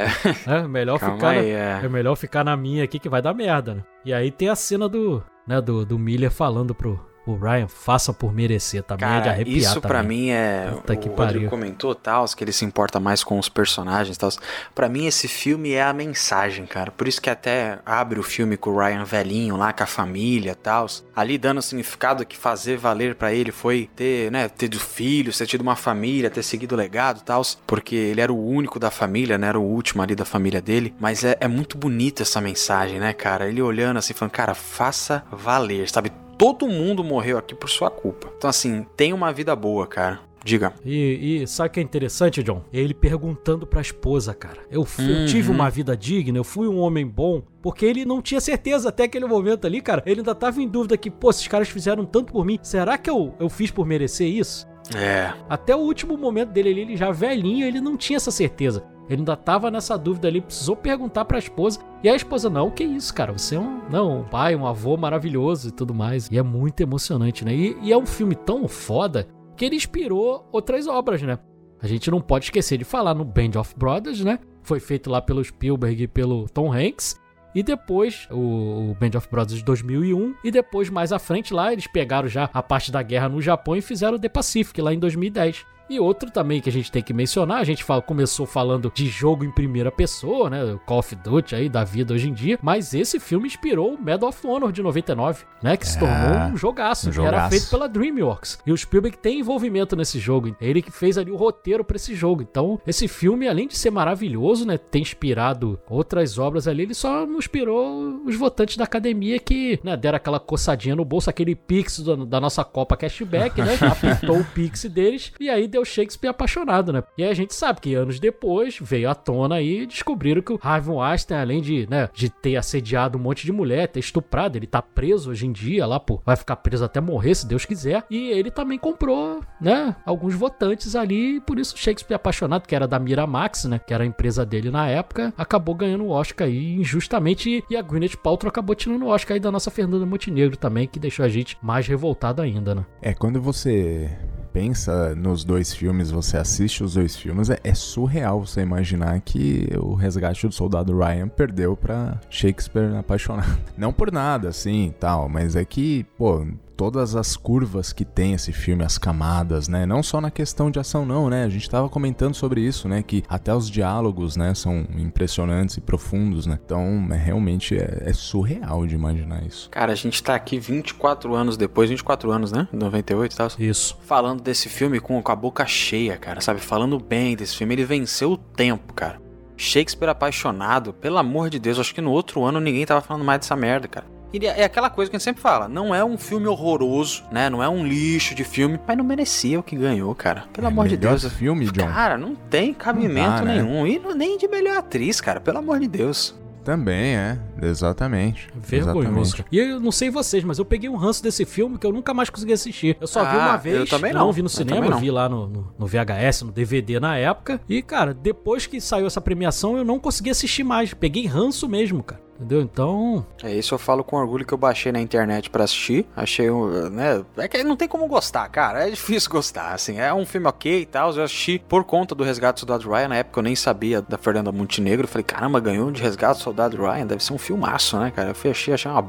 É, 0.47 0.65
melhor 0.65 0.93
né? 0.93 0.99
Calma 0.99 1.15
ficar. 1.17 1.33
na- 1.33 1.39
aí, 1.41 1.49
é. 1.49 1.81
É 1.83 1.89
melhor 1.89 2.15
ficar 2.15 2.45
na 2.45 2.55
minha 2.55 2.85
aqui 2.85 2.99
que 2.99 3.09
vai 3.09 3.21
dar 3.21 3.33
merda, 3.33 3.73
né? 3.75 3.83
E 4.05 4.13
aí 4.13 4.31
tem 4.31 4.47
a 4.47 4.55
cena 4.55 4.87
do, 4.87 5.21
né, 5.45 5.59
do, 5.59 5.85
do 5.85 5.99
Miller 5.99 6.31
falando 6.31 6.73
pro 6.73 6.97
o 7.25 7.35
Ryan, 7.35 7.67
faça 7.67 8.11
por 8.11 8.33
merecer, 8.33 8.83
também 8.83 9.07
é 9.07 9.11
de 9.11 9.19
Cara, 9.19 9.31
arrepiar 9.31 9.57
isso 9.57 9.81
pra 9.81 10.01
também. 10.01 10.17
mim 10.17 10.29
é. 10.29 10.69
Puta 10.71 10.95
que 10.95 11.07
o. 11.07 11.13
Rodrigo 11.13 11.49
comentou 11.49 11.93
tal, 11.93 12.25
que 12.25 12.43
ele 12.43 12.51
se 12.51 12.65
importa 12.65 12.99
mais 12.99 13.23
com 13.23 13.37
os 13.37 13.47
personagens 13.47 14.15
e 14.15 14.19
tal. 14.19 14.29
Pra 14.73 14.89
mim, 14.89 15.05
esse 15.05 15.27
filme 15.27 15.71
é 15.71 15.83
a 15.83 15.93
mensagem, 15.93 16.65
cara. 16.65 16.91
Por 16.91 17.07
isso 17.07 17.21
que 17.21 17.29
até 17.29 17.79
abre 17.85 18.19
o 18.19 18.23
filme 18.23 18.57
com 18.57 18.71
o 18.71 18.79
Ryan 18.79 19.03
velhinho 19.03 19.55
lá, 19.55 19.71
com 19.71 19.83
a 19.83 19.87
família 19.87 20.51
e 20.51 20.55
tal. 20.55 20.87
Ali 21.15 21.37
dando 21.37 21.59
o 21.59 21.61
significado 21.61 22.25
que 22.25 22.35
fazer 22.37 22.77
valer 22.77 23.15
pra 23.15 23.31
ele 23.33 23.51
foi 23.51 23.89
ter, 23.95 24.31
né, 24.31 24.49
ter 24.49 24.71
filhos, 24.75 25.37
ter 25.37 25.45
tido 25.45 25.61
uma 25.61 25.75
família, 25.75 26.29
ter 26.29 26.43
seguido 26.43 26.73
o 26.73 26.77
legado 26.77 27.19
e 27.19 27.23
tal. 27.23 27.41
Porque 27.67 27.95
ele 27.95 28.21
era 28.21 28.33
o 28.33 28.47
único 28.47 28.79
da 28.79 28.89
família, 28.89 29.37
né? 29.37 29.47
Era 29.47 29.59
o 29.59 29.63
último 29.63 30.01
ali 30.01 30.15
da 30.15 30.25
família 30.25 30.61
dele. 30.61 30.93
Mas 30.99 31.23
é, 31.23 31.37
é 31.39 31.47
muito 31.47 31.77
bonita 31.77 32.23
essa 32.23 32.41
mensagem, 32.41 32.99
né, 32.99 33.13
cara? 33.13 33.47
Ele 33.47 33.61
olhando 33.61 33.97
assim, 33.97 34.13
falando, 34.13 34.31
cara, 34.31 34.55
faça 34.55 35.23
valer, 35.31 35.89
sabe? 35.89 36.11
Todo 36.41 36.67
mundo 36.67 37.03
morreu 37.03 37.37
aqui 37.37 37.53
por 37.53 37.69
sua 37.69 37.91
culpa. 37.91 38.27
Então, 38.35 38.49
assim, 38.49 38.83
tem 38.97 39.13
uma 39.13 39.31
vida 39.31 39.55
boa, 39.55 39.85
cara. 39.85 40.19
Diga. 40.43 40.73
E, 40.83 41.43
e 41.43 41.47
sabe 41.47 41.69
o 41.69 41.71
que 41.73 41.79
é 41.79 41.83
interessante, 41.83 42.41
John? 42.41 42.63
Ele 42.73 42.95
perguntando 42.95 43.67
pra 43.67 43.79
esposa, 43.79 44.33
cara. 44.33 44.57
Eu, 44.71 44.83
fu- 44.83 45.03
eu 45.03 45.27
tive 45.27 45.49
Uhum. 45.49 45.53
uma 45.55 45.69
vida 45.69 45.95
digna, 45.95 46.39
eu 46.39 46.43
fui 46.43 46.67
um 46.67 46.79
homem 46.79 47.05
bom. 47.05 47.43
Porque 47.61 47.85
ele 47.85 48.05
não 48.05 48.23
tinha 48.23 48.41
certeza 48.41 48.89
até 48.89 49.03
aquele 49.03 49.25
momento 49.27 49.67
ali, 49.67 49.81
cara. 49.81 50.01
Ele 50.03 50.21
ainda 50.21 50.33
tava 50.33 50.59
em 50.59 50.67
dúvida 50.67 50.97
que, 50.97 51.11
pô, 51.11 51.29
esses 51.29 51.47
caras 51.47 51.69
fizeram 51.69 52.03
tanto 52.05 52.33
por 52.33 52.43
mim. 52.43 52.57
Será 52.63 52.97
que 52.97 53.07
eu, 53.07 53.35
eu 53.39 53.47
fiz 53.47 53.69
por 53.69 53.85
merecer 53.85 54.27
isso? 54.27 54.67
É. 54.95 55.31
Até 55.47 55.75
o 55.75 55.79
último 55.79 56.17
momento 56.17 56.49
dele 56.49 56.71
ali, 56.71 56.81
ele 56.81 56.97
já 56.97 57.11
velhinho, 57.11 57.67
ele 57.67 57.79
não 57.79 57.95
tinha 57.95 58.17
essa 58.17 58.31
certeza. 58.31 58.83
Ele 59.11 59.21
ainda 59.21 59.35
tava 59.35 59.69
nessa 59.69 59.97
dúvida 59.97 60.29
ali, 60.29 60.39
precisou 60.39 60.73
perguntar 60.73 61.25
pra 61.25 61.37
esposa. 61.37 61.81
E 62.01 62.07
a 62.07 62.15
esposa, 62.15 62.49
não, 62.49 62.71
que 62.71 62.81
isso, 62.81 63.13
cara? 63.13 63.33
Você 63.33 63.55
é 63.55 63.59
um, 63.59 63.81
não, 63.89 64.21
um 64.21 64.23
pai, 64.23 64.55
um 64.55 64.65
avô 64.65 64.95
maravilhoso 64.95 65.67
e 65.67 65.71
tudo 65.71 65.93
mais. 65.93 66.29
E 66.31 66.37
é 66.37 66.41
muito 66.41 66.79
emocionante, 66.79 67.43
né? 67.43 67.53
E, 67.53 67.77
e 67.81 67.91
é 67.91 67.97
um 67.97 68.05
filme 68.05 68.35
tão 68.35 68.69
foda 68.69 69.27
que 69.57 69.65
ele 69.65 69.75
inspirou 69.75 70.47
outras 70.49 70.87
obras, 70.87 71.21
né? 71.21 71.37
A 71.81 71.87
gente 71.87 72.09
não 72.09 72.21
pode 72.21 72.45
esquecer 72.45 72.77
de 72.77 72.85
falar 72.85 73.13
no 73.13 73.25
Band 73.25 73.59
of 73.59 73.75
Brothers, 73.75 74.23
né? 74.23 74.39
Foi 74.63 74.79
feito 74.79 75.09
lá 75.09 75.21
pelo 75.21 75.43
Spielberg 75.43 76.03
e 76.03 76.07
pelo 76.07 76.47
Tom 76.47 76.71
Hanks. 76.71 77.19
E 77.53 77.61
depois, 77.61 78.29
o, 78.31 78.95
Band 78.97 79.17
of 79.17 79.27
Brothers 79.29 79.59
de 79.59 79.65
2001. 79.65 80.35
E 80.41 80.51
depois, 80.51 80.89
mais 80.89 81.11
à 81.11 81.19
frente 81.19 81.53
lá, 81.53 81.73
eles 81.73 81.85
pegaram 81.85 82.29
já 82.29 82.49
a 82.53 82.63
parte 82.63 82.93
da 82.93 83.01
guerra 83.01 83.27
no 83.27 83.41
Japão 83.41 83.75
e 83.75 83.81
fizeram 83.81 84.17
The 84.17 84.29
Pacific 84.29 84.81
lá 84.81 84.93
em 84.93 84.99
2010. 84.99 85.65
E 85.89 85.99
outro 85.99 86.31
também 86.31 86.61
que 86.61 86.69
a 86.69 86.71
gente 86.71 86.91
tem 86.91 87.01
que 87.03 87.13
mencionar, 87.13 87.57
a 87.59 87.63
gente 87.63 87.83
fala- 87.83 88.01
começou 88.01 88.45
falando 88.45 88.91
de 88.93 89.07
jogo 89.07 89.43
em 89.43 89.51
primeira 89.51 89.91
pessoa, 89.91 90.49
né? 90.49 90.79
Call 90.85 90.99
of 90.99 91.15
Duty 91.15 91.55
aí 91.55 91.67
da 91.69 91.83
vida 91.83 92.13
hoje 92.13 92.29
em 92.29 92.33
dia. 92.33 92.57
Mas 92.61 92.93
esse 92.93 93.19
filme 93.19 93.47
inspirou 93.47 93.93
o 93.95 94.01
Medal 94.01 94.29
of 94.29 94.45
Honor 94.47 94.71
de 94.71 94.81
99, 94.81 95.43
né? 95.61 95.75
Que 95.75 95.87
se 95.87 95.97
É, 95.97 95.99
tornou 95.99 96.53
um 96.53 96.57
jogaço. 96.57 97.09
um 97.09 97.11
que 97.11 97.19
Era 97.19 97.27
jogaço. 97.31 97.49
feito 97.49 97.69
pela 97.69 97.87
DreamWorks. 97.89 98.59
E 98.65 98.71
o 98.71 98.77
Spielberg 98.77 99.17
tem 99.17 99.39
envolvimento 99.39 99.95
nesse 99.95 100.17
jogo. 100.19 100.55
É 100.61 100.67
Ele 100.67 100.81
que 100.81 100.91
fez 100.91 101.17
ali 101.17 101.29
o 101.31 101.35
roteiro 101.35 101.83
pra 101.83 101.95
esse 101.97 102.15
jogo. 102.15 102.41
Então, 102.41 102.79
esse 102.87 103.07
filme, 103.07 103.47
além 103.47 103.67
de 103.67 103.77
ser 103.77 103.89
maravilhoso, 103.91 104.65
né? 104.65 104.77
Ter 104.77 104.99
inspirado 104.99 105.79
outras 105.89 106.37
obras 106.37 106.67
ali, 106.67 106.83
ele 106.83 106.93
só 106.93 107.25
inspirou 107.25 108.21
os 108.25 108.35
votantes 108.35 108.77
da 108.77 108.85
academia 108.85 109.39
que, 109.39 109.79
né? 109.83 109.95
Deram 109.97 110.15
aquela 110.17 110.39
coçadinha 110.39 110.95
no 110.95 111.03
bolso, 111.05 111.29
aquele 111.29 111.55
pix 111.55 111.99
da 111.99 112.39
nossa 112.39 112.63
Copa 112.63 112.95
Cashback, 112.95 113.61
né? 113.61 113.77
Apertou 113.91 114.39
o 114.39 114.45
pix 114.45 114.85
deles 114.85 115.31
e 115.39 115.49
aí 115.49 115.67
deu 115.67 115.80
Shakespeare 115.85 116.29
apaixonado, 116.29 116.91
né? 116.93 117.03
E 117.17 117.23
a 117.23 117.33
gente 117.33 117.53
sabe 117.53 117.81
que 117.81 117.93
anos 117.93 118.19
depois 118.19 118.77
veio 118.81 119.09
à 119.09 119.15
tona 119.15 119.55
aí 119.55 119.81
e 119.81 119.85
descobriram 119.85 120.41
que 120.41 120.53
o 120.53 120.59
Harvey 120.61 120.95
Weinstein, 120.95 121.37
além 121.37 121.61
de, 121.61 121.87
né, 121.89 122.09
de 122.13 122.29
ter 122.29 122.55
assediado 122.55 123.17
um 123.17 123.21
monte 123.21 123.45
de 123.45 123.51
mulher, 123.51 123.87
ter 123.87 123.99
estuprado, 123.99 124.57
ele 124.57 124.67
tá 124.67 124.81
preso 124.81 125.31
hoje 125.31 125.45
em 125.45 125.51
dia 125.51 125.85
lá, 125.85 125.99
pô, 125.99 126.21
vai 126.25 126.35
ficar 126.35 126.55
preso 126.57 126.83
até 126.83 126.99
morrer, 126.99 127.35
se 127.35 127.47
Deus 127.47 127.65
quiser. 127.65 128.03
E 128.09 128.29
ele 128.29 128.51
também 128.51 128.77
comprou, 128.77 129.41
né, 129.59 129.95
alguns 130.05 130.33
votantes 130.33 130.95
ali, 130.95 131.39
por 131.41 131.59
isso 131.59 131.77
Shakespeare 131.77 132.15
apaixonado, 132.15 132.67
que 132.67 132.75
era 132.75 132.87
da 132.87 132.99
Miramax, 132.99 133.65
né, 133.65 133.79
que 133.79 133.93
era 133.93 134.03
a 134.03 134.07
empresa 134.07 134.45
dele 134.45 134.69
na 134.69 134.87
época, 134.87 135.33
acabou 135.37 135.75
ganhando 135.75 136.05
o 136.05 136.09
Oscar 136.09 136.47
aí 136.47 136.75
injustamente 136.75 137.63
e 137.69 137.75
a 137.75 137.81
Gwyneth 137.81 138.17
Paltrow 138.21 138.49
acabou 138.49 138.75
tirando 138.75 139.03
o 139.03 139.07
Oscar 139.07 139.35
aí 139.35 139.39
da 139.39 139.51
nossa 139.51 139.71
Fernanda 139.71 140.05
Montenegro 140.05 140.57
também, 140.57 140.87
que 140.87 140.99
deixou 140.99 141.25
a 141.25 141.29
gente 141.29 141.57
mais 141.61 141.87
revoltado 141.87 142.41
ainda, 142.41 142.75
né? 142.75 142.85
É, 143.01 143.13
quando 143.13 143.41
você 143.41 144.09
pensa 144.53 145.15
nos 145.15 145.43
dois 145.43 145.73
filmes, 145.73 146.11
você 146.11 146.37
assiste 146.37 146.83
os 146.83 146.93
dois 146.93 147.15
filmes, 147.15 147.49
é, 147.49 147.59
é 147.63 147.73
surreal 147.73 148.45
você 148.45 148.61
imaginar 148.61 149.19
que 149.21 149.67
o 149.79 149.93
resgate 149.93 150.47
do 150.47 150.53
soldado 150.53 150.97
Ryan 150.97 151.27
perdeu 151.27 151.75
pra 151.75 152.19
Shakespeare 152.29 152.95
apaixonado. 152.97 153.57
Não 153.77 153.93
por 153.93 154.11
nada, 154.11 154.49
assim, 154.49 154.93
tal, 154.99 155.29
mas 155.29 155.55
é 155.55 155.63
que, 155.65 156.05
pô, 156.17 156.45
todas 156.81 157.15
as 157.15 157.37
curvas 157.37 157.93
que 157.93 158.03
tem 158.03 158.33
esse 158.33 158.51
filme, 158.51 158.83
as 158.83 158.97
camadas, 158.97 159.67
né? 159.67 159.85
Não 159.85 160.01
só 160.01 160.19
na 160.19 160.31
questão 160.31 160.71
de 160.71 160.79
ação, 160.79 161.05
não, 161.05 161.29
né? 161.29 161.43
A 161.43 161.47
gente 161.47 161.69
tava 161.69 161.87
comentando 161.87 162.33
sobre 162.33 162.59
isso, 162.59 162.89
né? 162.89 163.03
Que 163.03 163.23
até 163.29 163.53
os 163.53 163.69
diálogos, 163.69 164.35
né, 164.35 164.55
são 164.55 164.87
impressionantes 164.97 165.77
e 165.77 165.81
profundos, 165.81 166.47
né? 166.47 166.57
Então, 166.65 167.07
é, 167.11 167.15
realmente 167.15 167.77
é, 167.77 168.05
é 168.07 168.13
surreal 168.13 168.87
de 168.87 168.95
imaginar 168.95 169.45
isso. 169.45 169.69
Cara, 169.69 169.91
a 169.91 169.95
gente 169.95 170.23
tá 170.23 170.33
aqui 170.33 170.57
24 170.57 171.35
anos 171.35 171.55
depois, 171.55 171.87
24 171.87 172.31
anos, 172.31 172.51
né? 172.51 172.67
98 172.73 173.31
e 173.31 173.37
tal. 173.37 173.47
Isso. 173.59 173.95
Falando 174.01 174.41
desse 174.41 174.67
filme 174.67 174.99
com, 174.99 175.21
com 175.21 175.31
a 175.31 175.35
boca 175.35 175.63
cheia, 175.67 176.17
cara, 176.17 176.41
sabe? 176.41 176.61
Falando 176.61 176.97
bem 176.97 177.35
desse 177.35 177.57
filme. 177.57 177.75
Ele 177.75 177.85
venceu 177.85 178.31
o 178.31 178.37
tempo, 178.37 178.91
cara. 178.95 179.21
Shakespeare 179.55 180.09
apaixonado, 180.09 180.93
pelo 180.93 181.19
amor 181.19 181.51
de 181.51 181.59
Deus, 181.59 181.77
acho 181.77 181.93
que 181.93 182.01
no 182.01 182.09
outro 182.09 182.43
ano 182.43 182.59
ninguém 182.59 182.87
tava 182.87 183.01
falando 183.01 183.23
mais 183.23 183.41
dessa 183.41 183.55
merda, 183.55 183.87
cara. 183.87 184.20
É 184.33 184.63
aquela 184.63 184.89
coisa 184.89 185.09
que 185.09 185.15
a 185.15 185.19
gente 185.19 185.25
sempre 185.25 185.41
fala, 185.41 185.67
não 185.67 185.93
é 185.93 186.03
um 186.03 186.17
filme 186.17 186.47
horroroso, 186.47 187.23
né? 187.31 187.49
Não 187.49 187.61
é 187.61 187.67
um 187.67 187.85
lixo 187.85 188.33
de 188.33 188.43
filme, 188.43 188.79
mas 188.87 188.97
não 188.97 189.03
merecia 189.03 189.59
o 189.59 189.63
que 189.63 189.75
ganhou, 189.75 190.13
cara. 190.15 190.45
Pelo 190.53 190.67
amor 190.67 190.87
de 190.87 190.93
É 190.95 190.97
Deus. 190.97 191.25
filme, 191.33 191.65
John. 191.65 191.87
Cara, 191.87 192.17
não 192.17 192.35
tem 192.35 192.73
cabimento 192.73 193.29
Não 193.29 193.37
dá, 193.37 193.41
né? 193.43 193.61
nenhum. 193.61 193.85
E 193.87 193.99
não- 193.99 194.15
nem 194.15 194.37
de 194.37 194.47
melhor 194.47 194.77
atriz, 194.77 195.19
cara. 195.19 195.39
Pelo 195.41 195.57
amor 195.57 195.79
de 195.79 195.87
Deus. 195.87 196.35
Também, 196.63 197.15
é. 197.15 197.39
Exatamente. 197.59 198.47
Vergonhoso. 198.55 199.35
Exatamente. 199.35 199.45
E 199.51 199.57
eu 199.59 199.79
não 199.79 199.91
sei 199.91 200.11
vocês, 200.11 200.43
mas 200.43 200.59
eu 200.59 200.65
peguei 200.65 200.87
um 200.89 200.95
ranço 200.95 201.23
desse 201.23 201.43
filme 201.43 201.77
que 201.77 201.85
eu 201.87 201.91
nunca 201.91 202.13
mais 202.13 202.29
consegui 202.29 202.53
assistir. 202.53 202.95
Eu 203.01 203.07
só 203.07 203.21
vi 203.23 203.35
Ah, 203.35 203.45
uma 203.47 203.55
eu 203.55 203.59
vez. 203.59 203.89
também 203.89 204.11
eu 204.11 204.17
não. 204.19 204.31
vi 204.31 204.41
no 204.43 204.45
Eu 204.45 204.49
cinema, 204.49 204.85
eu 204.85 204.91
não. 204.91 204.99
vi 204.99 205.09
lá 205.09 205.27
no, 205.27 205.47
no, 205.47 205.73
no 205.79 205.87
VHS, 205.87 206.43
no 206.45 206.51
DVD 206.51 206.99
na 206.99 207.17
época. 207.17 207.59
E, 207.67 207.81
cara, 207.81 208.13
depois 208.13 208.67
que 208.67 208.79
saiu 208.79 209.07
essa 209.07 209.19
premiação, 209.19 209.75
eu 209.75 209.83
não 209.83 209.99
consegui 209.99 210.29
assistir 210.29 210.63
mais. 210.63 210.93
Peguei 210.93 211.25
ranço 211.25 211.67
mesmo, 211.67 212.03
cara. 212.03 212.21
Entendeu? 212.41 212.61
Então. 212.61 213.23
É 213.43 213.53
isso 213.53 213.75
eu 213.75 213.77
falo 213.77 214.03
com 214.03 214.15
orgulho 214.15 214.43
que 214.43 214.51
eu 214.51 214.57
baixei 214.57 214.91
na 214.91 214.99
internet 214.99 215.47
pra 215.47 215.63
assistir. 215.63 216.07
Achei, 216.15 216.49
um, 216.49 216.89
né? 216.89 217.23
É 217.37 217.47
que 217.47 217.63
não 217.63 217.75
tem 217.75 217.87
como 217.87 218.07
gostar, 218.07 218.49
cara. 218.49 218.87
É 218.87 218.89
difícil 218.89 219.29
gostar, 219.31 219.73
assim. 219.73 219.99
É 219.99 220.11
um 220.11 220.25
filme 220.25 220.47
ok 220.47 220.81
e 220.81 220.85
tal. 220.87 221.13
Eu 221.13 221.23
assisti 221.23 221.63
por 221.69 221.83
conta 221.83 222.15
do 222.15 222.23
Resgate 222.23 222.55
do 222.55 222.59
Soldado 222.61 222.89
Ryan. 222.89 223.09
Na 223.09 223.17
época 223.17 223.39
eu 223.39 223.43
nem 223.43 223.55
sabia 223.55 224.01
da 224.01 224.17
Fernanda 224.17 224.51
Montenegro. 224.51 225.03
Eu 225.03 225.07
falei, 225.07 225.23
caramba, 225.23 225.59
ganhou 225.59 225.91
de 225.91 226.01
Resgate 226.01 226.39
do 226.39 226.43
Soldado 226.43 226.77
Ryan. 226.77 227.05
Deve 227.05 227.23
ser 227.23 227.33
um 227.33 227.37
filmaço, 227.37 227.99
né, 227.99 228.09
cara? 228.09 228.29
Eu 228.29 228.35
fui 228.35 228.49
achei, 228.49 228.73
achei 228.73 228.89
uma 228.89 229.05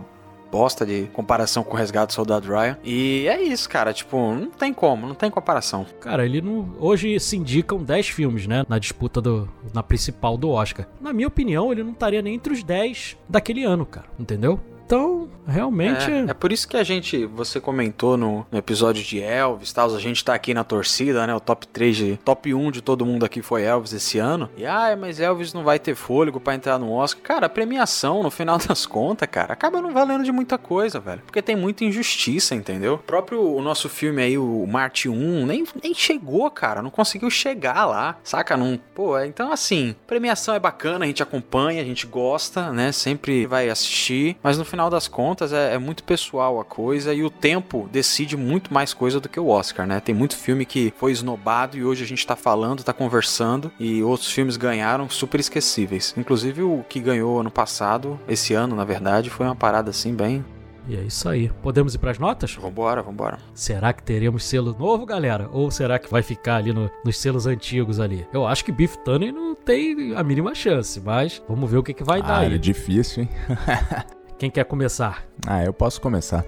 bosta 0.52 0.84
de 0.84 1.08
comparação 1.14 1.64
com 1.64 1.74
o 1.74 1.78
Resgate 1.78 2.08
do 2.08 2.12
Soldado 2.12 2.46
Ryan. 2.46 2.76
E 2.84 3.26
é 3.26 3.40
isso, 3.40 3.66
cara. 3.70 3.94
Tipo, 3.94 4.34
não 4.34 4.50
tem 4.50 4.74
como, 4.74 5.06
não 5.06 5.14
tem 5.14 5.30
comparação. 5.30 5.86
Cara, 5.98 6.26
ele 6.26 6.42
não. 6.42 6.74
Hoje 6.78 7.18
se 7.18 7.38
indicam 7.38 7.82
10 7.82 8.08
filmes, 8.10 8.46
né? 8.46 8.62
Na 8.68 8.78
disputa 8.78 9.22
do. 9.22 9.48
Na 9.72 9.82
principal 9.82 10.36
do 10.36 10.50
Oscar. 10.50 10.86
Na 11.00 11.12
minha 11.14 11.28
opinião, 11.28 11.72
ele 11.72 11.82
não 11.82 11.92
estaria 11.92 12.20
nem 12.20 12.34
entre 12.34 12.52
os 12.52 12.62
10 12.62 13.16
daquele 13.26 13.64
ano, 13.64 13.86
cara. 13.86 14.06
Entendeu? 14.20 14.60
Então, 14.92 15.26
realmente. 15.48 16.10
É, 16.10 16.26
é 16.28 16.34
por 16.34 16.52
isso 16.52 16.68
que 16.68 16.76
a 16.76 16.84
gente, 16.84 17.24
você 17.24 17.58
comentou 17.58 18.18
no, 18.18 18.46
no 18.52 18.58
episódio 18.58 19.02
de 19.02 19.22
Elvis, 19.22 19.72
tal, 19.72 19.94
a 19.94 19.98
gente 19.98 20.22
tá 20.22 20.34
aqui 20.34 20.52
na 20.52 20.64
torcida, 20.64 21.26
né? 21.26 21.34
O 21.34 21.40
top 21.40 21.66
3 21.66 21.96
de 21.96 22.16
top 22.18 22.52
1 22.52 22.70
de 22.70 22.82
todo 22.82 23.06
mundo 23.06 23.24
aqui 23.24 23.40
foi 23.40 23.62
Elvis 23.62 23.94
esse 23.94 24.18
ano. 24.18 24.50
E 24.54 24.66
ah, 24.66 24.94
mas 24.94 25.18
Elvis 25.18 25.54
não 25.54 25.64
vai 25.64 25.78
ter 25.78 25.94
fôlego 25.94 26.38
pra 26.38 26.54
entrar 26.54 26.78
no 26.78 26.92
Oscar. 26.92 27.22
Cara, 27.22 27.46
a 27.46 27.48
premiação, 27.48 28.22
no 28.22 28.30
final 28.30 28.58
das 28.68 28.84
contas, 28.84 29.26
cara, 29.30 29.54
acaba 29.54 29.80
não 29.80 29.94
valendo 29.94 30.24
de 30.24 30.30
muita 30.30 30.58
coisa, 30.58 31.00
velho. 31.00 31.22
Porque 31.24 31.40
tem 31.40 31.56
muita 31.56 31.86
injustiça, 31.86 32.54
entendeu? 32.54 32.94
O 32.96 32.98
próprio 32.98 33.42
o 33.42 33.62
nosso 33.62 33.88
filme 33.88 34.20
aí, 34.20 34.36
o 34.36 34.66
Marte 34.66 35.08
1, 35.08 35.46
nem, 35.46 35.64
nem 35.82 35.94
chegou, 35.94 36.50
cara. 36.50 36.82
Não 36.82 36.90
conseguiu 36.90 37.30
chegar 37.30 37.86
lá, 37.86 38.18
saca? 38.22 38.58
Não, 38.58 38.78
pô, 38.94 39.16
é- 39.16 39.26
então 39.26 39.50
assim, 39.50 39.96
premiação 40.06 40.54
é 40.54 40.60
bacana, 40.60 41.06
a 41.06 41.08
gente 41.08 41.22
acompanha, 41.22 41.80
a 41.80 41.84
gente 41.84 42.06
gosta, 42.06 42.70
né? 42.70 42.92
Sempre 42.92 43.46
vai 43.46 43.70
assistir, 43.70 44.36
mas 44.42 44.58
no 44.58 44.66
final 44.66 44.81
das 44.90 45.08
contas 45.08 45.52
é, 45.52 45.74
é 45.74 45.78
muito 45.78 46.02
pessoal 46.04 46.60
a 46.60 46.64
coisa 46.64 47.12
e 47.14 47.22
o 47.22 47.30
tempo 47.30 47.88
decide 47.92 48.36
muito 48.36 48.72
mais 48.72 48.92
coisa 48.94 49.20
do 49.20 49.28
que 49.28 49.38
o 49.40 49.48
Oscar, 49.48 49.86
né? 49.86 50.00
Tem 50.00 50.14
muito 50.14 50.36
filme 50.36 50.64
que 50.64 50.92
foi 50.96 51.12
esnobado 51.12 51.76
e 51.76 51.84
hoje 51.84 52.04
a 52.04 52.06
gente 52.06 52.26
tá 52.26 52.36
falando, 52.36 52.82
tá 52.82 52.92
conversando 52.92 53.70
e 53.78 54.02
outros 54.02 54.30
filmes 54.30 54.56
ganharam 54.56 55.08
super 55.08 55.40
esquecíveis. 55.40 56.14
Inclusive 56.16 56.62
o 56.62 56.84
que 56.88 57.00
ganhou 57.00 57.40
ano 57.40 57.50
passado, 57.50 58.18
esse 58.28 58.54
ano 58.54 58.74
na 58.76 58.84
verdade, 58.84 59.30
foi 59.30 59.46
uma 59.46 59.56
parada 59.56 59.90
assim 59.90 60.14
bem. 60.14 60.44
E 60.88 60.96
é 60.96 61.00
isso 61.02 61.28
aí. 61.28 61.48
Podemos 61.62 61.94
ir 61.94 61.98
pras 61.98 62.18
notas? 62.18 62.56
Vambora, 62.56 63.00
vambora. 63.02 63.38
Será 63.54 63.92
que 63.92 64.02
teremos 64.02 64.42
selo 64.44 64.74
novo, 64.76 65.06
galera? 65.06 65.48
Ou 65.52 65.70
será 65.70 65.96
que 65.96 66.10
vai 66.10 66.22
ficar 66.22 66.56
ali 66.56 66.72
no- 66.72 66.90
nos 67.04 67.16
selos 67.20 67.46
antigos 67.46 68.00
ali? 68.00 68.26
Eu 68.32 68.44
acho 68.44 68.64
que 68.64 68.72
Beef 68.72 68.96
Tunney 69.04 69.30
não 69.30 69.54
tem 69.54 70.12
a 70.16 70.24
mínima 70.24 70.56
chance, 70.56 71.00
mas 71.00 71.40
vamos 71.48 71.70
ver 71.70 71.76
o 71.78 71.84
que, 71.84 71.94
que 71.94 72.02
vai 72.02 72.20
dar 72.20 72.28
Ah, 72.34 72.38
aí. 72.40 72.54
é 72.54 72.58
difícil, 72.58 73.22
hein? 73.22 73.28
Quem 74.38 74.50
quer 74.50 74.64
começar? 74.64 75.24
Ah, 75.46 75.64
eu 75.64 75.72
posso 75.72 76.00
começar. 76.00 76.44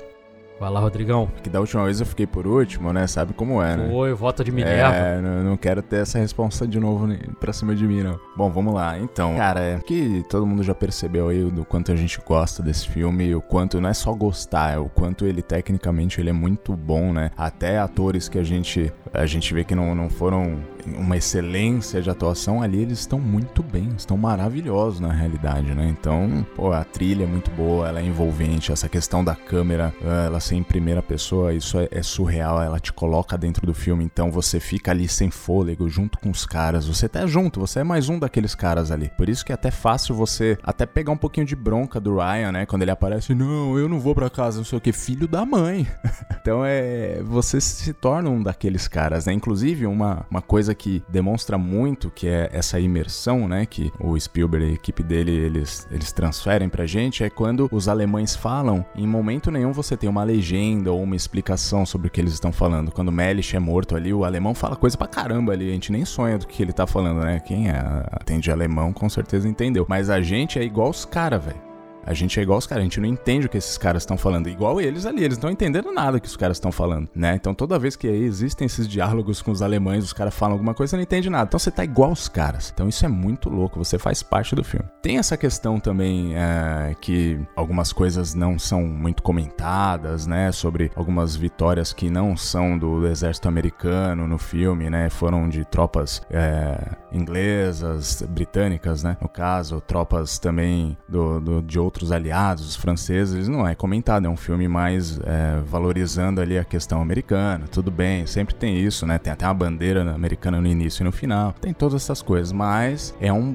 Vai 0.58 0.70
lá, 0.70 0.78
Rodrigão. 0.78 1.28
Que 1.42 1.50
da 1.50 1.58
última 1.58 1.84
vez 1.84 1.98
eu 1.98 2.06
fiquei 2.06 2.26
por 2.26 2.46
último, 2.46 2.92
né? 2.92 3.06
Sabe 3.06 3.32
como 3.32 3.60
é, 3.60 3.76
né? 3.76 3.90
Oi, 3.92 4.14
vota 4.14 4.44
de 4.44 4.52
Minerva. 4.52 4.94
É, 4.94 5.20
não, 5.20 5.42
não 5.42 5.56
quero 5.56 5.82
ter 5.82 6.02
essa 6.02 6.18
responsa 6.18 6.66
de 6.66 6.78
novo 6.78 7.08
pra 7.40 7.52
cima 7.52 7.74
de 7.74 7.84
mim, 7.86 8.02
não. 8.02 8.18
Bom, 8.36 8.50
vamos 8.50 8.72
lá. 8.72 8.96
Então, 8.98 9.36
cara, 9.36 9.60
é 9.60 9.78
que 9.80 10.24
todo 10.28 10.46
mundo 10.46 10.62
já 10.62 10.74
percebeu 10.74 11.28
aí 11.28 11.42
do 11.50 11.64
quanto 11.64 11.90
a 11.90 11.96
gente 11.96 12.20
gosta 12.24 12.62
desse 12.62 12.88
filme, 12.88 13.34
o 13.34 13.42
quanto 13.42 13.80
não 13.80 13.88
é 13.88 13.94
só 13.94 14.12
gostar, 14.12 14.74
é 14.74 14.78
o 14.78 14.88
quanto 14.88 15.26
ele 15.26 15.42
tecnicamente 15.42 16.20
ele 16.20 16.30
é 16.30 16.32
muito 16.32 16.76
bom, 16.76 17.12
né? 17.12 17.32
Até 17.36 17.78
atores 17.78 18.28
que 18.28 18.38
a 18.38 18.44
gente 18.44 18.92
a 19.12 19.26
gente 19.26 19.52
vê 19.52 19.64
que 19.64 19.74
não, 19.74 19.94
não 19.94 20.08
foram 20.08 20.58
uma 20.86 21.16
excelência 21.16 22.00
de 22.02 22.10
atuação 22.10 22.62
ali, 22.62 22.82
eles 22.82 23.00
estão 23.00 23.18
muito 23.18 23.62
bem, 23.62 23.88
estão 23.96 24.16
maravilhosos 24.16 25.00
na 25.00 25.12
realidade, 25.12 25.74
né? 25.74 25.88
Então, 25.88 26.46
pô, 26.54 26.72
a 26.72 26.84
trilha 26.84 27.24
é 27.24 27.26
muito 27.26 27.50
boa, 27.50 27.88
ela 27.88 28.00
é 28.00 28.04
envolvente, 28.04 28.72
essa 28.72 28.88
questão 28.88 29.24
da 29.24 29.34
câmera, 29.34 29.94
eh, 30.02 30.26
ela 30.26 30.40
ser 30.40 30.56
em 30.56 30.62
primeira 30.62 31.02
pessoa, 31.02 31.52
isso 31.52 31.78
é, 31.78 31.88
é 31.90 32.02
surreal, 32.02 32.62
ela 32.62 32.78
te 32.78 32.92
coloca 32.92 33.36
dentro 33.36 33.66
do 33.66 33.74
filme, 33.74 34.04
então 34.04 34.30
você 34.30 34.60
fica 34.60 34.90
ali 34.90 35.08
sem 35.08 35.30
fôlego, 35.30 35.88
junto 35.88 36.18
com 36.18 36.30
os 36.30 36.44
caras, 36.46 36.86
você 36.86 37.08
tá 37.08 37.26
junto, 37.26 37.60
você 37.60 37.80
é 37.80 37.84
mais 37.84 38.08
um 38.08 38.18
daqueles 38.18 38.54
caras 38.54 38.90
ali. 38.90 39.10
Por 39.16 39.28
isso 39.28 39.44
que 39.44 39.52
é 39.52 39.54
até 39.54 39.70
fácil 39.70 40.14
você 40.14 40.58
até 40.62 40.86
pegar 40.86 41.12
um 41.12 41.16
pouquinho 41.16 41.46
de 41.46 41.56
bronca 41.56 42.00
do 42.00 42.16
Ryan, 42.16 42.52
né? 42.52 42.66
Quando 42.66 42.82
ele 42.82 42.90
aparece, 42.90 43.34
não, 43.34 43.78
eu 43.78 43.88
não 43.88 44.00
vou 44.00 44.14
pra 44.14 44.30
casa, 44.30 44.58
não 44.58 44.64
sei 44.64 44.78
o 44.78 44.80
que, 44.80 44.92
filho 44.92 45.26
da 45.28 45.44
mãe. 45.44 45.86
então 46.40 46.64
é. 46.64 47.22
Você 47.22 47.60
se 47.60 47.92
torna 47.92 48.28
um 48.30 48.42
daqueles 48.42 48.88
caras, 48.88 49.26
né? 49.26 49.32
Inclusive, 49.32 49.86
uma, 49.86 50.26
uma 50.30 50.42
coisa 50.42 50.73
que 50.74 51.02
demonstra 51.08 51.56
muito 51.56 52.10
que 52.10 52.28
é 52.28 52.48
essa 52.52 52.78
imersão, 52.78 53.48
né? 53.48 53.66
Que 53.66 53.92
o 54.00 54.18
Spielberg 54.18 54.66
e 54.66 54.70
a 54.70 54.74
equipe 54.74 55.02
dele 55.02 55.32
eles, 55.32 55.86
eles 55.90 56.12
transferem 56.12 56.68
pra 56.68 56.86
gente 56.86 57.24
é 57.24 57.30
quando 57.30 57.68
os 57.70 57.88
alemães 57.88 58.34
falam, 58.34 58.84
em 58.94 59.06
momento 59.06 59.50
nenhum 59.50 59.72
você 59.72 59.96
tem 59.96 60.08
uma 60.08 60.24
legenda 60.24 60.92
ou 60.92 61.02
uma 61.02 61.16
explicação 61.16 61.84
sobre 61.84 62.08
o 62.08 62.10
que 62.10 62.20
eles 62.20 62.32
estão 62.32 62.52
falando. 62.52 62.90
Quando 62.90 63.12
Melish 63.12 63.54
é 63.54 63.58
morto 63.58 63.96
ali, 63.96 64.12
o 64.12 64.24
alemão 64.24 64.54
fala 64.54 64.76
coisa 64.76 64.96
pra 64.96 65.06
caramba 65.06 65.52
ali, 65.52 65.68
a 65.68 65.72
gente 65.72 65.92
nem 65.92 66.04
sonha 66.04 66.38
do 66.38 66.46
que 66.46 66.62
ele 66.62 66.72
tá 66.72 66.86
falando, 66.86 67.20
né? 67.20 67.40
Quem 67.40 67.68
é, 67.68 67.78
atende 68.12 68.50
alemão 68.50 68.92
com 68.92 69.08
certeza 69.08 69.48
entendeu. 69.48 69.86
Mas 69.88 70.10
a 70.10 70.20
gente 70.20 70.58
é 70.58 70.62
igual 70.62 70.90
os 70.90 71.04
caras, 71.04 71.44
velho. 71.44 71.73
A 72.06 72.14
gente 72.14 72.38
é 72.38 72.42
igual 72.42 72.58
os 72.58 72.66
caras, 72.66 72.82
a 72.82 72.84
gente 72.84 73.00
não 73.00 73.08
entende 73.08 73.46
o 73.46 73.48
que 73.48 73.58
esses 73.58 73.78
caras 73.78 74.02
estão 74.02 74.16
falando. 74.16 74.48
Igual 74.48 74.80
eles 74.80 75.06
ali, 75.06 75.24
eles 75.24 75.38
não 75.38 75.50
entendendo 75.50 75.92
nada 75.92 76.20
que 76.20 76.26
os 76.28 76.36
caras 76.36 76.56
estão 76.56 76.70
falando, 76.72 77.08
né? 77.14 77.34
Então 77.34 77.54
toda 77.54 77.78
vez 77.78 77.96
que 77.96 78.06
existem 78.06 78.66
esses 78.66 78.86
diálogos 78.88 79.40
com 79.42 79.50
os 79.50 79.62
alemães, 79.62 80.04
os 80.04 80.12
caras 80.12 80.34
falam 80.34 80.54
alguma 80.54 80.74
coisa, 80.74 80.90
você 80.90 80.96
não 80.96 81.02
entende 81.02 81.30
nada. 81.30 81.44
Então 81.48 81.58
você 81.58 81.70
tá 81.70 81.84
igual 81.84 82.12
os 82.12 82.28
caras. 82.28 82.70
Então 82.74 82.88
isso 82.88 83.04
é 83.04 83.08
muito 83.08 83.48
louco, 83.48 83.78
você 83.82 83.98
faz 83.98 84.22
parte 84.22 84.54
do 84.54 84.62
filme. 84.64 84.86
Tem 85.02 85.18
essa 85.18 85.36
questão 85.36 85.78
também 85.80 86.34
é, 86.36 86.94
que 87.00 87.40
algumas 87.56 87.92
coisas 87.92 88.34
não 88.34 88.58
são 88.58 88.82
muito 88.82 89.22
comentadas, 89.22 90.26
né? 90.26 90.50
Sobre 90.52 90.90
algumas 90.94 91.36
vitórias 91.36 91.92
que 91.92 92.10
não 92.10 92.36
são 92.36 92.76
do 92.78 93.06
exército 93.06 93.48
americano 93.48 94.26
no 94.26 94.38
filme, 94.38 94.88
né? 94.90 95.08
Foram 95.10 95.48
de 95.48 95.64
tropas 95.64 96.22
é, 96.30 96.78
inglesas, 97.12 98.22
britânicas, 98.28 99.02
né? 99.02 99.16
No 99.20 99.28
caso, 99.28 99.80
tropas 99.80 100.38
também 100.38 100.96
do, 101.08 101.40
do- 101.40 101.62
de 101.62 101.78
outros 101.78 101.93
aliados, 102.12 102.66
os 102.66 102.76
franceses, 102.76 103.48
não 103.48 103.66
é 103.66 103.74
comentado. 103.74 104.26
É 104.26 104.28
um 104.28 104.36
filme 104.36 104.68
mais 104.68 105.18
é, 105.24 105.60
valorizando 105.66 106.40
ali 106.40 106.58
a 106.58 106.64
questão 106.64 107.00
americana. 107.00 107.66
Tudo 107.70 107.90
bem, 107.90 108.26
sempre 108.26 108.54
tem 108.54 108.78
isso, 108.78 109.06
né? 109.06 109.18
Tem 109.18 109.32
até 109.32 109.46
uma 109.46 109.54
bandeira 109.54 110.02
americana 110.12 110.60
no 110.60 110.66
início 110.66 111.02
e 111.02 111.04
no 111.04 111.12
final. 111.12 111.52
Tem 111.60 111.72
todas 111.72 112.02
essas 112.02 112.20
coisas, 112.22 112.52
mas 112.52 113.14
é 113.20 113.32
um 113.32 113.54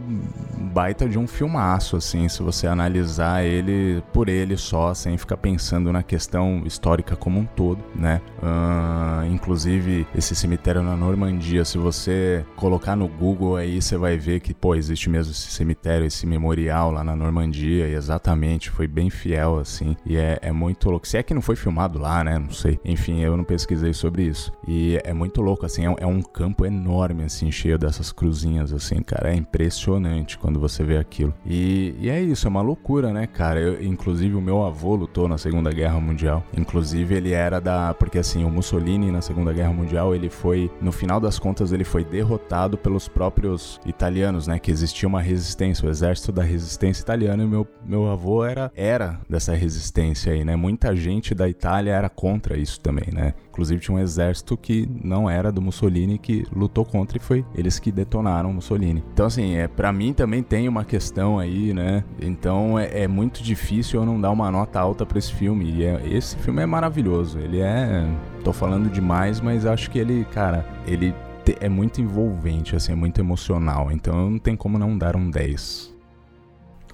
baita 0.73 1.07
de 1.07 1.17
um 1.17 1.27
filmaço, 1.27 1.97
assim, 1.97 2.27
se 2.29 2.41
você 2.41 2.67
analisar 2.67 3.43
ele 3.43 4.03
por 4.13 4.29
ele 4.29 4.57
só, 4.57 4.93
sem 4.93 5.17
ficar 5.17 5.37
pensando 5.37 5.91
na 5.91 6.03
questão 6.03 6.63
histórica 6.65 7.15
como 7.15 7.39
um 7.39 7.45
todo, 7.45 7.83
né? 7.95 8.21
Ah, 8.41 9.23
inclusive, 9.29 10.07
esse 10.15 10.35
cemitério 10.35 10.81
na 10.83 10.95
Normandia, 10.95 11.65
se 11.65 11.77
você 11.77 12.45
colocar 12.55 12.95
no 12.95 13.07
Google 13.07 13.55
aí, 13.55 13.81
você 13.81 13.97
vai 13.97 14.17
ver 14.17 14.39
que, 14.39 14.53
pô, 14.53 14.75
existe 14.75 15.09
mesmo 15.09 15.31
esse 15.31 15.51
cemitério, 15.51 16.05
esse 16.05 16.25
memorial 16.25 16.91
lá 16.91 17.03
na 17.03 17.15
Normandia, 17.15 17.87
e 17.87 17.95
exatamente, 17.95 18.28
foi 18.69 18.87
bem 18.87 19.09
fiel, 19.09 19.57
assim, 19.59 19.95
e 20.05 20.17
é, 20.17 20.37
é 20.41 20.51
muito 20.51 20.89
louco. 20.89 21.07
Se 21.07 21.17
é 21.17 21.23
que 21.23 21.33
não 21.33 21.41
foi 21.41 21.55
filmado 21.55 21.97
lá, 21.99 22.23
né? 22.23 22.37
Não 22.37 22.51
sei. 22.51 22.79
Enfim, 22.85 23.19
eu 23.21 23.35
não 23.37 23.43
pesquisei 23.43 23.93
sobre 23.93 24.23
isso. 24.23 24.51
E 24.67 24.99
é 25.03 25.13
muito 25.13 25.41
louco, 25.41 25.65
assim, 25.65 25.85
é, 25.85 25.89
um- 25.89 25.95
é 25.99 26.05
um 26.05 26.21
campo 26.21 26.65
enorme, 26.65 27.23
assim, 27.23 27.51
cheio 27.51 27.77
dessas 27.77 28.11
cruzinhas, 28.11 28.73
assim, 28.73 29.01
cara. 29.01 29.31
É 29.31 29.35
impressionante 29.35 30.37
quando 30.37 30.59
você 30.59 30.83
vê 30.83 30.97
aquilo. 30.97 31.33
E, 31.45 31.95
e 31.99 32.09
é 32.09 32.21
isso, 32.21 32.47
é 32.47 32.49
uma 32.49 32.61
loucura, 32.61 33.11
né, 33.13 33.27
cara? 33.27 33.59
Eu, 33.59 33.83
inclusive, 33.83 34.35
o 34.35 34.41
meu 34.41 34.65
avô 34.65 34.95
lutou 34.95 35.27
na 35.27 35.37
Segunda 35.37 35.71
Guerra 35.71 35.99
Mundial. 35.99 36.43
Inclusive, 36.55 37.15
ele 37.15 37.31
era 37.31 37.59
da. 37.59 37.93
Porque, 37.93 38.17
assim, 38.19 38.43
o 38.43 38.49
Mussolini 38.49 39.11
na 39.11 39.21
Segunda 39.21 39.53
Guerra 39.53 39.73
Mundial, 39.73 40.13
ele 40.15 40.29
foi. 40.29 40.71
No 40.81 40.91
final 40.91 41.19
das 41.19 41.37
contas, 41.39 41.71
ele 41.71 41.83
foi 41.83 42.03
derrotado 42.03 42.77
pelos 42.77 43.07
próprios 43.07 43.79
italianos, 43.85 44.47
né? 44.47 44.59
Que 44.59 44.71
existia 44.71 45.07
uma 45.07 45.21
resistência, 45.21 45.87
o 45.87 45.89
exército 45.89 46.31
da 46.31 46.43
resistência 46.43 47.01
italiana. 47.01 47.43
E 47.43 47.47
meu, 47.47 47.67
meu 47.85 48.09
avô 48.09 48.18
era, 48.45 48.71
era 48.75 49.19
dessa 49.29 49.53
resistência 49.53 50.33
aí, 50.33 50.43
né? 50.43 50.55
Muita 50.55 50.95
gente 50.95 51.33
da 51.33 51.47
Itália 51.47 51.91
era 51.91 52.09
contra 52.09 52.57
isso 52.57 52.79
também, 52.79 53.07
né? 53.13 53.33
Inclusive 53.49 53.81
tinha 53.81 53.95
um 53.95 53.99
exército 53.99 54.55
que 54.55 54.89
não 55.03 55.29
era 55.29 55.51
do 55.51 55.61
Mussolini 55.61 56.17
que 56.17 56.45
lutou 56.53 56.85
contra 56.85 57.17
e 57.17 57.21
foi 57.21 57.45
eles 57.55 57.79
que 57.79 57.91
detonaram 57.91 58.53
Mussolini. 58.53 59.03
Então 59.13 59.25
assim, 59.25 59.55
é 59.55 59.67
para 59.67 59.91
mim 59.91 60.13
também 60.13 60.41
tem 60.41 60.67
uma 60.67 60.85
questão 60.85 61.39
aí, 61.39 61.73
né? 61.73 62.03
Então 62.21 62.77
é, 62.77 63.03
é 63.03 63.07
muito 63.07 63.43
difícil 63.43 63.99
eu 63.99 64.05
não 64.05 64.19
dar 64.19 64.31
uma 64.31 64.49
nota 64.51 64.79
alta 64.79 65.05
para 65.05 65.19
esse 65.19 65.33
filme. 65.33 65.71
E 65.71 65.83
é- 65.83 66.01
esse 66.09 66.37
filme 66.37 66.61
é 66.61 66.65
maravilhoso. 66.65 67.39
Ele 67.39 67.59
é, 67.59 68.05
tô 68.43 68.53
falando 68.53 68.89
demais, 68.89 69.41
mas 69.41 69.65
acho 69.65 69.89
que 69.89 69.99
ele, 69.99 70.25
cara, 70.25 70.65
ele 70.85 71.13
é 71.59 71.69
muito 71.69 71.99
envolvente, 72.01 72.75
assim, 72.75 72.91
é 72.91 72.95
muito 72.95 73.19
emocional. 73.19 73.91
Então 73.91 74.29
não 74.29 74.39
tem 74.39 74.55
como 74.55 74.77
não 74.77 74.97
dar 74.97 75.15
um 75.15 75.29
10. 75.29 75.95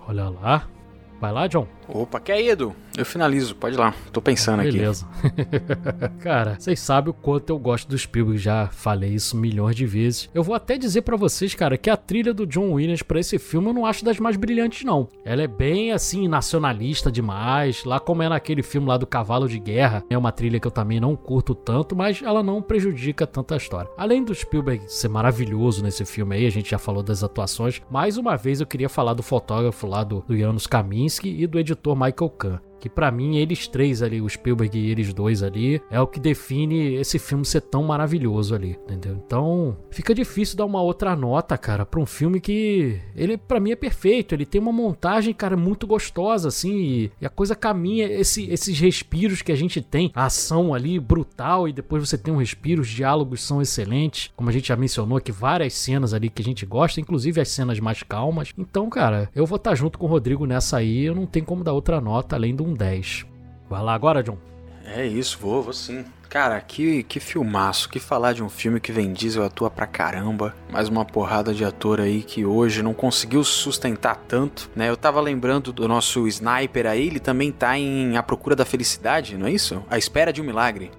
Olha 0.08 0.30
lá. 0.30 0.68
Vai 1.20 1.32
lá, 1.32 1.48
John. 1.48 1.68
Opa, 1.88 2.20
quer 2.20 2.42
ir, 2.42 2.50
Edu? 2.50 2.76
Eu 2.98 3.06
finalizo, 3.06 3.56
pode 3.56 3.76
ir 3.76 3.80
lá. 3.80 3.94
Tô 4.12 4.22
pensando 4.22 4.64
Beleza. 4.64 5.06
aqui. 5.22 5.44
Beleza. 5.44 6.10
cara, 6.20 6.56
vocês 6.58 6.80
sabem 6.80 7.12
o 7.12 7.14
quanto 7.14 7.50
eu 7.50 7.60
gosto 7.60 7.88
do 7.88 7.98
Spielberg, 7.98 8.38
já 8.42 8.68
falei 8.68 9.12
isso 9.12 9.38
milhões 9.38 9.76
de 9.76 9.86
vezes. 9.86 10.30
Eu 10.34 10.44
vou 10.44 10.56
até 10.56 10.78
dizer 10.78 11.02
para 11.02 11.18
vocês, 11.18 11.54
cara, 11.54 11.78
que 11.78 11.90
a 11.90 11.98
trilha 11.98 12.34
do 12.34 12.48
John 12.48 12.72
Williams 12.72 13.04
para 13.04 13.20
esse 13.20 13.38
filme 13.38 13.68
eu 13.68 13.74
não 13.74 13.86
acho 13.86 14.04
das 14.04 14.20
mais 14.20 14.36
brilhantes, 14.36 14.84
não. 14.84 15.10
Ela 15.24 15.44
é 15.44 15.48
bem, 15.48 15.92
assim, 15.92 16.28
nacionalista 16.28 17.12
demais. 17.12 17.84
Lá 17.84 18.00
como 18.00 18.24
é 18.24 18.30
naquele 18.30 18.64
filme 18.64 18.88
lá 18.88 18.98
do 18.98 19.06
Cavalo 19.06 19.48
de 19.48 19.60
Guerra, 19.60 20.04
é 20.10 20.18
uma 20.18 20.32
trilha 20.32 20.60
que 20.60 20.68
eu 20.68 20.72
também 20.72 21.00
não 21.00 21.16
curto 21.16 21.54
tanto, 21.54 21.96
mas 21.96 22.22
ela 22.22 22.42
não 22.42 22.62
prejudica 22.62 23.28
tanto 23.28 23.54
a 23.54 23.58
história. 23.58 23.92
Além 23.98 24.24
do 24.24 24.34
Spielberg 24.34 24.86
ser 24.88 25.10
maravilhoso 25.10 25.84
nesse 25.84 26.06
filme 26.06 26.36
aí, 26.36 26.46
a 26.46 26.52
gente 26.52 26.72
já 26.72 26.80
falou 26.80 27.04
das 27.04 27.24
atuações. 27.24 27.82
Mais 27.92 28.18
uma 28.18 28.36
vez 28.36 28.62
eu 28.62 28.68
queria 28.68 28.90
falar 28.90 29.14
do 29.14 29.24
fotógrafo 29.24 29.86
lá 29.86 30.04
do, 30.04 30.24
do 30.28 30.38
Janusz 30.38 30.68
Kaminski 30.68 31.30
e 31.30 31.46
do 31.46 31.60
editor 31.60 31.75
Michael 31.96 32.30
Kahn 32.38 32.60
que 32.86 32.90
para 32.90 33.10
mim 33.10 33.38
eles 33.38 33.68
três 33.68 34.04
ali, 34.04 34.22
o 34.22 34.30
Spielberg 34.30 34.78
e 34.78 34.92
eles 34.92 35.12
dois 35.12 35.42
ali, 35.42 35.82
é 35.90 36.00
o 36.00 36.06
que 36.06 36.20
define 36.20 36.94
esse 36.94 37.18
filme 37.18 37.44
ser 37.44 37.62
tão 37.62 37.82
maravilhoso 37.82 38.54
ali, 38.54 38.78
entendeu? 38.84 39.20
Então, 39.26 39.76
fica 39.90 40.14
difícil 40.14 40.56
dar 40.56 40.66
uma 40.66 40.84
outra 40.84 41.16
nota, 41.16 41.58
cara, 41.58 41.84
para 41.84 42.00
um 42.00 42.06
filme 42.06 42.40
que 42.40 43.02
ele 43.16 43.38
para 43.38 43.60
mim 43.60 43.72
é 43.72 43.76
perfeito, 43.76 44.36
ele 44.36 44.46
tem 44.46 44.62
uma 44.62 44.72
montagem, 44.72 45.34
cara, 45.34 45.58
muito 45.58 45.88
gostosa 45.88 46.50
assim, 46.50 46.76
e, 46.76 47.12
e 47.20 47.26
a 47.26 47.30
coisa 47.30 47.56
caminha 47.56 48.06
esse, 48.06 48.48
esses 48.52 48.80
respiros 48.80 49.42
que 49.42 49.52
a 49.52 49.56
gente 49.56 49.82
tem, 49.82 50.12
a 50.14 50.26
ação 50.26 50.72
ali 50.72 51.00
brutal 51.00 51.68
e 51.68 51.74
depois 51.74 52.08
você 52.08 52.20
tem 52.20 52.32
um 52.32 52.38
respiro, 52.38 52.84
os 52.84 52.88
diálogos 52.88 53.42
são 53.42 53.64
excelentes, 53.64 54.32
como 54.36 54.50
a 54.50 54.54
gente 54.54 54.68
já 54.68 54.76
mencionou 54.76 55.18
aqui 55.18 55.32
várias 55.32 55.74
cenas 55.74 56.14
ali 56.14 56.30
que 56.30 56.44
a 56.44 56.46
gente 56.46 56.68
gosta, 56.68 57.02
inclusive 57.02 57.42
as 57.42 57.50
cenas 57.50 57.80
mais 57.80 58.04
calmas. 58.04 58.54
Então, 58.56 58.88
cara, 58.92 59.28
eu 59.34 59.48
vou 59.48 59.56
estar 59.56 59.72
tá 59.72 59.76
junto 59.76 59.98
com 59.98 60.06
o 60.06 60.10
Rodrigo 60.10 60.46
nessa 60.46 60.78
aí, 60.78 61.06
eu 61.06 61.16
não 61.16 61.26
tenho 61.26 61.46
como 61.46 61.64
dar 61.64 61.74
outra 61.74 62.00
nota 62.00 62.36
além 62.36 62.56
de 62.56 62.62
um 62.62 62.75
10. 62.76 63.26
Vai 63.70 63.82
lá 63.82 63.94
agora, 63.94 64.22
John. 64.22 64.38
É 64.86 65.06
isso, 65.06 65.40
vou, 65.40 65.64
vou 65.64 65.74
sim. 65.74 66.06
Cara, 66.30 66.60
que, 66.60 67.02
que 67.04 67.20
filmaço, 67.20 67.90
que 67.90 68.00
falar 68.00 68.34
de 68.34 68.44
um 68.44 68.50
filme 68.50 68.80
que 68.80 68.92
Vin 68.92 69.14
Diesel 69.14 69.44
atua 69.44 69.70
pra 69.70 69.88
caramba, 69.88 70.54
mais 70.72 70.90
uma 70.90 71.06
porrada 71.06 71.54
de 71.54 71.64
ator 71.64 72.02
aí 72.02 72.22
que 72.22 72.46
hoje 72.46 72.84
não 72.84 72.94
conseguiu 72.94 73.44
sustentar 73.44 74.16
tanto, 74.28 74.70
né? 74.76 74.90
Eu 74.90 74.98
tava 74.98 75.22
lembrando 75.22 75.72
do 75.72 75.88
nosso 75.88 76.28
sniper 76.28 76.88
aí, 76.88 77.08
ele 77.08 77.20
também 77.20 77.52
tá 77.52 77.78
em 77.78 78.18
A 78.18 78.24
Procura 78.24 78.56
da 78.56 78.66
Felicidade, 78.66 79.38
não 79.38 79.48
é 79.48 79.52
isso? 79.52 79.82
A 79.90 79.98
Espera 79.98 80.34
de 80.34 80.42
um 80.42 80.46
Milagre. 80.46 80.92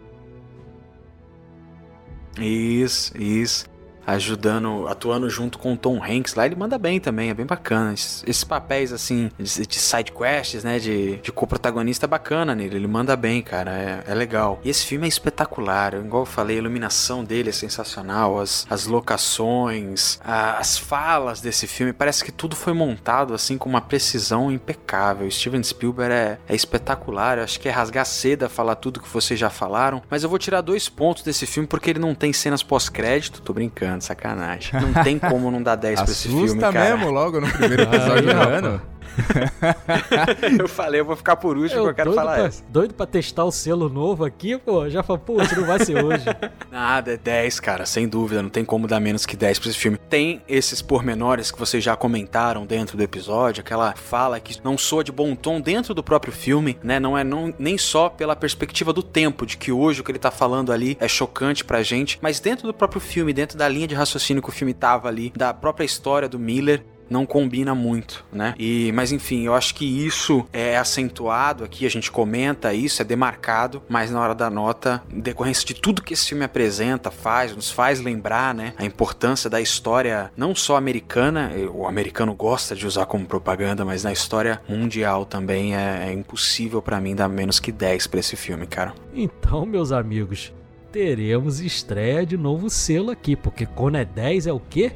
Isso, 2.39 3.17
isso 3.17 3.76
ajudando, 4.07 4.87
atuando 4.87 5.29
junto 5.29 5.59
com 5.59 5.73
o 5.73 5.77
Tom 5.77 6.03
Hanks 6.03 6.35
lá, 6.35 6.47
ele 6.47 6.55
manda 6.55 6.79
bem 6.79 7.01
também, 7.01 7.31
é 7.31 7.35
bem 7.35 7.45
bacana. 7.45 7.93
Esses, 7.93 8.23
esses 8.27 8.45
papéis, 8.45 8.93
assim, 8.93 9.31
de, 9.39 9.67
de 9.67 9.79
side 9.79 10.13
quests, 10.13 10.63
né, 10.63 10.79
de, 10.79 11.17
de 11.17 11.33
co-protagonista 11.33 12.07
é 12.07 12.09
bacana 12.09 12.55
nele, 12.55 12.77
ele 12.77 12.87
manda 12.87 13.17
bem, 13.17 13.43
cara, 13.43 13.73
é, 13.73 14.05
é 14.07 14.15
legal. 14.15 14.61
E 14.63 14.71
esse 14.71 14.85
filme 14.85 15.07
é 15.07 15.09
espetacular, 15.09 15.95
igual 15.95 16.23
eu 16.23 16.27
falei, 16.27 16.57
a 16.57 16.61
iluminação 16.61 17.25
dele 17.25 17.49
é 17.49 17.53
sensacional, 17.53 18.39
as, 18.39 18.67
as 18.71 18.87
locações, 18.87 20.21
a, 20.25 20.59
as 20.59 20.79
falas 20.79 21.41
desse 21.41 21.67
filme, 21.67 21.93
parece 21.93 22.25
que 22.25 22.31
tudo 22.31 22.55
foi 22.55 22.73
montado, 22.73 23.35
assim, 23.35 23.59
com 23.59 23.69
uma 23.69 23.81
precisão 23.81 24.53
impecável. 24.53 25.29
Steven 25.31 25.63
Spielberg 25.63 26.13
é, 26.13 26.39
é 26.49 26.55
espetacular, 26.55 27.39
eu 27.39 27.45
acho 27.45 27.59
que 27.59 27.69
é 27.69 27.73
rasgar 27.73 28.07
seda 28.07 28.49
falar 28.49 28.77
tudo 28.77 29.01
que 29.01 29.09
vocês 29.09 29.39
já 29.39 29.51
falaram, 29.51 30.03
mas 30.09 30.23
eu 30.23 30.29
vou 30.29 30.39
tirar 30.39 30.61
dois 30.61 30.89
pontos 30.89 31.23
desse 31.23 31.47
filme 31.47 31.67
porque 31.67 31.91
ele 31.91 31.99
não 31.99 32.15
tem 32.15 32.33
cenas 32.33 32.63
pós-crédito, 32.63 33.43
tô 33.43 33.53
brincando 33.53 33.96
brincando, 33.97 34.05
sacanagem. 34.05 34.81
Não 34.81 35.03
tem 35.03 35.19
como 35.19 35.51
não 35.51 35.63
dar 35.63 35.77
10 35.77 36.01
pra 36.03 36.11
esse 36.11 36.29
filme, 36.29 36.61
cara. 36.61 36.69
Assusta 36.69 36.97
mesmo 36.97 37.11
logo 37.11 37.41
no 37.41 37.49
primeiro 37.49 37.83
episódio 37.85 38.35
do 38.35 38.41
ano. 38.41 38.83
eu 40.59 40.69
falei, 40.69 41.01
eu 41.01 41.05
vou 41.05 41.17
ficar 41.17 41.37
por 41.37 41.57
último, 41.57 41.81
eu, 41.81 41.87
eu 41.89 41.95
quero 41.95 42.13
falar 42.13 42.35
pra, 42.37 42.49
isso. 42.49 42.65
Doido 42.69 42.95
pra 42.95 43.07
testar 43.07 43.45
o 43.45 43.53
selo 43.53 43.89
novo 43.89 44.25
aqui, 44.25 44.59
pô. 44.59 44.89
Já 44.89 45.03
falei, 45.03 45.23
pô, 45.25 45.37
não 45.37 45.67
vai 45.67 45.85
ser 45.85 46.05
hoje. 46.05 46.25
Nada, 46.71 47.15
é 47.15 47.17
10, 47.17 47.61
cara, 47.61 47.87
sem 47.87 48.09
dúvida. 48.09 48.43
Não 48.43 48.51
tem 48.51 48.65
como 48.65 48.87
dar 48.87 49.01
menos 49.01 49.27
que 49.27 49.37
10 49.37 49.59
pra 49.59 49.71
esse 49.71 49.79
filme. 49.79 49.99
Tem 50.09 50.43
esses 50.49 50.83
pormenores 50.83 51.51
que 51.51 51.59
vocês 51.59 51.83
já 51.83 51.97
comentaram 51.97 52.67
dentro 52.67 52.97
do 52.97 53.03
episódio, 53.03 53.61
aquela 53.61 53.95
fala 53.95 54.41
que 54.41 54.57
não 54.65 54.77
soa 54.77 55.03
de 55.03 55.13
bom 55.13 55.35
tom 55.35 55.61
dentro 55.61 55.95
do 55.95 56.03
próprio 56.03 56.33
filme, 56.33 56.79
né? 56.83 57.01
Não 57.01 57.17
é 57.17 57.25
não, 57.25 57.53
nem 57.59 57.79
só 57.79 58.09
pela 58.09 58.37
perspectiva 58.37 58.93
do 58.93 59.03
tempo, 59.03 59.47
de 59.47 59.57
que 59.57 59.73
hoje 59.73 60.01
o 60.01 60.05
que 60.05 60.11
ele 60.11 60.19
tá 60.19 60.31
falando 60.31 60.73
ali 60.73 60.97
é 61.01 61.09
chocante 61.09 61.65
pra 61.65 61.83
gente, 61.83 62.19
mas 62.21 62.41
dentro 62.41 62.67
do 62.67 62.75
próprio 62.75 63.01
filme, 63.01 63.33
dentro 63.33 63.57
da 63.57 63.69
linha 63.69 63.87
de 63.87 63.95
raciocínio 63.95 64.43
que 64.43 64.49
o 64.49 64.53
filme 64.53 64.75
tava 64.75 65.09
ali, 65.09 65.33
da 65.37 65.53
própria 65.53 65.85
história 65.85 66.29
do 66.29 66.39
Miller, 66.39 66.83
não 67.09 67.27
combina 67.27 67.75
muito, 67.75 68.25
né? 68.33 68.55
E, 68.59 68.93
mas 68.93 69.13
enfim, 69.13 69.45
eu 69.45 69.55
acho 69.55 69.75
que 69.75 69.85
isso 69.85 70.47
é 70.53 70.77
acentuado 70.77 71.65
aqui, 71.65 71.87
a 71.87 71.91
gente 71.91 72.11
comenta 72.11 72.73
isso, 72.75 73.03
é 73.03 73.05
demarcado, 73.05 73.83
mas 73.89 74.11
na 74.11 74.21
hora 74.21 74.35
da 74.35 74.51
nota, 74.51 75.03
em 75.11 75.21
decorrência 75.21 75.67
de 75.67 75.75
tudo 75.75 76.03
que 76.03 76.15
esse 76.15 76.29
filme 76.29 76.45
apresenta, 76.45 77.11
faz, 77.11 77.55
nos 77.55 77.71
faz 77.71 78.01
lembrar, 78.01 78.55
né, 78.55 78.75
a 78.77 78.85
importância 78.85 79.49
da 79.49 79.61
história 79.61 80.31
não 80.37 80.55
só 80.55 80.77
americana, 80.77 81.51
o 81.73 81.87
americano 81.87 82.35
gosta 82.35 82.75
de 82.75 82.87
usar 82.87 83.07
como 83.07 83.27
propaganda, 83.27 83.85
mas 83.85 84.05
na 84.05 84.13
história 84.13 84.61
mundial 84.69 85.25
também 85.25 85.77
é, 85.77 86.09
é 86.09 86.13
impossível 86.13 86.83
para 86.83 87.01
mim 87.01 87.15
dar 87.15 87.29
menos 87.29 87.61
que 87.61 87.73
10 87.73 88.07
para 88.07 88.21
esse 88.21 88.37
filme, 88.37 88.67
cara. 88.67 88.95
Então, 89.15 89.65
meus 89.65 89.93
amigos, 89.93 90.53
teremos 90.93 91.61
estreia 91.61 92.25
de 92.25 92.37
novo 92.37 92.71
selo 92.71 93.11
aqui, 93.11 93.37
porque 93.37 93.67
quando 93.67 93.97
é 93.97 94.05
10 94.05 94.47
é 94.47 94.53
o 94.53 94.61
quê? 94.61 94.93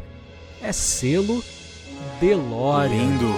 É 0.62 0.72
selo 0.72 1.42
DeLorean. 2.20 2.88
Lindo. 2.88 3.34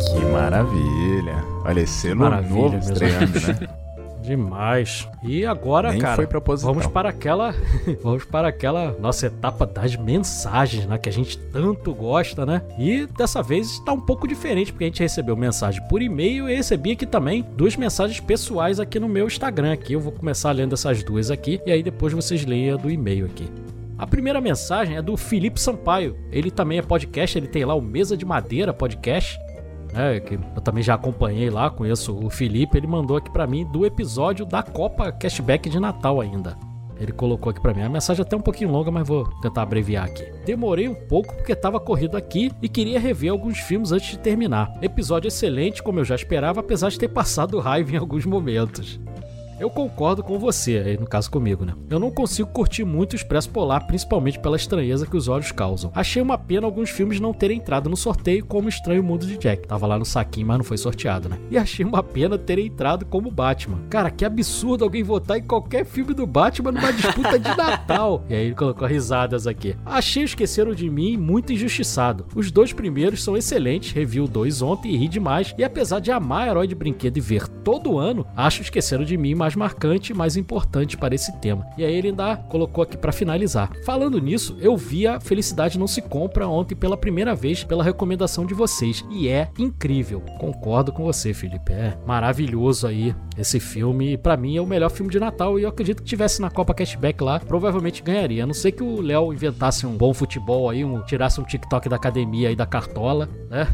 Que 0.00 0.24
maravilha. 0.26 1.42
Olha, 1.64 1.86
selo 1.86 2.28
novo 2.42 2.76
estreando, 2.76 3.40
né? 3.40 3.68
Demais. 4.26 5.08
E 5.22 5.46
agora, 5.46 5.92
Nem 5.92 6.00
cara, 6.00 6.28
vamos 6.62 6.86
para 6.88 7.08
aquela, 7.10 7.54
vamos 8.02 8.24
para 8.24 8.48
aquela 8.48 8.96
nossa 8.98 9.28
etapa 9.28 9.64
das 9.64 9.94
mensagens, 9.94 10.84
né, 10.84 10.98
que 10.98 11.08
a 11.08 11.12
gente 11.12 11.38
tanto 11.38 11.94
gosta, 11.94 12.44
né? 12.44 12.60
E 12.76 13.06
dessa 13.06 13.40
vez 13.40 13.70
está 13.70 13.92
um 13.92 14.00
pouco 14.00 14.26
diferente, 14.26 14.72
porque 14.72 14.84
a 14.84 14.88
gente 14.88 15.00
recebeu 15.00 15.36
mensagem 15.36 15.80
por 15.88 16.02
e-mail 16.02 16.48
e 16.48 16.56
recebi 16.56 16.92
aqui 16.92 17.06
também 17.06 17.46
duas 17.56 17.76
mensagens 17.76 18.18
pessoais 18.18 18.80
aqui 18.80 18.98
no 18.98 19.08
meu 19.08 19.26
Instagram 19.28 19.72
aqui. 19.72 19.92
Eu 19.92 20.00
vou 20.00 20.12
começar 20.12 20.50
lendo 20.50 20.74
essas 20.74 21.04
duas 21.04 21.30
aqui 21.30 21.60
e 21.64 21.70
aí 21.70 21.82
depois 21.82 22.12
vocês 22.12 22.44
leem 22.44 22.72
a 22.72 22.76
do 22.76 22.90
e-mail 22.90 23.26
aqui. 23.26 23.48
A 23.96 24.06
primeira 24.06 24.40
mensagem 24.40 24.96
é 24.96 25.02
do 25.02 25.16
Felipe 25.16 25.58
Sampaio. 25.58 26.16
Ele 26.30 26.50
também 26.50 26.78
é 26.78 26.82
podcast, 26.82 27.38
ele 27.38 27.46
tem 27.46 27.64
lá 27.64 27.74
o 27.74 27.80
Mesa 27.80 28.16
de 28.16 28.26
Madeira 28.26 28.72
podcast 28.74 29.38
né, 29.96 30.20
que 30.20 30.34
eu 30.34 30.60
também 30.62 30.82
já 30.82 30.94
acompanhei 30.94 31.50
lá, 31.50 31.70
conheço 31.70 32.14
o 32.14 32.28
Felipe, 32.28 32.76
ele 32.76 32.86
mandou 32.86 33.16
aqui 33.16 33.30
para 33.30 33.46
mim 33.46 33.64
do 33.64 33.86
episódio 33.86 34.44
da 34.44 34.62
Copa 34.62 35.10
Cashback 35.10 35.70
de 35.70 35.80
Natal 35.80 36.20
ainda. 36.20 36.56
Ele 36.98 37.12
colocou 37.12 37.50
aqui 37.50 37.60
para 37.60 37.74
mim. 37.74 37.82
A 37.82 37.88
mensagem 37.88 38.22
é 38.22 38.26
até 38.26 38.36
um 38.36 38.40
pouquinho 38.40 38.70
longa, 38.70 38.90
mas 38.90 39.06
vou 39.06 39.28
tentar 39.40 39.62
abreviar 39.62 40.06
aqui. 40.06 40.24
Demorei 40.46 40.88
um 40.88 40.94
pouco 40.94 41.34
porque 41.34 41.52
estava 41.52 41.78
corrido 41.78 42.16
aqui 42.16 42.50
e 42.62 42.68
queria 42.68 42.98
rever 42.98 43.30
alguns 43.30 43.58
filmes 43.58 43.92
antes 43.92 44.12
de 44.12 44.18
terminar. 44.18 44.72
Episódio 44.80 45.28
excelente, 45.28 45.82
como 45.82 46.00
eu 46.00 46.04
já 46.04 46.14
esperava, 46.14 46.60
apesar 46.60 46.88
de 46.88 46.98
ter 46.98 47.08
passado 47.08 47.58
raiva 47.58 47.92
em 47.92 47.98
alguns 47.98 48.24
momentos. 48.24 48.98
Eu 49.58 49.70
concordo 49.70 50.22
com 50.22 50.38
você, 50.38 50.76
aí 50.84 50.98
no 50.98 51.06
caso 51.06 51.30
comigo, 51.30 51.64
né? 51.64 51.72
Eu 51.88 51.98
não 51.98 52.10
consigo 52.10 52.50
curtir 52.50 52.84
muito 52.84 53.14
o 53.14 53.16
Expresso 53.16 53.48
Polar, 53.48 53.86
principalmente 53.86 54.38
pela 54.38 54.56
estranheza 54.56 55.06
que 55.06 55.16
os 55.16 55.28
olhos 55.28 55.50
causam. 55.50 55.90
Achei 55.94 56.20
uma 56.20 56.36
pena 56.36 56.66
alguns 56.66 56.90
filmes 56.90 57.18
não 57.18 57.32
terem 57.32 57.56
entrado 57.56 57.88
no 57.88 57.96
sorteio, 57.96 58.44
como 58.44 58.68
Estranho 58.68 59.02
Mundo 59.02 59.26
de 59.26 59.38
Jack. 59.38 59.66
Tava 59.66 59.86
lá 59.86 59.98
no 59.98 60.04
saquinho, 60.04 60.46
mas 60.46 60.58
não 60.58 60.64
foi 60.64 60.76
sorteado, 60.76 61.30
né? 61.30 61.38
E 61.50 61.56
achei 61.56 61.86
uma 61.86 62.02
pena 62.02 62.36
terem 62.36 62.66
entrado 62.66 63.06
como 63.06 63.30
Batman. 63.30 63.80
Cara, 63.88 64.10
que 64.10 64.26
absurdo 64.26 64.84
alguém 64.84 65.02
votar 65.02 65.38
em 65.38 65.42
qualquer 65.42 65.86
filme 65.86 66.12
do 66.12 66.26
Batman 66.26 66.72
numa 66.72 66.92
disputa 66.92 67.38
de 67.38 67.56
Natal. 67.56 68.24
E 68.28 68.34
aí 68.34 68.46
ele 68.46 68.54
colocou 68.54 68.86
risadas 68.88 69.46
aqui. 69.46 69.76
Achei 69.84 70.24
Esqueceram 70.24 70.74
de 70.74 70.90
Mim 70.90 71.16
muito 71.16 71.52
injustiçado. 71.52 72.26
Os 72.34 72.50
dois 72.50 72.72
primeiros 72.72 73.22
são 73.22 73.36
excelentes, 73.36 73.92
review 73.92 74.26
dois 74.26 74.60
ontem 74.62 74.92
e 74.92 74.96
ri 74.96 75.08
demais. 75.08 75.54
E 75.56 75.64
apesar 75.64 76.00
de 76.00 76.10
amar 76.10 76.48
Herói 76.48 76.66
de 76.66 76.74
Brinquedo 76.74 77.16
e 77.16 77.20
ver 77.20 77.46
todo 77.48 77.98
ano, 77.98 78.26
acho 78.36 78.62
Esqueceram 78.62 79.04
de 79.04 79.16
Mim 79.16 79.34
mais 79.34 79.45
marcante 79.54 80.12
e 80.12 80.14
mais 80.14 80.36
importante 80.36 80.96
para 80.96 81.14
esse 81.14 81.32
tema. 81.38 81.66
E 81.76 81.84
aí 81.84 81.94
ele 81.94 82.08
ainda 82.08 82.36
colocou 82.36 82.82
aqui 82.82 82.96
para 82.96 83.12
finalizar. 83.12 83.70
Falando 83.84 84.20
nisso, 84.20 84.56
eu 84.60 84.76
vi 84.76 85.06
a 85.06 85.20
Felicidade 85.20 85.78
Não 85.78 85.86
Se 85.86 86.02
Compra 86.02 86.48
ontem 86.48 86.74
pela 86.74 86.96
primeira 86.96 87.34
vez 87.34 87.62
pela 87.64 87.84
recomendação 87.84 88.46
de 88.46 88.54
vocês. 88.54 89.04
E 89.10 89.28
é 89.28 89.48
incrível. 89.58 90.20
Concordo 90.38 90.92
com 90.92 91.04
você, 91.04 91.32
Felipe. 91.34 91.72
É 91.72 91.96
maravilhoso 92.06 92.86
aí 92.86 93.14
esse 93.36 93.60
filme. 93.60 94.16
Para 94.16 94.36
mim 94.36 94.56
é 94.56 94.60
o 94.60 94.66
melhor 94.66 94.90
filme 94.90 95.10
de 95.10 95.20
Natal. 95.20 95.58
E 95.58 95.62
eu 95.62 95.68
acredito 95.68 96.02
que 96.02 96.08
tivesse 96.08 96.40
na 96.40 96.50
Copa 96.50 96.74
Cashback 96.74 97.22
lá, 97.22 97.40
provavelmente 97.40 98.02
ganharia. 98.02 98.44
A 98.44 98.46
não 98.46 98.54
sei 98.54 98.72
que 98.72 98.82
o 98.82 99.00
Léo 99.00 99.32
inventasse 99.32 99.86
um 99.86 99.96
bom 99.96 100.14
futebol 100.14 100.70
aí, 100.70 100.84
um, 100.84 101.02
tirasse 101.02 101.40
um 101.40 101.44
TikTok 101.44 101.88
da 101.88 101.96
academia 101.96 102.48
aí 102.48 102.56
da 102.56 102.66
cartola, 102.66 103.28
né? 103.50 103.68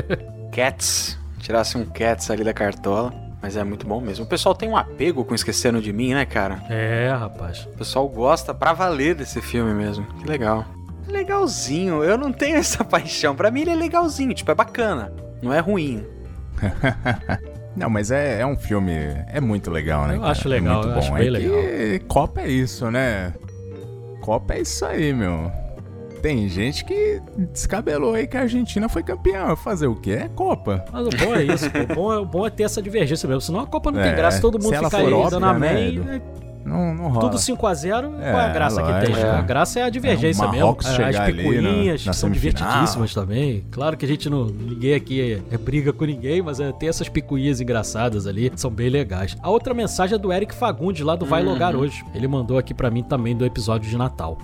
Cats. 0.52 1.18
Tirasse 1.38 1.76
um 1.78 1.84
Cats 1.84 2.30
ali 2.30 2.44
da 2.44 2.52
cartola. 2.52 3.27
Mas 3.40 3.56
é 3.56 3.62
muito 3.62 3.86
bom 3.86 4.00
mesmo. 4.00 4.24
O 4.24 4.28
pessoal 4.28 4.54
tem 4.54 4.68
um 4.68 4.76
apego 4.76 5.24
com 5.24 5.34
Esquecendo 5.34 5.80
de 5.80 5.92
Mim, 5.92 6.12
né, 6.14 6.24
cara? 6.26 6.60
É, 6.68 7.10
rapaz. 7.16 7.64
O 7.72 7.76
pessoal 7.76 8.08
gosta 8.08 8.52
pra 8.52 8.72
valer 8.72 9.14
desse 9.14 9.40
filme 9.40 9.72
mesmo. 9.72 10.04
Que 10.20 10.26
legal. 10.28 10.64
É 11.08 11.12
legalzinho. 11.12 12.02
Eu 12.02 12.18
não 12.18 12.32
tenho 12.32 12.56
essa 12.58 12.82
paixão. 12.82 13.36
Pra 13.36 13.50
mim 13.50 13.60
ele 13.60 13.70
é 13.70 13.76
legalzinho. 13.76 14.34
Tipo, 14.34 14.50
é 14.50 14.54
bacana. 14.54 15.12
Não 15.40 15.52
é 15.52 15.60
ruim. 15.60 16.04
Não, 17.76 17.88
mas 17.88 18.10
é, 18.10 18.40
é 18.40 18.46
um 18.46 18.56
filme. 18.56 18.92
É 19.28 19.40
muito 19.40 19.70
legal, 19.70 20.08
né? 20.08 20.16
Eu 20.16 20.20
cara? 20.20 20.32
acho 20.32 20.48
legal, 20.48 20.72
É 20.82 20.86
muito 20.86 20.88
eu 20.88 20.92
bom. 20.94 20.98
acho 20.98 21.12
é 21.12 21.18
bem 21.18 21.24
que 21.24 21.30
legal. 21.30 22.08
Copa 22.08 22.40
é 22.40 22.48
isso, 22.48 22.90
né? 22.90 23.32
Copa 24.20 24.54
é 24.54 24.60
isso 24.62 24.84
aí, 24.84 25.12
meu. 25.12 25.52
Tem 26.22 26.48
gente 26.48 26.84
que 26.84 27.20
descabelou 27.52 28.14
aí 28.14 28.26
que 28.26 28.36
a 28.36 28.40
Argentina 28.40 28.88
foi 28.88 29.02
campeã. 29.02 29.54
Fazer 29.56 29.86
o 29.86 29.94
quê? 29.94 30.12
É 30.12 30.28
Copa. 30.28 30.84
Mas 30.92 31.06
o 31.06 31.10
bom 31.10 31.34
é 31.34 31.42
isso, 31.44 31.70
pô. 31.70 31.78
O 31.78 31.94
bom 31.96 32.12
é, 32.12 32.18
o 32.18 32.24
bom 32.26 32.46
é 32.46 32.50
ter 32.50 32.64
essa 32.64 32.82
divergência 32.82 33.26
mesmo. 33.28 33.40
Senão 33.40 33.60
a 33.60 33.66
Copa 33.66 33.90
não 33.90 34.00
É, 34.00 34.04
tem 34.04 34.14
graça, 34.16 34.40
todo 34.40 34.58
mundo 34.62 34.74
fica 34.74 34.96
aí 34.98 35.12
óbvia, 35.12 35.30
dando 35.30 35.46
amém. 35.46 35.98
né, 35.98 36.04
né? 36.04 36.22
Não, 36.64 36.92
não 36.94 37.08
rola. 37.08 37.20
Tudo 37.30 37.38
5x0, 37.38 38.20
É, 38.20 38.30
qual 38.30 38.42
é 38.42 38.44
a 38.44 38.52
graça 38.52 38.82
que 38.82 38.88
tem? 39.00 39.08
lógico. 39.14 39.26
A 39.30 39.40
graça 39.40 39.80
é 39.80 39.82
a 39.84 39.88
divergência 39.88 40.44
É, 40.44 40.50
mesmo. 40.50 40.76
As 40.78 40.96
picuinhas, 41.32 42.04
na- 42.04 42.10
na 42.10 42.12
que 42.12 42.16
são 42.18 42.30
divertidíssimas 42.30 43.14
também. 43.14 43.64
Claro 43.70 43.96
que 43.96 44.04
a 44.04 44.08
gente 44.08 44.28
não. 44.28 44.44
Ninguém 44.46 44.92
aqui 44.94 45.40
é, 45.50 45.54
é 45.54 45.56
briga 45.56 45.94
com 45.94 46.04
ninguém, 46.04 46.42
mas 46.42 46.60
é, 46.60 46.70
tem 46.72 46.90
essas 46.90 47.08
picuinhas 47.08 47.60
engraçadas 47.62 48.26
ali, 48.26 48.52
são 48.56 48.70
bem 48.70 48.90
legais. 48.90 49.34
A 49.42 49.48
outra 49.48 49.72
mensagem 49.72 50.16
é 50.16 50.18
do 50.18 50.30
Eric 50.30 50.54
Fagundes, 50.54 51.02
lá 51.06 51.16
do 51.16 51.24
Vai 51.24 51.42
Logar 51.42 51.74
Hoje. 51.74 52.04
Ele 52.14 52.28
mandou 52.28 52.58
aqui 52.58 52.74
pra 52.74 52.90
mim 52.90 53.02
também 53.02 53.34
do 53.34 53.46
episódio 53.46 53.88
de 53.88 53.96
Natal. 53.96 54.36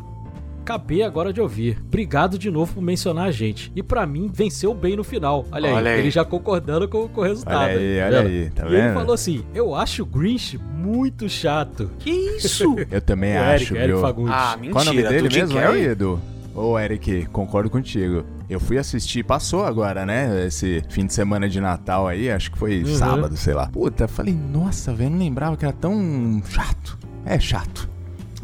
Acabei 0.64 1.02
agora 1.02 1.30
de 1.30 1.42
ouvir. 1.42 1.76
Obrigado 1.84 2.38
de 2.38 2.50
novo 2.50 2.72
por 2.76 2.82
mencionar 2.82 3.26
a 3.26 3.30
gente. 3.30 3.70
E 3.76 3.82
pra 3.82 4.06
mim, 4.06 4.30
venceu 4.32 4.72
bem 4.72 4.96
no 4.96 5.04
final. 5.04 5.44
Olha, 5.52 5.70
Olha 5.74 5.90
aí, 5.90 5.96
aí. 5.96 6.00
ele 6.00 6.10
já 6.10 6.24
concordando 6.24 6.88
com, 6.88 7.06
com 7.06 7.20
o 7.20 7.24
resultado. 7.24 7.68
Olha 7.72 7.78
aí, 7.78 7.98
tá 8.00 8.06
olha 8.06 8.22
vendo? 8.22 8.28
aí, 8.32 8.50
tá 8.50 8.62
e 8.62 8.66
ele 8.68 8.76
vendo? 8.82 8.94
falou 8.94 9.12
assim: 9.14 9.44
Eu 9.54 9.74
acho 9.74 10.02
o 10.04 10.06
Grinch 10.06 10.56
muito 10.58 11.28
chato. 11.28 11.90
Que 11.98 12.10
isso? 12.10 12.76
Eu 12.90 13.02
também 13.02 13.36
O 13.36 13.40
acho, 13.42 13.74
Eric, 13.74 13.76
Eric? 13.90 14.00
Fagundes. 14.00 14.32
ah, 14.34 14.56
mentira. 14.56 14.72
Qual 14.72 14.84
é 14.84 14.88
o 14.88 14.90
nome 14.94 15.02
dele 15.06 15.28
mesmo 15.28 15.54
Carrey? 15.60 15.80
aí, 15.82 15.86
Edu? 15.88 16.18
Ô, 16.54 16.78
Eric, 16.78 17.26
concordo 17.26 17.68
contigo. 17.68 18.24
Eu 18.48 18.58
fui 18.58 18.78
assistir, 18.78 19.22
passou 19.22 19.64
agora, 19.66 20.06
né? 20.06 20.46
Esse 20.46 20.82
fim 20.88 21.04
de 21.04 21.12
semana 21.12 21.46
de 21.46 21.60
Natal 21.60 22.08
aí, 22.08 22.30
acho 22.30 22.50
que 22.50 22.56
foi 22.56 22.82
Uhum. 22.84 22.94
sábado, 22.96 23.36
sei 23.36 23.52
lá. 23.52 23.66
Puta, 23.66 24.08
falei, 24.08 24.32
nossa, 24.34 24.94
velho, 24.94 25.10
não 25.10 25.18
lembrava 25.18 25.58
que 25.58 25.64
era 25.66 25.74
tão 25.74 26.42
chato. 26.48 26.96
É 27.26 27.38
chato. 27.38 27.90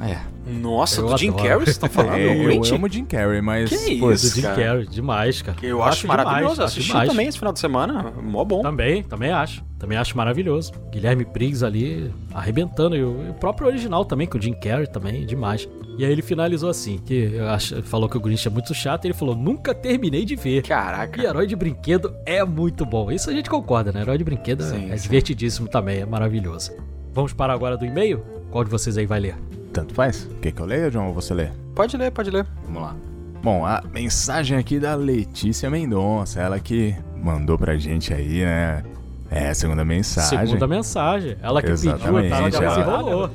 É. 0.02 0.18
Nossa, 0.50 1.00
Eu 1.00 1.08
do 1.08 1.16
Jim 1.18 1.28
adoro. 1.28 1.42
Carrey, 1.44 1.58
vocês 1.64 1.76
estão 1.76 1.88
falando? 1.90 2.16
É, 2.16 2.34
eu 2.40 2.44
Grinch? 2.44 2.74
amo 2.74 2.88
Jim 2.88 3.04
Carrey, 3.04 3.40
mas. 3.42 3.68
Que 3.70 3.98
pô, 3.98 4.10
isso, 4.12 4.30
do 4.30 4.34
Jim 4.36 4.42
cara. 4.42 4.56
Carrey, 4.56 4.86
demais, 4.86 5.42
cara. 5.42 5.58
Eu 5.62 5.82
acho 5.82 6.06
maravilhoso. 6.06 6.38
demais, 6.40 6.58
eu 6.58 6.64
acho 6.64 6.72
assisti 6.72 6.90
demais. 6.92 7.08
também 7.10 7.28
esse 7.28 7.38
final 7.38 7.52
de 7.52 7.60
semana. 7.60 8.12
Mó 8.22 8.44
bom. 8.44 8.62
Também, 8.62 9.02
também 9.02 9.30
acho. 9.30 9.62
Também 9.78 9.96
acho 9.98 10.16
maravilhoso. 10.16 10.72
Guilherme 10.90 11.24
Briggs 11.24 11.64
ali 11.64 12.10
arrebentando. 12.34 12.96
E 12.96 13.02
o, 13.02 13.26
e 13.26 13.30
o 13.30 13.34
próprio 13.34 13.68
original 13.68 14.04
também, 14.04 14.26
com 14.26 14.38
o 14.38 14.40
Jim 14.40 14.52
Carrey 14.54 14.86
também, 14.86 15.24
demais. 15.26 15.68
E 15.98 16.04
aí 16.04 16.10
ele 16.12 16.22
finalizou 16.22 16.70
assim, 16.70 16.96
que 16.98 17.30
eu 17.34 17.48
acho, 17.48 17.82
falou 17.82 18.08
que 18.08 18.16
o 18.16 18.20
Grinch 18.20 18.46
é 18.48 18.50
muito 18.50 18.72
chato, 18.72 19.04
e 19.04 19.08
ele 19.08 19.14
falou, 19.14 19.34
nunca 19.36 19.74
terminei 19.74 20.24
de 20.24 20.34
ver. 20.34 20.58
E 20.58 20.62
Caraca. 20.62 21.22
Herói 21.22 21.46
de 21.46 21.54
Brinquedo 21.54 22.14
é 22.24 22.42
muito 22.42 22.86
bom. 22.86 23.10
Isso 23.12 23.28
a 23.28 23.32
gente 23.34 23.50
concorda, 23.50 23.92
né? 23.92 24.00
Herói 24.00 24.16
de 24.16 24.24
Brinquedo 24.24 24.62
é- 24.64 24.66
Sim, 24.66 24.90
é 24.90 24.96
sim. 24.96 25.02
divertidíssimo 25.02 25.68
também, 25.68 25.98
é 26.00 26.06
maravilhoso. 26.06 26.72
Vamos 27.12 27.34
parar 27.34 27.52
agora 27.52 27.76
do 27.76 27.84
e-mail? 27.84 28.22
Qual 28.50 28.64
de 28.64 28.70
vocês 28.70 28.96
aí 28.96 29.04
vai 29.04 29.20
ler? 29.20 29.36
Tanto 29.72 29.94
faz. 29.94 30.28
Quer 30.42 30.52
que 30.52 30.60
eu 30.60 30.66
leia, 30.66 30.90
John, 30.90 31.06
ou 31.08 31.14
você 31.14 31.32
lê? 31.34 31.48
Pode 31.74 31.96
ler, 31.96 32.10
pode 32.10 32.30
ler. 32.30 32.46
Vamos 32.64 32.82
lá. 32.82 32.96
Bom, 33.42 33.64
a 33.64 33.82
mensagem 33.92 34.58
aqui 34.58 34.78
da 34.78 34.94
Letícia 34.94 35.70
Mendonça, 35.70 36.40
ela 36.40 36.58
que 36.60 36.94
mandou 37.22 37.56
pra 37.56 37.76
gente 37.78 38.12
aí, 38.12 38.44
né? 38.44 38.82
É, 39.30 39.48
a 39.50 39.54
segunda 39.54 39.84
mensagem. 39.84 40.38
Segunda 40.46 40.66
mensagem. 40.66 41.36
Ela 41.40 41.62
que 41.62 41.68
pediu, 41.68 41.90
Exatamente, 41.92 42.32
ela 42.34 42.50
já 42.50 42.58
se 42.58 42.80
ela- 42.80 42.80
enrolou. 43.00 43.30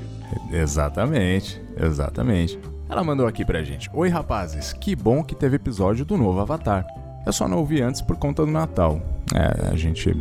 Exatamente, 0.52 1.62
exatamente. 1.80 2.60
Ela 2.90 3.03
mandou 3.03 3.26
aqui 3.28 3.45
pra 3.45 3.64
gente: 3.64 3.90
Oi 3.94 4.10
rapazes, 4.10 4.74
que 4.74 4.95
bom 4.95 5.24
que 5.24 5.34
teve 5.36 5.56
episódio 5.56 6.03
do 6.06 6.18
novo 6.18 6.40
Avatar. 6.40 6.86
Eu 7.26 7.34
só 7.34 7.48
não 7.48 7.57
ouvi 7.60 7.82
antes 7.82 8.02
por 8.02 8.18
conta 8.18 8.45
do 8.45 8.52
Natal. 8.52 9.02
É, 9.34 9.70
a 9.72 9.76
gente 9.76 10.14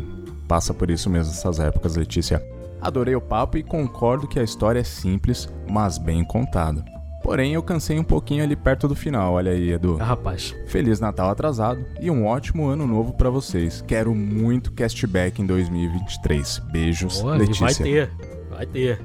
passa 0.48 0.72
por 0.72 0.90
isso 0.90 1.10
mesmo 1.10 1.32
essas 1.32 1.58
épocas, 1.60 1.96
Letícia. 1.96 2.42
Adorei 2.84 3.16
o 3.16 3.20
papo 3.20 3.56
e 3.56 3.62
concordo 3.62 4.28
que 4.28 4.38
a 4.38 4.42
história 4.42 4.78
é 4.80 4.84
simples, 4.84 5.48
mas 5.70 5.96
bem 5.96 6.22
contada. 6.22 6.84
Porém, 7.22 7.54
eu 7.54 7.62
cansei 7.62 7.98
um 7.98 8.04
pouquinho 8.04 8.44
ali 8.44 8.54
perto 8.54 8.86
do 8.86 8.94
final, 8.94 9.32
olha 9.32 9.52
aí, 9.52 9.72
Edu. 9.72 9.96
Ah, 9.98 10.04
rapaz. 10.04 10.54
Feliz 10.66 11.00
Natal 11.00 11.30
atrasado 11.30 11.82
e 11.98 12.10
um 12.10 12.26
ótimo 12.26 12.66
ano 12.68 12.86
novo 12.86 13.14
pra 13.14 13.30
vocês. 13.30 13.82
Quero 13.88 14.14
muito 14.14 14.70
castback 14.72 15.40
em 15.40 15.46
2023. 15.46 16.58
Beijos, 16.70 17.22
Boa, 17.22 17.36
Letícia. 17.36 17.64
vai 17.64 17.74
ter. 17.74 18.10
Vai 18.50 18.66
ter. 18.66 19.00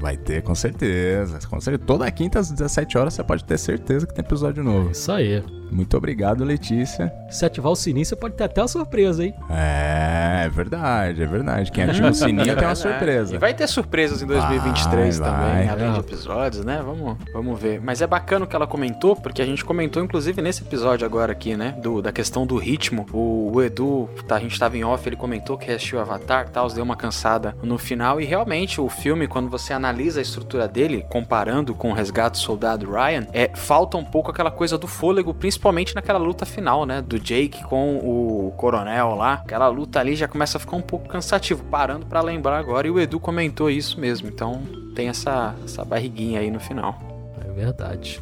Vai 0.00 0.16
ter, 0.16 0.42
com 0.42 0.54
certeza. 0.56 1.38
Com 1.46 1.60
certeza. 1.60 1.86
Toda 1.86 2.10
quinta 2.10 2.40
às 2.40 2.50
17 2.50 2.98
horas 2.98 3.14
você 3.14 3.22
pode 3.22 3.44
ter 3.44 3.58
certeza 3.58 4.04
que 4.04 4.12
tem 4.14 4.24
episódio 4.24 4.64
novo. 4.64 4.90
Isso 4.90 5.12
aí. 5.12 5.40
Muito 5.70 5.96
obrigado, 5.96 6.44
Letícia. 6.44 7.12
Se 7.30 7.44
ativar 7.44 7.70
o 7.70 7.76
sininho, 7.76 8.04
você 8.04 8.16
pode 8.16 8.34
ter 8.34 8.44
até 8.44 8.60
uma 8.60 8.68
surpresa, 8.68 9.24
hein? 9.24 9.34
É, 9.48 10.42
é 10.44 10.48
verdade, 10.48 11.22
é 11.22 11.26
verdade. 11.26 11.70
Quem 11.70 11.84
ativa 11.84 12.10
o 12.10 12.14
sininho 12.14 12.56
tem 12.56 12.66
uma 12.66 12.74
surpresa. 12.74 13.34
E 13.36 13.38
vai 13.38 13.54
ter 13.54 13.66
surpresas 13.68 14.20
em 14.20 14.26
2023 14.26 15.18
Vai, 15.18 15.30
também, 15.30 15.66
vai. 15.66 15.68
além 15.68 15.92
de 15.92 16.00
episódios, 16.00 16.64
né? 16.64 16.82
Vamos, 16.84 17.16
vamos 17.32 17.60
ver. 17.60 17.80
Mas 17.80 18.02
é 18.02 18.06
bacana 18.06 18.44
o 18.44 18.48
que 18.48 18.56
ela 18.56 18.66
comentou, 18.66 19.14
porque 19.14 19.40
a 19.40 19.46
gente 19.46 19.64
comentou, 19.64 20.02
inclusive, 20.02 20.42
nesse 20.42 20.62
episódio 20.62 21.06
agora 21.06 21.30
aqui, 21.32 21.56
né? 21.56 21.76
Do, 21.80 22.02
da 22.02 22.10
questão 22.10 22.44
do 22.44 22.56
ritmo. 22.56 23.06
O, 23.12 23.52
o 23.54 23.62
Edu, 23.62 24.08
tá, 24.26 24.36
a 24.36 24.40
gente 24.40 24.58
tava 24.58 24.76
em 24.76 24.84
off, 24.84 25.08
ele 25.08 25.16
comentou 25.16 25.56
que 25.56 25.70
assistiu 25.70 26.00
Avatar 26.00 26.46
e 26.48 26.50
tal, 26.50 26.68
deu 26.68 26.82
uma 26.82 26.96
cansada 26.96 27.54
no 27.62 27.78
final. 27.78 28.20
E 28.20 28.24
realmente, 28.24 28.80
o 28.80 28.88
filme, 28.88 29.28
quando 29.28 29.48
você 29.48 29.72
analisa 29.72 30.20
a 30.20 30.22
estrutura 30.22 30.66
dele, 30.66 31.06
comparando 31.08 31.74
com 31.74 31.90
o 31.90 31.94
Resgate 31.94 32.32
do 32.32 32.38
Soldado 32.38 32.90
Ryan, 32.90 33.26
é, 33.32 33.50
falta 33.54 33.96
um 33.96 34.04
pouco 34.04 34.30
aquela 34.30 34.50
coisa 34.50 34.76
do 34.76 34.88
fôlego, 34.88 35.32
principalmente 35.32 35.59
naquela 35.94 36.18
luta 36.18 36.46
final, 36.46 36.84
né? 36.84 37.02
Do 37.02 37.18
Jake 37.18 37.62
com 37.64 37.96
o 37.98 38.52
coronel 38.56 39.14
lá. 39.14 39.34
Aquela 39.34 39.68
luta 39.68 40.00
ali 40.00 40.16
já 40.16 40.26
começa 40.26 40.56
a 40.58 40.60
ficar 40.60 40.76
um 40.76 40.82
pouco 40.82 41.08
cansativo, 41.08 41.62
parando 41.64 42.06
pra 42.06 42.20
lembrar 42.20 42.58
agora. 42.58 42.86
E 42.86 42.90
o 42.90 42.98
Edu 42.98 43.20
comentou 43.20 43.70
isso 43.70 44.00
mesmo. 44.00 44.28
Então 44.28 44.62
tem 44.94 45.08
essa, 45.08 45.54
essa 45.64 45.84
barriguinha 45.84 46.40
aí 46.40 46.50
no 46.50 46.60
final. 46.60 46.98
É 47.44 47.52
verdade. 47.52 48.20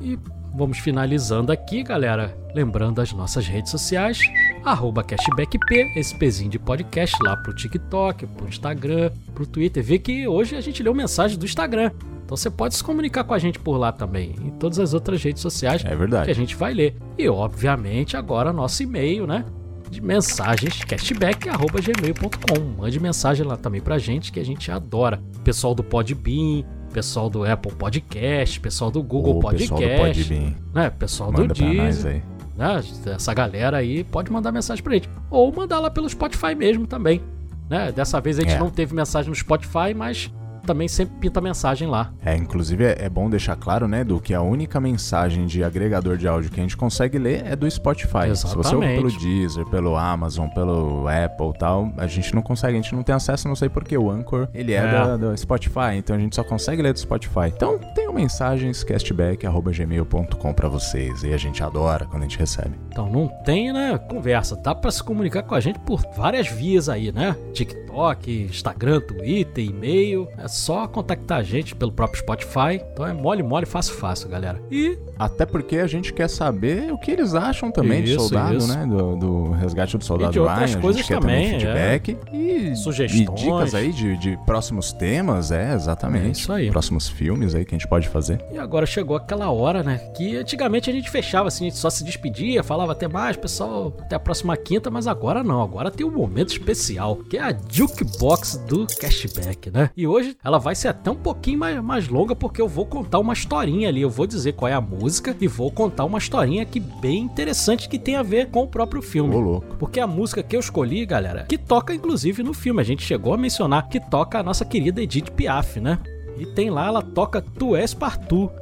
E 0.00 0.18
vamos 0.54 0.78
finalizando 0.78 1.52
aqui, 1.52 1.82
galera. 1.82 2.36
Lembrando 2.54 3.00
as 3.00 3.12
nossas 3.12 3.46
redes 3.46 3.70
sociais. 3.70 4.18
Arroba 4.64 5.04
CashbackP, 5.04 5.92
esse 5.94 6.14
pezinho 6.16 6.50
de 6.50 6.58
podcast 6.58 7.16
lá 7.22 7.36
pro 7.36 7.54
TikTok, 7.54 8.26
pro 8.26 8.48
Instagram, 8.48 9.12
pro 9.34 9.46
Twitter. 9.46 9.82
Vê 9.82 9.98
que 9.98 10.26
hoje 10.26 10.56
a 10.56 10.60
gente 10.60 10.82
leu 10.82 10.94
mensagem 10.94 11.38
do 11.38 11.44
Instagram. 11.44 11.90
Então 12.28 12.36
você 12.36 12.50
pode 12.50 12.74
se 12.74 12.84
comunicar 12.84 13.24
com 13.24 13.32
a 13.32 13.38
gente 13.38 13.58
por 13.58 13.78
lá 13.78 13.90
também. 13.90 14.34
E 14.44 14.50
todas 14.50 14.78
as 14.78 14.92
outras 14.92 15.22
redes 15.22 15.40
sociais 15.40 15.82
É 15.82 15.88
que 15.88 15.94
a 15.94 15.96
verdade. 15.96 16.34
gente 16.34 16.54
vai 16.54 16.74
ler. 16.74 16.94
E 17.16 17.26
obviamente 17.26 18.18
agora 18.18 18.52
nosso 18.52 18.82
e-mail, 18.82 19.26
né? 19.26 19.46
De 19.88 20.02
mensagens 20.02 20.84
cashback.gmail.com. 20.84 22.82
Mande 22.82 23.00
mensagem 23.00 23.46
lá 23.46 23.56
também 23.56 23.80
pra 23.80 23.96
gente 23.96 24.30
que 24.30 24.38
a 24.38 24.44
gente 24.44 24.70
adora. 24.70 25.22
Pessoal 25.42 25.74
do 25.74 25.82
Podbean, 25.82 26.64
pessoal 26.92 27.30
do 27.30 27.44
Apple 27.50 27.72
Podcast, 27.72 28.60
pessoal 28.60 28.90
do 28.90 29.02
Google 29.02 29.38
Ô, 29.38 29.40
Podcast, 29.40 29.74
pessoal 29.74 29.96
do 29.96 30.14
Podbean, 30.14 30.54
né? 30.74 30.90
Pessoal 30.90 31.32
manda 31.32 31.46
do 31.48 31.54
Deezer, 31.54 32.12
aí. 32.12 32.22
né? 32.58 32.82
Essa 33.14 33.32
galera 33.32 33.78
aí 33.78 34.04
pode 34.04 34.30
mandar 34.30 34.52
mensagem 34.52 34.84
pra 34.84 34.92
gente. 34.92 35.08
Ou 35.30 35.50
mandar 35.50 35.78
lá 35.80 35.88
pelo 35.90 36.06
Spotify 36.06 36.54
mesmo 36.54 36.86
também. 36.86 37.22
Né? 37.70 37.90
Dessa 37.90 38.20
vez 38.20 38.38
a 38.38 38.42
gente 38.42 38.52
É. 38.54 38.58
não 38.58 38.68
teve 38.68 38.94
mensagem 38.94 39.30
no 39.30 39.34
Spotify, 39.34 39.94
mas 39.96 40.30
também 40.68 40.86
sempre 40.86 41.16
pinta 41.18 41.40
mensagem 41.40 41.88
lá. 41.88 42.12
É, 42.22 42.36
inclusive 42.36 42.84
é, 42.84 42.96
é 43.00 43.08
bom 43.08 43.30
deixar 43.30 43.56
claro, 43.56 43.88
né, 43.88 44.04
do 44.04 44.20
que 44.20 44.34
a 44.34 44.42
única 44.42 44.78
mensagem 44.78 45.46
de 45.46 45.64
agregador 45.64 46.18
de 46.18 46.28
áudio 46.28 46.50
que 46.50 46.60
a 46.60 46.62
gente 46.62 46.76
consegue 46.76 47.18
ler 47.18 47.42
é 47.46 47.56
do 47.56 47.68
Spotify. 47.70 48.36
Se 48.36 48.54
você 48.54 48.74
ouve 48.74 48.86
pelo 48.86 49.08
Exatamente. 49.08 49.18
Deezer, 49.18 49.64
pelo 49.66 49.96
Amazon, 49.96 50.46
pelo 50.48 51.06
Apple 51.08 51.52
e 51.54 51.58
tal, 51.58 51.90
a 51.96 52.06
gente 52.06 52.34
não 52.34 52.42
consegue, 52.42 52.74
a 52.76 52.82
gente 52.82 52.94
não 52.94 53.02
tem 53.02 53.14
acesso, 53.14 53.48
não 53.48 53.56
sei 53.56 53.70
porque 53.70 53.96
o 53.96 54.10
Anchor, 54.10 54.46
ele 54.52 54.74
é, 54.74 54.76
É. 54.76 54.92
Da, 54.92 55.16
do 55.16 55.36
Spotify, 55.36 55.96
então 55.96 56.14
a 56.14 56.18
gente 56.18 56.36
só 56.36 56.44
consegue 56.44 56.82
ler 56.82 56.92
do 56.92 56.98
Spotify. 56.98 57.46
Então, 57.46 57.78
tenham 57.94 58.07
mensagens 58.18 58.82
castback@gmail.com 58.82 60.52
pra 60.52 60.68
vocês, 60.68 61.22
e 61.22 61.32
a 61.32 61.36
gente 61.36 61.62
adora 61.62 62.04
quando 62.06 62.22
a 62.22 62.26
gente 62.26 62.38
recebe. 62.38 62.74
Então 62.90 63.08
não 63.10 63.28
tem, 63.44 63.72
né, 63.72 63.96
conversa. 64.10 64.56
Dá 64.56 64.74
pra 64.74 64.90
se 64.90 65.02
comunicar 65.02 65.42
com 65.44 65.54
a 65.54 65.60
gente 65.60 65.78
por 65.80 66.02
várias 66.16 66.48
vias 66.48 66.88
aí, 66.88 67.12
né? 67.12 67.36
TikTok, 67.52 68.42
Instagram, 68.50 69.00
Twitter, 69.00 69.64
e-mail. 69.64 70.28
É 70.36 70.48
só 70.48 70.86
contactar 70.88 71.38
a 71.38 71.42
gente 71.42 71.74
pelo 71.74 71.92
próprio 71.92 72.20
Spotify. 72.20 72.82
Então 72.92 73.06
é 73.06 73.12
mole, 73.12 73.42
mole, 73.42 73.66
fácil, 73.66 73.94
fácil, 73.94 74.28
galera. 74.28 74.60
E 74.70 74.98
Até 75.18 75.46
porque 75.46 75.76
a 75.78 75.86
gente 75.86 76.12
quer 76.12 76.28
saber 76.28 76.92
o 76.92 76.98
que 76.98 77.10
eles 77.10 77.34
acham 77.34 77.70
também 77.70 78.02
Isso, 78.04 78.20
soldado, 78.20 78.56
isso. 78.56 78.68
né? 78.68 78.84
Do, 78.86 79.16
do 79.16 79.50
resgate 79.52 79.96
do 79.96 80.04
soldado 80.04 80.30
E 80.30 80.32
de 80.32 80.40
outras 80.40 80.70
Ryan. 80.72 80.80
coisas 80.80 81.00
a 81.00 81.02
gente 81.02 81.12
quer 81.12 81.20
também, 81.20 81.46
é. 81.46 81.50
feedback 81.58 82.16
e, 82.32 82.76
Sugestões. 82.76 83.20
e 83.40 83.44
dicas 83.44 83.74
aí 83.74 83.92
de, 83.92 84.16
de 84.16 84.36
próximos 84.46 84.92
temas, 84.92 85.50
é, 85.50 85.72
exatamente. 85.74 86.26
É 86.26 86.30
isso 86.30 86.52
aí. 86.52 86.70
Próximos 86.70 87.08
filmes 87.08 87.54
aí 87.54 87.64
que 87.64 87.74
a 87.74 87.78
gente 87.78 87.88
pode 87.88 88.07
fazer. 88.08 88.44
E 88.52 88.58
agora 88.58 88.86
chegou 88.86 89.16
aquela 89.16 89.50
hora, 89.50 89.82
né? 89.82 89.98
Que 90.16 90.36
antigamente 90.36 90.90
a 90.90 90.92
gente 90.92 91.10
fechava 91.10 91.48
assim, 91.48 91.66
a 91.66 91.68
gente 91.68 91.78
só 91.78 91.90
se 91.90 92.04
despedia, 92.04 92.62
falava 92.62 92.92
até 92.92 93.08
mais, 93.08 93.36
pessoal, 93.36 93.94
até 93.98 94.16
a 94.16 94.20
próxima 94.20 94.56
quinta, 94.56 94.90
mas 94.90 95.06
agora 95.06 95.42
não, 95.42 95.62
agora 95.62 95.90
tem 95.90 96.06
um 96.06 96.10
momento 96.10 96.50
especial, 96.50 97.16
que 97.16 97.36
é 97.36 97.42
a 97.42 97.56
Jukebox 97.70 98.56
do 98.66 98.86
Cashback, 98.86 99.70
né? 99.70 99.90
E 99.96 100.06
hoje 100.06 100.36
ela 100.44 100.58
vai 100.58 100.74
ser 100.74 100.88
até 100.88 101.10
um 101.10 101.16
pouquinho 101.16 101.58
mais, 101.58 101.82
mais 101.82 102.08
longa, 102.08 102.34
porque 102.34 102.60
eu 102.60 102.68
vou 102.68 102.86
contar 102.86 103.18
uma 103.18 103.32
historinha 103.32 103.88
ali, 103.88 104.00
eu 104.00 104.10
vou 104.10 104.26
dizer 104.26 104.52
qual 104.52 104.68
é 104.68 104.74
a 104.74 104.80
música 104.80 105.36
e 105.40 105.46
vou 105.46 105.70
contar 105.70 106.04
uma 106.04 106.18
historinha 106.18 106.64
que 106.64 106.80
bem 106.80 107.18
interessante 107.18 107.88
que 107.88 107.98
tem 107.98 108.16
a 108.16 108.22
ver 108.22 108.50
com 108.50 108.62
o 108.62 108.68
próprio 108.68 109.02
filme. 109.02 109.34
Ô, 109.34 109.40
louco. 109.40 109.76
Porque 109.76 110.00
a 110.00 110.06
música 110.06 110.42
que 110.42 110.56
eu 110.56 110.60
escolhi, 110.60 111.04
galera, 111.06 111.44
que 111.44 111.58
toca 111.58 111.94
inclusive 111.94 112.42
no 112.42 112.54
filme, 112.54 112.80
a 112.80 112.84
gente 112.84 113.02
chegou 113.02 113.34
a 113.34 113.38
mencionar 113.38 113.88
que 113.88 114.00
toca 114.00 114.38
a 114.38 114.42
nossa 114.42 114.64
querida 114.64 115.02
Edith 115.02 115.30
Piaf, 115.32 115.80
né? 115.80 115.98
E 116.38 116.46
tem 116.46 116.70
lá, 116.70 116.86
ela 116.86 117.02
toca 117.02 117.42
Tu 117.42 117.76
és 117.76 117.92
Partout, 117.94 118.52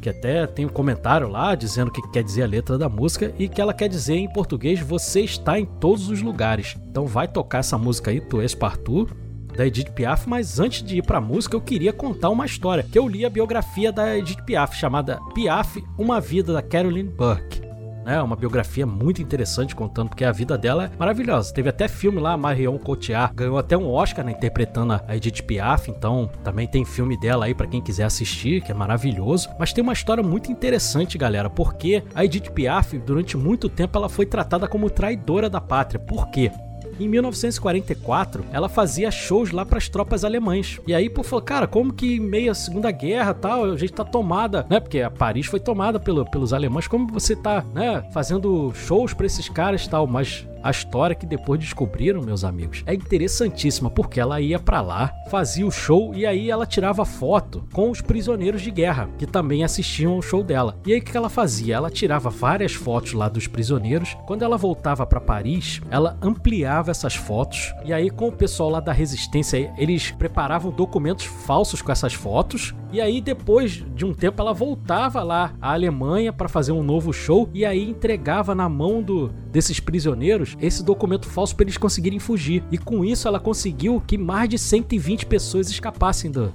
que 0.00 0.08
até 0.08 0.46
tem 0.46 0.66
um 0.66 0.70
comentário 0.70 1.28
lá 1.28 1.54
dizendo 1.54 1.88
o 1.88 1.92
que 1.92 2.02
quer 2.10 2.22
dizer 2.22 2.42
a 2.42 2.46
letra 2.46 2.76
da 2.76 2.88
música 2.88 3.32
e 3.38 3.48
que 3.48 3.60
ela 3.60 3.72
quer 3.72 3.88
dizer 3.88 4.16
em 4.16 4.32
português 4.32 4.80
você 4.80 5.20
está 5.20 5.58
em 5.58 5.64
todos 5.64 6.08
os 6.08 6.20
lugares. 6.20 6.76
Então 6.90 7.06
vai 7.06 7.28
tocar 7.28 7.58
essa 7.58 7.78
música 7.78 8.10
aí, 8.10 8.20
Tu 8.20 8.40
és 8.40 8.54
Partout, 8.54 9.12
da 9.56 9.66
Edith 9.66 9.90
Piaf, 9.92 10.28
mas 10.28 10.58
antes 10.58 10.82
de 10.82 10.98
ir 10.98 11.02
pra 11.02 11.20
música 11.20 11.56
eu 11.56 11.60
queria 11.60 11.92
contar 11.92 12.30
uma 12.30 12.46
história, 12.46 12.82
que 12.82 12.98
eu 12.98 13.06
li 13.06 13.24
a 13.24 13.30
biografia 13.30 13.92
da 13.92 14.16
Edith 14.16 14.42
Piaf, 14.44 14.76
chamada 14.76 15.18
Piaf, 15.34 15.82
Uma 15.98 16.20
Vida, 16.20 16.52
da 16.52 16.62
Carolyn 16.62 17.06
Burke 17.06 17.71
né? 18.04 18.20
Uma 18.22 18.36
biografia 18.36 18.86
muito 18.86 19.22
interessante 19.22 19.74
contando 19.74 20.10
porque 20.10 20.24
a 20.24 20.32
vida 20.32 20.56
dela 20.58 20.84
é 20.84 20.90
maravilhosa. 20.98 21.52
Teve 21.52 21.68
até 21.68 21.88
filme 21.88 22.20
lá, 22.20 22.36
Marion 22.36 22.78
Cotillard 22.78 23.34
ganhou 23.34 23.58
até 23.58 23.76
um 23.76 23.90
Oscar, 23.90 24.24
né, 24.24 24.32
interpretando 24.32 24.92
a 24.92 25.16
Edith 25.16 25.42
Piaf, 25.42 25.90
então 25.90 26.30
também 26.42 26.66
tem 26.66 26.84
filme 26.84 27.18
dela 27.18 27.46
aí 27.46 27.54
pra 27.54 27.66
quem 27.66 27.80
quiser 27.80 28.04
assistir, 28.04 28.62
que 28.62 28.72
é 28.72 28.74
maravilhoso. 28.74 29.48
Mas 29.58 29.72
tem 29.72 29.82
uma 29.82 29.92
história 29.92 30.22
muito 30.22 30.50
interessante, 30.50 31.18
galera, 31.18 31.48
porque 31.48 32.02
a 32.14 32.24
Edith 32.24 32.50
Piaf, 32.50 32.98
durante 32.98 33.36
muito 33.36 33.68
tempo, 33.68 33.98
ela 33.98 34.08
foi 34.08 34.26
tratada 34.26 34.66
como 34.66 34.90
traidora 34.90 35.48
da 35.48 35.60
pátria. 35.60 36.00
Por 36.00 36.28
quê? 36.30 36.50
Em 36.98 37.08
1944, 37.08 38.44
ela 38.52 38.68
fazia 38.68 39.10
shows 39.10 39.50
lá 39.50 39.64
para 39.64 39.78
as 39.78 39.88
tropas 39.88 40.24
alemãs. 40.24 40.80
E 40.86 40.94
aí, 40.94 41.08
pô, 41.08 41.22
falou, 41.22 41.44
cara, 41.44 41.66
como 41.66 41.92
que 41.92 42.20
à 42.48 42.54
Segunda 42.54 42.90
Guerra 42.90 43.34
tal, 43.34 43.64
a 43.64 43.76
gente 43.76 43.92
tá 43.92 44.04
tomada, 44.04 44.66
né? 44.68 44.80
Porque 44.80 45.00
a 45.00 45.10
Paris 45.10 45.46
foi 45.46 45.60
tomada 45.60 45.98
pelo, 45.98 46.24
pelos 46.30 46.52
alemães. 46.52 46.86
Como 46.86 47.06
você 47.06 47.34
tá, 47.34 47.64
né, 47.74 48.04
fazendo 48.12 48.72
shows 48.74 49.14
para 49.14 49.26
esses 49.26 49.48
caras 49.48 49.86
tal? 49.86 50.06
Mas 50.06 50.46
a 50.62 50.70
história 50.70 51.16
que 51.16 51.26
depois 51.26 51.60
descobriram, 51.60 52.22
meus 52.22 52.44
amigos, 52.44 52.82
é 52.86 52.94
interessantíssima, 52.94 53.90
porque 53.90 54.20
ela 54.20 54.40
ia 54.40 54.58
para 54.58 54.80
lá, 54.80 55.12
fazia 55.30 55.66
o 55.66 55.70
show 55.70 56.14
e 56.14 56.24
aí 56.24 56.50
ela 56.50 56.66
tirava 56.66 57.04
foto 57.04 57.64
com 57.72 57.90
os 57.90 58.00
prisioneiros 58.00 58.62
de 58.62 58.70
guerra, 58.70 59.08
que 59.18 59.26
também 59.26 59.64
assistiam 59.64 60.12
ao 60.12 60.22
show 60.22 60.42
dela. 60.42 60.78
E 60.86 60.92
aí 60.92 61.00
o 61.00 61.02
que 61.02 61.16
ela 61.16 61.28
fazia? 61.28 61.76
Ela 61.76 61.90
tirava 61.90 62.30
várias 62.30 62.72
fotos 62.72 63.12
lá 63.12 63.28
dos 63.28 63.46
prisioneiros. 63.46 64.16
Quando 64.26 64.42
ela 64.42 64.56
voltava 64.56 65.06
para 65.06 65.20
Paris, 65.20 65.80
ela 65.90 66.16
ampliava 66.22 66.90
essas 66.90 67.14
fotos 67.14 67.72
e 67.84 67.92
aí 67.92 68.10
com 68.10 68.28
o 68.28 68.32
pessoal 68.32 68.70
lá 68.70 68.80
da 68.80 68.92
resistência, 68.92 69.72
eles 69.76 70.10
preparavam 70.10 70.70
documentos 70.70 71.24
falsos 71.24 71.82
com 71.82 71.90
essas 71.90 72.14
fotos. 72.14 72.74
E 72.92 73.00
aí 73.00 73.20
depois 73.20 73.84
de 73.94 74.04
um 74.04 74.12
tempo 74.12 74.40
ela 74.40 74.52
voltava 74.52 75.22
lá 75.22 75.54
à 75.60 75.72
Alemanha 75.72 76.32
para 76.32 76.48
fazer 76.48 76.72
um 76.72 76.82
novo 76.82 77.12
show 77.12 77.48
e 77.54 77.64
aí 77.64 77.88
entregava 77.88 78.54
na 78.54 78.68
mão 78.68 79.02
do 79.02 79.32
desses 79.50 79.78
prisioneiros 79.78 80.51
esse 80.60 80.82
documento 80.84 81.26
falso 81.26 81.54
para 81.56 81.64
eles 81.64 81.76
conseguirem 81.76 82.18
fugir. 82.18 82.62
E 82.70 82.78
com 82.78 83.04
isso 83.04 83.26
ela 83.28 83.40
conseguiu 83.40 84.02
que 84.06 84.16
mais 84.18 84.48
de 84.48 84.58
120 84.58 85.26
pessoas 85.26 85.70
escapassem 85.70 86.30
do, 86.30 86.52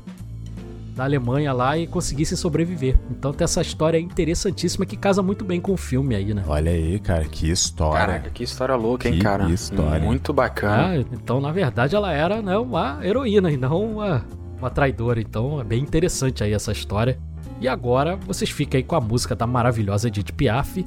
da 0.96 1.04
Alemanha 1.04 1.54
lá 1.54 1.78
e 1.78 1.86
conseguissem 1.88 2.36
sobreviver. 2.38 2.98
Então 3.12 3.32
tem 3.32 3.46
essa 3.46 3.62
história 3.62 4.00
interessantíssima 4.00 4.86
que 4.86 4.98
casa 4.98 5.22
muito 5.22 5.46
bem 5.46 5.62
com 5.62 5.74
o 5.74 5.78
filme 5.78 6.16
aí, 6.16 6.34
né? 6.34 6.44
Olha 6.48 6.72
aí, 6.72 7.00
cara, 7.00 7.24
que 7.26 7.50
história. 7.50 8.06
Caraca, 8.06 8.30
que 8.32 8.44
história 8.44 8.76
louca, 8.76 9.08
hein, 9.08 9.16
Que 9.16 9.22
cara? 9.22 9.50
história. 9.52 10.04
Muito 10.04 10.34
bacana. 10.34 10.88
Ah, 10.88 10.98
então 11.14 11.40
na 11.40 11.52
verdade 11.52 11.96
ela 11.96 12.12
era 12.12 12.42
né, 12.42 12.58
uma 12.58 13.00
heroína 13.06 13.52
e 13.52 13.58
não 13.58 13.94
uma, 13.94 14.26
uma 14.58 14.70
traidora. 14.70 15.22
Então 15.22 15.62
é 15.62 15.64
bem 15.64 15.82
interessante 15.84 16.44
aí 16.44 16.52
essa 16.54 16.72
história. 16.72 17.20
E 17.62 17.68
agora 17.68 18.16
vocês 18.16 18.50
ficam 18.50 18.78
aí 18.78 18.84
com 18.84 18.96
a 18.96 19.02
música 19.02 19.36
da 19.36 19.48
maravilhosa 19.48 20.08
Edith 20.08 20.32
Piaf, 20.34 20.86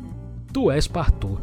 Tu 0.52 0.70
és 0.72 0.86
Partout. 0.88 1.40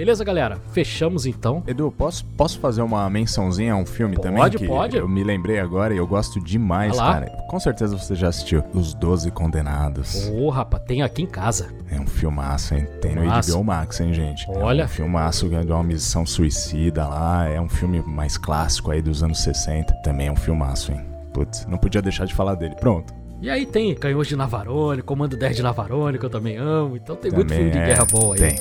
Beleza, 0.00 0.24
galera? 0.24 0.58
Fechamos 0.72 1.26
então. 1.26 1.62
Edu, 1.66 1.92
posso, 1.92 2.24
posso 2.24 2.58
fazer 2.58 2.80
uma 2.80 3.10
mençãozinha 3.10 3.74
a 3.74 3.76
um 3.76 3.84
filme 3.84 4.16
Pode, 4.16 4.26
também? 4.26 4.50
que 4.50 4.66
pode. 4.66 4.96
Eu 4.96 5.06
me 5.06 5.22
lembrei 5.22 5.60
agora 5.60 5.92
e 5.92 5.98
eu 5.98 6.06
gosto 6.06 6.42
demais, 6.42 6.96
cara. 6.96 7.26
Com 7.50 7.60
certeza 7.60 7.98
você 7.98 8.14
já 8.14 8.28
assistiu 8.28 8.64
Os 8.72 8.94
Doze 8.94 9.30
Condenados. 9.30 10.26
Ô, 10.30 10.48
rapaz, 10.48 10.84
tem 10.84 11.02
aqui 11.02 11.20
em 11.20 11.26
casa. 11.26 11.68
É 11.90 12.00
um 12.00 12.06
filmaço, 12.06 12.74
hein? 12.74 12.88
Tem 13.02 13.14
no 13.14 13.20
Filmaço. 13.20 13.52
HBO 13.52 13.64
Max, 13.64 14.00
hein, 14.00 14.14
gente? 14.14 14.46
Olha. 14.48 14.84
É 14.84 14.84
um 14.86 14.88
filmaço 14.88 15.50
de 15.50 15.70
uma 15.70 15.84
missão 15.84 16.24
suicida 16.24 17.06
lá. 17.06 17.46
É 17.46 17.60
um 17.60 17.68
filme 17.68 18.02
mais 18.06 18.38
clássico 18.38 18.90
aí 18.90 19.02
dos 19.02 19.22
anos 19.22 19.40
60. 19.42 19.92
Também 20.02 20.28
é 20.28 20.32
um 20.32 20.36
filmaço, 20.36 20.92
hein? 20.92 21.04
Putz, 21.34 21.66
não 21.66 21.76
podia 21.76 22.00
deixar 22.00 22.24
de 22.24 22.34
falar 22.34 22.54
dele. 22.54 22.74
Pronto. 22.80 23.12
E 23.42 23.50
aí 23.50 23.66
tem 23.66 23.94
Canhões 23.94 24.28
de 24.28 24.34
Navarone, 24.34 25.02
Comando 25.02 25.36
10 25.36 25.56
de 25.56 25.62
Navarone, 25.62 26.18
que 26.18 26.24
eu 26.24 26.30
também 26.30 26.56
amo. 26.56 26.96
Então 26.96 27.16
tem 27.16 27.30
muito 27.30 27.48
Também 27.48 27.64
filme 27.64 27.72
de 27.72 27.78
é, 27.78 27.86
guerra 27.86 28.06
boa 28.06 28.34
aí. 28.34 28.40
Tem. 28.40 28.58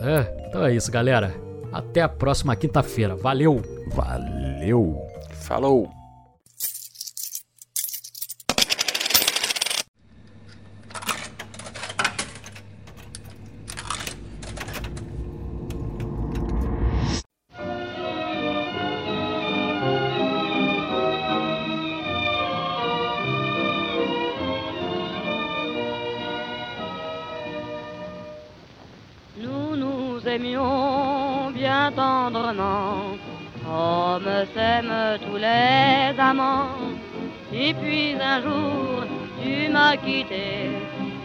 É, 0.00 0.37
então 0.48 0.64
é 0.64 0.74
isso, 0.74 0.90
galera. 0.90 1.34
Até 1.70 2.00
a 2.00 2.08
próxima 2.08 2.56
quinta-feira. 2.56 3.14
Valeu! 3.14 3.62
Valeu. 3.94 4.96
Falou. 5.30 5.97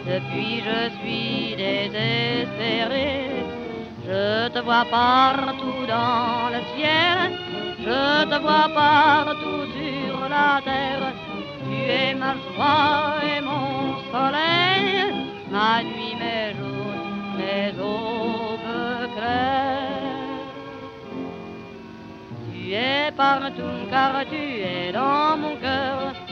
Depuis 0.05 0.61
je 0.67 0.79
suis 0.99 1.55
désespéré. 1.55 3.29
Je 4.05 4.49
te 4.49 4.59
vois 4.59 4.85
partout 4.91 5.85
dans 5.87 6.49
le 6.53 6.59
ciel, 6.75 7.31
je 7.79 8.25
te 8.31 8.41
vois 8.41 8.69
partout 8.73 9.63
sur 9.77 10.29
la 10.29 10.61
terre. 10.63 11.13
Tu 11.63 11.75
es 11.89 12.13
ma 12.13 12.33
joie 12.33 13.15
et 13.31 13.41
mon 13.41 13.95
soleil, 14.11 15.13
ma 15.51 15.81
nuit, 15.83 16.15
mes 16.23 16.49
jours, 16.57 16.99
mes 17.37 17.71
aubes 17.81 19.15
claires. 19.15 20.43
Tu 22.51 22.73
es 22.73 23.11
partout 23.15 23.79
car 23.89 24.13
tu 24.29 24.43
es 24.75 24.91
dans 24.91 25.37
mon 25.37 25.55
cœur. 25.55 26.22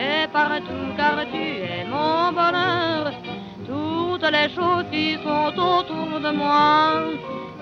Es 0.00 0.26
partout 0.32 0.94
car 0.96 1.18
tu 1.30 1.46
es 1.74 1.84
mon 1.84 2.32
bonheur. 2.32 3.12
Toutes 3.66 4.30
les 4.36 4.48
choses 4.56 4.86
qui 4.90 5.18
sont 5.24 5.52
autour 5.58 6.20
de 6.26 6.30
moi, 6.30 7.02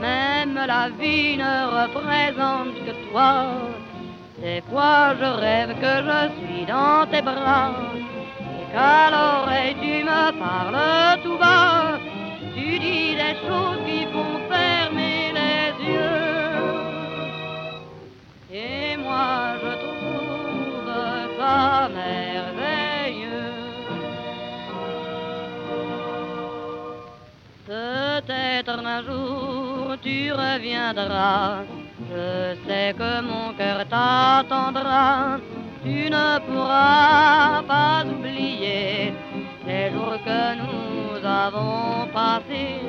même 0.01 0.55
la 0.55 0.89
vie 0.99 1.37
ne 1.37 1.55
représente 1.79 2.77
que 2.87 2.95
toi. 3.11 3.33
Des 4.41 4.63
fois 4.71 5.17
je 5.21 5.29
rêve 5.45 5.73
que 5.83 5.95
je 6.09 6.21
suis 6.39 6.65
dans 6.65 7.05
tes 7.11 7.23
bras? 7.23 7.73
Et 8.59 8.67
qu'à 8.73 9.11
l'oreille 9.15 9.77
tu 9.83 10.05
me 10.11 10.23
parles 10.45 11.21
tout 11.25 11.39
bas? 11.39 11.99
Tu 12.55 12.79
dis 12.79 13.17
des 13.23 13.37
choses 13.47 13.81
qui 13.87 14.01
font 14.13 14.39
fermer 14.49 15.33
les 15.41 15.67
yeux. 15.93 16.29
Et 18.53 18.97
moi 18.97 19.57
je 19.63 19.73
trouve 19.83 20.39
ça 21.39 21.89
Peut-être 28.29 28.85
un 28.85 29.03
jour 29.05 29.97
tu 30.03 30.31
reviendras 30.33 31.63
Je 32.11 32.57
sais 32.67 32.93
que 32.93 33.23
mon 33.23 33.55
cœur 33.57 33.79
t'attendra. 33.89 35.39
Tu 35.83 36.11
ne 36.11 36.39
pourras 36.47 37.63
pas 37.67 38.05
oublier 38.05 39.15
les 39.67 39.91
jours 39.93 40.19
que 40.27 40.43
nous 40.61 41.25
avons 41.25 42.07
passés. 42.13 42.83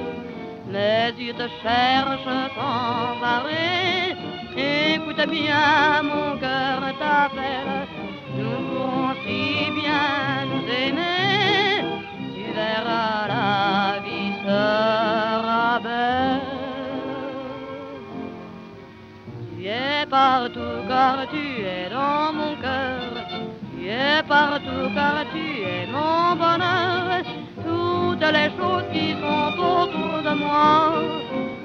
Mais 0.67 1.13
tu 1.17 1.33
te 1.33 1.47
cherches 1.63 2.25
sans 2.57 3.25
arrêt. 3.35 4.17
Écoute 4.57 5.25
bien, 5.29 6.03
mon 6.03 6.37
cœur 6.37 6.81
t'appelle. 6.99 7.87
Nous 8.35 8.59
pourrons 8.67 9.13
si 9.23 9.71
bien 9.71 10.45
nous 10.51 10.67
aimer. 10.83 11.85
Tu 12.35 12.43
verras, 12.51 13.27
la 13.29 13.99
vie 14.03 14.33
belle. 14.43 15.28
Tu 19.51 19.65
es 19.67 20.05
partout 20.09 20.77
car 20.87 21.17
tu 21.31 21.45
es 21.75 21.89
dans 21.89 22.33
mon 22.33 22.55
cœur. 22.63 23.11
Tu 23.71 23.87
es 23.87 24.23
partout 24.27 24.87
car 24.95 25.17
tu 25.33 25.45
es 25.73 25.85
mon 25.91 26.35
bonheur. 26.41 27.23
Toutes 27.65 28.31
les 28.37 28.49
choses 28.57 28.87
qui 28.93 29.07
sont 29.21 29.53
autour 29.59 30.15
de 30.27 30.33
moi, 30.43 30.93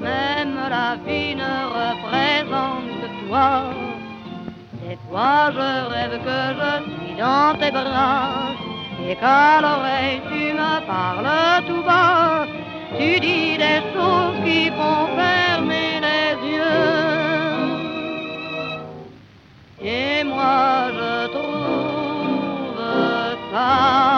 même 0.01 0.59
la 0.77 0.97
vie 1.05 1.35
ne 1.43 1.55
représente 1.79 3.03
toi. 3.29 3.51
Des 4.83 4.99
fois 5.09 5.51
je 5.57 5.69
rêve 5.93 6.17
que 6.29 6.41
je 6.59 6.73
suis 6.91 7.15
dans 7.23 7.55
tes 7.61 7.71
bras 7.71 8.53
et 9.09 9.15
qu'à 9.17 9.61
l'oreille 9.63 10.21
tu 10.29 10.43
me 10.61 10.73
parles 10.87 11.65
tout 11.67 11.83
bas. 11.83 12.47
Tu 12.99 13.21
dis 13.21 13.59
des 13.59 13.81
choses 13.93 14.37
qui 14.45 14.71
font 14.71 15.07
fermer 15.17 16.01
les 16.07 16.35
yeux. 16.55 17.75
Et 19.83 20.25
moi 20.25 20.91
je 20.97 21.27
trouve 21.29 22.79
ça. 23.53 24.15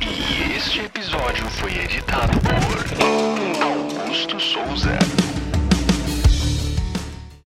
E 0.00 0.56
este 0.56 0.80
episódio 0.80 1.46
foi 1.50 1.72
editado 1.78 2.32
por 2.40 2.76
Augusto 3.06 4.40
Souza. 4.40 5.27